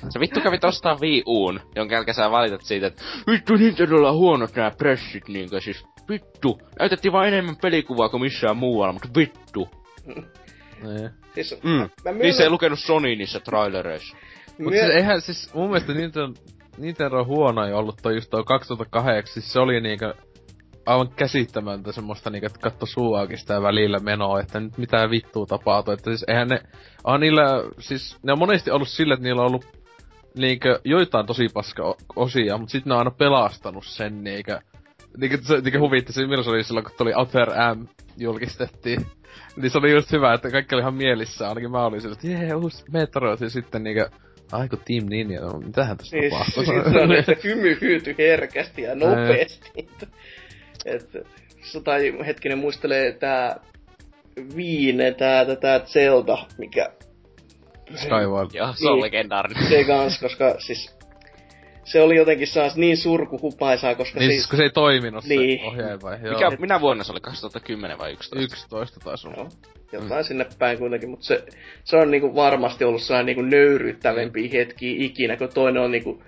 [0.09, 4.17] Se vittu kävi ostaa Wii Uun, jonka jälkeen sä valitat siitä, että vittu Nintendolla on
[4.17, 6.61] huonot nää pressit, niinkö siis vittu.
[6.79, 9.69] Näytettiin vaan enemmän pelikuvaa kuin missään muualla, mutta vittu.
[10.83, 11.11] niin.
[11.35, 11.71] Siis, Mm.
[11.71, 14.17] mä Niin myönnän, se ei lukenut Sony niissä trailereissa.
[14.59, 16.33] Mut myö- siis eihän siis mun mielestä Nintendo,
[16.79, 20.15] Nintendo on huonoin ollut toi just toi 2008, siis se oli niinkö
[20.91, 25.95] aivan käsittämätöntä semmoista niinkö, että katto suuaukista ja välillä menoa, että nyt mitä vittua tapahtuu,
[25.95, 26.61] että siis eihän ne,
[27.05, 27.45] on niillä,
[27.79, 29.65] siis ne on monesti ollut sillä, että niillä on ollut
[30.37, 34.61] niinkö joitain tosi paska osia, mutta sitten ne on aina pelastanut sen niinkö,
[35.17, 37.87] niinkö, se, niinkö huvitti se, milloin se oli silloin, kun tuli Outer M
[38.17, 39.07] julkistettiin.
[39.57, 42.27] Niin se oli just hyvä, että kaikki oli ihan mielissä, ainakin mä olin sillä, että
[42.27, 44.11] jee, uusi Metroid, ja sitten niinkö,
[44.53, 46.65] Aiku Team Ninja, no, mitähän tässä Siis, tapahtuu?
[46.65, 49.89] siis se on, että hymy hyytyi herkästi ja nopeasti.
[50.85, 51.11] Et,
[51.85, 53.61] tai hetkinen muistelee tää
[54.57, 56.91] Viine, tää, tää, tää Zelda, mikä
[57.95, 58.51] Skyward.
[58.53, 59.03] Joo, se on Niin.
[59.03, 59.69] legendaarinen.
[59.69, 60.97] se kans, koska siis
[61.85, 64.41] se oli jotenkin saas niin surkuhupaisaa, koska Niin siis...
[64.43, 65.59] siis kun se ei toiminut Niin.
[65.61, 66.19] se ohjaaja vai?
[66.23, 66.35] Joo.
[66.35, 67.21] Mikä, minä vuonna se oli?
[67.21, 68.57] 2010 vai 11?
[68.57, 69.37] 11 taisi olla.
[69.93, 71.45] Joo, jotain sinne päin kuitenkin, mutta se,
[71.85, 76.23] se on niinku varmasti ollut sellainen niinku nöyryyttävämpiä hetkiä ikinä, kun toinen on niinku,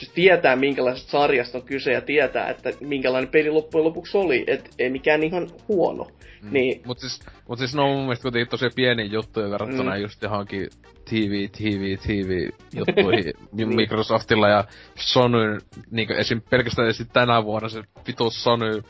[0.00, 4.70] siis tietää minkälaisesta sarjasta on kyse ja tietää, että minkälainen peli loppujen lopuksi oli, et
[4.78, 6.06] ei mikään ihan huono.
[6.42, 6.52] Mm.
[6.52, 10.02] Niin, Mut siis, mut siis ne on mun mielestä kuitenkin tosi pieniä juttuja verrattuna Mm.
[10.02, 10.68] just johonkin
[11.04, 13.76] TV, TV, TV juttuihin Niin.
[13.76, 14.64] Microsoftilla ja
[14.96, 15.58] Sony,
[15.90, 16.42] niinku esim.
[16.50, 17.06] pelkästään esim.
[17.12, 18.82] tänä vuonna se vitu Sony,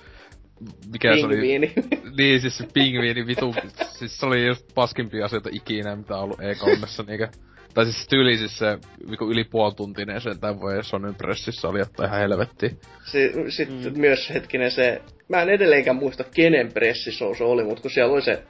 [0.92, 1.58] mikä se oli,
[2.18, 3.54] niin siis se pingviini vitu,
[3.98, 7.28] siis se oli just paskimpia asioita ikinä, mitä on ollut E3, niinkö.
[7.74, 8.78] Tai siis tyyli siis se
[9.10, 12.70] viku yli puoltuntinen sen tämän voi Sonyn pressissä oli, että ihan helvettiä.
[13.04, 14.00] Se, sitten mm.
[14.00, 18.22] myös hetkinen se, mä en edelleenkään muista kenen pressishow se oli, mutta kun siellä oli
[18.22, 18.42] se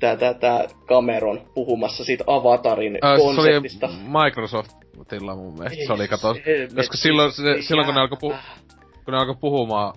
[0.00, 3.88] tää, tää, tää Cameron puhumassa siitä Avatarin Äh, se oli konseptista.
[4.24, 6.76] Microsoftilla mun mielestä, se oli kato, helvetti.
[6.76, 8.42] koska silloin, se, Ei silloin kun ne alkoi, pu, jää.
[9.04, 9.94] kun ne alkoi puhumaan,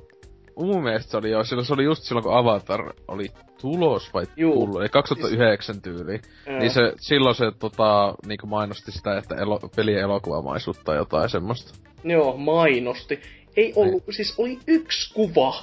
[0.65, 3.27] mun mielestä se oli jo, silloin se oli just silloin kun Avatar oli
[3.61, 4.53] tulos vai Juu.
[4.53, 6.21] tullut, eli 2009 tyyli.
[6.47, 6.59] Joo.
[6.59, 11.73] Niin se, silloin se tota, niinku mainosti sitä, että elo, pelien elokuvamaisuutta tai jotain semmoista.
[12.03, 13.19] Joo, mainosti.
[13.57, 15.53] Ei ollut, siis oli yksi kuva.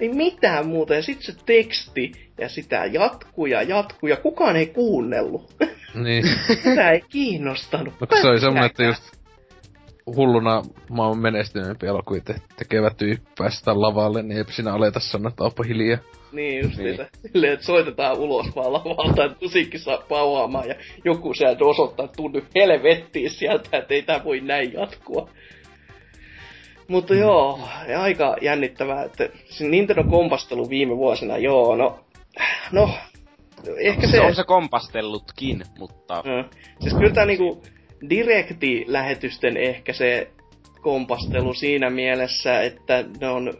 [0.00, 0.94] Ei mitään muuta.
[0.94, 2.12] Ja sitten se teksti.
[2.38, 4.08] Ja sitä jatkuu ja jatkuu.
[4.08, 5.54] Ja kukaan ei kuunnellut.
[5.94, 6.24] Niin.
[6.64, 7.94] Sitä ei kiinnostanut.
[8.00, 9.17] No se oli semmonen, että just
[10.16, 15.44] hulluna maailman menestyneempi elokuvia te- tekevä tyyppi päästään lavalle, niin eipä siinä aleta sanoa, että
[15.44, 15.98] onpa hiljaa.
[16.32, 16.96] Niin just Niin.
[16.96, 17.06] niin.
[17.32, 22.16] Silleen, että soitetaan ulos vaan lavalta, että musiikki saa pauhaamaan ja joku sieltä osoittaa, että
[22.16, 25.28] tunnu helvettiin sieltä, että ei tää voi näin jatkua.
[26.88, 27.20] Mutta Mm.
[27.20, 32.00] joo, ja aika jännittävää, että se Nintendo kompastelu viime vuosina, joo, no,
[32.72, 32.90] no,
[33.80, 36.22] ehkä Se se, on se kompastellutkin, mutta...
[36.26, 36.58] Mm.
[36.80, 37.62] Siis kyllä tää niinku
[38.10, 40.28] direkti-lähetysten ehkä se
[40.80, 43.54] kompastelu siinä mielessä, että ne on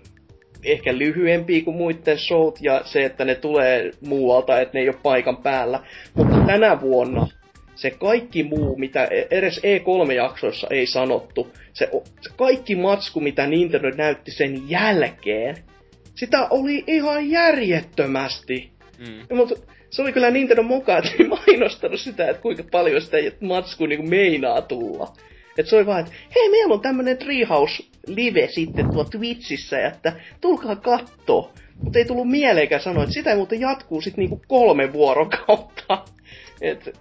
[0.64, 4.96] ehkä lyhyempiä kuin muiden showt ja se, että ne tulee muualta, että ne ei ole
[5.02, 5.80] paikan päällä.
[6.14, 7.26] Mutta tänä vuonna
[7.74, 13.90] se kaikki muu, mitä e- edes E3-jaksoissa ei sanottu, se, se kaikki matsku, mitä Nintendo
[13.90, 15.56] näytti sen jälkeen,
[16.14, 18.70] sitä oli ihan järjettömästi.
[18.98, 19.36] Mm.
[19.36, 19.54] Mutta
[19.90, 24.08] se oli kyllä Nintendo mukaan, että ei mainostanut sitä, että kuinka paljon sitä matsku niin
[24.08, 25.12] meinaa tulla.
[25.58, 30.12] Et se oli vaan, että hei, meillä on tämmönen Treehouse live sitten tuo Twitchissä, että
[30.40, 31.52] tulkaa katto.
[31.82, 36.04] Mutta ei tullut mieleenkään sanoa, että sitä muuten jatkuu sitten niinku kolme vuorokautta.
[36.60, 36.98] Et,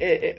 [0.00, 0.34] e, e,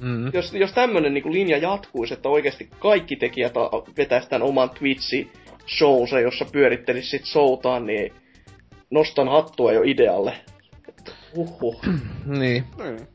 [0.00, 0.30] mm.
[0.32, 3.54] Jos, jos tämmönen niinku linja jatkuisi, että oikeasti kaikki tekijät
[3.96, 5.30] vetäisi tämän oman Twitchi
[5.78, 8.12] showse, jossa pyörittelisi sit showtaan, niin
[8.90, 10.40] nostan hattua jo idealle.
[11.36, 11.82] Uhuh.
[12.38, 12.64] niin.
[12.76, 13.06] Mm.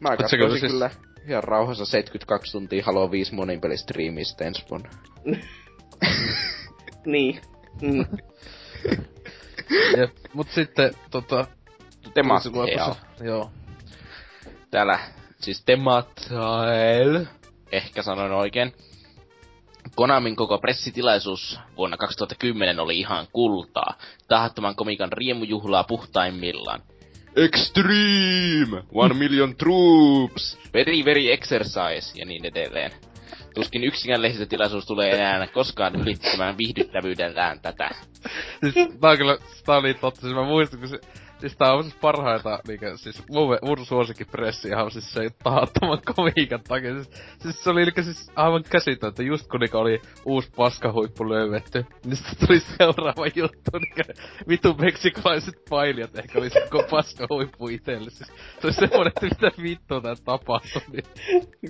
[0.00, 0.72] Mä katsoisin siis...
[0.72, 0.90] kyllä
[1.28, 4.90] ihan rauhassa 72 tuntia Halo 5 monipelistriimistä ensi vuonna.
[7.06, 7.40] niin.
[7.82, 8.04] Mm.
[9.98, 11.46] Jep, mut sitten tota...
[12.14, 12.94] Temattail.
[13.20, 13.50] Joo.
[14.70, 14.98] Täällä
[15.40, 17.26] siis Temattail.
[17.72, 18.72] Ehkä sanoin oikein.
[19.94, 23.94] Konamin koko pressitilaisuus vuonna 2010 oli ihan kultaa.
[24.28, 26.82] Tahattoman komikan riemujuhlaa puhtaimmillaan.
[27.36, 28.82] Extreme!
[28.94, 30.58] One million troops!
[30.74, 32.18] Very very exercise!
[32.18, 32.90] Ja niin edelleen.
[33.54, 37.90] Tuskin yksikään lehdistötilaisuus tulee enää koskaan ylittämään viihdyttävyydellään tätä.
[38.60, 41.00] Siis tää on kyllä, tää oli totta, siis mä muistan, kun se,
[41.42, 46.60] Siis tää on siis parhaita, niinkö, siis mun, mun suosikkipressi ihan siis se tahattoman komiikan
[46.68, 46.94] takia.
[46.94, 51.86] Siis, siis se oli niinkö siis aivan käsittää, just kun niinkö oli uusi paskahuippu löydetty,
[52.04, 54.02] niin sitten tuli seuraava juttu, niinkö
[54.48, 58.10] vitu meksikolaiset pailijat ehkä oli se koko paskahuippu itelle.
[58.10, 60.82] Siis se oli semmonen, että mitä vittua tää tapahtui.
[60.92, 61.04] Niin.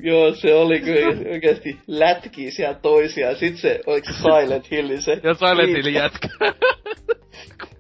[0.03, 3.37] Joo, se oli kyllä oikeesti lätkii siellä toisiaan.
[3.37, 5.21] Sit se, oliko se Silent Hill se?
[5.23, 6.29] Ja Silent Hill jätkä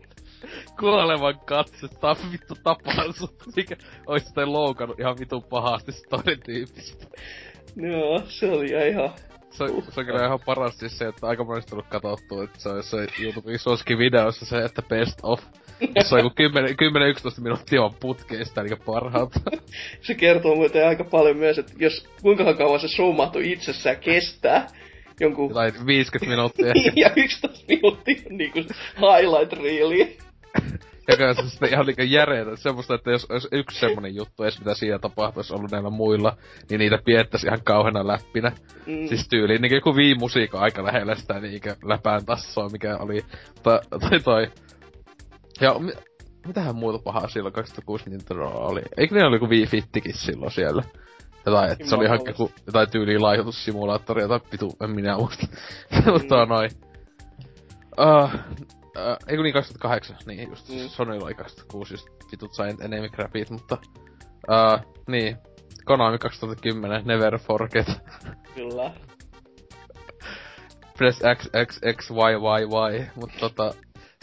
[0.82, 7.06] kuolevan katse, tää vittu tapaa sut, mikä ois sitten loukannut ihan vitun pahasti toinen tyyppistä.
[7.76, 9.10] Joo, se oli ihan...
[9.50, 12.68] Se, se on kyllä ihan paras siis se, että aika monesti tullut katsottu, että se
[12.68, 15.40] on se YouTuben suosikin videossa se, että best of.
[16.02, 16.30] Se on
[17.38, 19.32] 10-11 minuuttia on putkeista, eli parhaat.
[20.06, 24.66] se kertoo muuten aika paljon myös, että jos kuinka kauan se show mahtui itsessään kestää,
[25.20, 25.54] jonkun...
[25.54, 26.72] Tai 50 minuuttia.
[27.04, 28.58] ja 11 minuuttia on niinku
[28.96, 30.18] highlight reeli
[31.08, 32.56] joka on sitten ihan liikaa järeetä.
[32.56, 36.36] Semmoista, että jos olisi yksi semmonen juttu edes mitä siinä tapahtuisi ollut näillä muilla,
[36.70, 38.52] niin niitä piettäisi ihan kauheana läppinä.
[38.86, 39.08] Mm.
[39.08, 43.24] Siis tyyliin niin joku vii musiikka aika lähellä sitä niinkö läpään tassoa, mikä oli
[43.62, 44.50] ta, toi toi.
[45.60, 45.92] Ja mi,
[46.46, 48.82] mitähän muuta pahaa silloin 2006 Nintendo oli?
[48.96, 50.82] Eikö ne oli joku Wii Fittikin silloin siellä?
[51.46, 55.46] Jotain, että se oli ihan joku, jotain tyyliin laihutussimulaattoria tai pitu, en minä muista.
[56.12, 56.48] Mutta mm.
[56.54, 56.70] noin.
[57.98, 58.30] Uh,
[58.96, 60.88] äh, ei kun niin 2008, niin just mm.
[60.88, 63.78] Sony oli 2006, just vitut sain enemmän crapit, mutta
[64.50, 65.36] äh, niin,
[65.84, 67.86] Konami 2010, Never Forget.
[68.54, 68.92] Kyllä.
[70.98, 73.74] Press X, X, X, Y, Y, Y, mutta tota,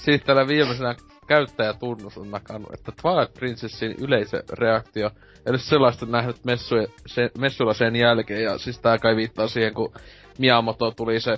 [0.01, 0.95] siitä tällä viimeisenä
[1.27, 5.11] käyttäjätunnus on nakannut, että Twilight Princessin yleisöreaktio
[5.45, 9.73] ei ole sellaista nähnyt messuja, se, messuilla sen jälkeen, ja siis tää kai viittaa siihen,
[9.73, 9.93] kun
[10.37, 11.37] Miyamoto tuli se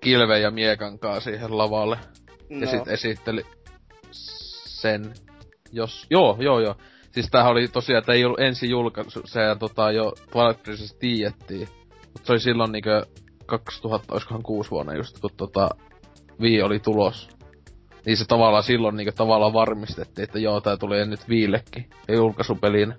[0.00, 1.98] kilve ja miekan siihen lavalle.
[2.50, 2.60] No.
[2.60, 3.46] Ja sit esitteli
[4.10, 5.14] sen,
[5.72, 6.06] jos...
[6.10, 6.76] Joo, joo, joo.
[7.12, 11.68] Siis tämähän oli tosiaan, että ei ollut ensi julkaisu, se tota jo Twilight Princess tiedettiin.
[12.12, 13.06] Mutta se oli silloin niinkö
[13.46, 15.70] 2000, oiskohan kuusi vuonna just, kun tota
[16.40, 17.28] Wii oli tulos.
[18.06, 21.90] Niin se tavallaan silloin niinkö tavallaan varmistettiin, että joo, tää tulee nyt Viillekin.
[22.08, 22.94] Ja julkaisupeliin.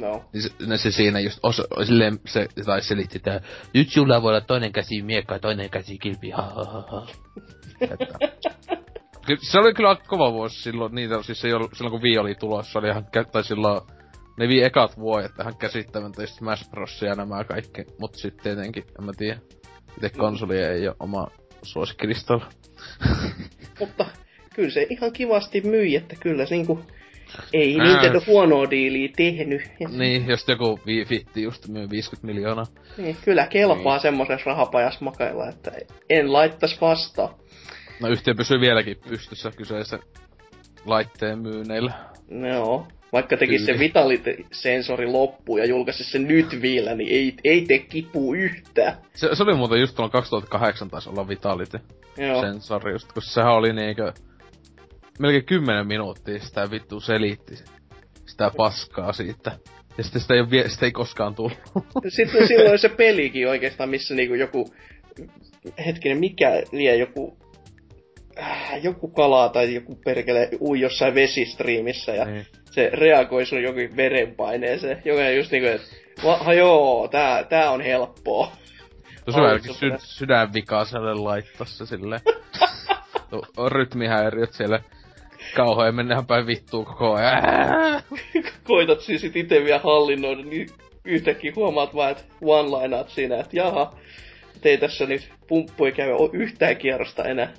[0.00, 0.24] No.
[0.32, 3.40] Niin se, se siinä just os, silleen se, tai selitti tää,
[3.74, 7.06] nyt sulla voi olla toinen käsi miekka ja toinen käsi kilpi, ha ha ha ha.
[9.38, 12.78] se oli kyllä kova vuosi silloin, niitä siis se, ollut, silloin kun Wii oli tulossa,
[12.78, 13.80] oli ihan, tai silloin
[14.38, 17.02] ne vii ekat vuodet ihan käsittämättä, Smash Bros.
[17.02, 19.38] ja nämä kaikki, mut sitten tietenkin, en mä tiedä,
[19.96, 20.18] itse mm.
[20.18, 21.26] konsoli ei ole oma
[21.62, 22.46] suosikkilistalla.
[23.80, 24.06] Mutta
[24.54, 26.80] kyllä se ihan kivasti myi, että kyllä se niinku
[27.52, 27.86] ei Ää...
[27.86, 29.62] Nintendo huonoa diiliä tehnyt.
[29.88, 32.66] Niin, jos joku Fitti just myy 50 miljoonaa.
[32.96, 34.02] Niin, kyllä kelpaa niin.
[34.02, 35.72] semmosessa rahapajassa makailla, että
[36.10, 37.34] en laittas vastaan.
[38.02, 39.98] No yhtiö pysyy vieläkin pystyssä kyseessä
[40.84, 41.92] laitteen myynneillä.
[42.30, 47.78] No, vaikka tekisi se Vitality-sensori loppu ja julkaisi sen nyt vielä, niin ei, ei tee
[47.78, 48.96] kipu yhtään.
[49.14, 54.12] Se, se oli muuten just tuolla 2008 taisi olla Vitality-sensori, just kun sehän oli niinkö
[55.18, 57.54] melkein 10 minuuttia sitä vittu selitti
[58.32, 59.58] sitä paskaa siitä.
[59.98, 61.58] Ja sitten sitä ei, vie, sitä ei koskaan tullut.
[62.16, 64.74] Sitten silloin se pelikin oikeastaan, missä niinku joku
[65.86, 67.36] hetkinen, mikä liian joku
[68.82, 72.46] joku kala tai joku perkele ui jossain vesistriimissä ja niin.
[72.70, 78.52] se reagoi sun jokin verenpaineeseen, joka on just niinku, että joo, tää, tää on helppoa.
[79.24, 82.20] Tuossa on ainakin sy- sydänvikaiselle laittaa se silleen.
[83.56, 84.80] on rytmihäiriöt siellä
[85.56, 87.42] kauhoja mennään päin vittuun koko ajan.
[88.64, 90.68] Koitat siis itse vielä hallinnoida, niin
[91.04, 93.94] yhtäkkiä huomaat vaan, että one-lineat siinä, että jaha,
[94.64, 97.52] ei tässä nyt pumppu ei käy yhtään kierrosta enää.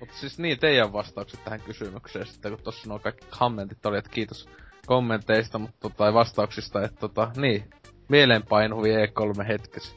[0.00, 4.10] Mutta siis niin, teidän vastaukset tähän kysymykseen sitten, kun tossa nuo kaikki kommentit oli, että
[4.10, 4.48] kiitos
[4.86, 7.64] kommenteista mutta, tota, tai vastauksista, että tota, niin,
[8.08, 9.96] mieleenpainuvi E3 hetkessä.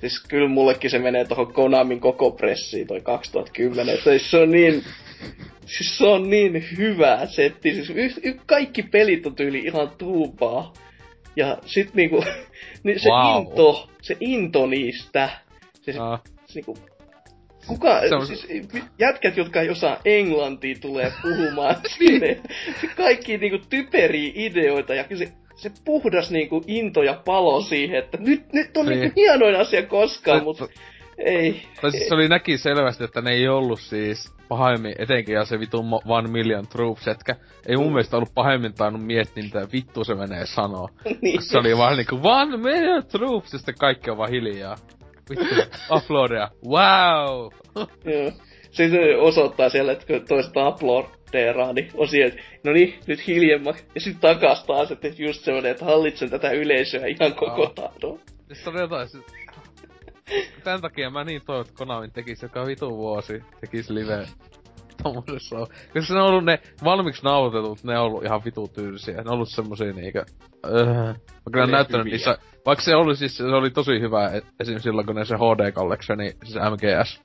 [0.00, 4.84] Siis kyllä mullekin se menee tuohon Konamin koko pressiin toi 2010, että se on niin,
[5.66, 10.72] siis se on niin hyvä setti, siis y- y- kaikki pelit on tyyli ihan tuupaa.
[11.36, 12.24] Ja sit niinku,
[12.84, 13.42] niin se wow.
[13.42, 15.30] into, se into niistä,
[15.82, 16.22] se, ah.
[16.46, 16.78] se niinku,
[17.66, 18.26] Kuka, on...
[18.26, 18.46] siis
[18.98, 22.40] jätkät, jotka ei osaa englantia, tulee puhumaan sinne.
[22.80, 28.18] Se kaikki niinku typeriä ideoita ja se, se puhdas niinku into ja palo siihen, että
[28.20, 29.00] nyt, nyt on niin.
[29.00, 30.68] niinku hienoin asia koskaan, mutta
[31.18, 31.62] ei.
[31.80, 35.60] Tai siis se oli näki selvästi, että ne ei ollut siis pahemmin, etenkin ja se
[35.60, 37.92] vitun One Million Troops, etkä ei mun mm.
[37.92, 40.88] mielestä ollut pahemmin tainnut miettiä, mitä vittu se menee sanoa.
[41.22, 41.42] niin.
[41.42, 44.76] Se oli vaan niinku One Million Troops, ja sitten kaikki on vaan hiljaa.
[45.30, 45.54] Vittu,
[45.96, 46.48] uploadia.
[46.66, 47.52] Wow!
[48.14, 48.32] Joo.
[49.18, 53.84] Osoittaa siellä, että kun toiset uploadeeraa, niin on siellä, että no niin, nyt hiljemmaksi.
[53.94, 58.20] Ja sitten takas taas, että just semmonen, että hallitsen tätä yleisöä ihan koko tahdon.
[58.46, 59.24] Siis on jotain, siis...
[60.64, 64.26] Tän takia mä niin toivon, että Konami tekisi joka vitu vuosi, tekisi live
[65.02, 65.66] tommosessa on.
[65.92, 69.14] Koska ne on ollut ne valmiiksi nauhoitetut, ne on ollut ihan vitu tyylisiä.
[69.14, 70.24] Ne on ollut semmosia niinkö...
[70.66, 72.12] Öö, mä kyllä näyttänyt hyviä.
[72.12, 72.38] niissä...
[72.66, 74.78] Vaikka se oli siis, se oli tosi hyvä, et, esim.
[74.78, 77.20] silloin kun ne se HD Collectioni, siis MGS,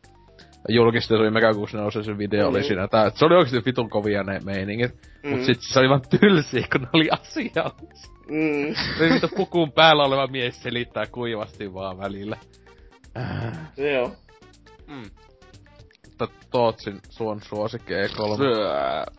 [0.69, 2.49] julkisti, se oli Megakuusi se video mm.
[2.49, 2.87] oli siinä.
[2.87, 4.91] Tää, se oli oikeesti vitun kovia ne meiningit.
[5.23, 5.29] Mm.
[5.29, 7.71] Mut sit se oli vaan tylsiä, kun ne oli asiallisia.
[8.29, 8.75] Mm.
[8.97, 12.37] Se vittu pukuun päällä oleva mies selittää kuivasti vaan välillä.
[13.77, 14.11] Joo.
[14.87, 15.03] Mm
[16.23, 19.13] että Tootsin suon suosikki E3?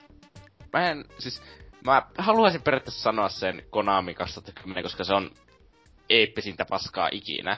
[0.73, 1.43] Mä en, siis,
[1.85, 5.31] mä haluaisin periaatteessa sanoa sen Konami 2010, koska se on
[6.11, 7.57] eeppisintä paskaa ikinä.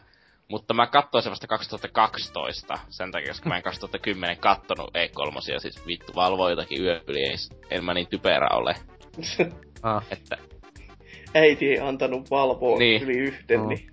[0.49, 5.61] Mutta mä katsoin se vasta 2012, sen takia, koska mä en 2010 kattonut E3, ja
[5.61, 7.35] siis vittu valvoi jotakin yöpyli, ei,
[7.71, 8.75] en mä niin typerä ole.
[9.83, 10.05] ah.
[10.11, 10.39] Että...
[11.35, 13.03] Äiti ei antanut valvoa niin.
[13.03, 13.69] yli yhten, oh.
[13.69, 13.91] niin...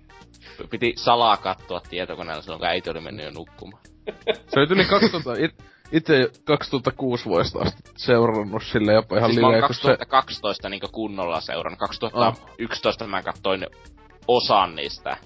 [0.70, 3.82] Piti salaa katsoa tietokoneella silloin, kun äiti oli mennyt jo nukkumaan.
[4.48, 5.54] Se oli yli 2000, it,
[5.92, 10.68] itse 2006 vuodesta asti seurannut sille jopa ihan siis liveä, mä 2012 se...
[10.68, 11.78] niin kunnolla seurannut.
[11.78, 13.10] 2011 oh.
[13.10, 13.66] mä katsoin
[14.28, 15.16] osan niistä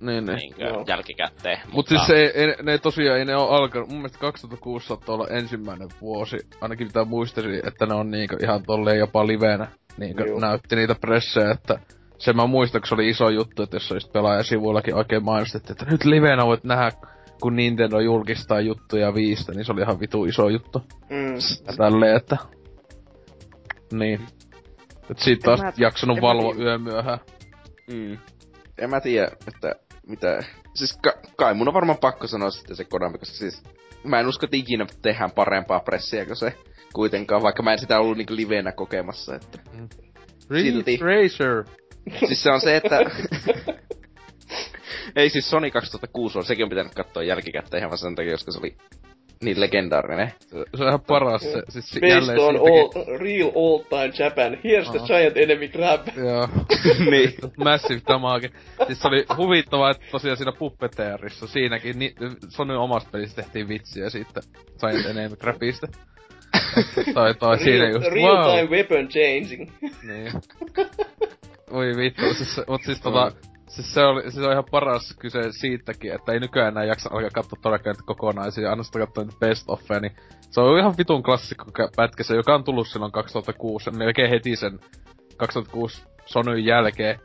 [0.00, 0.36] niin, niin.
[0.36, 0.84] Niinkö, no.
[0.86, 1.58] jälkikäteen.
[1.64, 1.88] Mut mutta...
[1.88, 5.28] siis se ei, ei, ne tosiaan ei ne oo alkanut, mun mielestä 2006 saattaa olla
[5.28, 10.40] ensimmäinen vuosi, ainakin mitä muistaisin, että ne on niinkö ihan tolleen jopa livenä niinkö Joo.
[10.40, 11.78] näytti niitä pressejä, että
[12.18, 15.84] se mä muistan, kun se oli iso juttu, että jos olisi pelaajasivuillakin oikein mainostettu, että
[15.84, 16.92] nyt livenä voit nähdä
[17.40, 20.82] kun Nintendo julkistaa juttuja viistä, niin se oli ihan vitu iso juttu.
[21.10, 21.34] Mm.
[21.76, 22.36] Tälleen, että...
[23.92, 24.20] Niin.
[25.10, 27.18] Et siitä taas jaksanut valvoa yö myöhään.
[27.92, 28.18] Mm.
[28.78, 29.74] En mä tiedä, että
[30.06, 30.44] mitä...
[30.74, 33.62] Siis ka- kai mun on varmaan pakko sanoa sitten se Konami, koska siis...
[34.04, 36.54] Mä en usko, että ikinä tehdään parempaa pressiä kuin se
[36.92, 39.58] kuitenkaan, vaikka mä en sitä ollut niinku livenä kokemassa, että...
[39.72, 39.88] Mm.
[40.62, 40.96] Silti.
[40.96, 41.64] Racer!
[42.26, 42.98] Siis se on se, että...
[45.16, 48.58] Ei siis Sony 2006 on, sekin on pitänyt katsoa jälkikäteen ihan sen takia, koska se
[48.58, 48.76] oli
[49.42, 50.32] niin legendaarinen.
[50.38, 51.62] Se, se on ihan paras se.
[51.68, 54.54] Siis Based on all, real old time Japan.
[54.54, 56.08] Here's the giant enemy crab.
[56.26, 56.48] Joo.
[57.10, 57.34] niin.
[57.56, 58.50] Massive damage.
[58.86, 62.14] Siis se oli huvittavaa, että tosiaan siinä Puppeteerissa siinäkin ni,
[62.48, 64.40] Sony omasta pelistä tehtiin vitsiä siitä
[64.80, 65.86] giant enemy crabista.
[67.14, 68.56] tai, tai real, siinä just, Real wow.
[68.56, 69.70] time weapon changing.
[70.02, 70.32] niin.
[71.70, 73.32] Oi vittu, siis, mut siis tota,
[73.68, 77.30] Siis se, oli, siis on ihan paras kyse siitäkin, että ei nykyään enää jaksa alkaa
[77.30, 80.16] katsoa todellakaan niitä kokonaisia, ainoastaan katsoa niitä best offeja, niin
[80.50, 81.64] se on ihan vitun klassikko
[81.96, 84.80] pätkä, se, joka on tullut silloin 2006, melkein heti sen
[85.36, 87.20] 2006 Sonyn jälkeen.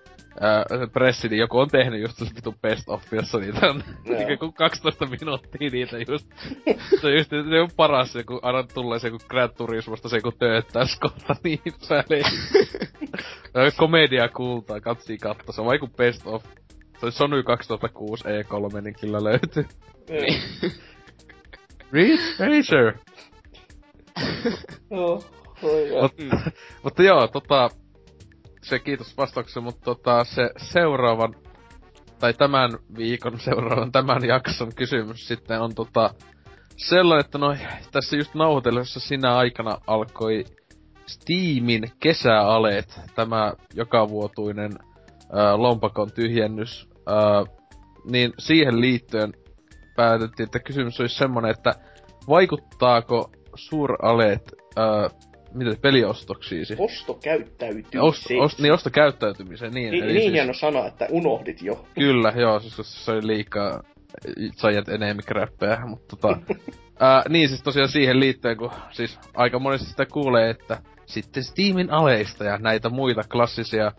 [0.79, 3.83] Se pressi, niin joku on tehnyt just se vitun best of, jossa niitä on
[4.27, 6.27] niinku 12 minuuttia niitä just.
[7.01, 10.21] se on just se on paras se, kun aina tulee se, kun Grand Turismosta se,
[10.21, 12.25] kun tööttää skolla niin väliin.
[13.77, 16.43] komedia kultaa, katsii katto, se on vaiku best of.
[16.99, 19.65] Se on Sony 2006 E3, niin kyllä löytyy.
[20.09, 20.41] Niin.
[21.93, 22.93] Reed Racer!
[24.89, 25.25] Mut,
[26.83, 27.69] mutta joo, tota,
[28.63, 31.35] se kiitos vastauksen, mutta tota, se seuraavan,
[32.19, 36.13] tai tämän viikon seuraavan, tämän jakson kysymys sitten on tota,
[36.77, 37.55] sellainen, että no,
[37.91, 40.45] tässä just nauhoitellessa sinä aikana alkoi
[41.07, 44.71] Steamin kesäaleet, tämä jokavuotuinen
[45.33, 47.43] ää, lompakon tyhjennys, ää,
[48.05, 49.33] niin siihen liittyen
[49.95, 51.73] päätettiin, että kysymys olisi semmonen, että
[52.29, 55.09] vaikuttaako suuraleet ää,
[55.53, 56.75] miten peliostoksiisi?
[56.77, 58.03] Ostokäyttäytymiseen.
[58.03, 59.91] Ost, ost, niin ostokäyttäytymiseen, niin.
[59.91, 61.85] Niin, eli niin siis, hieno sana, että unohdit jo.
[61.99, 63.83] Kyllä, joo, siis se oli liikaa
[64.61, 65.23] Giant enemmän
[65.87, 66.37] mutta tota...
[66.99, 71.91] ää, niin siis tosiaan siihen liittyen, kun siis aika monesti sitä kuulee, että sitten Steamin
[71.91, 73.91] aleista ja näitä muita klassisia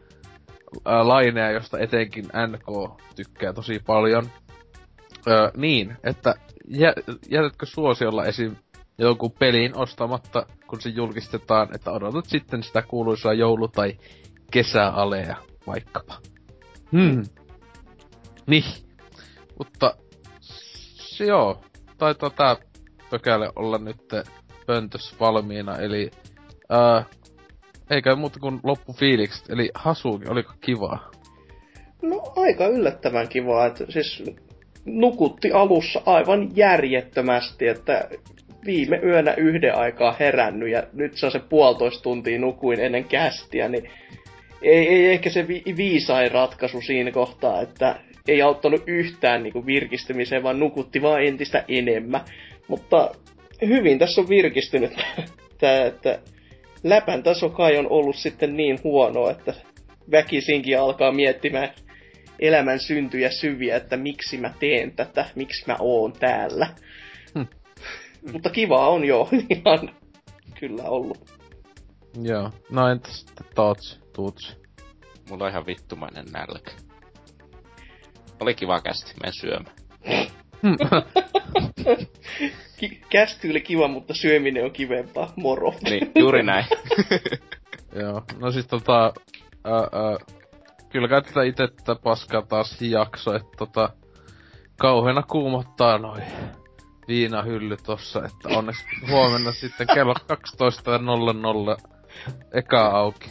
[0.85, 4.31] ää, laineja, josta etenkin NK tykkää tosi paljon.
[5.27, 6.35] Ää, niin, että
[6.69, 6.93] jä,
[7.31, 8.57] jätätkö suosiolla esim.
[8.99, 13.99] Jonkun pelin ostamatta, kun se julkistetaan, että odotat sitten sitä kuuluisaa joulu- tai
[14.51, 16.15] kesäalea vaikkapa.
[16.93, 17.23] Hmm.
[18.47, 18.65] Niin.
[19.59, 19.97] Mutta
[21.15, 21.61] se joo,
[21.99, 22.57] taitaa tää
[23.11, 24.03] pökäle olla nyt
[24.67, 26.11] pöntös valmiina, eli
[26.69, 27.05] ää,
[27.91, 31.11] eikä muuta kuin loppufiilikset, eli Hasuki, oliko kivaa?
[32.03, 34.23] No aika yllättävän kivaa, että siis
[34.85, 38.09] nukutti alussa aivan järjettömästi, että
[38.65, 43.69] viime yönä yhden aikaa herännyt ja nyt se on se puolitoista tuntia nukuin ennen kästiä,
[43.69, 43.91] niin
[44.63, 47.97] ei, ei ehkä se vi- viisain ratkaisu siinä kohtaa, että
[48.29, 52.21] ei auttanut yhtään niin kuin virkistymiseen, vaan nukutti vaan entistä enemmän.
[52.69, 53.15] Mutta
[53.67, 54.93] hyvin tässä on virkistynyt
[55.61, 56.19] tämä, että
[56.83, 59.55] läpän taso kai on ollut sitten niin huono, että
[60.11, 61.71] väkisinkin alkaa miettimään
[62.39, 66.67] elämän syntyjä syviä, että miksi mä teen tätä, miksi mä oon täällä.
[68.25, 68.33] Hmm.
[68.33, 69.91] Mutta kiva on jo ihan
[70.61, 71.19] kyllä ollut.
[72.23, 72.51] Joo.
[72.71, 74.57] No entäs sitten Tots, Tuts?
[75.31, 76.71] Mulla on ihan vittumainen nälkä.
[78.41, 79.77] Oli kiva kästi, menen syömään.
[82.77, 85.33] Ki- kästy oli kiva, mutta syöminen on kivempaa.
[85.37, 85.75] Moro.
[85.83, 86.65] Niin, juuri näin.
[87.95, 88.23] Joo.
[88.39, 89.13] No siis tota...
[89.65, 90.17] Ää, ää,
[90.89, 93.89] kyllä kai tätä itse tätä paskaa taas jakso, että tota...
[94.77, 96.23] Kauheena kuumottaa noin
[97.09, 101.91] viinahylly tossa, että onneksi huomenna sitten kello 12.00
[102.53, 103.31] eka auki.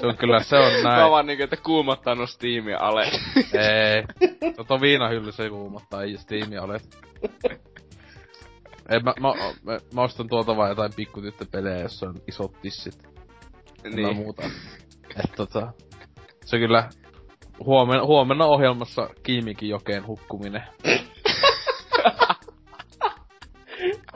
[0.00, 1.10] Se on kyllä, se on Mä näin.
[1.10, 3.04] vaan niinku, että kuumottaa no Steamia ale.
[3.36, 4.04] Ei.
[4.56, 6.80] Tota viinahylly se kuumottaa, ei Steamia ole.
[8.88, 13.08] Ei, mä, mä, mä, mä, ostan tuolta vaan jotain pikkutyttöpelejä, jossa on isot tissit.
[13.82, 13.96] niin.
[13.96, 14.16] niin.
[14.16, 14.42] muuta.
[15.24, 15.72] Et tota,
[16.44, 16.88] se kyllä
[17.64, 20.62] huomenna, huomenna ohjelmassa Kiimikin jokeen hukkuminen.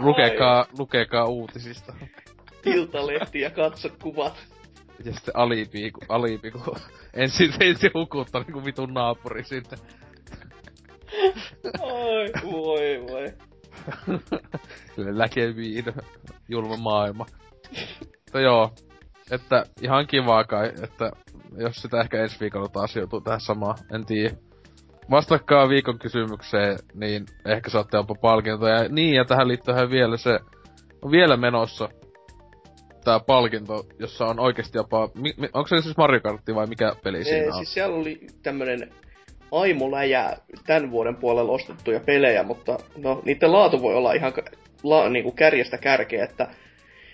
[0.00, 1.94] Lukekaa, lukekaa uutisista.
[2.64, 4.34] Iltalehti ja katso kuvat.
[5.04, 6.76] Ja sitten alibi, kun, alibi, kun
[7.14, 9.76] ensin, ensin hukuttaa niinku vitun naapuri sinne.
[11.82, 13.32] Ai, voi voi.
[14.96, 15.84] Läkeviin,
[16.48, 17.26] julma maailma.
[18.00, 18.74] Mutta joo,
[19.30, 21.10] että ihan kivaa kai, että
[21.56, 24.36] jos sitä ehkä ensi viikolla taas joutuu tähän samaan, en tiedä.
[25.10, 28.88] Vastatkaa viikon kysymykseen, niin ehkä saatte jopa palkintoja.
[28.88, 30.38] Niin, ja tähän liittyy vielä se,
[31.02, 31.88] on vielä menossa
[33.04, 36.92] tää palkinto, jossa on oikeasti jopa, mi, mi, onko se siis Mario Kart vai mikä
[37.04, 37.54] peli siinä Ee, on?
[37.54, 38.90] siis siellä oli tämmönen
[39.52, 44.32] aimoläjä tämän vuoden puolella ostettuja pelejä, mutta no, niiden laatu voi olla ihan
[44.82, 46.48] la, niinku kärjestä kärkeä, että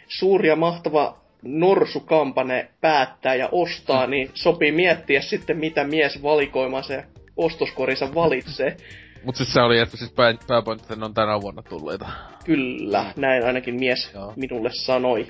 [0.08, 7.02] suuri ja mahtava norsukampane päättää ja ostaa, niin sopii miettiä sitten, mitä mies valikoimansa ja
[7.36, 8.76] ostoskorinsa valitsee.
[9.24, 12.08] Mut siis se oli, että siis pää, pääpointti, on tänä vuonna tulleita.
[12.44, 14.32] Kyllä, näin ainakin mies Joo.
[14.36, 15.26] minulle sanoi.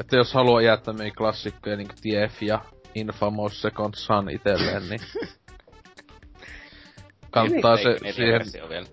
[0.00, 2.60] Että jos haluaa jättää meidän klassikkoja niinku TF ja
[2.94, 5.00] Infamous Second Son itselleen, niin...
[7.30, 8.40] Kannattaa se siihen...
[8.68, 8.86] vielä.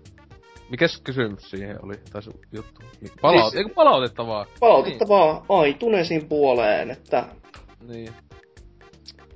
[0.70, 1.94] Mikäs kysymys siihen oli?
[2.12, 2.80] Tai se juttu?
[3.00, 3.52] Mi- Palaut...
[3.52, 4.46] Siis- palautettavaa.
[4.60, 7.24] Palautetta vaan Aitunesin puoleen, että
[7.88, 8.12] Niin.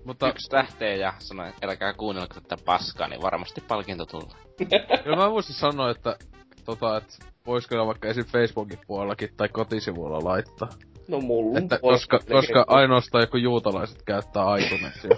[0.04, 4.36] Mutta Yksi tähteä ja sanoi, että älkää kuunnelko tätä paskaa, niin varmasti palkinto tulee.
[5.04, 6.16] kyllä mä voisin sanoa, että
[6.64, 8.24] tota, et vois kyllä vaikka esim.
[8.24, 10.68] Facebookin puolellakin tai kotisivuilla laittaa.
[11.08, 15.10] no mulla Että koska, koska ainoastaan joku juutalaiset käyttää iTunesia.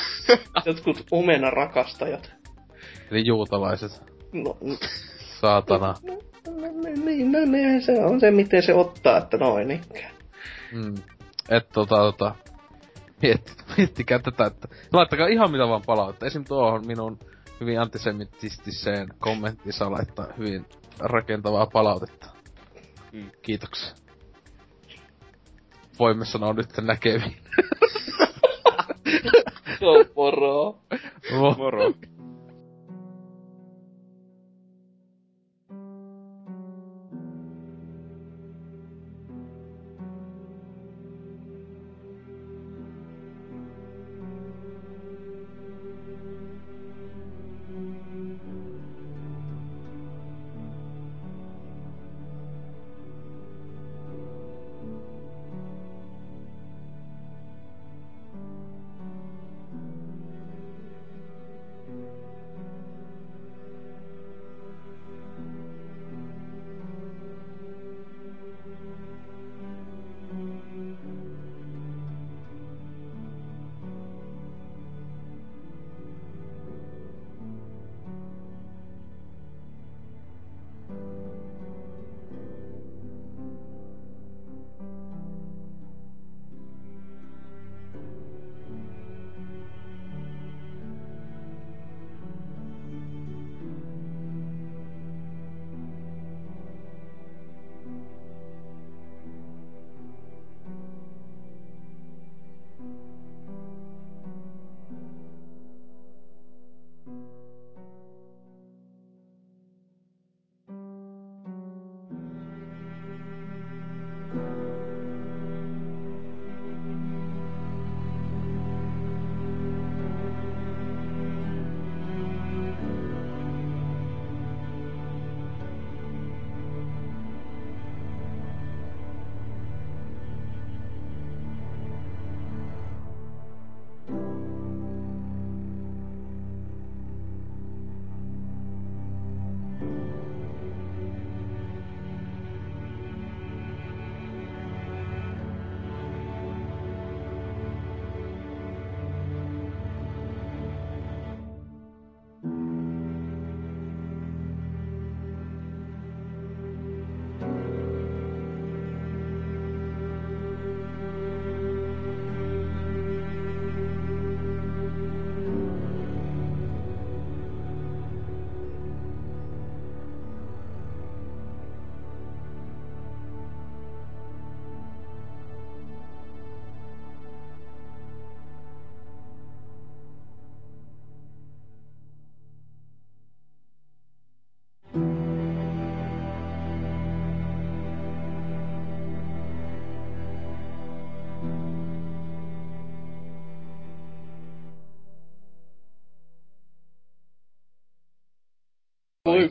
[0.66, 2.32] jotkut omena rakastajat.
[3.10, 4.02] Eli juutalaiset.
[4.32, 4.58] No,
[5.40, 5.94] Saatana.
[6.02, 6.12] no,
[6.60, 6.68] no,
[7.04, 10.12] niin, no, niin, se on se, miten se ottaa, että noin ikään.
[10.72, 10.94] Mm.
[11.48, 12.34] Et tota tota...
[13.22, 16.26] Mietti, miettikää tätä, että laittakaa ihan mitä vaan palautetta.
[16.26, 16.44] Esim.
[16.44, 17.18] tuohon minun
[17.60, 20.66] hyvin antisemitistiseen kommenttiin saa laittaa hyvin
[20.98, 22.26] rakentavaa palautetta.
[23.12, 23.30] Mm.
[23.42, 23.94] Kiitoksia.
[25.98, 27.36] Voimme sanoa nyt näkeviin.
[29.80, 30.78] Joo, moro.
[31.56, 31.92] Moro.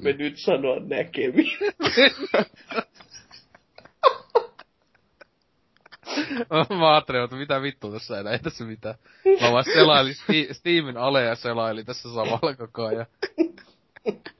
[0.03, 1.57] Voimme nyt sanoa näkemiin.
[6.79, 8.95] mä ajattelin, että mitä vittua tässä enää, ei tässä mitään.
[9.41, 10.15] Mä vaan selailin
[10.51, 13.05] Steamin aleja selailin tässä samalla koko ajan.